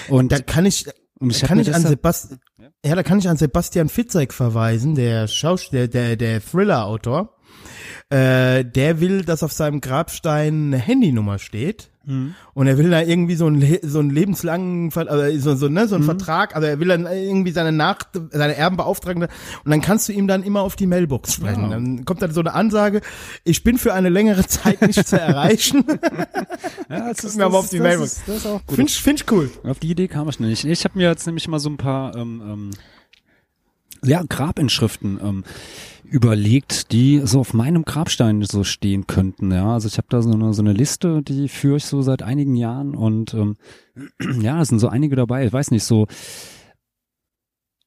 Und, 0.07 0.31
Da 0.31 0.39
kann 0.39 0.65
ich, 0.65 0.85
und 1.19 1.31
ich 1.31 1.41
da 1.41 1.47
kann 1.47 1.59
ich 1.59 1.75
an 1.75 1.81
Sebastian, 1.81 2.39
ja, 2.85 2.95
da 2.95 3.03
kann 3.03 3.19
ich 3.19 3.27
an 3.27 3.35
Sebastian 3.35 3.89
Fitzek 3.89 4.33
verweisen, 4.33 4.95
der 4.95 5.27
Schauspieler, 5.27 5.89
der, 5.89 6.15
der 6.15 6.41
Thriller-Autor. 6.41 7.33
Äh, 8.09 8.63
der 8.63 9.01
will, 9.01 9.25
dass 9.25 9.43
auf 9.43 9.51
seinem 9.51 9.81
Grabstein 9.81 10.67
eine 10.67 10.77
Handynummer 10.77 11.37
steht. 11.37 11.89
Mhm. 12.07 12.35
Und 12.53 12.67
er 12.67 12.77
will 12.77 12.89
da 12.89 13.01
irgendwie 13.01 13.35
so 13.35 13.47
einen, 13.47 13.79
so 13.83 13.99
einen 13.99 14.09
lebenslangen, 14.09 14.91
also 14.95 15.39
so, 15.39 15.55
so, 15.55 15.67
ne, 15.67 15.83
Mhm. 15.83 15.87
so 15.89 15.95
einen 15.95 16.03
Vertrag, 16.05 16.55
also 16.55 16.65
er 16.67 16.79
will 16.79 16.87
dann 16.87 17.05
irgendwie 17.05 17.51
seine 17.51 17.73
Nach 17.73 17.99
seine 18.31 18.55
Erben 18.55 18.77
beauftragen 18.77 19.23
und 19.23 19.29
dann 19.71 19.81
kannst 19.81 20.07
du 20.07 20.13
ihm 20.13 20.27
dann 20.27 20.41
immer 20.41 20.61
auf 20.61 20.77
die 20.77 20.87
Mailbox 20.87 21.33
sprechen. 21.33 21.63
Ja. 21.63 21.69
Dann 21.69 22.05
kommt 22.05 22.21
dann 22.21 22.31
so 22.31 22.39
eine 22.39 22.53
Ansage, 22.53 23.01
ich 23.43 23.63
bin 23.63 23.77
für 23.77 23.93
eine 23.93 24.09
längere 24.09 24.47
Zeit 24.47 24.81
nicht 24.81 25.05
zu 25.05 25.19
erreichen. 25.19 25.83
ja, 26.89 27.13
das 27.13 27.35
mir 27.35 27.45
aber 27.45 27.59
auf 27.59 27.69
die 27.69 27.79
Mailbox. 27.79 28.13
ist, 28.13 28.27
das 28.27 28.37
ist 28.37 28.45
auch 28.45 28.65
gut. 28.65 28.75
Find 28.77 28.89
ich, 28.89 29.01
find 29.01 29.21
ich 29.21 29.31
cool. 29.31 29.51
Auf 29.63 29.79
die 29.79 29.89
Idee 29.91 30.07
kam 30.07 30.29
ich 30.29 30.39
nicht. 30.39 30.63
Ich 30.63 30.85
habe 30.85 30.97
mir 30.97 31.09
jetzt 31.09 31.25
nämlich 31.25 31.47
mal 31.49 31.59
so 31.59 31.69
ein 31.69 31.77
paar 31.77 32.15
ähm, 32.15 32.41
ähm, 32.45 32.71
ja, 34.03 34.23
Grabinschriften 34.27 35.19
ähm, 35.21 35.43
überlegt, 36.09 36.91
die 36.91 37.21
so 37.23 37.39
auf 37.39 37.53
meinem 37.53 37.83
Grabstein 37.83 38.41
so 38.43 38.63
stehen 38.63 39.07
könnten. 39.07 39.51
Ja, 39.51 39.73
also 39.73 39.87
ich 39.87 39.97
habe 39.97 40.07
da 40.09 40.21
so 40.21 40.31
eine, 40.31 40.53
so 40.53 40.61
eine 40.61 40.73
Liste, 40.73 41.21
die 41.21 41.49
führe 41.49 41.77
ich 41.77 41.85
so 41.85 42.01
seit 42.01 42.23
einigen 42.23 42.55
Jahren 42.55 42.95
und 42.95 43.33
ähm, 43.33 43.57
ja, 44.41 44.61
es 44.61 44.69
sind 44.69 44.79
so 44.79 44.87
einige 44.87 45.15
dabei. 45.15 45.45
Ich 45.45 45.53
weiß 45.53 45.71
nicht, 45.71 45.83
so 45.83 46.07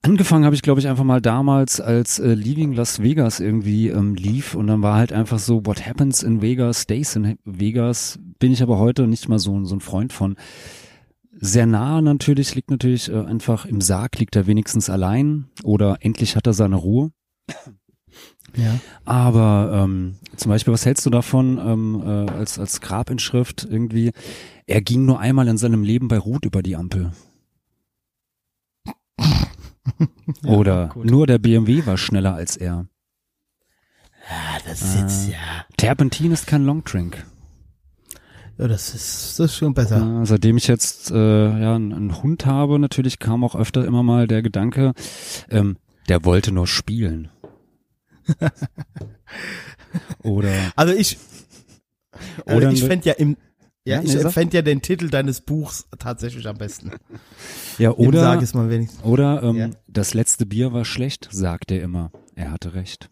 Angefangen 0.02 0.46
habe 0.46 0.54
ich, 0.54 0.62
glaube 0.62 0.80
ich, 0.80 0.88
einfach 0.88 1.04
mal 1.04 1.20
damals, 1.20 1.78
als 1.78 2.18
äh, 2.18 2.32
Leaving 2.32 2.72
Las 2.72 3.02
Vegas 3.02 3.38
irgendwie 3.38 3.88
ähm, 3.88 4.14
lief 4.14 4.54
und 4.54 4.66
dann 4.66 4.80
war 4.80 4.96
halt 4.96 5.12
einfach 5.12 5.38
so, 5.38 5.66
what 5.66 5.86
happens 5.86 6.22
in 6.22 6.40
Vegas, 6.40 6.82
stays 6.82 7.16
in 7.16 7.36
Vegas, 7.44 8.18
bin 8.38 8.50
ich 8.50 8.62
aber 8.62 8.78
heute 8.78 9.06
nicht 9.06 9.28
mal 9.28 9.38
so, 9.38 9.62
so 9.66 9.76
ein 9.76 9.80
Freund 9.80 10.14
von. 10.14 10.36
Sehr 11.32 11.66
nah 11.66 12.00
natürlich, 12.00 12.54
liegt 12.54 12.70
natürlich 12.70 13.10
äh, 13.10 13.18
einfach 13.18 13.66
im 13.66 13.82
Sarg, 13.82 14.18
liegt 14.18 14.36
er 14.36 14.46
wenigstens 14.46 14.88
allein 14.88 15.50
oder 15.64 15.98
endlich 16.00 16.34
hat 16.34 16.46
er 16.46 16.54
seine 16.54 16.76
Ruhe. 16.76 17.12
Ja. 18.56 18.78
Aber 19.04 19.82
ähm, 19.84 20.16
zum 20.36 20.50
Beispiel, 20.50 20.72
was 20.72 20.86
hältst 20.86 21.04
du 21.06 21.10
davon 21.10 21.58
ähm, 21.58 22.02
äh, 22.04 22.30
als, 22.30 22.58
als 22.58 22.80
Grabinschrift 22.80 23.66
irgendwie? 23.68 24.12
Er 24.66 24.80
ging 24.82 25.04
nur 25.04 25.20
einmal 25.20 25.48
in 25.48 25.58
seinem 25.58 25.82
Leben 25.82 26.08
bei 26.08 26.18
Ruth 26.18 26.44
über 26.44 26.62
die 26.62 26.76
Ampel. 26.76 27.12
Oder 30.44 30.88
gut. 30.88 31.04
nur 31.06 31.26
der 31.26 31.38
BMW 31.38 31.84
war 31.86 31.96
schneller 31.96 32.34
als 32.34 32.56
er. 32.56 32.86
Ah, 34.28 34.58
das 34.66 34.82
ist 34.82 35.00
jetzt, 35.00 35.28
ja. 35.28 35.64
Terpentin 35.76 36.30
ist 36.30 36.46
kein 36.46 36.64
Longdrink. 36.64 37.24
ja. 38.58 38.68
Das 38.68 38.94
ist, 38.94 39.40
das 39.40 39.52
ist 39.52 39.56
schon 39.56 39.74
besser. 39.74 40.22
Äh, 40.22 40.26
seitdem 40.26 40.56
ich 40.58 40.68
jetzt 40.68 41.10
äh, 41.10 41.14
ja 41.60 41.74
einen, 41.74 41.92
einen 41.92 42.22
Hund 42.22 42.46
habe, 42.46 42.78
natürlich 42.78 43.18
kam 43.18 43.42
auch 43.42 43.56
öfter 43.56 43.84
immer 43.86 44.02
mal 44.02 44.26
der 44.26 44.42
Gedanke, 44.42 44.92
ähm, 45.50 45.78
der 46.08 46.24
wollte 46.24 46.52
nur 46.52 46.66
spielen. 46.66 47.30
Oder 50.22 50.52
Also 50.76 50.94
ich, 50.94 51.18
Oder 52.46 52.54
also 52.54 52.68
ich 52.70 52.82
ne- 52.82 52.88
fänd 52.88 53.04
ja 53.04 53.12
im, 53.14 53.36
Ja, 53.84 53.96
Ja, 53.96 54.02
ich 54.02 54.14
nee, 54.14 54.30
fände 54.30 54.56
ja 54.58 54.62
den 54.62 54.82
Titel 54.82 55.08
deines 55.08 55.40
Buchs 55.40 55.86
tatsächlich 55.98 56.46
am 56.46 56.56
besten. 56.58 56.92
Ja, 57.78 57.90
oder, 57.92 58.20
sag 58.20 58.42
es 58.42 58.52
mal 58.54 58.68
wenigstens. 58.70 59.02
oder 59.04 59.42
ähm, 59.42 59.56
Ja. 59.56 59.70
das 59.88 60.12
letzte 60.14 60.44
Bier 60.46 60.72
war 60.72 60.84
schlecht, 60.84 61.28
sagt 61.32 61.70
er 61.70 61.80
immer. 61.82 62.10
Er 62.34 62.50
hatte 62.52 62.74
recht. 62.74 63.10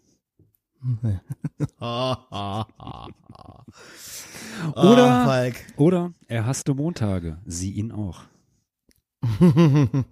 Oder- 4.75 5.25
Falk. 5.25 5.55
Oder 5.77 6.13
er 6.27 6.45
hasste 6.45 6.73
Montage, 6.73 7.37
sie 7.45 7.71
ihn 7.71 7.91
auch. 7.91 8.21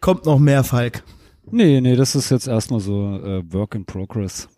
Kommt 0.00 0.26
noch 0.26 0.38
mehr, 0.38 0.62
Falk. 0.64 1.02
Nee, 1.50 1.80
nee, 1.80 1.96
das 1.96 2.14
ist 2.14 2.30
jetzt 2.30 2.46
erstmal 2.48 2.80
so 2.80 3.16
äh, 3.16 3.42
Work 3.52 3.74
in 3.74 3.84
Progress. 3.84 4.48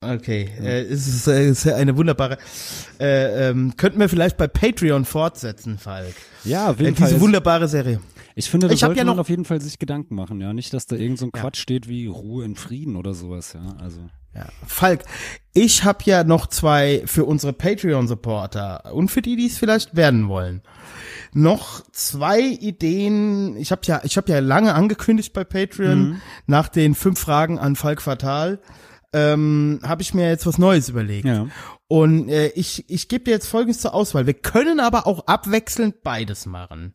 Okay, 0.00 0.48
äh, 0.60 0.82
es 0.82 1.06
ist, 1.06 1.26
äh, 1.28 1.48
ist 1.48 1.66
eine 1.68 1.96
wunderbare. 1.96 2.38
Äh, 2.98 3.50
ähm, 3.50 3.74
könnten 3.76 4.00
wir 4.00 4.08
vielleicht 4.08 4.36
bei 4.36 4.48
Patreon 4.48 5.04
fortsetzen, 5.04 5.78
Falk? 5.78 6.14
Ja, 6.44 6.70
auf 6.70 6.80
Äh, 6.80 6.92
diese 6.92 7.20
wunderbare 7.20 7.68
Serie. 7.68 8.00
Ich 8.34 8.50
finde, 8.50 8.68
da 8.68 8.74
Ich 8.74 8.80
sollte 8.80 8.98
ja 8.98 9.04
man 9.04 9.18
auf 9.18 9.28
jeden 9.28 9.44
Fall 9.44 9.60
sich 9.60 9.78
Gedanken 9.78 10.14
machen, 10.14 10.40
ja. 10.40 10.52
Nicht, 10.52 10.72
dass 10.72 10.86
da 10.86 10.96
irgend 10.96 11.18
so 11.18 11.26
ein. 11.26 11.32
Quatsch 11.32 11.58
steht 11.58 11.88
wie 11.88 12.06
Ruhe 12.06 12.44
in 12.44 12.56
Frieden 12.56 12.96
oder 12.96 13.14
sowas, 13.14 13.52
ja. 13.52 13.76
Also. 13.78 14.00
Ja. 14.34 14.46
Falk, 14.66 15.04
ich 15.52 15.84
habe 15.84 15.98
ja 16.04 16.24
noch 16.24 16.46
zwei 16.46 17.02
für 17.04 17.26
unsere 17.26 17.52
Patreon-Supporter 17.52 18.94
und 18.94 19.10
für 19.10 19.20
die, 19.20 19.36
die 19.36 19.46
es 19.46 19.58
vielleicht 19.58 19.94
werden 19.94 20.28
wollen. 20.28 20.62
Noch 21.34 21.82
zwei 21.92 22.40
Ideen. 22.40 23.56
Ich 23.56 23.72
habe 23.72 23.82
ja, 23.84 24.00
ich 24.04 24.16
habe 24.16 24.32
ja 24.32 24.38
lange 24.38 24.74
angekündigt 24.74 25.34
bei 25.34 25.44
Patreon 25.44 26.22
nach 26.46 26.68
den 26.68 26.94
fünf 26.94 27.20
Fragen 27.20 27.58
an 27.58 27.76
Falk 27.76 28.00
Fatal. 28.00 28.58
Ähm, 29.12 29.80
habe 29.82 30.02
ich 30.02 30.14
mir 30.14 30.28
jetzt 30.28 30.46
was 30.46 30.56
Neues 30.58 30.88
überlegt. 30.88 31.26
Ja. 31.26 31.46
Und 31.86 32.30
äh, 32.30 32.48
ich, 32.54 32.88
ich 32.88 33.08
gebe 33.08 33.24
dir 33.24 33.32
jetzt 33.32 33.46
Folgendes 33.46 33.80
zur 33.82 33.92
Auswahl. 33.92 34.26
Wir 34.26 34.32
können 34.34 34.80
aber 34.80 35.06
auch 35.06 35.26
abwechselnd 35.26 36.02
beides 36.02 36.46
machen. 36.46 36.94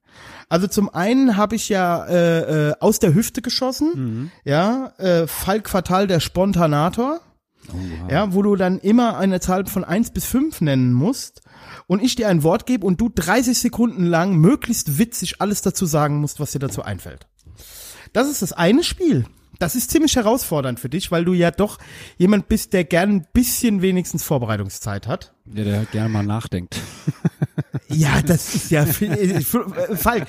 Also 0.50 0.66
zum 0.68 0.90
einen 0.90 1.38
habe 1.38 1.56
ich 1.56 1.70
ja 1.70 2.06
äh, 2.06 2.70
äh, 2.70 2.74
aus 2.80 2.98
der 2.98 3.14
Hüfte 3.14 3.44
geschossen, 3.44 4.32
ja, 4.44 4.94
äh, 4.98 5.28
Falk 5.28 5.70
Fatal 5.70 6.08
der 6.08 6.20
Spontanator, 6.20 7.22
Oh, 7.70 7.74
wow. 7.74 8.12
ja, 8.12 8.34
wo 8.34 8.44
du 8.44 8.56
dann 8.56 8.80
immer 8.80 9.18
eine 9.18 9.42
Zahl 9.42 9.66
von 9.66 9.84
eins 9.84 10.12
bis 10.12 10.24
fünf 10.24 10.62
nennen 10.62 10.94
musst 10.94 11.42
und 11.86 12.02
ich 12.02 12.16
dir 12.16 12.30
ein 12.30 12.42
Wort 12.44 12.66
gebe 12.66 12.86
und 12.86 13.02
du 13.02 13.10
30 13.14 13.60
Sekunden 13.60 14.06
lang 14.06 14.36
möglichst 14.36 14.98
witzig 14.98 15.42
alles 15.42 15.64
dazu 15.64 15.86
sagen 15.86 16.18
musst, 16.22 16.40
was 16.40 16.54
dir 16.54 16.60
dazu 16.60 16.82
einfällt. 16.84 17.28
Das 18.14 18.30
ist 18.30 18.42
das 18.42 18.54
eine 18.54 18.84
Spiel. 18.86 19.26
Das 19.60 19.76
ist 19.76 19.92
ziemlich 19.92 20.16
herausfordernd 20.16 20.80
für 20.80 20.90
dich, 20.90 21.12
weil 21.12 21.26
du 21.26 21.34
ja 21.34 21.52
doch 21.52 21.78
jemand 22.18 22.48
bist, 22.48 22.74
der 22.74 22.84
gern 22.84 23.10
ein 23.18 23.28
bisschen 23.34 23.82
wenigstens 23.82 24.24
Vorbereitungszeit 24.24 25.08
hat. 25.08 25.34
Ja, 25.54 25.64
der 25.64 25.86
gerne 25.86 26.10
mal 26.10 26.24
nachdenkt. 26.26 26.78
Ja, 27.90 28.22
das 28.22 28.54
ist 28.54 28.70
ja 28.72 28.86
viel, 28.86 29.12
äh, 29.12 29.42
Falk. 29.96 30.28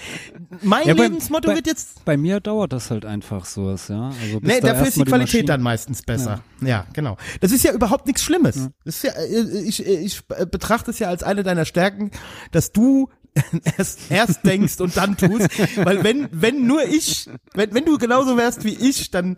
Mein 0.63 0.87
Ja, 0.87 0.95
bei- 0.95 1.05
Lebensmotto 1.05 1.49
bei- 1.49 1.57
wird 1.57 1.67
jetzt 1.67 2.05
Bei 2.05 2.17
mir 2.17 2.39
dauert 2.41 2.73
das 2.73 2.91
halt 2.91 3.05
einfach 3.05 3.45
sowas, 3.47 3.89
ja. 3.89 4.11
Also 4.23 4.39
Nee, 4.43 4.61
da 4.61 4.69
dafür 4.69 4.87
ist 4.87 4.97
die 4.97 5.03
Qualität 5.05 5.33
Maschine- 5.33 5.45
dann 5.47 5.63
meistens 5.63 6.03
besser. 6.03 6.41
Ja. 6.61 6.87
genau. 6.93 7.17
Das 7.41 7.51
ist 7.51 7.65
ja 7.65 7.73
überhaupt 7.73 8.07
nichts 8.07 8.23
Schlimmes. 8.23 8.69
Das 8.85 8.97
ist 8.97 9.03
ja, 9.05 9.11
äh, 9.13 9.61
ich, 9.65 9.85
ich 9.85 10.25
betrachte 10.27 10.91
es 10.93 10.99
ja 11.01 11.09
als 11.09 11.23
eine 11.25 11.43
deiner 11.43 11.65
Stärken, 11.65 12.11
dass 12.53 12.71
du 12.73 13.09
erst, 13.79 14.11
erst 14.11 14.45
denkst 14.45 14.81
und 14.81 14.97
dann 14.97 15.17
tust, 15.17 15.49
weil 15.85 16.03
wenn, 16.05 16.29
wenn 16.33 16.67
nur 16.67 16.83
ich, 16.85 17.29
wenn, 17.55 17.73
wenn 17.75 17.85
du 17.85 17.99
genauso 17.99 18.37
wärst 18.37 18.65
wie 18.65 18.75
ich, 18.75 19.11
dann 19.11 19.37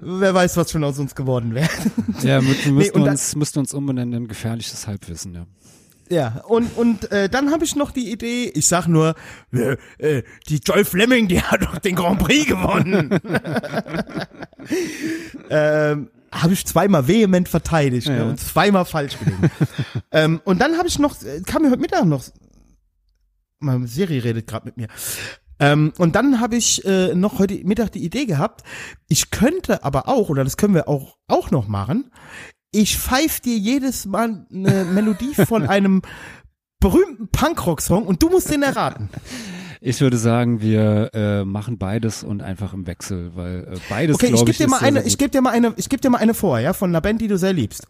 wer 0.00 0.34
weiß, 0.34 0.56
was 0.56 0.70
schon 0.70 0.84
aus 0.84 0.98
uns 0.98 1.14
geworden 1.14 1.54
wäre. 1.54 1.68
Ja, 2.22 2.40
wir 2.42 2.72
müssten, 2.72 3.00
dann- 3.00 3.10
uns, 3.12 3.34
müssten 3.36 3.58
uns 3.60 3.74
umbenennen 3.74 4.22
in 4.22 4.28
gefährliches 4.28 4.86
Halbwissen, 4.86 5.34
ja. 5.34 5.46
Ja, 6.10 6.42
und, 6.46 6.76
und 6.76 7.10
äh, 7.10 7.30
dann 7.30 7.52
habe 7.52 7.64
ich 7.64 7.74
noch 7.74 7.90
die 7.90 8.12
Idee, 8.12 8.50
ich 8.54 8.66
sag 8.66 8.86
nur, 8.86 9.14
äh, 9.52 9.76
äh, 9.96 10.22
die 10.48 10.56
Joy 10.58 10.84
Fleming, 10.84 11.26
die 11.26 11.40
hat 11.40 11.62
doch 11.62 11.78
den 11.78 11.94
Grand 11.94 12.18
Prix 12.18 12.46
gewonnen. 12.48 13.18
ähm, 15.50 16.10
habe 16.30 16.52
ich 16.52 16.66
zweimal 16.66 17.06
vehement 17.08 17.48
verteidigt 17.48 18.08
ne, 18.08 18.18
Ja. 18.18 18.24
und 18.24 18.40
zweimal 18.40 18.84
falsch 18.84 19.18
gelegen. 19.18 19.50
ähm, 20.12 20.40
und 20.44 20.60
dann 20.60 20.76
habe 20.78 20.88
ich 20.88 20.98
noch, 20.98 21.14
äh, 21.22 21.40
kam 21.46 21.62
mir 21.62 21.70
heute 21.70 21.80
Mittag 21.80 22.04
noch, 22.04 22.24
meine 23.62 23.86
Siri 23.86 24.18
redet 24.18 24.46
gerade 24.46 24.66
mit 24.66 24.76
mir. 24.76 24.88
Ähm, 25.58 25.92
und 25.98 26.16
dann 26.16 26.40
habe 26.40 26.56
ich 26.56 26.84
äh, 26.84 27.14
noch 27.14 27.38
heute 27.38 27.54
Mittag 27.64 27.92
die 27.92 28.04
Idee 28.04 28.26
gehabt, 28.26 28.62
ich 29.08 29.30
könnte 29.30 29.84
aber 29.84 30.08
auch, 30.08 30.28
oder 30.28 30.44
das 30.44 30.56
können 30.56 30.74
wir 30.74 30.88
auch, 30.88 31.18
auch 31.28 31.50
noch 31.50 31.68
machen, 31.68 32.10
ich 32.72 32.98
pfeif 32.98 33.40
dir 33.40 33.56
jedes 33.56 34.06
Mal 34.06 34.46
eine 34.52 34.84
Melodie 34.92 35.34
von 35.34 35.66
einem 35.66 36.02
berühmten 36.80 37.28
Punkrock-Song 37.28 38.06
und 38.06 38.22
du 38.22 38.28
musst 38.28 38.50
den 38.50 38.62
erraten. 38.62 39.08
Ich 39.80 40.00
würde 40.00 40.16
sagen, 40.16 40.60
wir 40.60 41.10
äh, 41.12 41.44
machen 41.44 41.78
beides 41.78 42.22
und 42.24 42.42
einfach 42.42 42.72
im 42.72 42.86
Wechsel, 42.86 43.34
weil 43.34 43.68
äh, 43.72 43.78
beides, 43.88 44.16
Okay, 44.16 44.32
ich 44.32 44.44
gebe 44.44 44.58
dir 44.58 44.68
mal 44.68 44.80
eine, 44.80 45.02
ich 45.04 45.18
gebe 45.18 45.30
dir 45.30 45.42
mal 45.42 45.50
eine, 45.50 45.74
ich 45.76 45.88
gebe 45.88 46.00
dir 46.00 46.10
mal 46.10 46.18
eine 46.18 46.34
vor, 46.34 46.58
ja, 46.58 46.72
von 46.72 46.90
einer 46.90 47.00
Band, 47.00 47.20
die 47.20 47.28
du 47.28 47.36
sehr 47.36 47.52
liebst. 47.52 47.86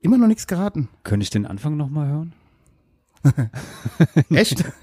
Immer 0.00 0.18
noch 0.18 0.26
nichts 0.26 0.46
geraten. 0.46 0.88
Könnte 1.04 1.24
ich 1.24 1.30
den 1.30 1.46
Anfang 1.46 1.76
nochmal 1.76 2.08
hören? 2.08 2.32
Echt? 4.30 4.64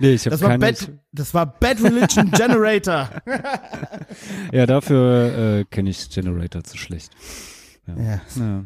Nee, 0.00 0.14
ich 0.14 0.22
habe 0.26 0.30
Das 0.30 0.40
war 0.42 0.48
keine. 0.48 0.58
Bad, 0.58 0.90
das 1.12 1.34
war 1.34 1.46
Bad 1.46 1.80
Religion 1.84 2.30
Generator. 2.32 3.08
Ja, 4.52 4.66
dafür 4.66 5.60
äh, 5.60 5.64
kenne 5.64 5.90
ich 5.90 6.10
Generator 6.10 6.64
zu 6.64 6.76
schlecht. 6.76 7.12
Ja. 7.86 7.94
Ja, 7.96 8.20
ja. 8.40 8.64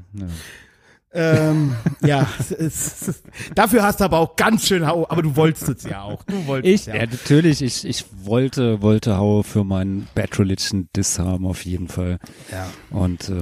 Ähm, 1.12 1.76
ja, 2.02 2.26
es, 2.38 2.50
es, 2.50 3.08
es, 3.08 3.22
dafür 3.54 3.82
hast 3.82 4.00
du 4.00 4.04
aber 4.04 4.18
auch 4.18 4.36
ganz 4.36 4.66
schön 4.66 4.86
Hau, 4.86 5.06
aber 5.08 5.22
du 5.22 5.36
wolltest 5.36 5.68
es 5.68 5.84
ja 5.84 6.02
auch. 6.02 6.24
Du 6.24 6.46
wolltest 6.46 6.74
Ich, 6.74 6.80
es 6.80 6.86
ja, 6.86 6.94
ja. 6.96 7.06
natürlich, 7.06 7.62
ich, 7.62 7.84
ich 7.86 8.04
wollte, 8.24 8.80
wollte 8.80 9.16
Hau 9.18 9.42
für 9.42 9.64
meinen 9.64 10.08
Bad 10.14 10.38
Religion 10.38 10.88
Diss 10.96 11.18
haben, 11.18 11.46
auf 11.46 11.64
jeden 11.66 11.88
Fall. 11.88 12.18
ja. 12.50 12.66
Und 12.90 13.28
ähm, 13.28 13.40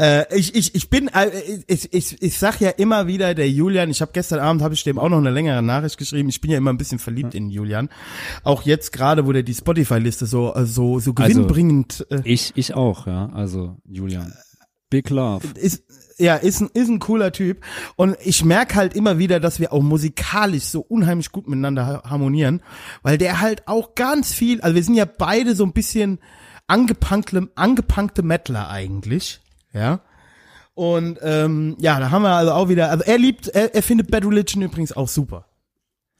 Äh, 0.00 0.24
ich, 0.36 0.54
ich, 0.54 0.74
ich 0.76 0.90
bin, 0.90 1.08
äh, 1.08 1.28
ich, 1.66 1.92
ich, 1.92 2.22
ich 2.22 2.38
sag 2.38 2.60
ja 2.60 2.70
immer 2.70 3.06
wieder, 3.08 3.34
der 3.34 3.50
Julian, 3.50 3.90
ich 3.90 4.00
habe 4.00 4.12
gestern 4.12 4.38
Abend, 4.38 4.62
habe 4.62 4.74
ich 4.74 4.84
dem 4.84 4.98
auch 4.98 5.08
noch 5.08 5.18
eine 5.18 5.30
längere 5.30 5.60
Nachricht 5.62 5.98
geschrieben, 5.98 6.28
ich 6.28 6.40
bin 6.40 6.50
ja 6.52 6.58
immer 6.58 6.72
ein 6.72 6.78
bisschen 6.78 6.98
verliebt 7.00 7.34
in 7.34 7.50
Julian. 7.50 7.88
Auch 8.44 8.62
jetzt 8.62 8.92
gerade, 8.92 9.26
wo 9.26 9.32
der 9.32 9.42
die 9.42 9.54
Spotify-Liste 9.54 10.26
so, 10.26 10.54
äh, 10.54 10.66
so, 10.66 11.00
so 11.00 11.10
Also- 11.10 11.12
gewinnbringend 11.14 12.06
äh, 12.10 12.20
ich, 12.24 12.52
ich 12.54 12.74
auch, 12.74 13.06
ja. 13.08 13.30
Also 13.34 13.76
Julian. 13.88 14.32
Big 14.90 15.10
Love. 15.10 15.46
ist, 15.56 15.82
ja, 16.16 16.36
ist 16.36 16.60
ein, 16.62 16.70
ist 16.72 16.88
ein 16.88 16.98
cooler 16.98 17.30
Typ. 17.32 17.62
Und 17.96 18.16
ich 18.24 18.42
merk 18.44 18.74
halt 18.74 18.94
immer 18.94 19.18
wieder, 19.18 19.38
dass 19.38 19.60
wir 19.60 19.72
auch 19.72 19.82
musikalisch 19.82 20.64
so 20.64 20.80
unheimlich 20.80 21.30
gut 21.30 21.46
miteinander 21.46 21.86
ha- 21.86 22.02
harmonieren, 22.08 22.62
weil 23.02 23.18
der 23.18 23.40
halt 23.40 23.66
auch 23.68 23.94
ganz 23.96 24.32
viel, 24.32 24.60
also 24.62 24.74
wir 24.74 24.82
sind 24.82 24.94
ja 24.94 25.04
beide 25.04 25.54
so 25.54 25.64
ein 25.64 25.72
bisschen 25.72 26.20
angepunkte, 26.68 27.48
angepunkte 27.54 28.22
Mettler 28.22 28.70
eigentlich, 28.70 29.40
ja. 29.72 30.00
Und 30.74 31.18
ähm, 31.22 31.76
ja, 31.80 31.98
da 31.98 32.10
haben 32.10 32.22
wir 32.22 32.30
also 32.30 32.52
auch 32.52 32.68
wieder, 32.68 32.90
also 32.90 33.02
er 33.04 33.18
liebt, 33.18 33.48
er, 33.48 33.74
er 33.74 33.82
findet 33.82 34.10
Bad 34.12 34.24
Religion 34.24 34.62
übrigens 34.62 34.92
auch 34.92 35.08
super. 35.08 35.46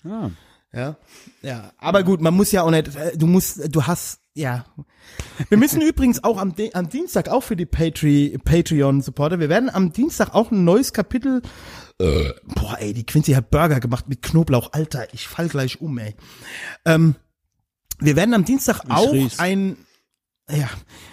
Ah, 0.04 0.30
Ja, 0.72 0.96
ja, 1.42 1.72
aber 1.78 2.02
gut, 2.02 2.20
man 2.20 2.34
muss 2.34 2.50
ja 2.52 2.62
auch 2.62 2.70
nicht, 2.70 2.94
äh, 2.96 3.16
du 3.16 3.26
musst, 3.28 3.72
du 3.74 3.86
hast, 3.86 4.20
ja. 4.34 4.64
Wir 5.48 5.58
müssen 5.58 5.80
übrigens 5.88 6.24
auch 6.24 6.38
am, 6.38 6.54
am 6.72 6.88
Dienstag, 6.88 7.28
auch 7.28 7.42
für 7.42 7.54
die 7.56 7.66
Patri 7.66 8.36
Patreon-Supporter, 8.44 9.38
wir 9.38 9.48
werden 9.48 9.70
am 9.70 9.92
Dienstag 9.92 10.34
auch 10.34 10.50
ein 10.50 10.64
neues 10.64 10.92
Kapitel, 10.92 11.40
äh, 12.00 12.30
boah 12.54 12.76
ey, 12.80 12.92
die 12.92 13.06
Quincy 13.06 13.32
hat 13.34 13.50
Burger 13.50 13.78
gemacht 13.78 14.08
mit 14.08 14.22
Knoblauch, 14.22 14.72
Alter, 14.72 15.06
ich 15.14 15.28
fall 15.28 15.48
gleich 15.48 15.80
um, 15.80 15.96
ey. 15.98 16.16
Ähm, 16.84 17.14
wir 18.00 18.16
werden 18.16 18.34
am 18.34 18.44
Dienstag 18.44 18.82
Ich 18.84 18.90
auch 18.90 19.12
riech's. 19.12 19.38
ein, 19.38 19.76
ja, 20.50 20.68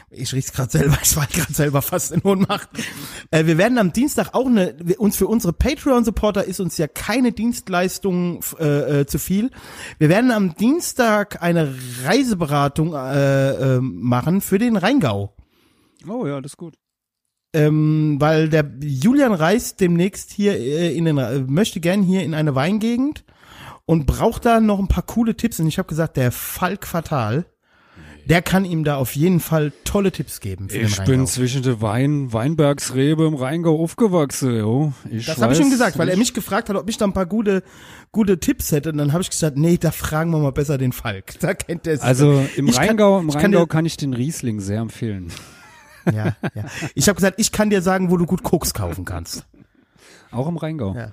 ich 0.10 0.34
riech's 0.34 0.52
gerade 0.52 0.72
selber, 0.72 0.98
ich 1.04 1.16
war 1.16 1.28
gerade 1.28 1.54
selber 1.54 1.82
fast 1.82 2.12
in 2.12 2.22
Ohnmacht. 2.22 2.70
Äh, 3.32 3.46
wir 3.46 3.58
werden 3.58 3.78
am 3.78 3.94
Dienstag 3.94 4.34
auch 4.34 4.48
eine, 4.48 4.76
uns 4.98 5.18
für 5.18 5.28
unsere 5.28 5.54
Patreon-Supporter 5.54 6.44
ist 6.46 6.60
uns 6.60 6.78
ja 6.78 6.88
keine 6.88 7.32
Dienstleistung 7.32 8.42
äh, 8.60 9.02
äh, 9.02 9.06
zu 9.06 9.20
viel. 9.20 9.52
Wir 9.98 10.10
werden 10.10 10.32
am 10.32 10.56
Dienstag 10.56 11.42
eine 11.42 11.76
Reiseberatung 12.04 12.94
äh, 12.94 13.76
äh, 13.76 13.80
machen 13.82 14.42
für 14.42 14.60
den 14.60 14.78
Rheingau. 14.78 15.36
oh 16.08 16.26
ja, 16.26 16.42
das 16.42 16.54
ist 16.54 16.58
gut. 16.58 16.76
Ähm, 17.54 18.18
weil 18.20 18.50
der 18.50 18.70
Julian 18.82 19.34
reist 19.34 19.80
demnächst 19.80 20.32
hier 20.32 20.60
äh, 20.60 20.94
in 20.94 21.06
den, 21.06 21.18
äh, 21.18 21.40
möchte 21.40 21.80
gern 21.80 22.04
hier 22.04 22.24
in 22.24 22.34
eine 22.34 22.54
Weingegend 22.54 23.24
und 23.86 24.06
braucht 24.06 24.46
da 24.46 24.60
noch 24.60 24.80
ein 24.80 24.90
paar 24.90 25.06
coole 25.06 25.38
Tipps. 25.38 25.60
Und 25.60 25.68
ich 25.68 25.78
habe 25.78 25.88
gesagt, 25.88 26.18
der 26.18 26.34
Falk 26.34 26.86
Fatal, 26.86 27.46
der 28.30 28.42
kann 28.42 28.66
ihm 28.66 28.84
da 28.84 28.96
auf 28.98 29.16
jeden 29.16 29.40
Fall 29.40 29.72
tolle 29.84 30.12
Tipps 30.12 30.40
geben 30.40 30.70
für 30.70 30.78
den 30.80 30.88
Ich 30.88 31.02
bin 31.04 31.28
zwischen 31.28 31.62
der 31.64 31.82
Wein, 31.82 32.34
Weinbergsrebe 32.34 33.26
im 33.26 33.36
Rheingau 33.36 33.80
aufgewachsen, 33.82 34.56
jo. 34.58 34.94
Ich 35.10 35.26
Das 35.28 35.42
habe 35.42 35.54
ich 35.54 35.60
ihm 35.60 35.70
gesagt, 35.70 35.98
weil 35.98 36.10
er 36.10 36.18
mich 36.18 36.34
gefragt 36.34 36.70
hat, 36.70 36.76
ob 36.76 36.90
ich 36.90 36.98
da 36.98 37.06
ein 37.06 37.14
paar 37.14 37.26
gute, 37.26 37.64
gute 38.12 38.40
Tipps 38.40 38.72
hätte. 38.72 38.92
Und 38.92 38.98
dann 38.98 39.14
habe 39.14 39.22
ich 39.22 39.30
gesagt, 39.30 39.58
nee, 39.58 39.78
da 39.78 39.92
fragen 39.92 40.32
wir 40.32 40.40
mal 40.40 40.52
besser 40.52 40.78
den 40.78 40.92
Falk. 40.92 41.40
Da 41.40 41.54
kennt 41.54 41.86
er 41.88 41.98
sich. 41.98 42.04
Also 42.06 42.46
im 42.56 42.68
Ich 42.68 42.76
kann- 42.76 42.88
Rheingau, 42.88 43.20
im 43.20 43.30
kann 43.30 43.42
Rheingau 43.42 43.60
dir- 43.62 43.68
kann 43.68 43.86
ich 43.86 43.98
den 43.98 44.14
Riesling 44.14 44.60
sehr 44.60 44.80
empfehlen. 44.82 45.32
ja, 46.06 46.36
ja. 46.56 46.66
Ich 46.94 47.08
habe 47.08 47.16
gesagt, 47.16 47.40
ich 47.40 47.52
kann 47.52 47.70
dir 47.70 47.82
sagen, 47.82 48.12
wo 48.12 48.18
du 48.18 48.26
gut 48.26 48.44
Koks 48.44 48.74
kaufen 48.74 49.06
kannst. 49.06 49.46
Auch 50.32 50.48
im 50.48 50.58
Rheingau. 50.58 50.96
Ja. 50.96 51.12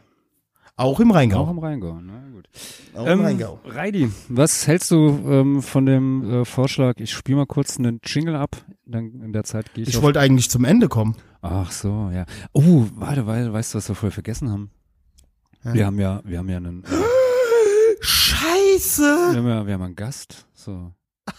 Auch 0.82 0.98
im 1.00 1.10
Rheingau. 1.12 1.38
Auch 1.40 1.50
im 1.50 1.59
Rheingau, 1.59 1.98
na 2.02 2.12
gut. 2.32 2.48
Auch 2.94 3.06
Ähm, 3.06 3.20
im 3.20 3.24
Rheingau. 3.24 3.60
Reidi, 3.64 4.10
was 4.28 4.66
hältst 4.66 4.90
du 4.90 5.20
ähm, 5.26 5.62
von 5.62 5.86
dem 5.86 6.42
äh, 6.42 6.44
Vorschlag, 6.44 6.94
ich 6.98 7.12
spiele 7.12 7.38
mal 7.38 7.46
kurz 7.46 7.78
einen 7.78 8.00
Jingle 8.04 8.34
ab, 8.36 8.56
dann 8.84 9.20
in 9.22 9.32
der 9.32 9.44
Zeit 9.44 9.72
gehe 9.74 9.84
ich, 9.84 9.90
Ich 9.90 10.02
wollte 10.02 10.18
eigentlich 10.20 10.50
zum 10.50 10.64
Ende 10.64 10.88
kommen. 10.88 11.16
Ach 11.40 11.70
so, 11.70 12.10
ja. 12.12 12.24
Oh, 12.52 12.86
warte, 12.94 13.26
weil, 13.26 13.52
weißt 13.52 13.74
du, 13.74 13.78
was 13.78 13.88
wir 13.88 13.94
vorher 13.94 14.12
vergessen 14.12 14.50
haben? 14.50 14.70
Ja. 15.64 15.74
Wir 15.74 15.86
haben 15.86 16.00
ja, 16.00 16.20
wir 16.24 16.38
haben 16.38 16.48
ja 16.48 16.56
einen, 16.56 16.82
äh, 16.84 16.88
Scheiße! 18.00 19.02
wir 19.02 19.38
haben 19.38 19.48
ja, 19.48 19.66
wir 19.66 19.74
haben 19.74 19.82
einen 19.82 19.96
Gast, 19.96 20.46
so. 20.54 20.92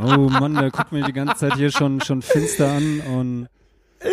Oh 0.00 0.28
Mann, 0.28 0.54
der 0.54 0.70
guckt 0.70 0.92
mir 0.92 1.02
die 1.04 1.12
ganze 1.12 1.34
Zeit 1.36 1.54
hier 1.56 1.72
schon, 1.72 2.00
schon 2.00 2.22
finster 2.22 2.70
an 2.70 3.00
und 3.00 3.48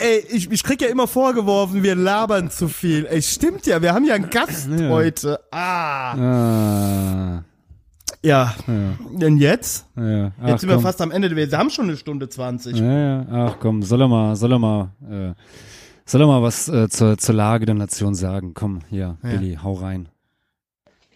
Ey, 0.00 0.24
ich, 0.30 0.50
ich 0.50 0.62
krieg 0.62 0.80
ja 0.82 0.88
immer 0.88 1.06
vorgeworfen, 1.08 1.82
wir 1.82 1.94
labern 1.94 2.50
zu 2.50 2.68
viel. 2.68 3.06
Ey, 3.06 3.22
stimmt 3.22 3.66
ja, 3.66 3.80
wir 3.80 3.94
haben 3.94 4.04
ja 4.04 4.14
einen 4.14 4.30
Gast 4.30 4.68
Ja. 4.70 4.88
heute. 4.90 5.40
Ah. 5.50 6.12
ah, 6.14 7.44
Ja. 8.22 8.54
ja, 8.66 9.26
Und 9.26 9.38
jetzt? 9.38 9.86
ja. 9.96 10.32
Ach, 10.42 10.48
Jetzt 10.48 10.60
sind 10.60 10.68
wir 10.68 10.76
komm. 10.76 10.84
fast 10.84 11.00
am 11.00 11.10
Ende. 11.10 11.34
Wir 11.34 11.50
haben 11.56 11.70
schon 11.70 11.86
eine 11.86 11.96
Stunde 11.96 12.28
20. 12.28 12.76
Ja, 12.76 12.84
ja, 13.20 13.26
ach 13.30 13.56
komm, 13.60 13.82
soll 13.82 14.02
er 14.02 14.08
mal, 14.08 14.36
soll 14.36 14.52
er 14.52 14.58
mal, 14.58 14.90
äh, 15.10 15.32
soll 16.04 16.20
er 16.20 16.26
mal 16.26 16.42
was 16.42 16.68
äh, 16.68 16.88
zur, 16.88 17.16
zur 17.18 17.34
Lage 17.34 17.64
der 17.66 17.74
Nation 17.74 18.14
sagen? 18.14 18.52
Komm, 18.54 18.80
hier, 18.90 19.16
Ja. 19.22 19.30
Billy, 19.30 19.58
hau 19.62 19.72
rein. 19.74 20.08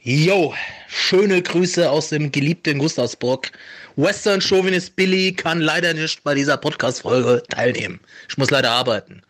Yo, 0.05 0.53
schöne 0.89 1.43
Grüße 1.43 1.89
aus 1.89 2.09
dem 2.09 2.33
geliebten 2.33 2.79
Gustavsburg. 2.79 3.53
Western 3.97 4.41
Chauvinist 4.41 4.97
Billy 4.97 5.33
kann 5.33 5.61
leider 5.61 5.93
nicht 5.93 6.25
bei 6.25 6.35
dieser 6.35 6.57
Podcast-Folge 6.57 7.43
teilnehmen. 7.51 8.01
Ich 8.29 8.39
muss 8.39 8.51
leider 8.51 8.71
arbeiten. 8.71 9.23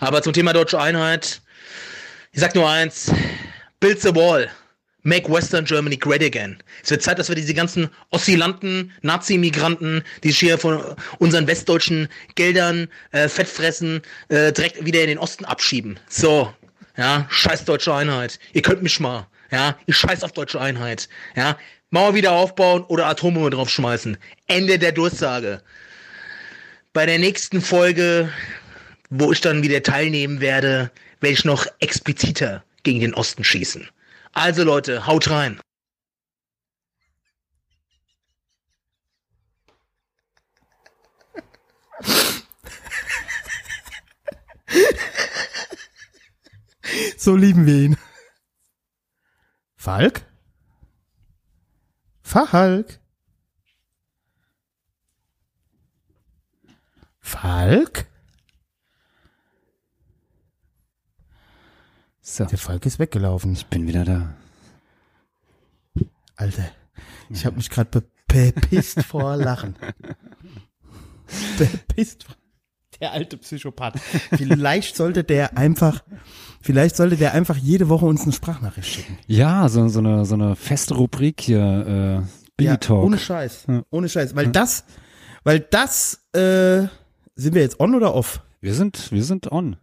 Aber 0.00 0.22
zum 0.22 0.32
Thema 0.32 0.52
deutsche 0.52 0.80
Einheit, 0.80 1.40
ich 2.32 2.40
sag 2.40 2.54
nur 2.54 2.68
eins, 2.68 3.12
build 3.80 4.00
the 4.00 4.14
wall. 4.14 4.48
Make 5.04 5.30
Western 5.32 5.64
Germany 5.64 5.96
great 5.96 6.22
again. 6.22 6.60
Es 6.82 6.90
wird 6.90 7.02
Zeit, 7.02 7.18
dass 7.18 7.28
wir 7.28 7.36
diese 7.36 7.54
ganzen 7.54 7.88
Oszilanten, 8.10 8.92
Nazi-Migranten, 9.02 10.02
die 10.24 10.28
sich 10.28 10.40
hier 10.40 10.58
von 10.58 10.82
unseren 11.18 11.46
westdeutschen 11.46 12.08
Geldern 12.34 12.88
äh, 13.12 13.28
fett 13.28 13.48
fressen, 13.48 14.02
äh, 14.28 14.52
direkt 14.52 14.84
wieder 14.84 15.00
in 15.00 15.06
den 15.06 15.18
Osten 15.18 15.44
abschieben. 15.44 15.98
So, 16.08 16.52
ja, 16.96 17.26
scheiß 17.30 17.64
deutsche 17.64 17.94
Einheit. 17.94 18.40
Ihr 18.52 18.62
könnt 18.62 18.82
mich 18.82 18.98
mal. 18.98 19.28
Ja, 19.50 19.78
ich 19.86 19.96
scheiß 19.96 20.24
auf 20.24 20.32
deutsche 20.32 20.60
Einheit. 20.60 21.08
Ja, 21.36 21.56
Mauer 21.90 22.14
wieder 22.14 22.32
aufbauen 22.32 22.84
oder 22.84 23.06
Atombombe 23.06 23.50
draufschmeißen. 23.50 24.18
Ende 24.46 24.78
der 24.78 24.92
Durchsage. 24.92 25.62
Bei 26.92 27.06
der 27.06 27.18
nächsten 27.18 27.60
Folge, 27.60 28.30
wo 29.08 29.32
ich 29.32 29.40
dann 29.40 29.62
wieder 29.62 29.82
teilnehmen 29.82 30.40
werde, 30.40 30.90
werde 31.20 31.32
ich 31.32 31.44
noch 31.44 31.66
expliziter 31.80 32.62
gegen 32.82 33.00
den 33.00 33.14
Osten 33.14 33.42
schießen. 33.42 33.88
Also 34.32 34.64
Leute, 34.64 35.06
haut 35.06 35.30
rein. 35.30 35.60
So 47.16 47.34
lieben 47.34 47.66
wir 47.66 47.74
ihn. 47.74 47.96
Falk? 49.76 50.27
Falk? 52.32 53.00
Falk? 57.20 58.06
So, 62.20 62.44
Der 62.44 62.58
Falk 62.58 62.84
ist 62.84 62.98
weggelaufen. 62.98 63.54
ich 63.54 63.66
bin 63.68 63.86
wieder 63.86 64.04
da. 64.04 64.34
Alter, 66.36 66.70
ich 67.30 67.46
habe 67.46 67.56
mich 67.56 67.70
gerade 67.70 67.88
be 67.90 68.04
bepisst 68.28 69.02
vor 69.04 69.34
Lachen. 69.38 69.74
Bepisst. 71.58 72.24
vor- 72.24 72.36
Der 73.00 73.12
alte 73.12 73.36
Psychopath. 73.36 73.98
Vielleicht 74.36 74.96
sollte 74.96 75.24
der 75.24 75.56
einfach, 75.56 76.02
vielleicht 76.60 76.96
sollte 76.96 77.16
der 77.16 77.32
einfach 77.32 77.56
jede 77.56 77.88
Woche 77.88 78.06
uns 78.06 78.24
eine 78.24 78.32
Sprachnachricht 78.32 78.88
schicken. 78.88 79.18
Ja, 79.26 79.68
so, 79.68 79.86
so 79.88 80.00
eine, 80.00 80.24
so 80.24 80.34
eine 80.34 80.56
feste 80.56 80.94
Rubrik 80.94 81.40
hier, 81.40 82.24
äh, 82.24 82.48
Billy 82.56 82.70
Ja, 82.70 82.76
Talk. 82.76 83.04
Ohne 83.04 83.18
Scheiß. 83.18 83.66
Ja. 83.68 83.82
Ohne 83.90 84.08
Scheiß. 84.08 84.34
Weil 84.34 84.48
das, 84.48 84.84
weil 85.44 85.60
das, 85.60 86.24
äh, 86.32 86.88
sind 87.36 87.54
wir 87.54 87.62
jetzt 87.62 87.78
on 87.78 87.94
oder 87.94 88.14
off? 88.14 88.42
wir 88.60 88.74
sind, 88.74 89.12
wir 89.12 89.22
sind 89.22 89.50
on. 89.52 89.76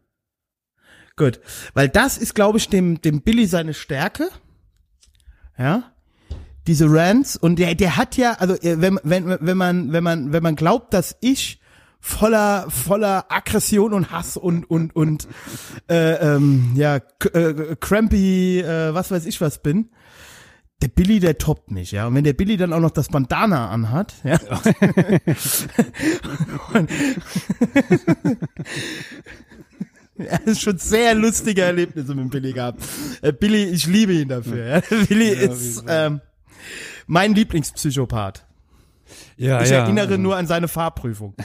Gut. 1.15 1.39
Weil 1.73 1.89
das 1.89 2.17
ist, 2.17 2.35
glaube 2.35 2.57
ich, 2.57 2.69
dem, 2.69 3.01
dem 3.01 3.21
Billy 3.21 3.45
seine 3.45 3.73
Stärke. 3.73 4.29
Ja. 5.57 5.93
Diese 6.67 6.87
Rants. 6.89 7.37
Und 7.37 7.57
der, 7.57 7.75
der 7.75 7.95
hat 7.95 8.17
ja, 8.17 8.33
also, 8.33 8.55
äh, 8.55 8.81
wenn, 8.81 8.99
wenn, 9.03 9.37
wenn 9.39 9.57
man, 9.57 9.91
wenn 9.93 10.03
man, 10.03 10.33
wenn 10.33 10.43
man 10.43 10.55
glaubt, 10.55 10.93
dass 10.93 11.15
ich 11.21 11.61
voller, 12.05 12.69
voller 12.69 13.25
Aggression 13.29 13.91
und 13.91 14.11
Hass 14.11 14.37
und, 14.37 14.69
und, 14.69 14.95
und, 14.95 15.27
äh, 15.89 16.35
ähm, 16.35 16.73
ja, 16.75 16.97
äh, 16.97 17.75
crampy, 17.79 18.59
äh, 18.59 18.93
was 18.93 19.09
weiß 19.09 19.25
ich 19.25 19.41
was 19.41 19.63
bin. 19.63 19.89
Der 20.83 20.89
Billy, 20.89 21.19
der 21.19 21.39
toppt 21.39 21.71
mich, 21.71 21.91
ja. 21.91 22.05
Und 22.05 22.13
wenn 22.13 22.23
der 22.23 22.33
Billy 22.33 22.57
dann 22.57 22.73
auch 22.73 22.79
noch 22.79 22.91
das 22.91 23.07
Bandana 23.07 23.69
anhat, 23.69 24.13
ja. 24.23 24.37
Ja, 30.17 30.37
das 30.45 30.45
ist 30.45 30.61
schon 30.61 30.77
sehr 30.77 31.15
lustige 31.15 31.63
Erlebnisse 31.63 32.13
mit 32.13 32.25
dem 32.25 32.29
Billy 32.29 32.53
gehabt. 32.53 32.83
Äh, 33.23 33.33
Billy, 33.33 33.63
ich 33.63 33.87
liebe 33.87 34.13
ihn 34.13 34.27
dafür. 34.27 34.67
Ja. 34.67 34.81
Billy 35.09 35.29
ist 35.29 35.83
ähm, 35.87 36.21
mein 37.07 37.33
Lieblingspsychopath. 37.33 38.45
Ja, 39.37 39.61
Ich 39.61 39.69
ja. 39.69 39.83
erinnere 39.83 40.17
nur 40.17 40.35
an 40.35 40.47
seine 40.47 40.67
Fahrprüfung. 40.67 41.35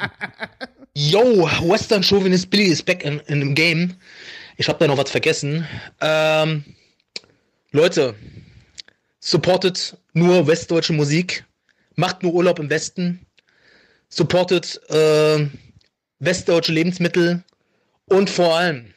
Yo, 0.94 1.48
Western 1.62 2.02
Chauvinist 2.02 2.50
Billy 2.50 2.64
ist 2.64 2.84
back 2.84 3.04
in, 3.04 3.20
in 3.20 3.40
dem 3.40 3.54
Game. 3.54 3.94
Ich 4.56 4.68
habe 4.68 4.78
da 4.78 4.86
noch 4.86 4.98
was 4.98 5.10
vergessen. 5.10 5.66
Ähm, 6.00 6.64
Leute, 7.70 8.14
supportet 9.20 9.96
nur 10.12 10.46
westdeutsche 10.46 10.92
Musik, 10.92 11.44
macht 11.94 12.22
nur 12.22 12.34
Urlaub 12.34 12.58
im 12.58 12.68
Westen, 12.68 13.24
supportet 14.08 14.80
äh, 14.90 15.46
westdeutsche 16.18 16.72
Lebensmittel 16.72 17.44
und 18.06 18.28
vor 18.28 18.58
allem 18.58 18.92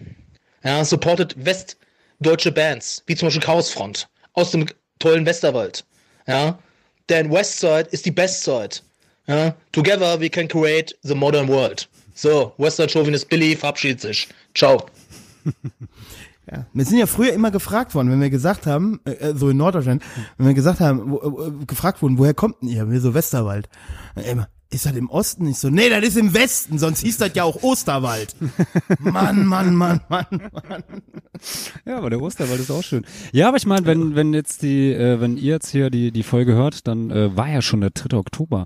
ja, 0.64 0.84
supportet 0.84 1.36
westdeutsche 1.46 2.52
Bands, 2.52 3.04
wie 3.06 3.16
zum 3.16 3.28
Beispiel 3.28 3.44
Chaosfront 3.44 4.10
aus 4.34 4.52
dem 4.52 4.66
tollen 5.00 5.26
Westerwald. 5.26 5.86
Ja, 6.26 6.58
denn 7.10 7.32
Westside 7.32 7.88
ist 7.92 8.06
die 8.06 8.12
Best 8.12 8.44
Side. 8.44 8.78
Ja, 9.28 9.56
together 9.72 10.20
we 10.20 10.30
can 10.30 10.48
create 10.48 10.96
the 11.04 11.16
modern 11.16 11.48
world. 11.48 11.88
So, 12.14 12.54
Western 12.58 12.90
Chauvinist 12.90 13.30
Billy 13.30 13.56
verabschiedet 13.56 14.02
sich. 14.02 14.28
Ciao. 14.54 14.86
Ja. 16.52 16.66
Wir 16.74 16.84
sind 16.84 16.98
ja 16.98 17.06
früher 17.06 17.32
immer 17.32 17.52
gefragt 17.52 17.96
worden, 17.96 18.12
wenn 18.12 18.20
wir 18.20 18.30
gesagt 18.30 18.68
haben, 18.68 19.00
äh, 19.06 19.12
äh, 19.12 19.36
so 19.36 19.50
in 19.50 19.58
Norddeutschland, 19.58 20.04
wenn 20.38 20.48
wir 20.48 20.54
gesagt 20.54 20.82
haben, 20.82 21.12
wo, 21.12 21.42
äh, 21.42 21.66
gefragt 21.66 22.02
wurden, 22.02 22.18
woher 22.18 22.34
kommt 22.34 22.62
denn 22.62 22.68
ihr? 22.68 22.92
Wir 22.92 23.00
so 23.00 23.14
Westerwald. 23.14 23.70
Immer, 24.30 24.50
ist 24.74 24.86
das 24.86 24.94
im 24.94 25.10
Osten? 25.10 25.48
Ich 25.48 25.58
so, 25.60 25.70
nee, 25.70 25.90
das 25.90 26.04
ist 26.04 26.18
im 26.18 26.34
Westen, 26.34 26.80
sonst 26.80 27.02
hieß 27.02 27.18
das 27.18 27.32
ja 27.36 27.44
auch 27.44 27.62
Osterwald. 27.64 28.36
Mann, 29.00 29.46
Mann, 29.46 29.76
Mann, 29.76 30.02
Mann, 30.10 30.26
Mann. 30.30 30.84
Ja, 31.86 31.98
aber 31.98 32.10
der 32.10 32.22
Osterwald 32.22 32.60
ist 32.60 32.72
auch 32.72 32.84
schön. 32.84 33.06
Ja, 33.32 33.48
aber 33.48 33.58
ich 33.58 33.66
meine, 33.66 33.86
wenn, 33.86 34.16
wenn 34.16 34.34
jetzt 34.34 34.62
die, 34.62 34.92
äh, 34.92 35.20
wenn 35.22 35.38
ihr 35.38 35.54
jetzt 35.54 35.70
hier 35.70 35.90
die, 35.90 36.12
die 36.12 36.24
Folge 36.24 36.54
hört, 36.54 36.88
dann 36.88 37.12
äh, 37.12 37.36
war 37.36 37.50
ja 37.50 37.62
schon 37.62 37.82
der 37.82 37.92
3. 37.92 38.18
Oktober. 38.18 38.66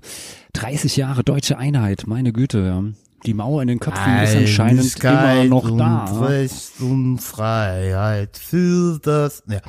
30 0.54 0.96
Jahre 0.96 1.24
deutsche 1.24 1.58
Einheit, 1.58 2.04
meine 2.06 2.32
Güte, 2.32 2.60
ja. 2.60 2.82
Die 3.26 3.34
Mauer 3.34 3.62
in 3.62 3.68
den 3.68 3.80
Köpfen 3.80 4.18
ist 4.22 4.36
anscheinend 4.36 5.04
immer 5.04 5.44
noch 5.44 5.70
und 5.70 5.78
da. 5.78 6.04
Recht 6.20 6.80
und 6.80 7.18
Freiheit 7.18 8.38
für 8.38 9.00
das. 9.02 9.42
Ja. 9.48 9.60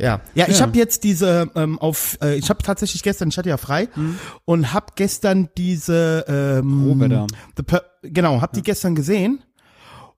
Ja, 0.00 0.20
ja, 0.34 0.48
ich 0.48 0.56
Ja. 0.58 0.62
habe 0.66 0.76
jetzt 0.78 1.04
diese 1.04 1.50
ähm, 1.54 1.78
auf, 1.78 2.18
äh, 2.22 2.36
ich 2.36 2.48
habe 2.48 2.62
tatsächlich 2.62 3.02
gestern, 3.02 3.28
ich 3.28 3.38
hatte 3.38 3.48
ja 3.50 3.56
frei 3.58 3.88
und 4.46 4.72
habe 4.72 4.86
gestern 4.96 5.48
diese 5.58 6.24
ähm, 6.26 6.98
genau, 8.02 8.40
habe 8.40 8.52
die 8.56 8.62
gestern 8.62 8.94
gesehen 8.94 9.42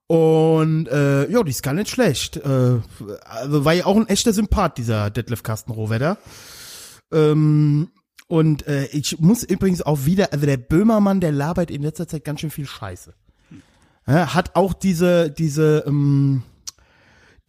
Und 0.06 0.88
äh, 0.88 1.30
ja, 1.30 1.42
die 1.42 1.50
ist 1.50 1.62
gar 1.62 1.72
nicht 1.74 1.88
schlecht. 1.90 2.36
Äh, 2.36 2.80
also 3.24 3.64
war 3.64 3.72
ja 3.72 3.86
auch 3.86 3.96
ein 3.96 4.08
echter 4.08 4.32
Sympath, 4.32 4.76
dieser 4.78 5.10
Detlef 5.10 5.42
Kastenrohwetter. 5.42 6.18
Ähm, 7.12 7.90
und 8.28 8.66
äh, 8.66 8.86
ich 8.92 9.18
muss 9.20 9.42
übrigens 9.42 9.82
auch 9.82 10.04
wieder, 10.04 10.32
also 10.32 10.46
der 10.46 10.56
Böhmermann, 10.58 11.20
der 11.20 11.32
labert 11.32 11.70
in 11.70 11.82
letzter 11.82 12.06
Zeit 12.08 12.24
ganz 12.24 12.40
schön 12.40 12.50
viel 12.50 12.66
Scheiße. 12.66 13.14
Ja, 14.06 14.34
hat 14.34 14.54
auch 14.56 14.74
diese, 14.74 15.30
diese, 15.30 15.84
ähm, 15.86 16.42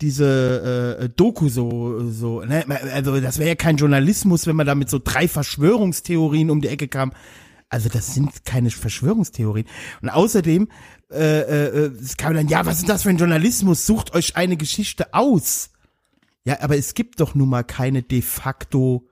diese 0.04 0.98
äh, 1.00 1.10
Doku 1.10 1.48
so, 1.48 2.12
so, 2.12 2.42
ne? 2.42 2.66
also 2.94 3.20
das 3.22 3.40
wäre 3.40 3.50
ja 3.50 3.56
kein 3.56 3.78
Journalismus, 3.78 4.46
wenn 4.46 4.56
man 4.58 4.68
da 4.68 4.76
mit 4.76 4.90
so 4.90 5.00
drei 5.04 5.28
Verschwörungstheorien 5.28 6.52
um 6.52 6.62
die 6.62 6.68
Ecke 6.68 6.90
kam. 6.90 7.14
Also 7.70 7.90
das 7.90 8.14
sind 8.14 8.46
keine 8.46 8.70
Verschwörungstheorien. 8.70 9.66
Und 10.02 10.10
außerdem 10.10 10.68
äh, 11.10 11.40
äh, 11.40 11.92
es 12.02 12.18
kam 12.18 12.34
dann, 12.34 12.50
ja, 12.50 12.66
was 12.66 12.80
ist 12.80 12.90
das 12.90 13.04
für 13.04 13.10
ein 13.10 13.18
Journalismus? 13.18 13.86
Sucht 13.86 14.14
euch 14.14 14.36
eine 14.36 14.58
Geschichte 14.58 15.14
aus. 15.14 15.70
Ja, 16.44 16.60
aber 16.62 16.78
es 16.78 16.94
gibt 16.94 17.22
doch 17.22 17.34
nun 17.34 17.50
mal 17.50 17.64
keine 17.64 18.04
de 18.04 18.22
facto 18.22 19.08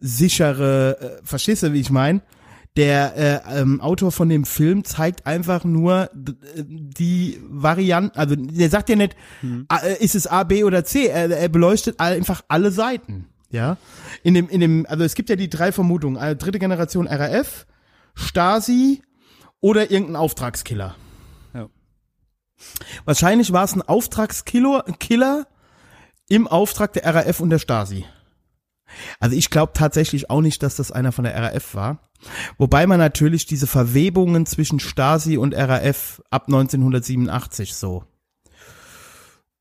sichere, 0.00 1.20
äh, 1.22 1.22
du, 1.22 1.72
wie 1.72 1.80
ich 1.80 1.90
meine? 1.90 2.22
Der 2.76 3.16
äh, 3.46 3.60
ähm, 3.60 3.80
Autor 3.80 4.12
von 4.12 4.28
dem 4.28 4.44
Film 4.44 4.84
zeigt 4.84 5.26
einfach 5.26 5.64
nur 5.64 6.10
äh, 6.14 6.62
die 6.64 7.40
Varianten, 7.48 8.16
also 8.16 8.36
der 8.36 8.70
sagt 8.70 8.88
ja 8.88 8.96
nicht, 8.96 9.16
äh, 9.42 10.04
ist 10.04 10.14
es 10.14 10.26
A, 10.26 10.44
B 10.44 10.62
oder 10.62 10.84
C, 10.84 11.06
er, 11.06 11.30
er 11.30 11.48
beleuchtet 11.48 11.98
einfach 11.98 12.42
alle 12.48 12.70
Seiten. 12.70 13.26
Ja, 13.50 13.78
in 14.22 14.34
dem, 14.34 14.48
in 14.48 14.60
dem, 14.60 14.86
also 14.88 15.04
es 15.04 15.14
gibt 15.14 15.30
ja 15.30 15.36
die 15.36 15.48
drei 15.48 15.72
Vermutungen, 15.72 16.22
äh, 16.22 16.36
dritte 16.36 16.58
Generation 16.58 17.06
RAF, 17.06 17.66
Stasi 18.14 19.02
oder 19.60 19.90
irgendein 19.90 20.16
Auftragskiller. 20.16 20.94
Ja. 21.54 21.68
Wahrscheinlich 23.06 23.52
war 23.52 23.64
es 23.64 23.74
ein 23.74 23.82
Auftragskiller 23.82 24.84
Killer 25.00 25.46
im 26.28 26.46
Auftrag 26.46 26.92
der 26.92 27.06
RAF 27.06 27.40
und 27.40 27.50
der 27.50 27.58
Stasi. 27.58 28.04
Also 29.20 29.36
ich 29.36 29.50
glaube 29.50 29.72
tatsächlich 29.74 30.30
auch 30.30 30.40
nicht, 30.40 30.62
dass 30.62 30.76
das 30.76 30.90
einer 30.92 31.12
von 31.12 31.24
der 31.24 31.34
RAF 31.34 31.74
war. 31.74 32.10
Wobei 32.56 32.86
man 32.86 32.98
natürlich 32.98 33.46
diese 33.46 33.66
Verwebungen 33.66 34.44
zwischen 34.46 34.80
Stasi 34.80 35.36
und 35.36 35.54
RAF 35.54 36.20
ab 36.30 36.44
1987 36.46 37.74
so. 37.74 38.04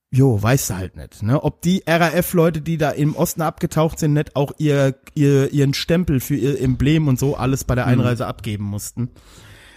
Jo, 0.10 0.42
weißt 0.42 0.70
du 0.70 0.76
halt 0.76 0.96
nicht, 0.96 1.22
ne? 1.22 1.44
Ob 1.44 1.62
die 1.62 1.84
RAF-Leute, 1.86 2.62
die 2.62 2.78
da 2.78 2.92
im 2.92 3.14
Osten 3.16 3.42
abgetaucht 3.42 4.00
sind, 4.00 4.14
nicht 4.14 4.38
auch 4.38 4.54
ihr, 4.58 4.96
ihr, 5.16 5.52
ihren 5.52 5.74
Stempel 5.74 6.22
für 6.22 6.36
ihr 6.36 6.62
Emblem 6.62 7.10
und 7.10 7.20
so 7.20 7.36
alles 7.36 7.66
bei 7.66 7.76
der 7.76 7.88
Einreise 7.88 8.26
abgeben 8.26 8.64
mussten. 8.64 9.10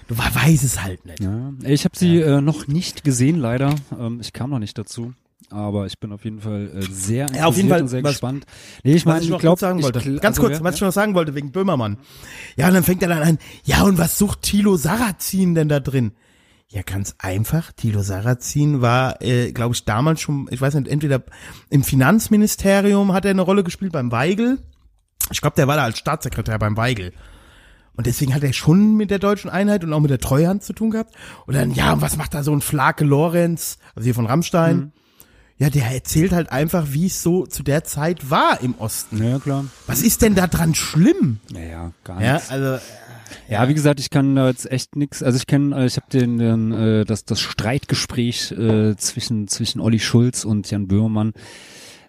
Du 0.07 0.17
we- 0.17 0.23
weißt 0.23 0.63
es 0.63 0.83
halt 0.85 1.05
nicht. 1.05 1.21
Ja, 1.21 1.53
ich 1.65 1.85
habe 1.85 1.99
sie 1.99 2.21
äh, 2.21 2.41
noch 2.41 2.69
nicht 2.69 3.03
gesehen, 3.03 3.41
leider. 3.41 3.75
Ähm, 3.99 4.21
ich 4.21 4.33
kam 4.33 4.51
noch 4.51 4.61
nicht 4.61 4.79
dazu. 4.79 5.13
Aber 5.49 5.87
ich 5.87 5.99
bin 5.99 6.13
auf 6.13 6.25
jeden 6.25 6.41
Fall 6.41 6.71
äh, 6.77 6.83
sehr 6.83 7.27
Ja, 7.35 7.47
auf 7.47 7.57
jeden 7.57 7.69
Fall, 7.69 7.81
und 7.83 7.89
sehr 7.89 8.03
was- 8.05 8.13
gespannt. 8.13 8.45
Nee, 8.85 8.95
ich 8.95 9.05
meine, 9.07 9.21
ich 9.23 9.31
noch 9.31 9.39
ich 9.39 9.41
glaube, 9.41 9.53
kurz 9.55 9.61
sagen 9.61 9.83
wollte. 9.83 9.99
Ich, 9.99 10.05
Ganz 10.21 10.39
also, 10.39 10.43
kurz, 10.43 10.59
ja, 10.59 10.65
was 10.65 10.75
ich 10.77 10.81
noch 10.81 10.93
sagen 10.93 11.15
wollte 11.15 11.35
wegen 11.35 11.51
Böhmermann. 11.51 11.97
Ja, 12.57 12.69
und 12.69 12.75
dann 12.75 12.85
fängt 12.85 13.03
er 13.03 13.09
dann 13.09 13.23
an, 13.23 13.39
ja, 13.65 13.83
und 13.83 13.99
was 13.99 14.17
sucht 14.19 14.43
Thilo 14.43 14.77
Sarrazin 14.77 15.55
denn 15.55 15.69
da 15.69 15.81
drin? 15.81 16.13
Ja, 16.69 16.83
ganz 16.83 17.17
einfach. 17.19 17.73
Thilo 17.73 18.03
Sarrazin 18.03 18.81
war, 18.81 19.21
äh, 19.23 19.51
glaube 19.51 19.75
ich, 19.75 19.85
damals 19.85 20.21
schon, 20.21 20.47
ich 20.53 20.61
weiß 20.61 20.75
nicht, 20.75 20.87
entweder 20.87 21.25
im 21.69 21.83
Finanzministerium 21.83 23.13
hat 23.13 23.25
er 23.25 23.33
eine 23.33 23.43
Rolle 23.43 23.65
gespielt 23.65 23.93
beim 23.93 24.13
Weigel. 24.13 24.59
Ich 25.33 25.41
glaube, 25.41 25.57
der 25.57 25.67
war 25.67 25.77
da 25.77 25.85
als 25.85 25.99
Staatssekretär 25.99 26.59
beim 26.59 26.77
Weigel. 26.77 27.13
Und 27.97 28.07
deswegen 28.07 28.35
hat 28.35 28.45
er 28.45 28.53
schon 28.53 28.97
mit 28.97 29.11
der 29.11 29.19
deutschen 29.19 29.51
Einheit 29.51 29.83
und 29.83 29.93
auch 29.93 30.01
mit 30.01 30.11
der 30.11 30.21
Treuhand 30.21 30.63
zu 30.63 30.73
tun 30.73 30.91
gehabt. 30.93 31.15
Und 31.47 31.55
dann, 31.55 31.73
ja, 31.73 31.93
und 31.93 32.01
was 32.03 32.17
macht 32.17 32.35
da 32.35 32.43
so 32.45 32.53
ein 32.55 32.61
Flake 32.61 33.05
Lorenz, 33.05 33.79
also 33.97 34.05
hier 34.05 34.15
von 34.15 34.27
Rammstein? 34.27 34.77
Mhm. 34.77 34.93
Ja, 35.61 35.69
der 35.69 35.85
erzählt 35.93 36.33
halt 36.33 36.51
einfach, 36.51 36.87
wie 36.93 37.07
es 37.07 37.23
so 37.23 37.45
zu 37.47 37.63
der 37.63 37.85
Zeit 37.85 38.31
war 38.31 38.61
im 38.63 38.75
Osten. 38.79 39.23
Ja, 39.23 39.39
klar. 39.39 39.67
Was 39.87 40.03
ist 40.03 40.23
denn 40.23 40.35
da 40.35 40.47
dran 40.47 40.75
schlimm? 40.75 41.39
Ja, 41.53 41.61
ja, 41.61 41.93
gar 42.03 42.23
Ja, 42.23 42.33
nichts. 42.35 42.51
also 42.51 42.83
Ja, 43.49 43.69
wie 43.69 43.75
gesagt, 43.75 44.01
ich 44.01 44.09
kann 44.09 44.35
da 44.37 44.49
jetzt 44.49 44.71
echt 44.73 44.97
nix. 44.97 45.23
Also 45.23 45.37
ich 45.37 45.47
kenne, 45.47 45.77
äh, 45.77 45.87
ich 45.87 45.97
habe 45.97 46.07
den, 46.11 46.39
den 46.39 46.73
äh, 46.73 47.05
das 47.05 47.27
das 47.27 47.41
Streitgespräch 47.41 48.53
äh, 48.53 48.97
zwischen 48.97 49.49
zwischen 49.49 49.81
Olli 49.83 49.99
Schulz 50.01 50.45
und 50.45 50.71
Jan 50.71 50.89
Böhmermann. 50.89 51.35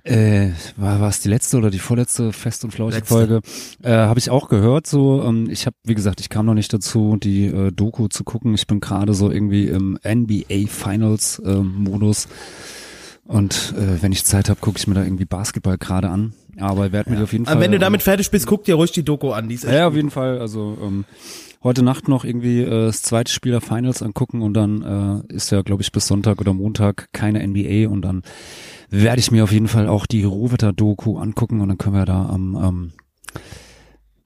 Äh, 0.04 0.52
war 0.78 1.00
war 1.02 1.10
es 1.10 1.20
die 1.20 1.28
letzte 1.30 1.58
oder 1.58 1.70
die 1.70 1.78
vorletzte 1.78 2.32
Fest 2.34 2.64
und 2.64 2.72
Flauschig 2.72 3.02
Letzte. 3.02 3.14
Folge? 3.14 3.42
Äh, 3.84 3.92
habe 3.92 4.18
ich 4.18 4.30
auch 4.30 4.48
gehört. 4.50 4.88
So, 4.88 5.24
ähm, 5.24 5.48
ich 5.50 5.66
habe, 5.66 5.76
wie 5.84 5.94
gesagt, 5.94 6.22
ich 6.22 6.30
kam 6.30 6.46
noch 6.46 6.56
nicht 6.56 6.72
dazu, 6.74 7.18
die 7.22 7.48
äh, 7.48 7.72
Doku 7.72 8.08
zu 8.08 8.24
gucken. 8.24 8.54
Ich 8.56 8.66
bin 8.66 8.80
gerade 8.80 9.14
so 9.14 9.30
irgendwie 9.30 9.68
im 9.68 10.00
NBA 10.04 10.68
Finals 10.70 11.38
äh, 11.46 11.56
Modus. 11.58 12.28
Und 13.26 13.74
äh, 13.78 14.02
wenn 14.02 14.12
ich 14.12 14.26
Zeit 14.26 14.50
habe, 14.50 14.60
gucke 14.60 14.78
ich 14.78 14.88
mir 14.88 14.96
da 14.96 15.04
irgendwie 15.04 15.26
Basketball 15.26 15.78
gerade 15.78 16.10
an. 16.10 16.34
Aber 16.60 16.92
werde 16.92 17.10
mir 17.10 17.18
die 17.18 17.24
auf 17.24 17.32
jeden 17.32 17.46
Fall. 17.46 17.54
Aber 17.54 17.62
wenn 17.62 17.72
du 17.72 17.78
ähm, 17.78 17.82
damit 17.82 18.02
fertig 18.02 18.30
bist, 18.30 18.46
guck 18.48 18.66
dir 18.66 18.76
ruhig 18.76 18.92
die 18.92 19.04
Doku 19.04 19.32
an. 19.32 19.48
Die 19.48 19.56
ist 19.56 19.64
ja, 19.64 19.88
auf 19.88 19.96
jeden 19.96 20.12
Fall. 20.12 20.40
Also 20.40 20.78
ähm, 20.82 21.06
heute 21.64 21.84
Nacht 21.84 22.08
noch 22.08 22.26
irgendwie 22.26 22.62
äh, 22.62 22.88
das 22.88 23.02
zweite 23.04 23.32
Spiel 23.32 23.52
der 23.52 23.62
Finals 23.62 24.02
angucken 24.02 24.42
und 24.42 24.54
dann 24.54 25.24
äh, 25.30 25.34
ist 25.34 25.52
ja, 25.52 25.62
glaube 25.62 25.82
ich, 25.82 25.92
bis 25.92 26.08
Sonntag 26.08 26.42
oder 26.42 26.54
Montag 26.54 27.10
keine 27.14 27.46
NBA 27.46 27.88
und 27.88 28.02
dann 28.02 28.24
werde 28.90 29.20
ich 29.20 29.32
mir 29.32 29.44
auf 29.44 29.52
jeden 29.52 29.68
Fall 29.68 29.88
auch 29.88 30.06
die 30.06 30.24
Rohwetter-Doku 30.24 31.18
angucken 31.18 31.62
und 31.62 31.70
dann 31.70 31.78
können 31.78 31.96
wir 31.96 32.06
da 32.06 32.26
am 32.26 32.56
ähm, 32.62 32.92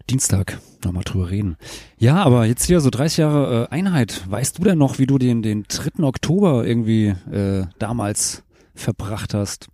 Dienstag 0.09 0.59
nochmal 0.83 1.03
drüber 1.03 1.29
reden. 1.29 1.57
Ja, 1.97 2.23
aber 2.23 2.45
jetzt 2.45 2.65
hier 2.65 2.79
so 2.79 2.89
30 2.89 3.17
Jahre 3.17 3.67
äh, 3.69 3.73
Einheit. 3.73 4.23
Weißt 4.29 4.57
du 4.57 4.63
denn 4.63 4.77
noch, 4.77 4.99
wie 4.99 5.07
du 5.07 5.17
den, 5.17 5.41
den 5.41 5.65
3. 5.67 6.03
Oktober 6.03 6.65
irgendwie 6.65 7.13
äh, 7.31 7.65
damals 7.79 8.43
verbracht 8.75 9.33
hast? 9.33 9.67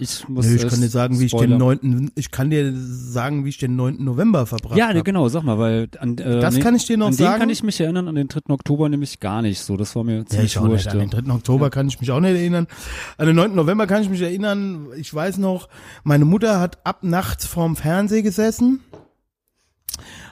Ich 0.00 0.28
muss 0.28 0.46
Nö, 0.46 0.54
ich 0.54 0.68
kann 0.68 0.80
dir 0.80 0.88
sagen, 0.88 1.18
wie 1.18 1.24
ich 1.24 1.32
Spoiler. 1.32 1.56
den 1.56 1.58
9. 1.58 2.10
Ich 2.14 2.30
kann 2.30 2.50
dir 2.50 2.72
sagen, 2.72 3.44
wie 3.44 3.48
ich 3.48 3.58
den 3.58 3.74
9. 3.74 3.96
November 4.04 4.46
verbracht 4.46 4.78
Ja, 4.78 4.90
habe. 4.90 5.02
genau, 5.02 5.28
sag 5.28 5.42
mal, 5.42 5.58
weil 5.58 5.88
an, 5.98 6.16
äh, 6.18 6.38
Das 6.40 6.54
nee, 6.54 6.60
kann 6.60 6.76
ich 6.76 6.86
dir 6.86 6.96
noch 6.96 7.08
an 7.08 7.14
sagen. 7.14 7.32
Den 7.34 7.40
kann 7.40 7.50
ich 7.50 7.64
mich 7.64 7.80
erinnern, 7.80 8.06
an 8.06 8.14
den 8.14 8.28
3. 8.28 8.52
Oktober 8.52 8.88
nämlich 8.88 9.18
gar 9.18 9.42
nicht 9.42 9.58
so. 9.60 9.76
Das 9.76 9.96
war 9.96 10.04
mir 10.04 10.18
Ja, 10.18 10.26
ziemlich 10.26 10.52
ich 10.52 10.58
auch 10.58 10.62
nicht. 10.68 10.70
wurscht. 10.84 10.86
An 10.86 11.00
den 11.00 11.10
3. 11.10 11.32
Oktober 11.32 11.70
kann 11.70 11.88
ich 11.88 11.98
mich 12.00 12.12
auch 12.12 12.20
nicht 12.20 12.30
erinnern. 12.36 12.68
An 13.16 13.26
den 13.26 13.34
9. 13.34 13.56
November 13.56 13.88
kann 13.88 14.02
ich 14.02 14.08
mich 14.08 14.20
erinnern. 14.22 14.86
Ich 14.96 15.12
weiß 15.12 15.38
noch, 15.38 15.68
meine 16.04 16.24
Mutter 16.24 16.60
hat 16.60 16.78
ab 16.86 17.02
nachts 17.02 17.46
vorm 17.46 17.74
Fernseher 17.74 18.22
gesessen. 18.22 18.78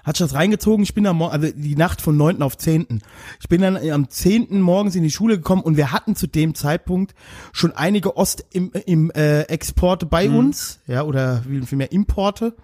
Hat 0.07 0.21
das 0.21 0.35
reingezogen. 0.35 0.85
Ich 0.85 0.95
bin 0.95 1.03
da, 1.03 1.13
mor- 1.13 1.33
also 1.33 1.49
die 1.53 1.75
Nacht 1.75 2.01
von 2.01 2.17
9. 2.17 2.41
auf 2.41 2.57
10. 2.57 3.03
Ich 3.41 3.49
bin 3.49 3.61
dann 3.61 3.77
am 3.91 4.09
10. 4.09 4.61
morgens 4.61 4.95
in 4.95 5.03
die 5.03 5.11
Schule 5.11 5.37
gekommen 5.37 5.63
und 5.63 5.77
wir 5.77 5.91
hatten 5.91 6.15
zu 6.15 6.29
dem 6.29 6.55
Zeitpunkt 6.55 7.15
schon 7.53 7.73
einige 7.73 8.17
Ost 8.17 8.45
im, 8.53 8.71
im 8.87 9.11
äh, 9.11 9.43
Exporte 9.43 10.07
bei 10.07 10.31
uns, 10.31 10.79
ja, 10.87 11.03
oder 11.03 11.43
vielmehr 11.67 11.91
Importe. 11.91 12.55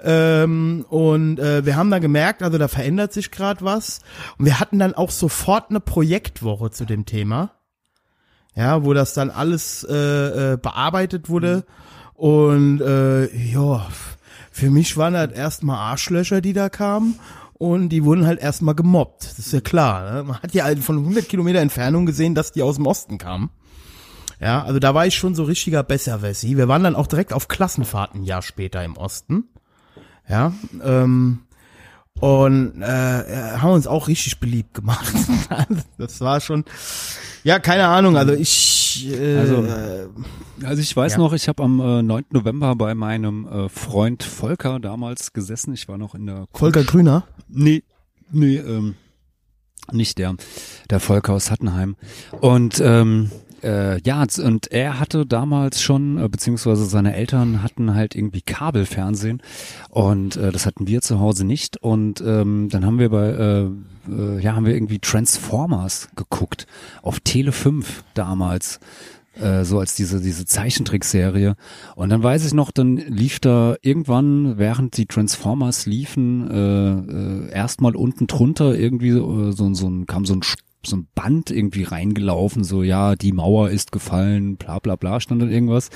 Ähm, 0.00 0.86
und 0.88 1.40
äh, 1.40 1.66
wir 1.66 1.74
haben 1.74 1.90
da 1.90 1.98
gemerkt, 1.98 2.44
also 2.44 2.56
da 2.58 2.68
verändert 2.68 3.12
sich 3.12 3.32
gerade 3.32 3.64
was. 3.64 3.98
Und 4.38 4.44
wir 4.44 4.60
hatten 4.60 4.78
dann 4.78 4.94
auch 4.94 5.10
sofort 5.10 5.70
eine 5.70 5.80
Projektwoche 5.80 6.70
zu 6.70 6.84
dem 6.84 7.04
Thema. 7.04 7.50
Ja, 8.54 8.84
wo 8.84 8.94
das 8.94 9.14
dann 9.14 9.30
alles 9.30 9.82
äh, 9.88 10.52
äh, 10.52 10.56
bearbeitet 10.56 11.28
wurde. 11.28 11.64
Und 12.14 12.80
äh, 12.80 13.26
ja, 13.36 13.86
für 14.58 14.70
mich 14.70 14.96
waren 14.96 15.16
halt 15.16 15.32
erstmal 15.32 15.78
Arschlöcher, 15.78 16.40
die 16.40 16.52
da 16.52 16.68
kamen. 16.68 17.18
Und 17.54 17.88
die 17.88 18.04
wurden 18.04 18.26
halt 18.26 18.40
erstmal 18.40 18.74
gemobbt. 18.74 19.24
Das 19.24 19.38
ist 19.38 19.52
ja 19.52 19.60
klar. 19.60 20.12
Ne? 20.12 20.22
Man 20.24 20.38
hat 20.40 20.54
ja 20.54 20.64
halt 20.64 20.78
von 20.78 20.98
100 20.98 21.28
Kilometer 21.28 21.58
Entfernung 21.58 22.06
gesehen, 22.06 22.34
dass 22.34 22.52
die 22.52 22.62
aus 22.62 22.76
dem 22.76 22.86
Osten 22.86 23.18
kamen. 23.18 23.50
Ja, 24.40 24.62
also 24.62 24.78
da 24.78 24.94
war 24.94 25.06
ich 25.06 25.16
schon 25.16 25.34
so 25.34 25.42
richtiger 25.42 25.82
Besserwessi. 25.82 26.56
Wir 26.56 26.68
waren 26.68 26.84
dann 26.84 26.94
auch 26.94 27.08
direkt 27.08 27.32
auf 27.32 27.48
Klassenfahrten 27.48 28.20
ein 28.20 28.24
Jahr 28.24 28.42
später 28.42 28.84
im 28.84 28.96
Osten. 28.96 29.44
Ja, 30.28 30.52
ähm, 30.84 31.40
und 32.20 32.82
äh, 32.82 32.84
haben 33.58 33.72
uns 33.72 33.86
auch 33.86 34.08
richtig 34.08 34.38
beliebt 34.40 34.74
gemacht. 34.74 35.14
das 35.98 36.20
war 36.20 36.40
schon, 36.40 36.64
ja, 37.44 37.58
keine 37.58 37.86
Ahnung. 37.88 38.16
Also 38.16 38.32
ich, 38.32 39.08
äh, 39.12 39.36
Also, 39.38 39.64
äh, 39.64 40.08
Also 40.64 40.82
ich 40.82 40.96
weiß 40.96 41.12
Ja. 41.12 41.18
noch, 41.18 41.32
ich 41.32 41.48
habe 41.48 41.62
am 41.62 41.80
äh, 41.80 42.02
9. 42.02 42.24
November 42.30 42.74
bei 42.76 42.94
meinem 42.94 43.46
äh, 43.46 43.68
Freund 43.68 44.22
Volker 44.22 44.80
damals 44.80 45.32
gesessen. 45.32 45.72
Ich 45.74 45.88
war 45.88 45.98
noch 45.98 46.14
in 46.14 46.26
der 46.26 46.46
Volker 46.52 46.84
Grüner. 46.84 47.24
Nee, 47.48 47.82
nee, 48.30 48.56
ähm, 48.56 48.94
nicht 49.92 50.18
der. 50.18 50.34
Der 50.90 51.00
Volker 51.00 51.32
aus 51.32 51.50
Hattenheim. 51.50 51.96
Und 52.40 52.80
ähm, 52.84 53.30
äh, 53.62 54.00
ja, 54.02 54.24
und 54.42 54.70
er 54.70 55.00
hatte 55.00 55.26
damals 55.26 55.82
schon, 55.82 56.18
äh, 56.18 56.28
beziehungsweise 56.28 56.84
seine 56.84 57.14
Eltern 57.14 57.62
hatten 57.62 57.94
halt 57.94 58.14
irgendwie 58.14 58.42
Kabelfernsehen 58.42 59.42
und 59.90 60.36
äh, 60.36 60.52
das 60.52 60.66
hatten 60.66 60.86
wir 60.86 61.00
zu 61.00 61.20
Hause 61.20 61.44
nicht. 61.44 61.76
Und 61.78 62.20
ähm, 62.20 62.68
dann 62.70 62.84
haben 62.84 62.98
wir 62.98 63.10
bei, 63.10 63.28
äh, 63.28 63.64
äh, 64.10 64.40
ja, 64.40 64.54
haben 64.54 64.66
wir 64.66 64.74
irgendwie 64.74 64.98
Transformers 64.98 66.08
geguckt 66.16 66.66
auf 67.02 67.20
Tele 67.20 67.52
5 67.52 68.04
damals 68.14 68.80
äh, 69.40 69.64
so 69.64 69.78
als 69.78 69.94
diese 69.94 70.20
diese 70.20 70.46
Zeichentrickserie 70.46 71.54
und 71.94 72.10
dann 72.10 72.22
weiß 72.22 72.44
ich 72.44 72.54
noch 72.54 72.70
dann 72.70 72.96
lief 72.96 73.40
da 73.40 73.76
irgendwann 73.82 74.58
während 74.58 74.96
die 74.96 75.06
Transformers 75.06 75.86
liefen 75.86 76.50
äh, 76.50 77.48
äh, 77.48 77.52
erstmal 77.52 77.94
unten 77.94 78.26
drunter 78.26 78.74
irgendwie 78.76 79.12
so, 79.12 79.48
äh, 79.48 79.52
so, 79.52 79.72
so 79.74 79.88
ein 79.88 80.06
kam 80.06 80.24
so 80.24 80.34
ein 80.34 80.42
so 80.84 80.96
ein 80.96 81.08
Band 81.14 81.50
irgendwie 81.50 81.82
reingelaufen, 81.82 82.64
so 82.64 82.82
ja, 82.82 83.16
die 83.16 83.32
Mauer 83.32 83.70
ist 83.70 83.92
gefallen, 83.92 84.56
bla 84.56 84.78
bla 84.78 84.96
bla, 84.96 85.20
stand 85.20 85.42
dann 85.42 85.50
irgendwas. 85.50 85.90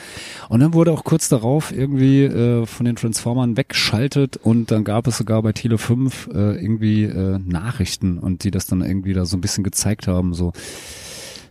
Und 0.48 0.60
dann 0.60 0.74
wurde 0.74 0.92
auch 0.92 1.04
kurz 1.04 1.28
darauf 1.28 1.72
irgendwie 1.72 2.24
äh, 2.24 2.66
von 2.66 2.86
den 2.86 2.96
Transformern 2.96 3.56
weggeschaltet 3.56 4.36
und 4.36 4.70
dann 4.70 4.84
gab 4.84 5.06
es 5.06 5.18
sogar 5.18 5.42
bei 5.42 5.52
Tele 5.52 5.78
5 5.78 6.30
äh, 6.32 6.62
irgendwie 6.62 7.04
äh, 7.04 7.38
Nachrichten 7.38 8.18
und 8.18 8.44
die 8.44 8.50
das 8.50 8.66
dann 8.66 8.82
irgendwie 8.82 9.12
da 9.12 9.24
so 9.24 9.36
ein 9.36 9.40
bisschen 9.40 9.64
gezeigt 9.64 10.09
haben, 10.09 10.34
so 10.34 10.52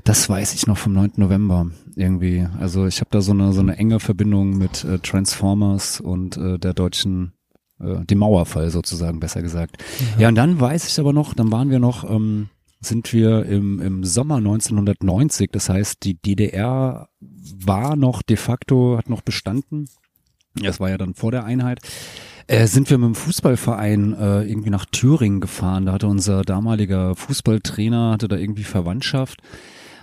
das 0.03 0.27
weiß 0.27 0.55
ich 0.55 0.65
noch 0.65 0.77
vom 0.77 0.93
9. 0.93 1.11
November 1.17 1.67
irgendwie. 1.95 2.47
Also 2.59 2.87
ich 2.87 3.01
habe 3.01 3.09
da 3.11 3.21
so 3.21 3.33
eine 3.33 3.53
so 3.53 3.61
eine 3.61 3.77
enge 3.77 3.99
Verbindung 3.99 4.57
mit 4.57 4.83
äh, 4.83 4.99
Transformers 4.99 6.01
und 6.01 6.37
äh, 6.37 6.57
der 6.57 6.73
deutschen 6.73 7.33
äh, 7.79 8.05
dem 8.05 8.19
Mauerfall 8.19 8.69
sozusagen, 8.69 9.19
besser 9.19 9.41
gesagt. 9.41 9.77
Ja. 10.15 10.23
ja, 10.23 10.27
und 10.29 10.35
dann 10.35 10.59
weiß 10.59 10.87
ich 10.87 10.99
aber 10.99 11.13
noch, 11.13 11.33
dann 11.33 11.51
waren 11.51 11.69
wir 11.69 11.79
noch, 11.79 12.09
ähm, 12.09 12.49
sind 12.81 13.13
wir 13.13 13.45
im, 13.45 13.79
im 13.79 14.03
Sommer 14.03 14.37
1990, 14.37 15.51
das 15.51 15.69
heißt, 15.69 16.03
die 16.03 16.15
DDR 16.15 17.07
war 17.19 17.95
noch 17.95 18.21
de 18.23 18.37
facto, 18.37 18.97
hat 18.97 19.09
noch 19.09 19.21
bestanden. 19.21 19.87
Das 20.55 20.79
war 20.79 20.89
ja 20.89 20.97
dann 20.97 21.13
vor 21.13 21.31
der 21.31 21.45
Einheit. 21.45 21.79
Äh, 22.47 22.67
sind 22.67 22.89
wir 22.89 22.97
mit 22.97 23.07
dem 23.07 23.15
Fußballverein 23.15 24.13
äh, 24.13 24.43
irgendwie 24.43 24.71
nach 24.71 24.85
Thüringen 24.85 25.39
gefahren. 25.39 25.85
Da 25.85 25.93
hatte 25.93 26.07
unser 26.07 26.41
damaliger 26.41 27.15
Fußballtrainer, 27.15 28.11
hatte 28.11 28.27
da 28.27 28.35
irgendwie 28.35 28.63
Verwandtschaft. 28.63 29.41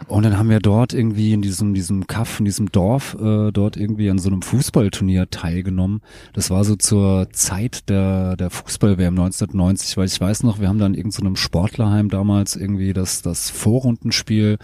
Und 0.06 0.22
dann 0.22 0.38
haben 0.38 0.48
wir 0.48 0.60
dort 0.60 0.94
irgendwie 0.94 1.32
in 1.32 1.42
diesem, 1.42 1.74
diesem 1.74 2.06
Kaff, 2.06 2.38
in 2.38 2.44
diesem 2.44 2.70
Dorf, 2.70 3.16
äh, 3.20 3.50
dort 3.50 3.76
irgendwie 3.76 4.08
an 4.10 4.18
so 4.18 4.28
einem 4.28 4.42
Fußballturnier 4.42 5.28
teilgenommen. 5.30 6.00
Das 6.32 6.50
war 6.50 6.64
so 6.64 6.76
zur 6.76 7.30
Zeit 7.32 7.88
der, 7.88 8.36
der 8.36 8.50
Fußball-WM 8.50 9.18
1990, 9.18 9.96
weil 9.96 10.06
ich 10.06 10.20
weiß 10.20 10.44
noch, 10.44 10.60
wir 10.60 10.68
haben 10.68 10.78
dann 10.78 10.94
in 10.94 10.98
irgendeinem 10.98 11.34
so 11.34 11.42
Sportlerheim 11.42 12.08
damals 12.08 12.54
irgendwie 12.54 12.92
das, 12.92 13.22
das 13.22 13.50
Vorrundenspiel 13.50 14.58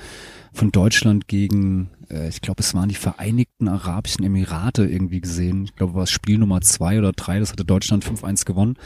von 0.53 0.71
Deutschland 0.71 1.27
gegen, 1.27 1.91
äh, 2.09 2.29
ich 2.29 2.41
glaube, 2.41 2.61
es 2.63 2.73
waren 2.75 2.89
die 2.89 2.95
Vereinigten 2.95 3.67
Arabischen 3.67 4.25
Emirate 4.25 4.87
irgendwie 4.87 5.21
gesehen. 5.21 5.65
Ich 5.65 5.75
glaube, 5.75 5.95
war 5.95 6.05
es 6.05 6.11
Spiel 6.11 6.39
Nummer 6.39 6.61
zwei 6.61 6.99
oder 6.99 7.13
drei, 7.13 7.41
das 7.41 7.51
hatte 7.51 7.65
Deutschland 7.65 8.05
5-1 8.05 8.45
gewonnen. 8.45 8.77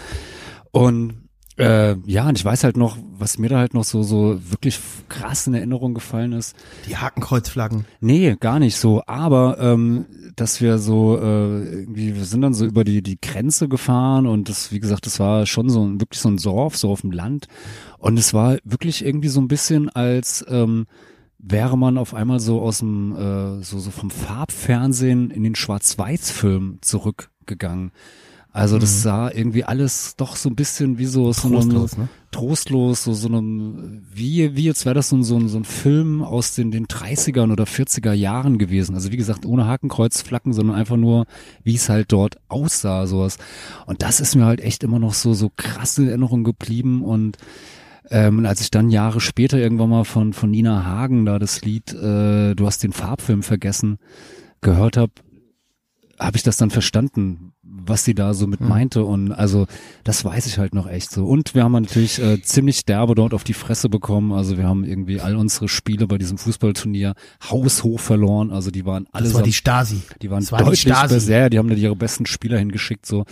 Und 0.72 1.27
äh, 1.58 1.96
ja, 2.06 2.28
und 2.28 2.38
ich 2.38 2.44
weiß 2.44 2.62
halt 2.62 2.76
noch, 2.76 2.96
was 3.18 3.38
mir 3.38 3.48
da 3.48 3.58
halt 3.58 3.74
noch 3.74 3.82
so 3.82 4.04
so 4.04 4.38
wirklich 4.50 4.78
krass 5.08 5.46
in 5.48 5.54
Erinnerung 5.54 5.92
gefallen 5.92 6.32
ist. 6.32 6.54
Die 6.86 6.96
Hakenkreuzflaggen. 6.96 7.84
Nee, 8.00 8.36
gar 8.38 8.60
nicht 8.60 8.76
so. 8.76 9.02
Aber 9.06 9.58
ähm, 9.58 10.06
dass 10.36 10.60
wir 10.60 10.78
so 10.78 11.18
äh, 11.18 11.80
irgendwie, 11.80 12.14
wir 12.14 12.24
sind 12.24 12.42
dann 12.42 12.54
so 12.54 12.64
über 12.64 12.84
die 12.84 13.02
die 13.02 13.20
Grenze 13.20 13.68
gefahren 13.68 14.26
und 14.26 14.48
das, 14.48 14.70
wie 14.70 14.78
gesagt, 14.78 15.06
das 15.06 15.18
war 15.18 15.46
schon 15.46 15.68
so 15.68 15.84
ein, 15.84 16.00
wirklich 16.00 16.20
so 16.20 16.28
ein 16.28 16.36
Dorf, 16.36 16.76
so 16.76 16.90
auf 16.90 17.00
dem 17.00 17.10
Land. 17.10 17.48
Und 17.98 18.18
es 18.18 18.32
war 18.32 18.58
wirklich 18.62 19.04
irgendwie 19.04 19.28
so 19.28 19.40
ein 19.40 19.48
bisschen 19.48 19.88
als 19.88 20.46
ähm, 20.48 20.86
wäre 21.38 21.76
man 21.76 21.98
auf 21.98 22.14
einmal 22.14 22.38
so 22.38 22.60
aus 22.60 22.78
dem 22.78 23.16
äh, 23.16 23.62
so 23.64 23.80
so 23.80 23.90
vom 23.90 24.10
Farbfernsehen 24.10 25.32
in 25.32 25.42
den 25.42 25.56
Schwarz-Weiß-Film 25.56 26.78
zurückgegangen. 26.82 27.90
Also 28.52 28.78
das 28.78 28.96
mhm. 28.96 29.00
sah 29.00 29.30
irgendwie 29.30 29.64
alles 29.64 30.16
doch 30.16 30.34
so 30.34 30.48
ein 30.48 30.56
bisschen 30.56 30.98
wie 30.98 31.04
so, 31.04 31.32
so 31.32 31.50
trostlos, 31.50 31.92
einem, 31.92 32.02
ne? 32.04 32.08
trostlos, 32.30 33.04
so, 33.04 33.12
so 33.12 33.28
einem, 33.28 34.02
wie, 34.12 34.56
wie 34.56 34.64
jetzt 34.64 34.86
wäre 34.86 34.94
das 34.94 35.10
so, 35.10 35.22
so, 35.22 35.36
ein, 35.36 35.48
so 35.48 35.58
ein 35.58 35.64
Film 35.64 36.22
aus 36.22 36.54
den, 36.54 36.70
den 36.70 36.86
30ern 36.86 37.52
oder 37.52 37.64
40er 37.64 38.12
Jahren 38.12 38.58
gewesen. 38.58 38.94
Also 38.94 39.12
wie 39.12 39.16
gesagt, 39.18 39.44
ohne 39.44 39.66
Hakenkreuzflacken, 39.66 40.54
sondern 40.54 40.76
einfach 40.76 40.96
nur, 40.96 41.26
wie 41.62 41.74
es 41.74 41.88
halt 41.88 42.10
dort 42.10 42.38
aussah, 42.48 43.06
sowas. 43.06 43.38
Und 43.86 44.02
das 44.02 44.18
ist 44.18 44.34
mir 44.34 44.46
halt 44.46 44.60
echt 44.60 44.82
immer 44.82 44.98
noch 44.98 45.14
so, 45.14 45.34
so 45.34 45.50
krass 45.54 45.98
in 45.98 46.08
Erinnerung 46.08 46.42
geblieben 46.42 47.02
und 47.02 47.36
ähm, 48.10 48.46
als 48.46 48.62
ich 48.62 48.70
dann 48.70 48.88
Jahre 48.88 49.20
später 49.20 49.58
irgendwann 49.58 49.90
mal 49.90 50.04
von, 50.04 50.32
von 50.32 50.50
Nina 50.50 50.86
Hagen 50.86 51.26
da 51.26 51.38
das 51.38 51.60
Lied 51.60 51.92
äh, 51.92 52.54
Du 52.54 52.66
hast 52.66 52.82
den 52.82 52.92
Farbfilm 52.92 53.42
vergessen 53.42 53.98
gehört 54.60 54.96
habe, 54.96 55.12
habe 56.18 56.36
ich 56.36 56.42
das 56.42 56.56
dann 56.56 56.70
verstanden, 56.70 57.52
was 57.62 58.04
sie 58.04 58.14
da 58.14 58.34
so 58.34 58.46
mit 58.46 58.60
mhm. 58.60 58.68
meinte 58.68 59.04
und 59.04 59.32
also 59.32 59.66
das 60.04 60.24
weiß 60.24 60.46
ich 60.46 60.58
halt 60.58 60.74
noch 60.74 60.88
echt 60.88 61.10
so. 61.10 61.26
Und 61.26 61.54
wir 61.54 61.64
haben 61.64 61.72
natürlich 61.72 62.20
äh, 62.20 62.40
ziemlich 62.42 62.84
derbe 62.84 63.14
dort 63.14 63.34
auf 63.34 63.44
die 63.44 63.54
Fresse 63.54 63.88
bekommen. 63.88 64.32
Also 64.32 64.56
wir 64.56 64.64
haben 64.64 64.84
irgendwie 64.84 65.20
all 65.20 65.36
unsere 65.36 65.68
Spiele 65.68 66.06
bei 66.06 66.18
diesem 66.18 66.38
Fußballturnier 66.38 67.14
haushoch 67.50 68.00
verloren. 68.00 68.50
Also 68.50 68.70
die 68.70 68.84
waren 68.84 69.06
alle. 69.12 69.24
Das 69.24 69.34
war 69.34 69.42
die 69.42 69.52
Stasi. 69.52 70.02
Die 70.22 70.30
waren 70.30 70.48
war 70.50 70.60
deutlich 70.60 70.82
die 70.82 70.90
besser. 70.90 71.38
Ja, 71.38 71.48
die 71.48 71.58
haben 71.58 71.68
da 71.68 71.74
ihre 71.74 71.96
besten 71.96 72.26
Spieler 72.26 72.58
hingeschickt 72.58 73.06
so. 73.06 73.24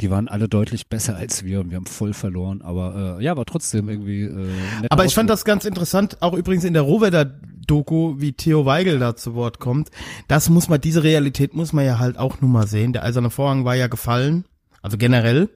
Die 0.00 0.10
waren 0.10 0.28
alle 0.28 0.48
deutlich 0.48 0.88
besser 0.88 1.16
als 1.16 1.44
wir 1.44 1.60
und 1.60 1.70
wir 1.70 1.76
haben 1.76 1.86
voll 1.86 2.12
verloren. 2.12 2.62
Aber 2.62 3.18
äh, 3.18 3.24
ja, 3.24 3.36
war 3.36 3.46
trotzdem 3.46 3.88
irgendwie. 3.88 4.24
Äh, 4.24 4.48
aber 4.90 5.04
ich 5.04 5.14
fand 5.14 5.30
das 5.30 5.44
ganz 5.44 5.64
interessant, 5.64 6.18
auch 6.20 6.34
übrigens 6.34 6.64
in 6.64 6.74
der 6.74 6.82
Rohwedder 6.82 7.24
Doku, 7.24 8.14
wie 8.18 8.32
Theo 8.32 8.64
Weigel 8.64 8.98
da 8.98 9.16
zu 9.16 9.34
Wort 9.34 9.58
kommt. 9.58 9.90
Das 10.28 10.48
muss 10.48 10.68
man, 10.68 10.80
diese 10.80 11.02
Realität 11.02 11.54
muss 11.54 11.72
man 11.72 11.84
ja 11.84 11.98
halt 11.98 12.18
auch 12.18 12.40
nur 12.40 12.50
mal 12.50 12.66
sehen. 12.66 12.92
Der 12.92 13.04
eiserne 13.04 13.30
Vorhang 13.30 13.64
war 13.64 13.74
ja 13.74 13.88
gefallen, 13.88 14.44
also 14.82 14.96
generell. 14.96 15.50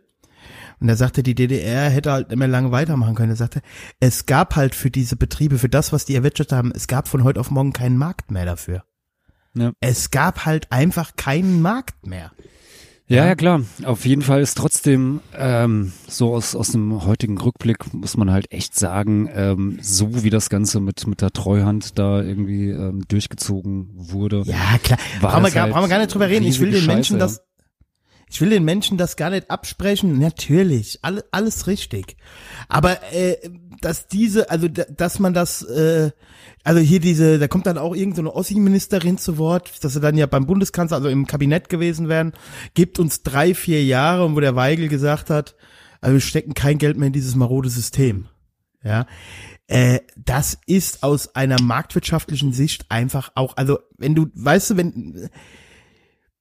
Und 0.81 0.89
er 0.89 0.97
sagte, 0.97 1.23
die 1.23 1.35
DDR 1.35 1.91
hätte 1.91 2.11
halt 2.11 2.35
mehr 2.35 2.49
lange 2.49 2.73
weitermachen 2.73 3.15
können. 3.15 3.33
Er 3.33 3.37
sagte, 3.37 3.61
es 4.01 4.25
gab 4.25 4.57
halt 4.57 4.75
für 4.75 4.91
diese 4.91 5.15
Betriebe, 5.15 5.59
für 5.59 5.69
das, 5.69 5.93
was 5.93 6.07
die 6.07 6.15
erwirtschaftet 6.15 6.57
haben, 6.57 6.73
es 6.75 6.89
gab 6.89 7.07
von 7.07 7.23
heute 7.23 7.39
auf 7.39 7.51
morgen 7.51 7.75
keinen 7.75 7.99
Markt 7.99 8.31
mehr 8.31 8.47
dafür. 8.47 8.85
Ja. 9.55 9.73
Es 9.81 10.11
gab 10.11 10.47
halt 10.47 10.73
einfach 10.73 11.17
keinen 11.17 11.61
Markt 11.61 12.07
mehr. 12.07 12.33
Ja, 13.11 13.27
ja, 13.27 13.35
klar. 13.35 13.63
Auf 13.85 14.07
jeden 14.07 14.23
Fall 14.23 14.41
ist 14.41 14.57
trotzdem 14.57 15.21
ähm, 15.37 15.93
so 16.07 16.33
aus, 16.33 16.55
aus 16.55 16.71
dem 16.71 17.05
heutigen 17.05 17.39
Rückblick 17.39 17.93
muss 17.93 18.17
man 18.17 18.31
halt 18.31 18.53
echt 18.53 18.79
sagen, 18.79 19.29
ähm, 19.35 19.81
so 19.83 20.23
wie 20.23 20.31
das 20.31 20.49
Ganze 20.49 20.79
mit, 20.79 21.05
mit 21.09 21.21
der 21.21 21.33
Treuhand 21.33 21.99
da 21.99 22.23
irgendwie 22.23 22.71
ähm, 22.71 23.03
durchgezogen 23.09 23.91
wurde. 23.95 24.43
Ja, 24.47 24.79
klar. 24.81 25.01
Brauchen 25.21 25.43
wir, 25.43 25.51
gar, 25.51 25.65
halt 25.65 25.73
brauchen 25.73 25.85
wir 25.87 25.89
gar 25.89 25.99
nicht 25.99 26.15
drüber 26.15 26.29
reden. 26.29 26.47
Ich 26.47 26.61
will 26.61 26.71
den 26.71 26.87
Menschen 26.87 27.19
Scheiße, 27.19 27.41
das, 27.41 27.50
ich 28.31 28.41
will 28.41 28.51
den 28.51 28.65
Menschen 28.65 28.97
das 28.97 29.17
gar 29.17 29.31
nicht 29.31 29.51
absprechen. 29.51 30.19
Natürlich, 30.21 31.01
alles, 31.03 31.25
alles 31.33 31.67
richtig. 31.67 32.17
Aber 32.69 33.13
äh, 33.13 33.37
dass 33.81 34.07
diese, 34.07 34.51
also 34.51 34.69
dass 34.69 35.19
man 35.19 35.35
das, 35.35 35.63
äh, 35.63 36.13
also 36.63 36.81
hier 36.81 37.01
diese, 37.01 37.41
da 37.41 37.49
kommt 37.49 37.67
dann 37.67 37.77
auch 37.77 37.95
irgendeine 37.95 38.29
so 38.29 38.37
Ossi-Ministerin 38.37 39.19
zu 39.19 39.37
Wort, 39.37 39.83
dass 39.83 39.95
sie 39.95 40.01
dann 40.01 40.17
ja 40.17 40.27
beim 40.27 40.47
Bundeskanzler, 40.47 40.99
also 40.99 41.09
im 41.09 41.27
Kabinett 41.27 41.69
gewesen 41.69 42.09
wären, 42.09 42.33
gibt 42.75 43.01
uns 43.01 43.25
drei, 43.25 43.53
vier 43.53 43.85
Jahre, 43.85 44.33
wo 44.33 44.39
der 44.39 44.55
Weigel 44.55 44.89
gesagt 44.89 45.29
hat, 45.29 45.57
also 46.01 46.15
wir 46.15 46.21
stecken 46.21 46.55
kein 46.55 46.79
Geld 46.79 46.97
mehr 46.97 47.09
in 47.09 47.13
dieses 47.13 47.35
marode 47.35 47.69
System. 47.69 48.29
Ja, 48.85 49.07
äh, 49.67 50.01
das 50.17 50.57
ist 50.67 51.03
aus 51.03 51.35
einer 51.35 51.61
marktwirtschaftlichen 51.61 52.53
Sicht 52.53 52.87
einfach 52.91 53.33
auch, 53.35 53.57
also 53.57 53.81
wenn 53.99 54.15
du, 54.15 54.29
weißt 54.35 54.71
du, 54.71 54.77
wenn 54.77 55.31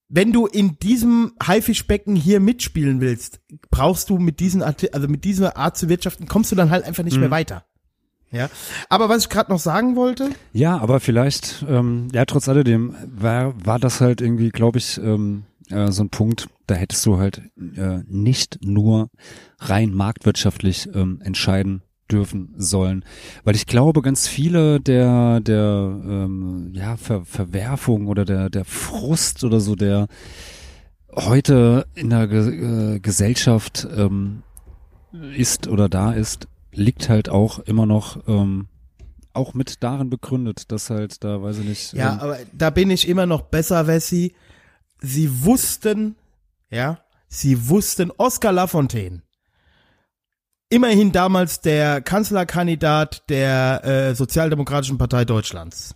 wenn 0.09 0.33
du 0.33 0.47
in 0.47 0.77
diesem 0.79 1.33
Haifischbecken 1.41 2.15
hier 2.15 2.39
mitspielen 2.39 2.99
willst, 2.99 3.39
brauchst 3.69 4.09
du 4.09 4.17
mit 4.17 4.39
diesen 4.39 4.63
also 4.63 5.07
mit 5.07 5.23
dieser 5.23 5.55
Art 5.55 5.77
zu 5.77 5.87
wirtschaften, 5.87 6.27
kommst 6.27 6.51
du 6.51 6.55
dann 6.55 6.71
halt 6.71 6.83
einfach 6.83 7.03
nicht 7.03 7.15
mhm. 7.15 7.21
mehr 7.21 7.31
weiter. 7.31 7.65
Ja, 8.31 8.49
aber 8.89 9.09
was 9.09 9.23
ich 9.23 9.29
gerade 9.29 9.51
noch 9.51 9.59
sagen 9.59 9.95
wollte. 9.95 10.29
Ja, 10.53 10.77
aber 10.77 10.99
vielleicht, 10.99 11.65
ähm, 11.67 12.09
ja, 12.13 12.25
trotz 12.25 12.47
alledem 12.47 12.95
war, 13.07 13.53
war 13.65 13.79
das 13.79 14.01
halt 14.01 14.21
irgendwie, 14.21 14.49
glaube 14.49 14.77
ich, 14.77 14.99
ähm, 14.99 15.45
äh, 15.69 15.91
so 15.91 16.03
ein 16.03 16.09
Punkt, 16.09 16.47
da 16.67 16.75
hättest 16.75 17.03
du 17.07 17.17
halt 17.17 17.41
äh, 17.75 17.99
nicht 18.07 18.59
nur 18.63 19.09
rein 19.57 19.93
marktwirtschaftlich 19.93 20.89
ähm, 20.93 21.21
entscheiden 21.23 21.81
dürfen 22.11 22.53
sollen, 22.57 23.05
weil 23.43 23.55
ich 23.55 23.65
glaube, 23.65 24.01
ganz 24.01 24.27
viele 24.27 24.79
der 24.79 25.39
der 25.39 25.99
ähm, 26.03 26.71
ja 26.73 26.97
Ver 26.97 27.25
Verwerfung 27.25 28.07
oder 28.07 28.25
der 28.25 28.49
der 28.49 28.65
Frust 28.65 29.43
oder 29.43 29.59
so 29.59 29.75
der 29.75 30.07
heute 31.15 31.87
in 31.95 32.09
der 32.09 32.27
Ge 32.27 32.95
äh, 32.95 32.99
Gesellschaft 32.99 33.87
ähm, 33.95 34.43
ist 35.35 35.67
oder 35.67 35.89
da 35.89 36.13
ist, 36.13 36.47
liegt 36.71 37.09
halt 37.09 37.29
auch 37.29 37.59
immer 37.59 37.85
noch 37.85 38.27
ähm, 38.27 38.67
auch 39.33 39.53
mit 39.53 39.83
darin 39.83 40.09
begründet, 40.09 40.71
dass 40.71 40.89
halt 40.89 41.23
da, 41.23 41.41
weiß 41.41 41.59
ich 41.59 41.65
nicht. 41.65 41.93
Ja, 41.93 42.13
ähm, 42.13 42.19
aber 42.19 42.37
da 42.53 42.69
bin 42.69 42.89
ich 42.89 43.07
immer 43.07 43.25
noch 43.25 43.43
besser, 43.43 43.87
Wessi. 43.87 44.33
Sie 45.01 45.45
wussten, 45.45 46.15
ja, 46.69 46.99
sie 47.27 47.69
wussten, 47.69 48.11
Oscar 48.17 48.51
Lafontaine, 48.51 49.21
immerhin 50.69 51.11
damals 51.11 51.61
der 51.61 52.01
Kanzlerkandidat 52.01 53.23
der 53.29 53.83
äh, 53.83 54.15
Sozialdemokratischen 54.15 54.97
Partei 54.97 55.25
Deutschlands, 55.25 55.95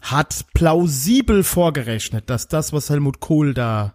hat 0.00 0.46
plausibel 0.54 1.42
vorgerechnet, 1.42 2.30
dass 2.30 2.48
das, 2.48 2.72
was 2.72 2.90
Helmut 2.90 3.20
Kohl 3.20 3.54
da 3.54 3.94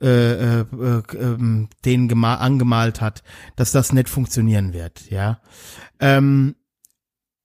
äh, 0.00 0.60
äh, 0.60 0.60
äh, 0.60 1.66
den 1.84 2.24
angemalt 2.24 3.00
hat, 3.00 3.22
dass 3.56 3.72
das 3.72 3.92
nicht 3.92 4.08
funktionieren 4.08 4.72
wird, 4.72 5.10
ja. 5.10 5.40
Ähm, 6.00 6.54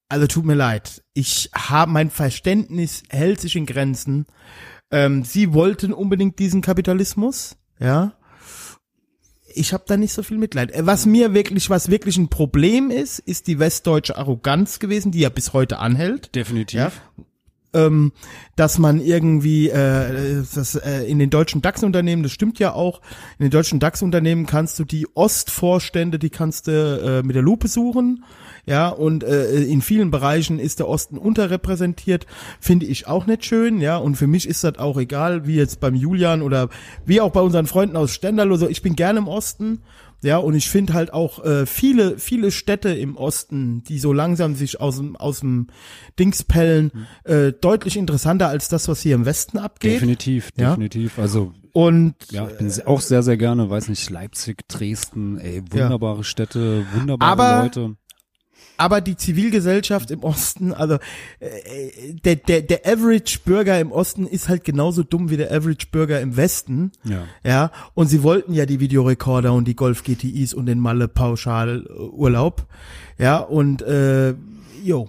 also 0.08 0.26
tut 0.26 0.44
mir 0.44 0.54
leid. 0.54 1.02
Ich 1.14 1.50
habe 1.54 1.90
mein 1.90 2.10
Verständnis 2.10 3.04
hält 3.08 3.40
sich 3.40 3.56
in 3.56 3.64
Grenzen. 3.64 4.26
Ähm, 4.90 5.24
sie 5.24 5.54
wollten 5.54 5.94
unbedingt 5.94 6.38
diesen 6.38 6.60
Kapitalismus, 6.60 7.56
ja. 7.78 8.12
Ich 9.54 9.72
habe 9.72 9.84
da 9.86 9.96
nicht 9.96 10.12
so 10.12 10.22
viel 10.22 10.38
Mitleid. 10.38 10.72
Äh, 10.72 10.86
Was 10.86 11.06
mir 11.06 11.34
wirklich, 11.34 11.70
was 11.70 11.90
wirklich 11.90 12.16
ein 12.16 12.28
Problem 12.28 12.90
ist, 12.90 13.18
ist 13.18 13.46
die 13.46 13.58
westdeutsche 13.58 14.16
Arroganz 14.16 14.78
gewesen, 14.78 15.12
die 15.12 15.20
ja 15.20 15.28
bis 15.28 15.52
heute 15.52 15.78
anhält. 15.78 16.34
Definitiv. 16.34 16.78
Ja. 16.78 16.92
Ähm, 17.74 18.12
dass 18.54 18.78
man 18.78 19.00
irgendwie 19.00 19.70
äh, 19.70 20.42
das, 20.54 20.74
äh, 20.74 21.04
in 21.04 21.18
den 21.18 21.30
deutschen 21.30 21.62
DAX-Unternehmen, 21.62 22.22
das 22.22 22.32
stimmt 22.32 22.58
ja 22.58 22.74
auch, 22.74 23.00
in 23.38 23.46
den 23.46 23.50
deutschen 23.50 23.80
DAX-Unternehmen 23.80 24.44
kannst 24.44 24.78
du 24.78 24.84
die 24.84 25.06
Ostvorstände, 25.14 26.18
die 26.18 26.28
kannst 26.28 26.66
du 26.66 26.72
äh, 26.72 27.26
mit 27.26 27.34
der 27.34 27.42
Lupe 27.42 27.68
suchen. 27.68 28.24
Ja, 28.64 28.90
und 28.90 29.24
äh, 29.24 29.60
in 29.62 29.82
vielen 29.82 30.12
Bereichen 30.12 30.60
ist 30.60 30.78
der 30.78 30.86
Osten 30.88 31.18
unterrepräsentiert, 31.18 32.26
finde 32.60 32.86
ich 32.86 33.08
auch 33.08 33.26
nicht 33.26 33.44
schön, 33.44 33.80
ja, 33.80 33.96
und 33.96 34.14
für 34.14 34.28
mich 34.28 34.46
ist 34.46 34.62
das 34.62 34.78
auch 34.78 34.98
egal, 34.98 35.46
wie 35.48 35.56
jetzt 35.56 35.80
beim 35.80 35.96
Julian 35.96 36.42
oder 36.42 36.68
wie 37.04 37.20
auch 37.20 37.32
bei 37.32 37.40
unseren 37.40 37.66
Freunden 37.66 37.96
aus 37.96 38.12
Stendal 38.12 38.48
oder 38.52 38.58
so, 38.60 38.68
ich 38.68 38.80
bin 38.82 38.94
gerne 38.94 39.18
im 39.18 39.26
Osten, 39.26 39.80
ja, 40.22 40.36
und 40.36 40.54
ich 40.54 40.70
finde 40.70 40.94
halt 40.94 41.12
auch 41.12 41.44
äh, 41.44 41.66
viele, 41.66 42.18
viele 42.18 42.52
Städte 42.52 42.90
im 42.90 43.16
Osten, 43.16 43.82
die 43.88 43.98
so 43.98 44.12
langsam 44.12 44.54
sich 44.54 44.80
aus 44.80 44.98
dem, 44.98 45.16
aus 45.16 45.40
dem 45.40 45.66
Dings 46.20 46.44
pellen, 46.44 46.92
äh, 47.24 47.52
deutlich 47.52 47.96
interessanter 47.96 48.46
als 48.46 48.68
das, 48.68 48.86
was 48.86 49.00
hier 49.02 49.16
im 49.16 49.24
Westen 49.24 49.58
abgeht. 49.58 49.94
Definitiv, 49.94 50.50
Ja. 50.56 50.68
definitiv. 50.70 51.18
Also 51.18 51.52
Und 51.72 52.14
ja, 52.30 52.46
ich 52.48 52.58
bin 52.58 52.70
se- 52.70 52.86
auch 52.86 53.00
sehr, 53.00 53.24
sehr 53.24 53.36
gerne, 53.36 53.68
weiß 53.70 53.88
nicht, 53.88 54.08
Leipzig, 54.10 54.58
Dresden, 54.68 55.38
ey, 55.38 55.62
wunderbare 55.70 56.22
Städte, 56.22 56.84
wunderbare 56.94 57.30
Aber- 57.32 57.62
Leute. 57.64 57.96
Aber 58.82 59.00
die 59.00 59.16
Zivilgesellschaft 59.16 60.10
im 60.10 60.24
Osten, 60.24 60.72
also 60.72 60.94
äh, 61.38 62.14
der, 62.24 62.34
der, 62.34 62.62
der 62.62 62.80
Average 62.84 63.38
Bürger 63.44 63.78
im 63.78 63.92
Osten 63.92 64.26
ist 64.26 64.48
halt 64.48 64.64
genauso 64.64 65.04
dumm 65.04 65.30
wie 65.30 65.36
der 65.36 65.52
Average 65.52 65.86
Bürger 65.92 66.20
im 66.20 66.36
Westen. 66.36 66.90
Ja. 67.04 67.22
Ja, 67.44 67.70
und 67.94 68.08
sie 68.08 68.24
wollten 68.24 68.52
ja 68.54 68.66
die 68.66 68.80
Videorekorder 68.80 69.52
und 69.52 69.68
die 69.68 69.76
Golf 69.76 70.02
GTIs 70.02 70.52
und 70.52 70.66
den 70.66 70.80
Malle 70.80 71.06
Pauschalurlaub. 71.06 72.66
Ja, 73.18 73.38
und 73.38 73.82
äh, 73.82 74.34
jo. 74.82 75.08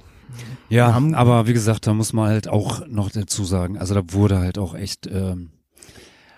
Ja, 0.69 0.95
aber 1.13 1.47
wie 1.47 1.53
gesagt, 1.53 1.87
da 1.87 1.95
muss 1.95 2.13
man 2.13 2.29
halt 2.29 2.47
auch 2.47 2.85
noch 2.87 3.09
dazu 3.09 3.43
sagen, 3.43 3.79
also 3.79 3.95
da 3.95 4.03
wurde 4.09 4.37
halt 4.37 4.59
auch 4.59 4.75
echt, 4.75 5.07
ähm, 5.07 5.49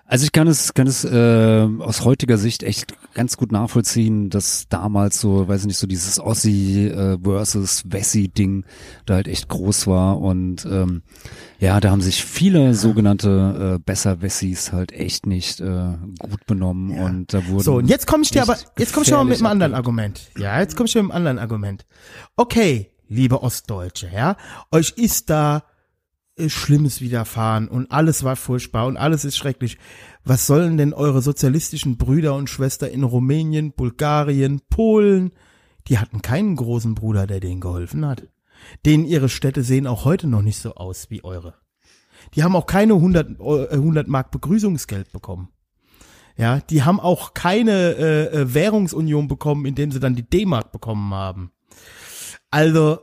also 0.08 0.24
ich 0.24 0.32
kann 0.32 0.48
es, 0.48 0.74
kann 0.76 0.86
es 0.86 1.04
äh, 1.04 1.68
aus 1.80 2.06
heutiger 2.06 2.38
Sicht 2.38 2.62
echt 2.62 2.94
ganz 3.16 3.38
gut 3.38 3.52
nachvollziehen, 3.52 4.30
dass 4.30 4.68
damals 4.70 5.20
so, 5.20 5.48
weiß 5.48 5.62
ich 5.62 5.68
nicht, 5.68 5.78
so 5.78 5.88
dieses 5.88 6.20
Ossi 6.20 6.88
äh, 6.88 7.18
versus 7.24 7.84
Wessi-Ding 7.88 8.66
da 9.08 9.16
halt 9.16 9.28
echt 9.28 9.50
groß 9.50 9.88
war 9.88 10.20
und 10.20 10.66
ähm, 10.66 11.02
ja, 11.60 11.80
da 11.80 11.90
haben 11.90 12.02
sich 12.02 12.24
viele 12.24 12.76
sogenannte 12.76 13.78
äh, 13.78 13.80
Besser-Wessis 13.80 14.72
halt 14.72 14.92
echt 14.92 15.26
nicht 15.26 15.60
äh, 15.62 15.94
gut 16.20 16.46
benommen 16.46 17.00
und 17.00 17.34
da 17.34 17.48
wurde 17.48 17.64
So, 17.64 17.76
und 17.78 17.88
jetzt 17.88 18.06
komme 18.06 18.24
ich 18.24 18.30
dir 18.30 18.44
aber, 18.44 18.58
jetzt 18.78 18.94
komme 18.94 19.06
ich 19.06 19.14
aber 19.14 19.24
mit 19.24 19.38
einem 19.38 19.48
anderen 19.48 19.74
Argument. 19.74 20.30
Ja, 20.38 20.60
jetzt 20.60 20.76
komme 20.76 20.88
ich 20.88 20.94
mit 20.94 21.04
einem 21.04 21.12
anderen 21.12 21.40
Argument. 21.40 21.86
Okay, 22.36 22.92
liebe 23.08 23.42
Ostdeutsche, 23.42 24.12
ja, 24.14 24.38
euch 24.72 24.94
ist 24.98 25.32
da 25.32 25.64
Schlimmes 26.48 27.00
widerfahren 27.02 27.68
und 27.68 27.92
alles 27.92 28.24
war 28.24 28.36
furchtbar 28.36 28.88
und 28.88 28.98
alles 28.98 29.24
ist 29.26 29.38
schrecklich. 29.38 29.78
Was 30.24 30.48
sollen 30.48 30.78
denn 30.78 30.94
eure 30.94 31.22
sozialistischen 31.22 31.98
Brüder 31.98 32.36
und 32.36 32.50
Schwestern 32.50 32.90
in 32.90 33.04
Rumänien, 33.04 33.72
Bulgarien, 33.74 34.62
Polen? 34.70 35.32
Die 35.88 35.98
hatten 35.98 36.22
keinen 36.22 36.56
großen 36.56 36.96
Bruder, 36.96 37.28
der 37.28 37.40
denen 37.40 37.62
geholfen 37.62 38.06
hat. 38.06 38.28
Denen 38.86 39.06
ihre 39.06 39.30
Städte 39.30 39.64
sehen 39.64 39.88
auch 39.88 40.04
heute 40.06 40.28
noch 40.28 40.42
nicht 40.42 40.58
so 40.58 40.76
aus 40.76 41.10
wie 41.10 41.24
eure. 41.24 41.56
Die 42.34 42.44
haben 42.44 42.56
auch 42.56 42.66
keine 42.66 42.96
100, 42.96 43.40
Eu- 43.40 43.66
äh, 43.66 43.76
100 43.76 44.08
Mark 44.08 44.32
Begrüßungsgeld 44.32 45.12
bekommen. 45.12 45.50
Ja, 46.38 46.60
die 46.60 46.84
haben 46.84 47.00
auch 47.00 47.34
keine 47.34 47.96
äh, 47.96 48.26
äh, 48.42 48.54
Währungsunion 48.54 49.28
bekommen, 49.30 49.66
indem 49.66 49.92
sie 49.92 50.00
dann 50.02 50.16
die 50.16 50.28
D-Mark 50.30 50.72
bekommen 50.74 51.14
haben. 51.14 51.52
Also, 52.52 53.00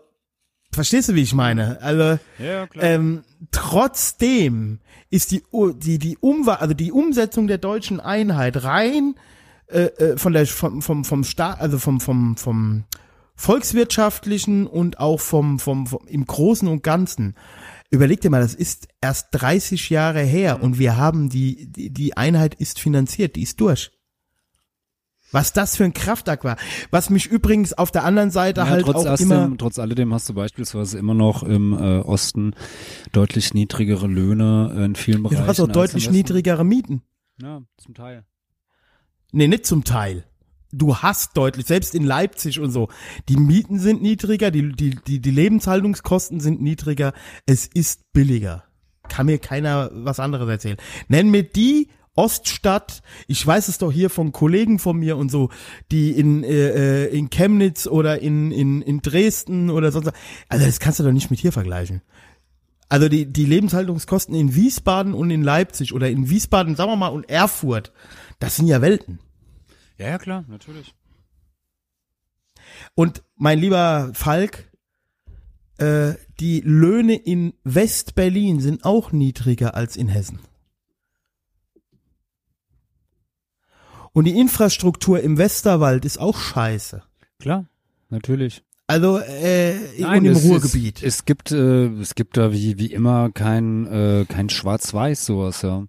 verstehst 0.73 1.09
du, 1.09 1.15
wie 1.15 1.23
ich 1.23 1.35
meine? 1.35 1.81
Also, 1.81 2.19
Ja, 2.39 2.67
ähm, 2.81 3.23
trotzdem 3.51 4.81
ist 5.11 5.31
die, 5.31 5.43
die, 5.77 5.99
die 5.99 6.17
Umwa 6.19 6.55
also 6.55 6.75
die 6.75 6.93
Umsetzung 6.93 7.47
der 7.47 7.59
deutschen 7.59 8.01
Einheit 8.01 8.65
rein 8.65 9.15
äh, 9.67 9.85
äh, 9.85 10.17
von 10.17 10.33
der 10.33 10.47
vom 10.47 10.83
vom 10.83 11.05
vom 11.05 11.25
Staat 11.25 11.61
also 11.61 11.79
vom 11.79 12.01
vom 12.01 12.37
vom 12.37 12.85
volkswirtschaftlichen 13.35 14.67
und 14.67 15.01
auch 15.01 15.21
vom, 15.21 15.59
vom, 15.59 15.87
vom 15.87 16.07
im 16.07 16.25
Großen 16.27 16.69
und 16.69 16.83
Ganzen. 16.83 17.35
Überleg 17.91 18.21
dir 18.21 18.31
mal, 18.31 18.41
das 18.41 18.55
ist 18.55 18.89
erst 19.01 19.29
30 19.33 19.91
Jahre 19.91 20.21
her 20.21 20.63
und 20.63 20.79
wir 20.79 20.97
haben 20.97 21.29
die, 21.29 21.67
die, 21.71 21.91
die 21.91 22.17
Einheit 22.17 22.55
ist 22.55 22.79
finanziert, 22.79 23.37
die 23.37 23.43
ist 23.43 23.61
durch. 23.61 23.91
Was 25.33 25.53
das 25.53 25.77
für 25.77 25.85
ein 25.85 25.93
Kraftakt 25.95 26.45
war. 26.45 26.57
Was 26.91 27.11
mich 27.11 27.27
übrigens 27.27 27.73
auf 27.73 27.91
der 27.91 28.05
anderen 28.05 28.31
Seite 28.31 28.61
Ja, 28.61 28.69
halt 28.69 28.85
trotz, 28.85 29.07
auch 29.07 29.19
immer. 29.19 29.51
trotz 29.59 29.79
alledem 29.79 30.13
hast 30.15 30.29
du 30.29 30.35
beispielsweise 30.35 30.99
immer 30.99 31.15
noch 31.15 31.43
im 31.43 31.73
äh, 31.73 31.99
Osten 32.01 32.55
deutlich 33.13 33.55
niedrigere 33.55 34.07
Löhne 34.07 34.73
in 34.85 34.95
vielen 34.95 35.23
Bereichen. 35.23 35.43
du 35.43 35.49
hast 35.49 35.61
auch 35.61 35.69
deutlich 35.69 36.11
niedrigere 36.11 36.65
Mieten. 36.65 37.03
Ja, 37.41 37.63
zum 37.79 37.95
Teil. 37.95 38.25
Nee, 39.33 39.49
nicht 39.49 39.67
zum 39.67 39.85
Teil. 39.85 40.25
Du 40.71 40.97
hast 40.97 41.37
deutlich, 41.37 41.67
selbst 41.67 41.95
in 41.95 42.05
Leipzig 42.05 42.59
und 42.61 42.71
so, 42.71 42.89
die 43.29 43.37
Mieten 43.37 43.79
sind 43.79 44.01
niedriger, 44.01 44.51
die, 44.51 44.73
die, 44.73 44.91
die, 44.91 45.21
die 45.21 45.31
Lebenshaltungskosten 45.31 46.41
sind 46.41 46.63
niedriger, 46.63 47.13
es 47.45 47.67
ist 47.67 48.13
billiger. 48.13 48.65
Kann 49.09 49.27
mir 49.27 49.39
keiner 49.39 49.91
was 49.93 50.19
anderes 50.21 50.49
erzählen. 50.49 50.79
Nenn 51.09 51.31
mir 51.31 51.43
die 51.43 51.89
Oststadt, 52.15 53.03
ich 53.27 53.47
weiß 53.47 53.69
es 53.69 53.79
doch 53.79 53.91
hier 53.91 54.11
von 54.11 54.33
Kollegen 54.33 54.79
von 54.79 54.99
mir 54.99 55.17
und 55.17 55.31
so, 55.31 55.49
die 55.91 56.11
in, 56.11 56.45
äh, 56.45 57.05
äh, 57.05 57.17
in 57.17 57.31
Chemnitz 57.31 57.87
oder 57.87 58.21
in, 58.21 58.53
in, 58.53 58.83
in 58.83 59.01
Dresden 59.01 59.71
oder 59.71 59.91
sonst, 59.93 60.13
also 60.49 60.67
das 60.67 60.79
kannst 60.79 61.01
du 61.01 61.05
doch 61.05 61.13
nicht 61.13 61.31
mit 61.31 61.41
hier 61.41 61.53
vergleichen. 61.53 62.03
Also 62.91 63.09
die, 63.09 63.25
die 63.25 63.47
Lebenshaltungskosten 63.47 64.35
in 64.35 64.55
Wiesbaden 64.55 65.15
und 65.15 65.31
in 65.31 65.43
Leipzig 65.43 65.95
oder 65.95 66.11
in 66.11 66.29
Wiesbaden, 66.29 66.77
sagen 66.77 66.91
wir 66.91 66.97
mal, 66.97 67.09
und 67.09 67.29
Erfurt, 67.31 67.93
das 68.39 68.57
sind 68.57 68.67
ja 68.67 68.83
Welten. 68.83 69.19
Ja, 69.97 70.09
ja, 70.09 70.19
klar, 70.19 70.45
natürlich. 70.49 70.95
Und 72.95 73.23
mein 73.37 73.59
lieber 73.59 74.11
Falk, 74.13 74.71
äh, 75.79 76.15
die 76.41 76.61
Löhne 76.61 77.15
in 77.15 77.55
West-Berlin 77.65 78.61
sind 78.61 78.85
auch 78.85 79.13
niedriger 79.13 79.75
als 79.75 79.97
in 79.97 80.09
Hessen. 80.09 80.41
Und 84.13 84.25
die 84.25 84.39
Infrastruktur 84.39 85.21
im 85.21 85.39
Westerwald 85.39 86.05
ist 86.05 86.19
auch 86.19 86.39
scheiße. 86.39 87.03
Klar, 87.39 87.67
natürlich. 88.11 88.63
Also 88.87 89.19
äh, 89.19 89.75
und 89.99 90.25
im 90.25 90.33
es, 90.33 90.45
Ruhrgebiet. 90.45 90.99
Es, 90.99 91.17
es 91.17 91.25
gibt, 91.25 91.51
äh, 91.51 91.87
es 92.01 92.15
gibt 92.15 92.37
da 92.37 92.53
wie, 92.53 92.79
wie 92.79 92.93
immer 92.93 93.31
kein, 93.31 93.87
äh, 93.87 94.27
kein 94.29 94.51
Schwarz-Weiß 94.51 95.25
sowas, 95.25 95.63
ja. 95.63 95.85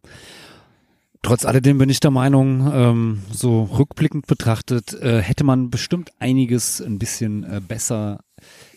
Trotz 1.21 1.45
alledem 1.45 1.77
bin 1.77 1.89
ich 1.89 2.01
der 2.01 2.11
Meinung, 2.11 2.69
ähm, 2.73 3.23
so 3.31 3.63
rückblickend 3.63 4.27
betrachtet, 4.27 4.93
äh, 4.93 5.21
hätte 5.21 5.45
man 5.45 5.69
bestimmt 5.69 6.11
einiges 6.19 6.81
ein 6.81 6.99
bisschen 6.99 7.43
äh, 7.45 7.61
besser 7.65 8.19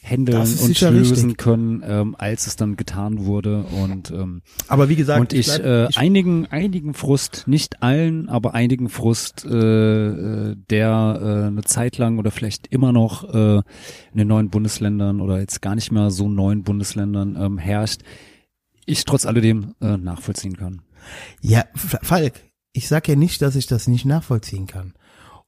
handeln 0.09 0.39
und 0.41 0.81
lösen 0.81 1.15
richtig. 1.15 1.37
können, 1.37 1.83
ähm, 1.85 2.15
als 2.17 2.47
es 2.47 2.57
dann 2.57 2.77
getan 2.77 3.25
wurde. 3.27 3.65
Und 3.83 4.11
ähm, 4.11 4.43
Aber 4.69 4.89
wie 4.89 4.97
gesagt, 4.97 5.21
und 5.21 5.33
ich, 5.33 5.47
bleib- 5.47 5.65
äh, 5.65 5.89
einigen, 5.97 6.47
einigen 6.47 6.95
Frust, 6.95 7.45
nicht 7.47 7.83
allen, 7.83 8.29
aber 8.29 8.55
einigen 8.55 8.89
Frust, 8.89 9.45
äh, 9.45 10.55
der 10.71 11.19
äh, 11.21 11.47
eine 11.49 11.63
Zeit 11.65 11.99
lang 11.99 12.19
oder 12.19 12.31
vielleicht 12.31 12.69
immer 12.69 12.93
noch 12.93 13.25
äh, 13.35 13.57
in 13.57 14.19
den 14.19 14.29
neuen 14.29 14.51
Bundesländern 14.51 15.21
oder 15.21 15.41
jetzt 15.41 15.61
gar 15.61 15.75
nicht 15.75 15.91
mehr 15.91 16.11
so 16.11 16.29
neuen 16.29 16.63
Bundesländern 16.63 17.37
ähm, 17.39 17.59
herrscht, 17.59 18.03
ich 18.85 19.05
trotz 19.05 19.27
alledem 19.27 19.75
äh, 19.81 19.97
nachvollziehen 19.97 20.57
kann. 20.57 20.83
Ja, 21.41 21.65
Falk, 21.75 22.35
ich 22.73 22.87
sag 22.89 23.09
ja 23.09 23.17
nicht, 23.17 23.43
dass 23.43 23.57
ich 23.57 23.67
das 23.67 23.89
nicht 23.89 24.05
nachvollziehen 24.05 24.67
kann. 24.67 24.95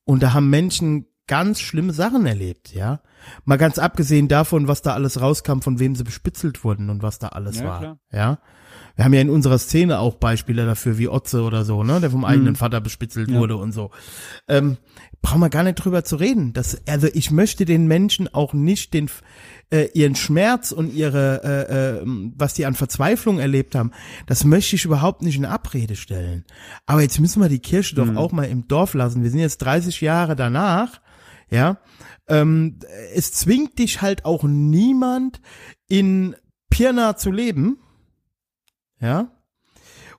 Und 0.04 0.22
da 0.22 0.32
haben 0.32 0.50
Menschen 0.50 1.06
ganz 1.28 1.60
schlimme 1.60 1.92
Sachen 1.92 2.26
erlebt, 2.26 2.74
ja. 2.74 3.00
Mal 3.44 3.56
ganz 3.58 3.78
abgesehen 3.78 4.26
davon, 4.26 4.66
was 4.66 4.82
da 4.82 4.94
alles 4.94 5.20
rauskam, 5.20 5.60
von 5.60 5.78
wem 5.78 5.94
sie 5.94 6.04
bespitzelt 6.04 6.64
wurden 6.64 6.90
und 6.90 7.02
was 7.02 7.18
da 7.20 7.28
alles 7.28 7.58
Ja, 7.58 7.64
war, 7.64 7.78
klar. 7.78 7.98
ja. 8.12 8.38
Wir 8.96 9.04
haben 9.04 9.14
ja 9.14 9.20
in 9.20 9.30
unserer 9.30 9.58
Szene 9.58 10.00
auch 10.00 10.16
Beispiele 10.16 10.66
dafür, 10.66 10.98
wie 10.98 11.08
Otze 11.08 11.42
oder 11.42 11.64
so, 11.64 11.84
ne, 11.84 12.00
der 12.00 12.10
vom 12.10 12.24
eigenen 12.24 12.56
Vater 12.56 12.80
bespitzelt 12.80 13.32
wurde 13.32 13.56
und 13.56 13.70
so. 13.70 13.92
Ähm, 14.48 14.76
brauchen 15.22 15.40
wir 15.40 15.50
gar 15.50 15.62
nicht 15.62 15.76
drüber 15.76 16.02
zu 16.02 16.16
reden. 16.16 16.52
Das, 16.52 16.82
also 16.88 17.06
ich 17.12 17.30
möchte 17.30 17.64
den 17.64 17.86
Menschen 17.86 18.26
auch 18.34 18.54
nicht 18.54 18.94
den 18.94 19.08
äh, 19.70 19.88
ihren 19.94 20.16
Schmerz 20.16 20.72
und 20.72 20.92
ihre, 20.92 21.42
äh, 21.44 22.00
äh, 22.00 22.02
was 22.36 22.54
die 22.54 22.66
an 22.66 22.74
Verzweiflung 22.74 23.38
erlebt 23.38 23.76
haben, 23.76 23.92
das 24.26 24.44
möchte 24.44 24.74
ich 24.74 24.84
überhaupt 24.84 25.22
nicht 25.22 25.36
in 25.36 25.44
Abrede 25.44 25.94
stellen. 25.94 26.44
Aber 26.86 27.00
jetzt 27.02 27.20
müssen 27.20 27.40
wir 27.40 27.48
die 27.48 27.60
Kirche 27.60 27.94
doch 27.94 28.16
auch 28.16 28.32
mal 28.32 28.44
im 28.48 28.66
Dorf 28.66 28.94
lassen. 28.94 29.22
Wir 29.22 29.30
sind 29.30 29.40
jetzt 29.40 29.58
30 29.58 30.00
Jahre 30.00 30.34
danach, 30.34 31.00
ja. 31.50 31.78
Ähm, 32.28 32.78
es 33.14 33.32
zwingt 33.32 33.78
dich 33.78 34.02
halt 34.02 34.24
auch 34.24 34.44
niemand 34.44 35.40
in 35.88 36.36
Pirna 36.70 37.16
zu 37.16 37.30
leben, 37.30 37.78
ja. 39.00 39.32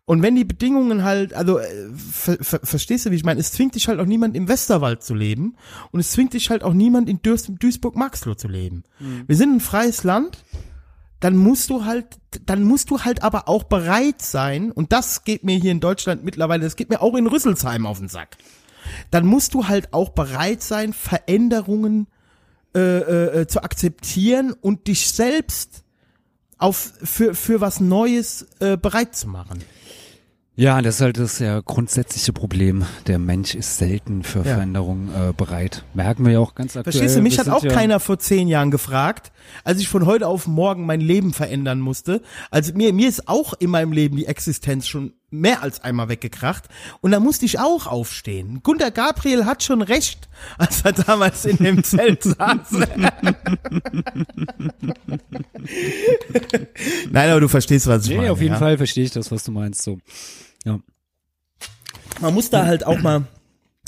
Und 0.06 0.24
wenn 0.24 0.36
die 0.36 0.44
Bedingungen 0.44 1.04
halt, 1.04 1.36
also 1.36 1.60
äh, 1.60 1.90
ver, 1.96 2.38
ver, 2.42 2.62
verstehst 2.64 3.06
du, 3.06 3.12
wie 3.12 3.16
ich 3.16 3.24
meine? 3.24 3.40
Es 3.40 3.52
zwingt 3.52 3.76
dich 3.76 3.88
halt 3.88 4.00
auch 4.00 4.08
niemand 4.08 4.36
im 4.36 4.48
Westerwald 4.48 5.04
zu 5.04 5.14
leben 5.14 5.56
und 5.92 6.00
es 6.00 6.10
zwingt 6.12 6.34
dich 6.34 6.50
halt 6.50 6.64
auch 6.64 6.74
niemand 6.74 7.08
in 7.10 7.22
Duis 7.22 7.44
Duisburg-Maxloh 7.48 8.34
zu 8.34 8.48
leben. 8.48 8.84
Wir 9.28 9.36
sind 9.36 9.58
ein 9.58 9.60
freies 9.60 10.04
Land, 10.04 10.44
dann 11.20 11.36
musst 11.36 11.70
du 11.70 11.86
halt, 11.86 12.18
dann 12.46 12.64
musst 12.64 12.90
du 12.90 13.02
halt 13.02 13.22
aber 13.22 13.48
auch 13.48 13.66
bereit 13.66 14.24
sein 14.24 14.72
und 14.72 14.92
das 14.92 15.26
geht 15.26 15.44
mir 15.44 15.58
hier 15.58 15.72
in 15.72 15.80
Deutschland 15.80 16.24
mittlerweile, 16.24 16.64
das 16.64 16.76
geht 16.76 16.90
mir 16.90 17.02
auch 17.02 17.16
in 17.16 17.28
Rüsselsheim 17.28 17.86
auf 17.86 18.00
den 18.00 18.08
Sack. 18.08 18.38
Dann 19.12 19.26
musst 19.26 19.54
du 19.54 19.68
halt 19.68 19.94
auch 19.94 20.10
bereit 20.10 20.62
sein, 20.62 20.94
Veränderungen 20.94 22.08
äh, 22.76 22.80
äh, 23.42 23.48
zu 23.48 23.64
akzeptieren 23.64 24.54
und 24.60 24.88
dich 24.88 25.08
selbst 25.10 25.84
auf 26.58 26.94
für 27.04 27.34
für 27.34 27.62
was 27.62 27.80
Neues 27.80 28.48
äh, 28.60 28.78
bereit 28.78 29.16
zu 29.16 29.28
machen. 29.28 29.64
Ja, 30.60 30.82
das 30.82 30.96
ist 30.96 31.02
halt 31.02 31.18
das 31.18 31.40
ja 31.40 31.62
grundsätzliche 31.62 32.34
Problem. 32.34 32.86
Der 33.08 33.18
Mensch 33.18 33.56
ist 33.56 33.78
selten 33.78 34.24
für 34.24 34.40
Ja. 34.40 34.56
Veränderung 34.56 35.08
äh, 35.08 35.32
bereit. 35.32 35.86
Merken 35.94 36.26
wir 36.26 36.34
ja 36.34 36.40
auch 36.40 36.54
ganz 36.54 36.76
aktuell. 36.76 36.92
Verstehst 36.92 37.16
du, 37.16 37.22
mich 37.22 37.40
hat 37.40 37.48
auch 37.48 37.64
ja, 37.64 37.72
keiner 37.72 38.02
vor 38.02 38.20
zehn 38.20 38.50
Jahren 38.50 38.70
gefragt, 38.70 39.32
als 39.64 39.80
ich 39.80 39.88
von 39.88 40.06
heute 40.06 40.28
auf 40.28 40.48
morgen 40.48 40.86
mein 40.86 41.00
Leben 41.00 41.32
verändern 41.32 41.80
musste. 41.80 42.22
Also 42.52 42.74
mir, 42.74 42.92
mir 42.92 43.08
ist 43.08 43.30
auch 43.30 43.54
in 43.54 43.70
meinem 43.70 43.94
Leben 43.94 44.18
die 44.18 44.26
Existenz 44.26 44.86
schon 44.86 45.14
mehr 45.32 45.62
als 45.64 45.82
einmal 45.84 46.10
weggekracht. 46.10 46.66
Und 47.02 47.12
da 47.12 47.20
musste 47.20 47.46
ich 47.46 47.60
auch 47.60 47.88
aufstehen. 47.88 48.62
Gunter 48.64 48.92
Gabriel 48.92 49.46
hat 49.46 49.64
schon 49.64 49.82
recht, 49.82 50.28
als 50.58 50.82
er 50.84 50.94
damals 50.94 51.46
in 51.46 51.58
dem 51.58 51.84
Zelt 51.84 52.24
saß. 52.24 52.72
Nein, 57.12 57.30
aber 57.32 57.40
du 57.42 57.48
verstehst, 57.48 57.88
was 57.88 58.04
ich 58.06 58.10
Nee, 58.12 58.18
meine. 58.18 58.32
auf 58.32 58.42
jeden 58.42 58.54
ja? 58.54 58.60
Fall 58.60 58.78
verstehe 58.78 59.04
ich 59.06 59.12
das, 59.12 59.32
was 59.32 59.44
du 59.44 59.52
meinst. 59.52 59.82
So. 59.84 60.00
Ja. 60.66 60.80
Man 62.22 62.34
muss 62.34 62.50
da 62.50 62.66
halt 62.66 62.86
auch 62.86 63.00
mal, 63.00 63.28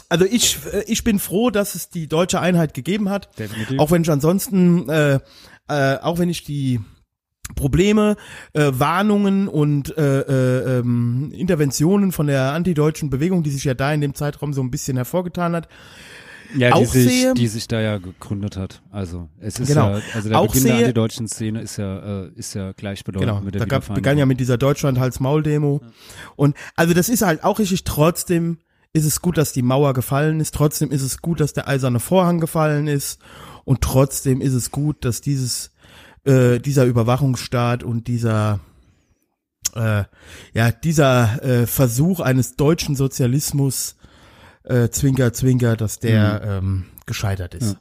also 0.10 0.26
ich, 0.26 0.58
äh, 0.72 0.84
ich 0.88 1.04
bin 1.04 1.20
froh, 1.20 1.50
dass 1.50 1.76
es 1.76 1.90
die 1.90 2.08
deutsche 2.08 2.40
Einheit 2.40 2.74
gegeben 2.74 3.10
hat. 3.10 3.38
Definitiv. 3.40 3.80
Auch 3.80 3.92
wenn 3.92 4.04
ich 4.04 4.12
ansonsten, 4.12 4.88
äh, 4.90 5.20
äh, 5.68 5.98
auch 6.00 6.20
wenn 6.20 6.30
ich 6.30 6.44
die 6.44 6.80
Probleme, 7.56 8.16
äh, 8.54 8.72
Warnungen 8.74 9.48
und 9.48 9.96
äh, 9.98 10.22
äh, 10.22 10.80
ähm, 10.80 11.32
Interventionen 11.36 12.12
von 12.12 12.28
der 12.28 12.54
antideutschen 12.54 13.10
Bewegung, 13.10 13.44
die 13.44 13.50
sich 13.52 13.64
ja 13.64 13.74
da 13.74 13.94
in 13.94 14.02
dem 14.02 14.14
Zeitraum 14.14 14.54
so 14.54 14.62
ein 14.62 14.72
bisschen 14.72 14.98
hervorgetan 14.98 15.56
hat, 15.56 15.68
Ja, 16.58 16.68
die 16.70 16.74
auch 16.74 16.86
sich, 16.92 17.08
sehe- 17.10 17.34
die 17.34 17.48
sich 17.48 17.68
da 17.68 17.80
ja 17.80 17.98
gegründet 17.98 18.58
hat. 18.58 18.82
Also 18.92 19.30
es 19.40 19.58
ist 19.60 19.70
Genau. 19.70 19.92
ja, 19.96 20.02
also 20.14 20.28
der 20.30 20.38
Auch 20.40 20.48
Beginn 20.48 20.64
der 20.66 20.76
sehe- 20.76 20.84
antideutschen 20.86 21.28
Szene 21.28 21.62
ist 21.62 21.78
ja, 21.78 22.24
äh, 22.26 22.30
ist 22.36 22.54
ja 22.56 22.74
gleichbedeutend 22.74 23.30
Genau, 23.30 23.42
mit 23.42 23.54
der 23.56 23.60
da 23.62 23.66
gab, 23.66 23.94
begann 23.94 24.18
ja 24.18 24.26
mit 24.26 24.40
dieser 24.40 24.58
Deutschland-Hals-Maul-Demo. 24.58 25.82
Und 26.36 26.56
also 26.76 26.94
das 26.94 27.10
ist 27.10 27.22
halt 27.22 27.44
auch 27.44 27.60
richtig, 27.60 27.84
trotzdem 27.84 28.58
ist 28.94 29.06
es 29.06 29.22
gut, 29.22 29.38
dass 29.38 29.54
die 29.54 29.62
Mauer 29.62 29.94
gefallen 29.94 30.42
ist, 30.42 30.54
trotzdem 30.54 30.92
ist 30.92 31.02
es 31.02 31.22
gut, 31.22 31.40
dass 31.40 31.54
der 31.54 31.68
eiserne 31.70 32.02
Vorhang 32.02 32.42
gefallen 32.42 32.88
ist 32.88 33.22
und 33.64 33.80
trotzdem 33.82 34.42
ist 34.42 34.52
es 34.54 34.72
gut, 34.72 35.06
dass 35.06 35.22
dieses, 35.22 35.71
äh, 36.26 36.60
dieser 36.60 36.86
Überwachungsstaat 36.86 37.84
und 37.84 38.08
dieser, 38.08 38.60
äh, 39.76 40.04
ja, 40.54 40.72
dieser 40.72 41.44
äh, 41.44 41.68
Versuch 41.68 42.20
eines 42.20 42.56
deutschen 42.56 42.96
Sozialismus, 42.96 43.96
äh, 44.64 44.90
Zwinker, 44.90 45.34
Zwinker, 45.34 45.76
dass 45.76 46.00
der 46.00 46.42
ähm, 46.44 46.86
gescheitert 47.06 47.56
ist. 47.56 47.64
Mhm. 47.64 47.70
Ja. 47.72 47.78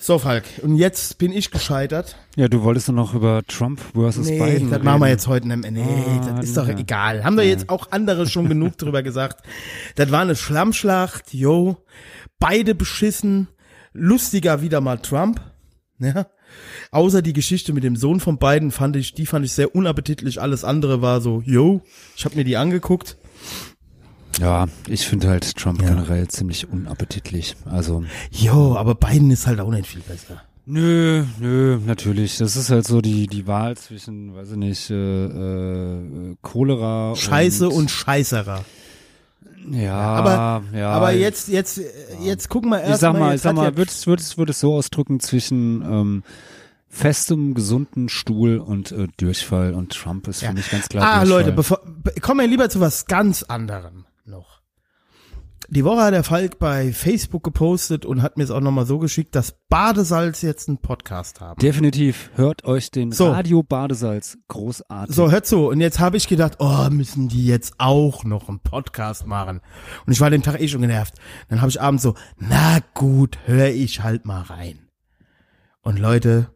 So, 0.00 0.18
Falk, 0.18 0.44
und 0.62 0.74
jetzt 0.76 1.18
bin 1.18 1.30
ich 1.30 1.52
gescheitert. 1.52 2.16
Ja, 2.34 2.48
du 2.48 2.62
wolltest 2.64 2.88
doch 2.88 2.92
noch 2.92 3.14
über 3.14 3.42
Trump 3.46 3.80
versus 3.92 4.26
Nee, 4.26 4.38
Biden 4.40 4.68
das 4.70 4.78
reden. 4.80 4.84
machen 4.84 5.00
wir 5.00 5.08
jetzt 5.08 5.28
heute 5.28 5.46
nicht 5.46 5.58
mehr. 5.58 5.70
Nee, 5.70 5.84
Ah, 5.84 6.32
das 6.38 6.46
ist 6.46 6.56
doch 6.56 6.66
ja. 6.66 6.76
egal. 6.76 7.22
Haben 7.22 7.36
doch 7.36 7.44
jetzt 7.44 7.68
auch 7.68 7.92
andere 7.92 8.26
schon 8.26 8.48
genug 8.48 8.76
drüber 8.78 9.02
gesagt. 9.04 9.46
Das 9.94 10.10
war 10.10 10.22
eine 10.22 10.34
Schlammschlacht, 10.34 11.32
yo. 11.32 11.76
Beide 12.40 12.74
beschissen. 12.74 13.46
Lustiger 13.92 14.60
wieder 14.60 14.80
mal 14.80 14.98
Trump. 14.98 15.40
Ja. 16.00 16.26
Außer 16.90 17.22
die 17.22 17.32
Geschichte 17.32 17.72
mit 17.72 17.84
dem 17.84 17.96
Sohn 17.96 18.20
von 18.20 18.38
beiden 18.38 18.70
fand 18.70 18.96
ich, 18.96 19.14
die 19.14 19.26
fand 19.26 19.44
ich 19.44 19.52
sehr 19.52 19.74
unappetitlich. 19.74 20.40
Alles 20.40 20.64
andere 20.64 21.02
war 21.02 21.20
so, 21.20 21.42
yo. 21.46 21.82
Ich 22.16 22.24
habe 22.24 22.36
mir 22.36 22.44
die 22.44 22.56
angeguckt. 22.56 23.16
Ja, 24.40 24.66
ich 24.88 25.06
finde 25.06 25.28
halt 25.28 25.56
Trump 25.56 25.82
Ja. 25.82 25.88
generell 25.88 26.26
ziemlich 26.28 26.68
unappetitlich. 26.70 27.54
Also 27.64 28.04
Jo, 28.30 28.76
aber 28.76 28.94
Biden 28.94 29.30
ist 29.30 29.46
halt 29.46 29.60
auch 29.60 29.70
nicht 29.70 29.86
viel 29.86 30.00
besser. 30.00 30.42
Nö, 30.64 31.24
nö, 31.40 31.78
natürlich. 31.84 32.38
Das 32.38 32.54
ist 32.56 32.70
halt 32.70 32.86
so 32.86 33.00
die 33.00 33.26
die 33.26 33.46
Wahl 33.46 33.76
zwischen, 33.76 34.34
weiß 34.34 34.52
ich 34.52 34.56
nicht, 34.56 34.90
äh, 34.90 35.24
äh, 35.24 36.36
Cholera 36.40 37.14
Scheiße 37.16 37.68
und, 37.68 37.74
und, 37.74 37.90
Scheißerer. 37.90 38.64
Ja, 39.70 39.94
aber- 39.94 40.62
ja. 40.74 40.90
aber 40.90 41.12
jetzt, 41.12 41.48
jetzt, 41.48 41.80
jetzt 42.20 42.48
gucken 42.48 42.70
wir 42.70 42.80
erst 42.80 42.94
ich 42.94 43.00
sag 43.00 43.18
mal, 43.18 43.34
ich 43.34 43.40
sag 43.42 43.54
mal, 43.54 43.70
ja- 43.70 43.76
würde 43.76 43.90
es 43.90 44.06
würde 44.06 44.22
es 44.22 44.36
würde 44.38 44.50
es 44.52 44.60
so 44.60 44.74
ausdrücken 44.74 45.20
zwischen 45.20 45.82
ähm, 45.82 46.22
festem 46.88 47.54
gesunden 47.54 48.08
Stuhl 48.08 48.58
und 48.58 48.92
äh, 48.92 49.08
Durchfall 49.16 49.72
und 49.74 49.92
Trump 49.92 50.28
ist 50.28 50.44
für 50.44 50.52
mich 50.52 50.70
ganz 50.70 50.88
klar 50.88 51.04
Ah, 51.04 51.18
Durchfall. 51.20 51.28
Leute, 51.40 51.52
bevor, 51.52 51.80
be- 51.84 52.12
kommen 52.20 52.40
wir 52.40 52.46
lieber 52.46 52.68
zu 52.68 52.80
was 52.80 53.06
ganz 53.06 53.42
anderem 53.44 54.04
noch. 54.26 54.51
Die 55.74 55.86
Woche 55.86 56.02
hat 56.02 56.12
der 56.12 56.22
Falk 56.22 56.58
bei 56.58 56.92
Facebook 56.92 57.42
gepostet 57.42 58.04
und 58.04 58.20
hat 58.20 58.36
mir 58.36 58.44
es 58.44 58.50
auch 58.50 58.60
nochmal 58.60 58.84
so 58.84 58.98
geschickt, 58.98 59.34
dass 59.34 59.56
Badesalz 59.70 60.42
jetzt 60.42 60.68
einen 60.68 60.76
Podcast 60.76 61.40
haben. 61.40 61.58
Definitiv. 61.58 62.30
Hört 62.34 62.66
euch 62.66 62.90
den 62.90 63.10
So. 63.10 63.30
Radio 63.30 63.62
Badesalz 63.62 64.36
großartig. 64.48 65.16
So, 65.16 65.30
hört 65.30 65.46
zu. 65.46 65.68
Und 65.68 65.80
jetzt 65.80 65.98
habe 65.98 66.18
ich 66.18 66.28
gedacht, 66.28 66.56
oh, 66.58 66.90
müssen 66.90 67.28
die 67.28 67.46
jetzt 67.46 67.72
auch 67.78 68.22
noch 68.22 68.50
einen 68.50 68.60
Podcast 68.60 69.26
machen? 69.26 69.62
Und 70.04 70.12
ich 70.12 70.20
war 70.20 70.28
den 70.28 70.42
Tag 70.42 70.60
eh 70.60 70.68
schon 70.68 70.82
genervt. 70.82 71.14
Dann 71.48 71.62
habe 71.62 71.70
ich 71.70 71.80
abends 71.80 72.02
so, 72.02 72.16
na 72.36 72.80
gut, 72.92 73.38
höre 73.46 73.68
ich 73.68 74.02
halt 74.02 74.26
mal 74.26 74.42
rein. 74.42 74.90
Und 75.80 75.98
Leute, 75.98 76.50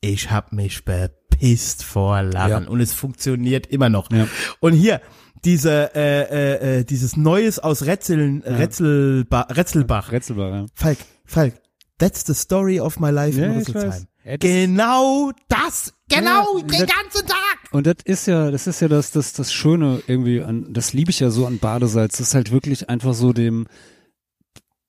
ich 0.00 0.30
hab 0.30 0.50
mich 0.54 0.86
bepisst 0.86 1.84
vor 1.84 2.22
Lachen. 2.22 2.64
Ja. 2.64 2.70
Und 2.70 2.80
es 2.80 2.94
funktioniert 2.94 3.66
immer 3.66 3.90
noch. 3.90 4.10
Ja. 4.10 4.26
Und 4.60 4.72
hier, 4.72 5.02
diese, 5.44 5.94
äh, 5.94 6.22
äh, 6.22 6.78
äh, 6.80 6.84
dieses 6.84 7.16
Neues 7.16 7.58
aus 7.58 7.84
Rätseln, 7.84 8.42
Rätselba 8.42 9.42
Rätselbach. 9.42 10.12
Rätselbar, 10.12 10.50
ja. 10.54 10.66
Falk, 10.74 10.98
Falk, 11.24 11.54
that's 11.98 12.24
the 12.26 12.34
story 12.34 12.78
of 12.80 12.98
my 13.00 13.10
life 13.10 13.38
Ja, 13.38 13.46
in 13.46 13.58
Rüsselsheim. 13.58 14.06
Ja, 14.24 14.36
Genau 14.36 15.32
das, 15.48 15.92
genau, 16.08 16.58
Ja, 16.58 16.62
den 16.64 16.68
das- 16.68 16.78
ganzen 17.02 17.26
Tag. 17.26 17.58
Und 17.72 17.86
das 17.86 17.96
ist 18.04 18.26
ja, 18.26 18.50
das 18.52 18.66
ist 18.68 18.80
ja 18.80 18.86
das, 18.88 19.10
das, 19.10 19.32
das 19.32 19.52
Schöne 19.52 20.02
irgendwie 20.06 20.42
an, 20.42 20.72
das 20.72 20.92
liebe 20.92 21.10
ich 21.10 21.18
ja 21.20 21.30
so 21.30 21.46
an 21.46 21.58
Badesalz. 21.58 22.18
Das 22.18 22.28
ist 22.28 22.34
halt 22.34 22.52
wirklich 22.52 22.88
einfach 22.88 23.14
so 23.14 23.32
dem, 23.32 23.66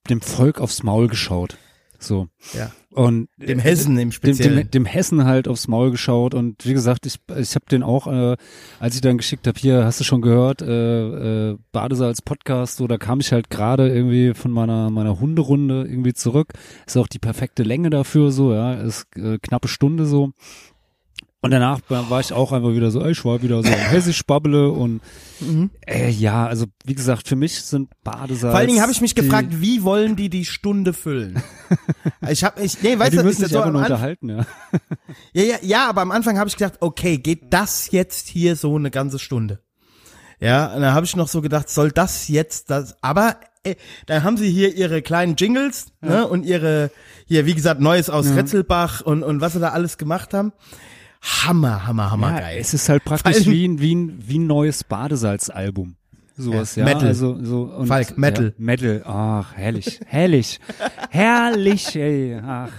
dem 0.08 0.20
Volk 0.20 0.60
aufs 0.60 0.82
Maul 0.82 1.08
geschaut. 1.08 1.56
So. 2.06 2.28
Ja. 2.52 2.70
Und 2.90 3.28
Dem 3.36 3.58
Hessen 3.58 3.92
im 3.92 4.10
dem, 4.10 4.12
Speziellen. 4.12 4.56
dem, 4.58 4.70
dem 4.70 4.84
Hessen 4.84 5.24
halt 5.24 5.48
aufs 5.48 5.66
Maul 5.66 5.90
geschaut 5.90 6.32
und 6.32 6.64
wie 6.64 6.74
gesagt, 6.74 7.06
ich, 7.06 7.16
ich 7.36 7.56
habe 7.56 7.64
den 7.68 7.82
auch, 7.82 8.06
äh, 8.06 8.36
als 8.78 8.94
ich 8.94 9.00
dann 9.00 9.18
geschickt 9.18 9.48
habe, 9.48 9.58
hier, 9.58 9.84
hast 9.84 9.98
du 9.98 10.04
schon 10.04 10.22
gehört, 10.22 10.62
äh, 10.62 11.50
äh, 11.50 11.58
Badesalz 11.72 12.22
Podcast, 12.22 12.76
so, 12.76 12.86
da 12.86 12.96
kam 12.96 13.18
ich 13.18 13.32
halt 13.32 13.50
gerade 13.50 13.88
irgendwie 13.88 14.32
von 14.34 14.52
meiner 14.52 14.90
meiner 14.90 15.18
Hunderunde 15.18 15.86
irgendwie 15.88 16.12
zurück. 16.12 16.52
Ist 16.86 16.96
auch 16.96 17.08
die 17.08 17.18
perfekte 17.18 17.64
Länge 17.64 17.90
dafür, 17.90 18.30
so, 18.30 18.52
ja, 18.52 18.74
ist 18.74 19.06
äh, 19.16 19.38
knappe 19.38 19.66
Stunde 19.68 20.06
so. 20.06 20.30
Und 21.44 21.50
danach 21.50 21.80
war 21.90 22.20
ich 22.20 22.32
auch 22.32 22.52
einfach 22.52 22.70
wieder 22.70 22.90
so, 22.90 23.04
ich 23.04 23.22
war 23.22 23.42
wieder 23.42 23.62
so 23.62 23.68
Hessisch 23.68 24.24
Babble 24.24 24.70
und 24.70 25.02
äh, 25.86 26.08
ja, 26.08 26.46
also 26.46 26.64
wie 26.86 26.94
gesagt, 26.94 27.28
für 27.28 27.36
mich 27.36 27.60
sind 27.60 27.90
Badesalz. 28.02 28.44
Mhm. 28.44 28.48
Vor 28.48 28.56
allen 28.56 28.68
Dingen 28.68 28.80
habe 28.80 28.92
ich 28.92 29.02
mich 29.02 29.14
gefragt, 29.14 29.48
wie 29.60 29.82
wollen 29.82 30.16
die 30.16 30.30
die 30.30 30.46
Stunde 30.46 30.94
füllen? 30.94 31.42
ich 32.30 32.44
habe 32.44 32.62
ich 32.62 32.82
nee, 32.82 32.92
Ja, 32.92 32.98
weißt 32.98 33.12
die 33.12 33.16
du, 33.18 33.24
müssen 33.24 33.42
sich 33.42 33.52
so 33.52 33.62
nur 33.62 33.82
unterhalten, 33.82 34.30
ja. 34.30 34.46
ja, 35.34 35.42
ja, 35.42 35.56
ja, 35.60 35.88
aber 35.90 36.00
am 36.00 36.12
Anfang 36.12 36.38
habe 36.38 36.48
ich 36.48 36.56
gedacht, 36.56 36.78
okay, 36.80 37.18
geht 37.18 37.52
das 37.52 37.90
jetzt 37.90 38.28
hier 38.28 38.56
so 38.56 38.76
eine 38.76 38.90
ganze 38.90 39.18
Stunde? 39.18 39.60
Ja, 40.40 40.72
und 40.74 40.80
dann 40.80 40.94
habe 40.94 41.04
ich 41.04 41.14
noch 41.14 41.28
so 41.28 41.42
gedacht, 41.42 41.68
soll 41.68 41.92
das 41.92 42.28
jetzt 42.28 42.70
das? 42.70 42.96
Aber 43.02 43.36
äh, 43.64 43.74
dann 44.06 44.22
haben 44.22 44.38
sie 44.38 44.50
hier 44.50 44.74
ihre 44.74 45.02
kleinen 45.02 45.36
Jingles 45.36 45.88
ne, 46.00 46.26
und 46.26 46.46
ihre 46.46 46.90
hier, 47.26 47.44
wie 47.44 47.54
gesagt, 47.54 47.82
Neues 47.82 48.08
aus 48.08 48.34
Retzelbach 48.34 49.02
und 49.02 49.22
und 49.22 49.42
was 49.42 49.52
sie 49.52 49.60
da 49.60 49.72
alles 49.72 49.98
gemacht 49.98 50.32
haben. 50.32 50.54
Hammer, 51.24 51.86
hammer, 51.86 52.10
hammer 52.10 52.30
Ja, 52.32 52.40
geil. 52.40 52.58
es 52.60 52.74
ist 52.74 52.88
halt 52.88 53.04
praktisch 53.04 53.46
wie 53.46 53.66
ein, 53.66 53.80
wie 53.80 53.94
ein, 53.94 54.22
wie 54.26 54.38
ein 54.38 54.46
neues 54.46 54.84
Badesalz-Album. 54.84 55.96
Sowas, 56.36 56.74
ja. 56.76 56.84
Metal. 56.84 57.08
Also, 57.08 57.38
so, 57.42 57.62
und, 57.62 57.86
Falk, 57.86 58.18
Metal. 58.18 58.46
Ja, 58.46 58.52
Metal. 58.58 59.02
Ach, 59.06 59.54
herrlich. 59.54 60.00
Herrlich. 60.06 60.60
herrlich, 61.10 61.96
ey. 61.96 62.40
Ach. 62.44 62.70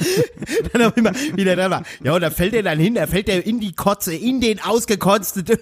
dann 0.72 0.82
auch 0.82 0.96
immer 0.96 1.12
wieder 1.34 1.54
dran 1.54 1.70
war. 1.70 1.82
Ja, 2.02 2.14
und 2.14 2.20
da 2.20 2.30
fällt 2.30 2.54
er 2.54 2.64
dann 2.64 2.80
hin, 2.80 2.94
da 2.94 3.06
fällt 3.06 3.28
er 3.28 3.46
in 3.46 3.60
die 3.60 3.74
Kotze, 3.74 4.14
in 4.14 4.40
den 4.40 4.60
ausgekotzten. 4.60 5.44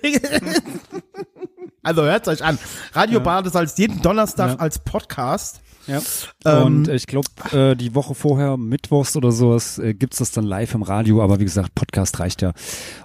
also 1.82 2.02
hört's 2.02 2.28
euch 2.28 2.42
an. 2.42 2.58
Radio 2.92 3.20
Badesalz 3.20 3.76
jeden 3.76 4.00
Donnerstag 4.00 4.52
Ja. 4.52 4.56
als 4.56 4.78
Podcast. 4.78 5.60
Ja. 5.86 6.00
Ähm, 6.44 6.62
und 6.64 6.88
ich 6.88 7.06
glaube, 7.06 7.28
äh, 7.52 7.74
die 7.76 7.94
Woche 7.94 8.14
vorher, 8.14 8.56
mittwochs 8.56 9.16
oder 9.16 9.32
sowas, 9.32 9.78
äh, 9.78 9.94
gibt's 9.94 10.18
das 10.18 10.30
dann 10.30 10.44
live 10.44 10.74
im 10.74 10.82
Radio. 10.82 11.22
Aber 11.22 11.40
wie 11.40 11.44
gesagt, 11.44 11.74
Podcast 11.74 12.20
reicht 12.20 12.42
ja. 12.42 12.52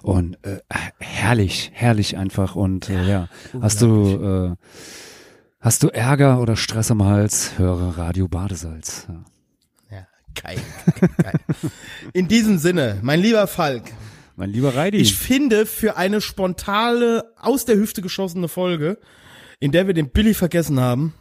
Und 0.02 0.36
äh, 0.44 0.58
herrlich, 0.98 1.70
herrlich 1.74 2.16
einfach. 2.16 2.56
Und 2.56 2.88
äh, 2.88 3.08
ja, 3.08 3.28
hast 3.60 3.82
du, 3.82 4.56
äh, 4.56 4.66
hast 5.60 5.82
du 5.82 5.88
Ärger 5.88 6.40
oder 6.40 6.56
Stress 6.56 6.90
am 6.90 7.04
Hals, 7.04 7.58
höre 7.58 7.98
Radio 7.98 8.28
Badesalz. 8.28 9.06
Ja. 9.08 9.24
Ja, 9.90 10.06
geil, 10.42 10.58
geil. 11.22 11.40
In 12.12 12.28
diesem 12.28 12.58
Sinne, 12.58 12.98
mein 13.02 13.20
lieber 13.20 13.46
Falk, 13.46 13.84
Mein 14.36 14.50
lieber 14.50 14.74
Reidi. 14.74 14.98
ich 14.98 15.14
finde 15.16 15.66
für 15.66 15.96
eine 15.96 16.20
spontane, 16.20 17.24
aus 17.36 17.64
der 17.66 17.76
Hüfte 17.76 18.00
geschossene 18.00 18.48
Folge, 18.48 18.98
in 19.58 19.72
der 19.72 19.86
wir 19.86 19.92
den 19.94 20.08
Billy 20.10 20.32
vergessen 20.32 20.80
haben, 20.80 21.12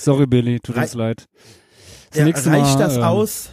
Sorry, 0.00 0.26
Billy, 0.26 0.60
tut 0.60 0.76
uns 0.76 0.94
leid. 0.94 1.28
Ja, 2.14 2.24
reicht 2.24 2.46
Mal, 2.46 2.76
das 2.78 2.96
ähm, 2.96 3.02
aus? 3.02 3.50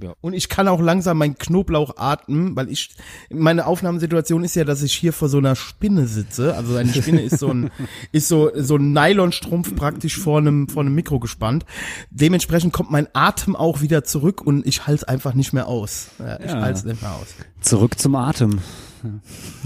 ja. 0.00 0.12
Und 0.20 0.32
ich 0.32 0.48
kann 0.48 0.68
auch 0.68 0.80
langsam 0.80 1.18
meinen 1.18 1.36
Knoblauch 1.36 1.96
atmen, 1.96 2.54
weil 2.54 2.68
ich, 2.70 2.90
meine 3.30 3.66
Aufnahmesituation 3.66 4.44
ist 4.44 4.54
ja, 4.54 4.64
dass 4.64 4.82
ich 4.82 4.94
hier 4.94 5.12
vor 5.12 5.28
so 5.28 5.38
einer 5.38 5.56
Spinne 5.56 6.06
sitze. 6.06 6.54
Also 6.54 6.76
eine 6.76 6.92
Spinne 6.92 7.22
ist 7.22 7.38
so 7.40 7.48
ein, 7.48 7.70
ist 8.12 8.28
so, 8.28 8.50
so 8.54 8.76
ein 8.76 8.92
Nylonstrumpf 8.92 9.74
praktisch 9.74 10.16
vor 10.18 10.38
einem, 10.38 10.68
vor 10.68 10.82
einem 10.82 10.94
Mikro 10.94 11.18
gespannt. 11.18 11.64
Dementsprechend 12.10 12.72
kommt 12.72 12.90
mein 12.92 13.08
Atem 13.14 13.56
auch 13.56 13.80
wieder 13.80 14.04
zurück 14.04 14.40
und 14.42 14.64
ich 14.66 14.86
halte 14.86 15.02
es 15.02 15.04
einfach 15.04 15.34
nicht 15.34 15.52
mehr 15.52 15.66
aus. 15.66 16.08
Ja, 16.20 16.38
ich 16.38 16.46
Ja. 16.46 16.60
halte 16.60 16.78
es 16.78 16.84
nicht 16.84 17.02
mehr 17.02 17.14
aus. 17.14 17.26
Zurück 17.60 17.98
zum 17.98 18.14
Atem. 18.14 18.60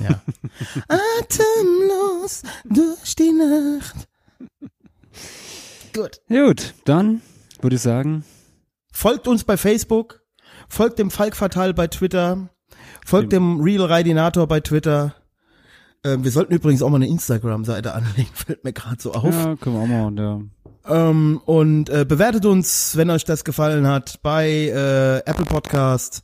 Ja. 0.02 0.22
Atemlos 0.88 2.42
durch 2.64 3.14
die 3.16 3.32
Nacht. 3.32 4.08
Gut. 5.92 6.20
Gut, 6.28 6.74
dann 6.84 7.20
würde 7.60 7.76
ich 7.76 7.82
sagen, 7.82 8.24
Folgt 8.92 9.26
uns 9.26 9.42
bei 9.44 9.56
Facebook, 9.56 10.22
folgt 10.68 10.98
dem 10.98 11.10
Falk 11.10 11.34
Fatal 11.34 11.72
bei 11.72 11.86
Twitter, 11.88 12.50
folgt 13.04 13.32
dem 13.32 13.60
Real 13.60 13.86
Raidinator 13.86 14.46
bei 14.46 14.60
Twitter. 14.60 15.14
Ähm, 16.04 16.24
wir 16.24 16.30
sollten 16.30 16.52
übrigens 16.52 16.82
auch 16.82 16.90
mal 16.90 16.96
eine 16.96 17.08
Instagram-Seite 17.08 17.94
anlegen, 17.94 18.30
fällt 18.34 18.64
mir 18.64 18.72
gerade 18.72 19.00
so 19.00 19.12
auf. 19.12 19.34
ja, 19.34 19.56
können 19.56 19.76
wir 19.76 19.82
auch 19.82 19.86
mal. 19.86 20.06
Und, 20.06 20.18
ja. 20.18 20.40
Ähm, 20.88 21.40
und 21.44 21.88
äh, 21.90 22.04
bewertet 22.04 22.44
uns, 22.44 22.96
wenn 22.96 23.10
euch 23.10 23.24
das 23.24 23.44
gefallen 23.44 23.86
hat, 23.86 24.20
bei 24.22 24.48
äh, 24.48 25.18
Apple 25.18 25.44
Podcast. 25.44 26.22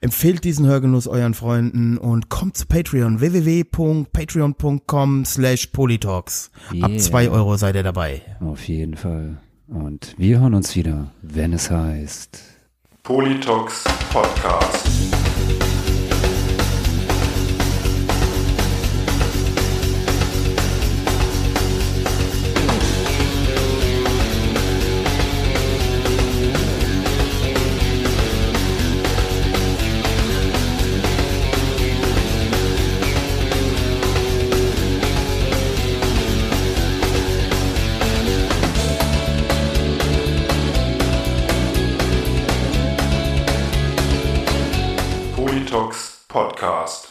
Empfehlt 0.00 0.44
diesen 0.44 0.66
Hörgenuss 0.66 1.06
euren 1.06 1.34
Freunden 1.34 1.98
und 1.98 2.28
kommt 2.30 2.56
zu 2.56 2.66
Patreon 2.66 3.20
www.patreon.com 3.20 5.24
slash 5.24 5.66
polytalks. 5.68 6.50
Ab 6.80 6.90
Yeah. 6.90 6.98
zwei 6.98 7.28
Euro 7.28 7.56
seid 7.56 7.74
ihr 7.76 7.82
dabei. 7.82 8.22
Auf 8.40 8.66
jeden 8.68 8.96
Fall. 8.96 9.38
Und 9.68 10.14
wir 10.18 10.40
hören 10.40 10.54
uns 10.54 10.74
wieder, 10.74 11.10
wenn 11.22 11.52
es 11.52 11.70
heißt. 11.70 12.40
Politox 13.02 13.84
Podcast. 14.12 14.88
podcast. 46.60 47.09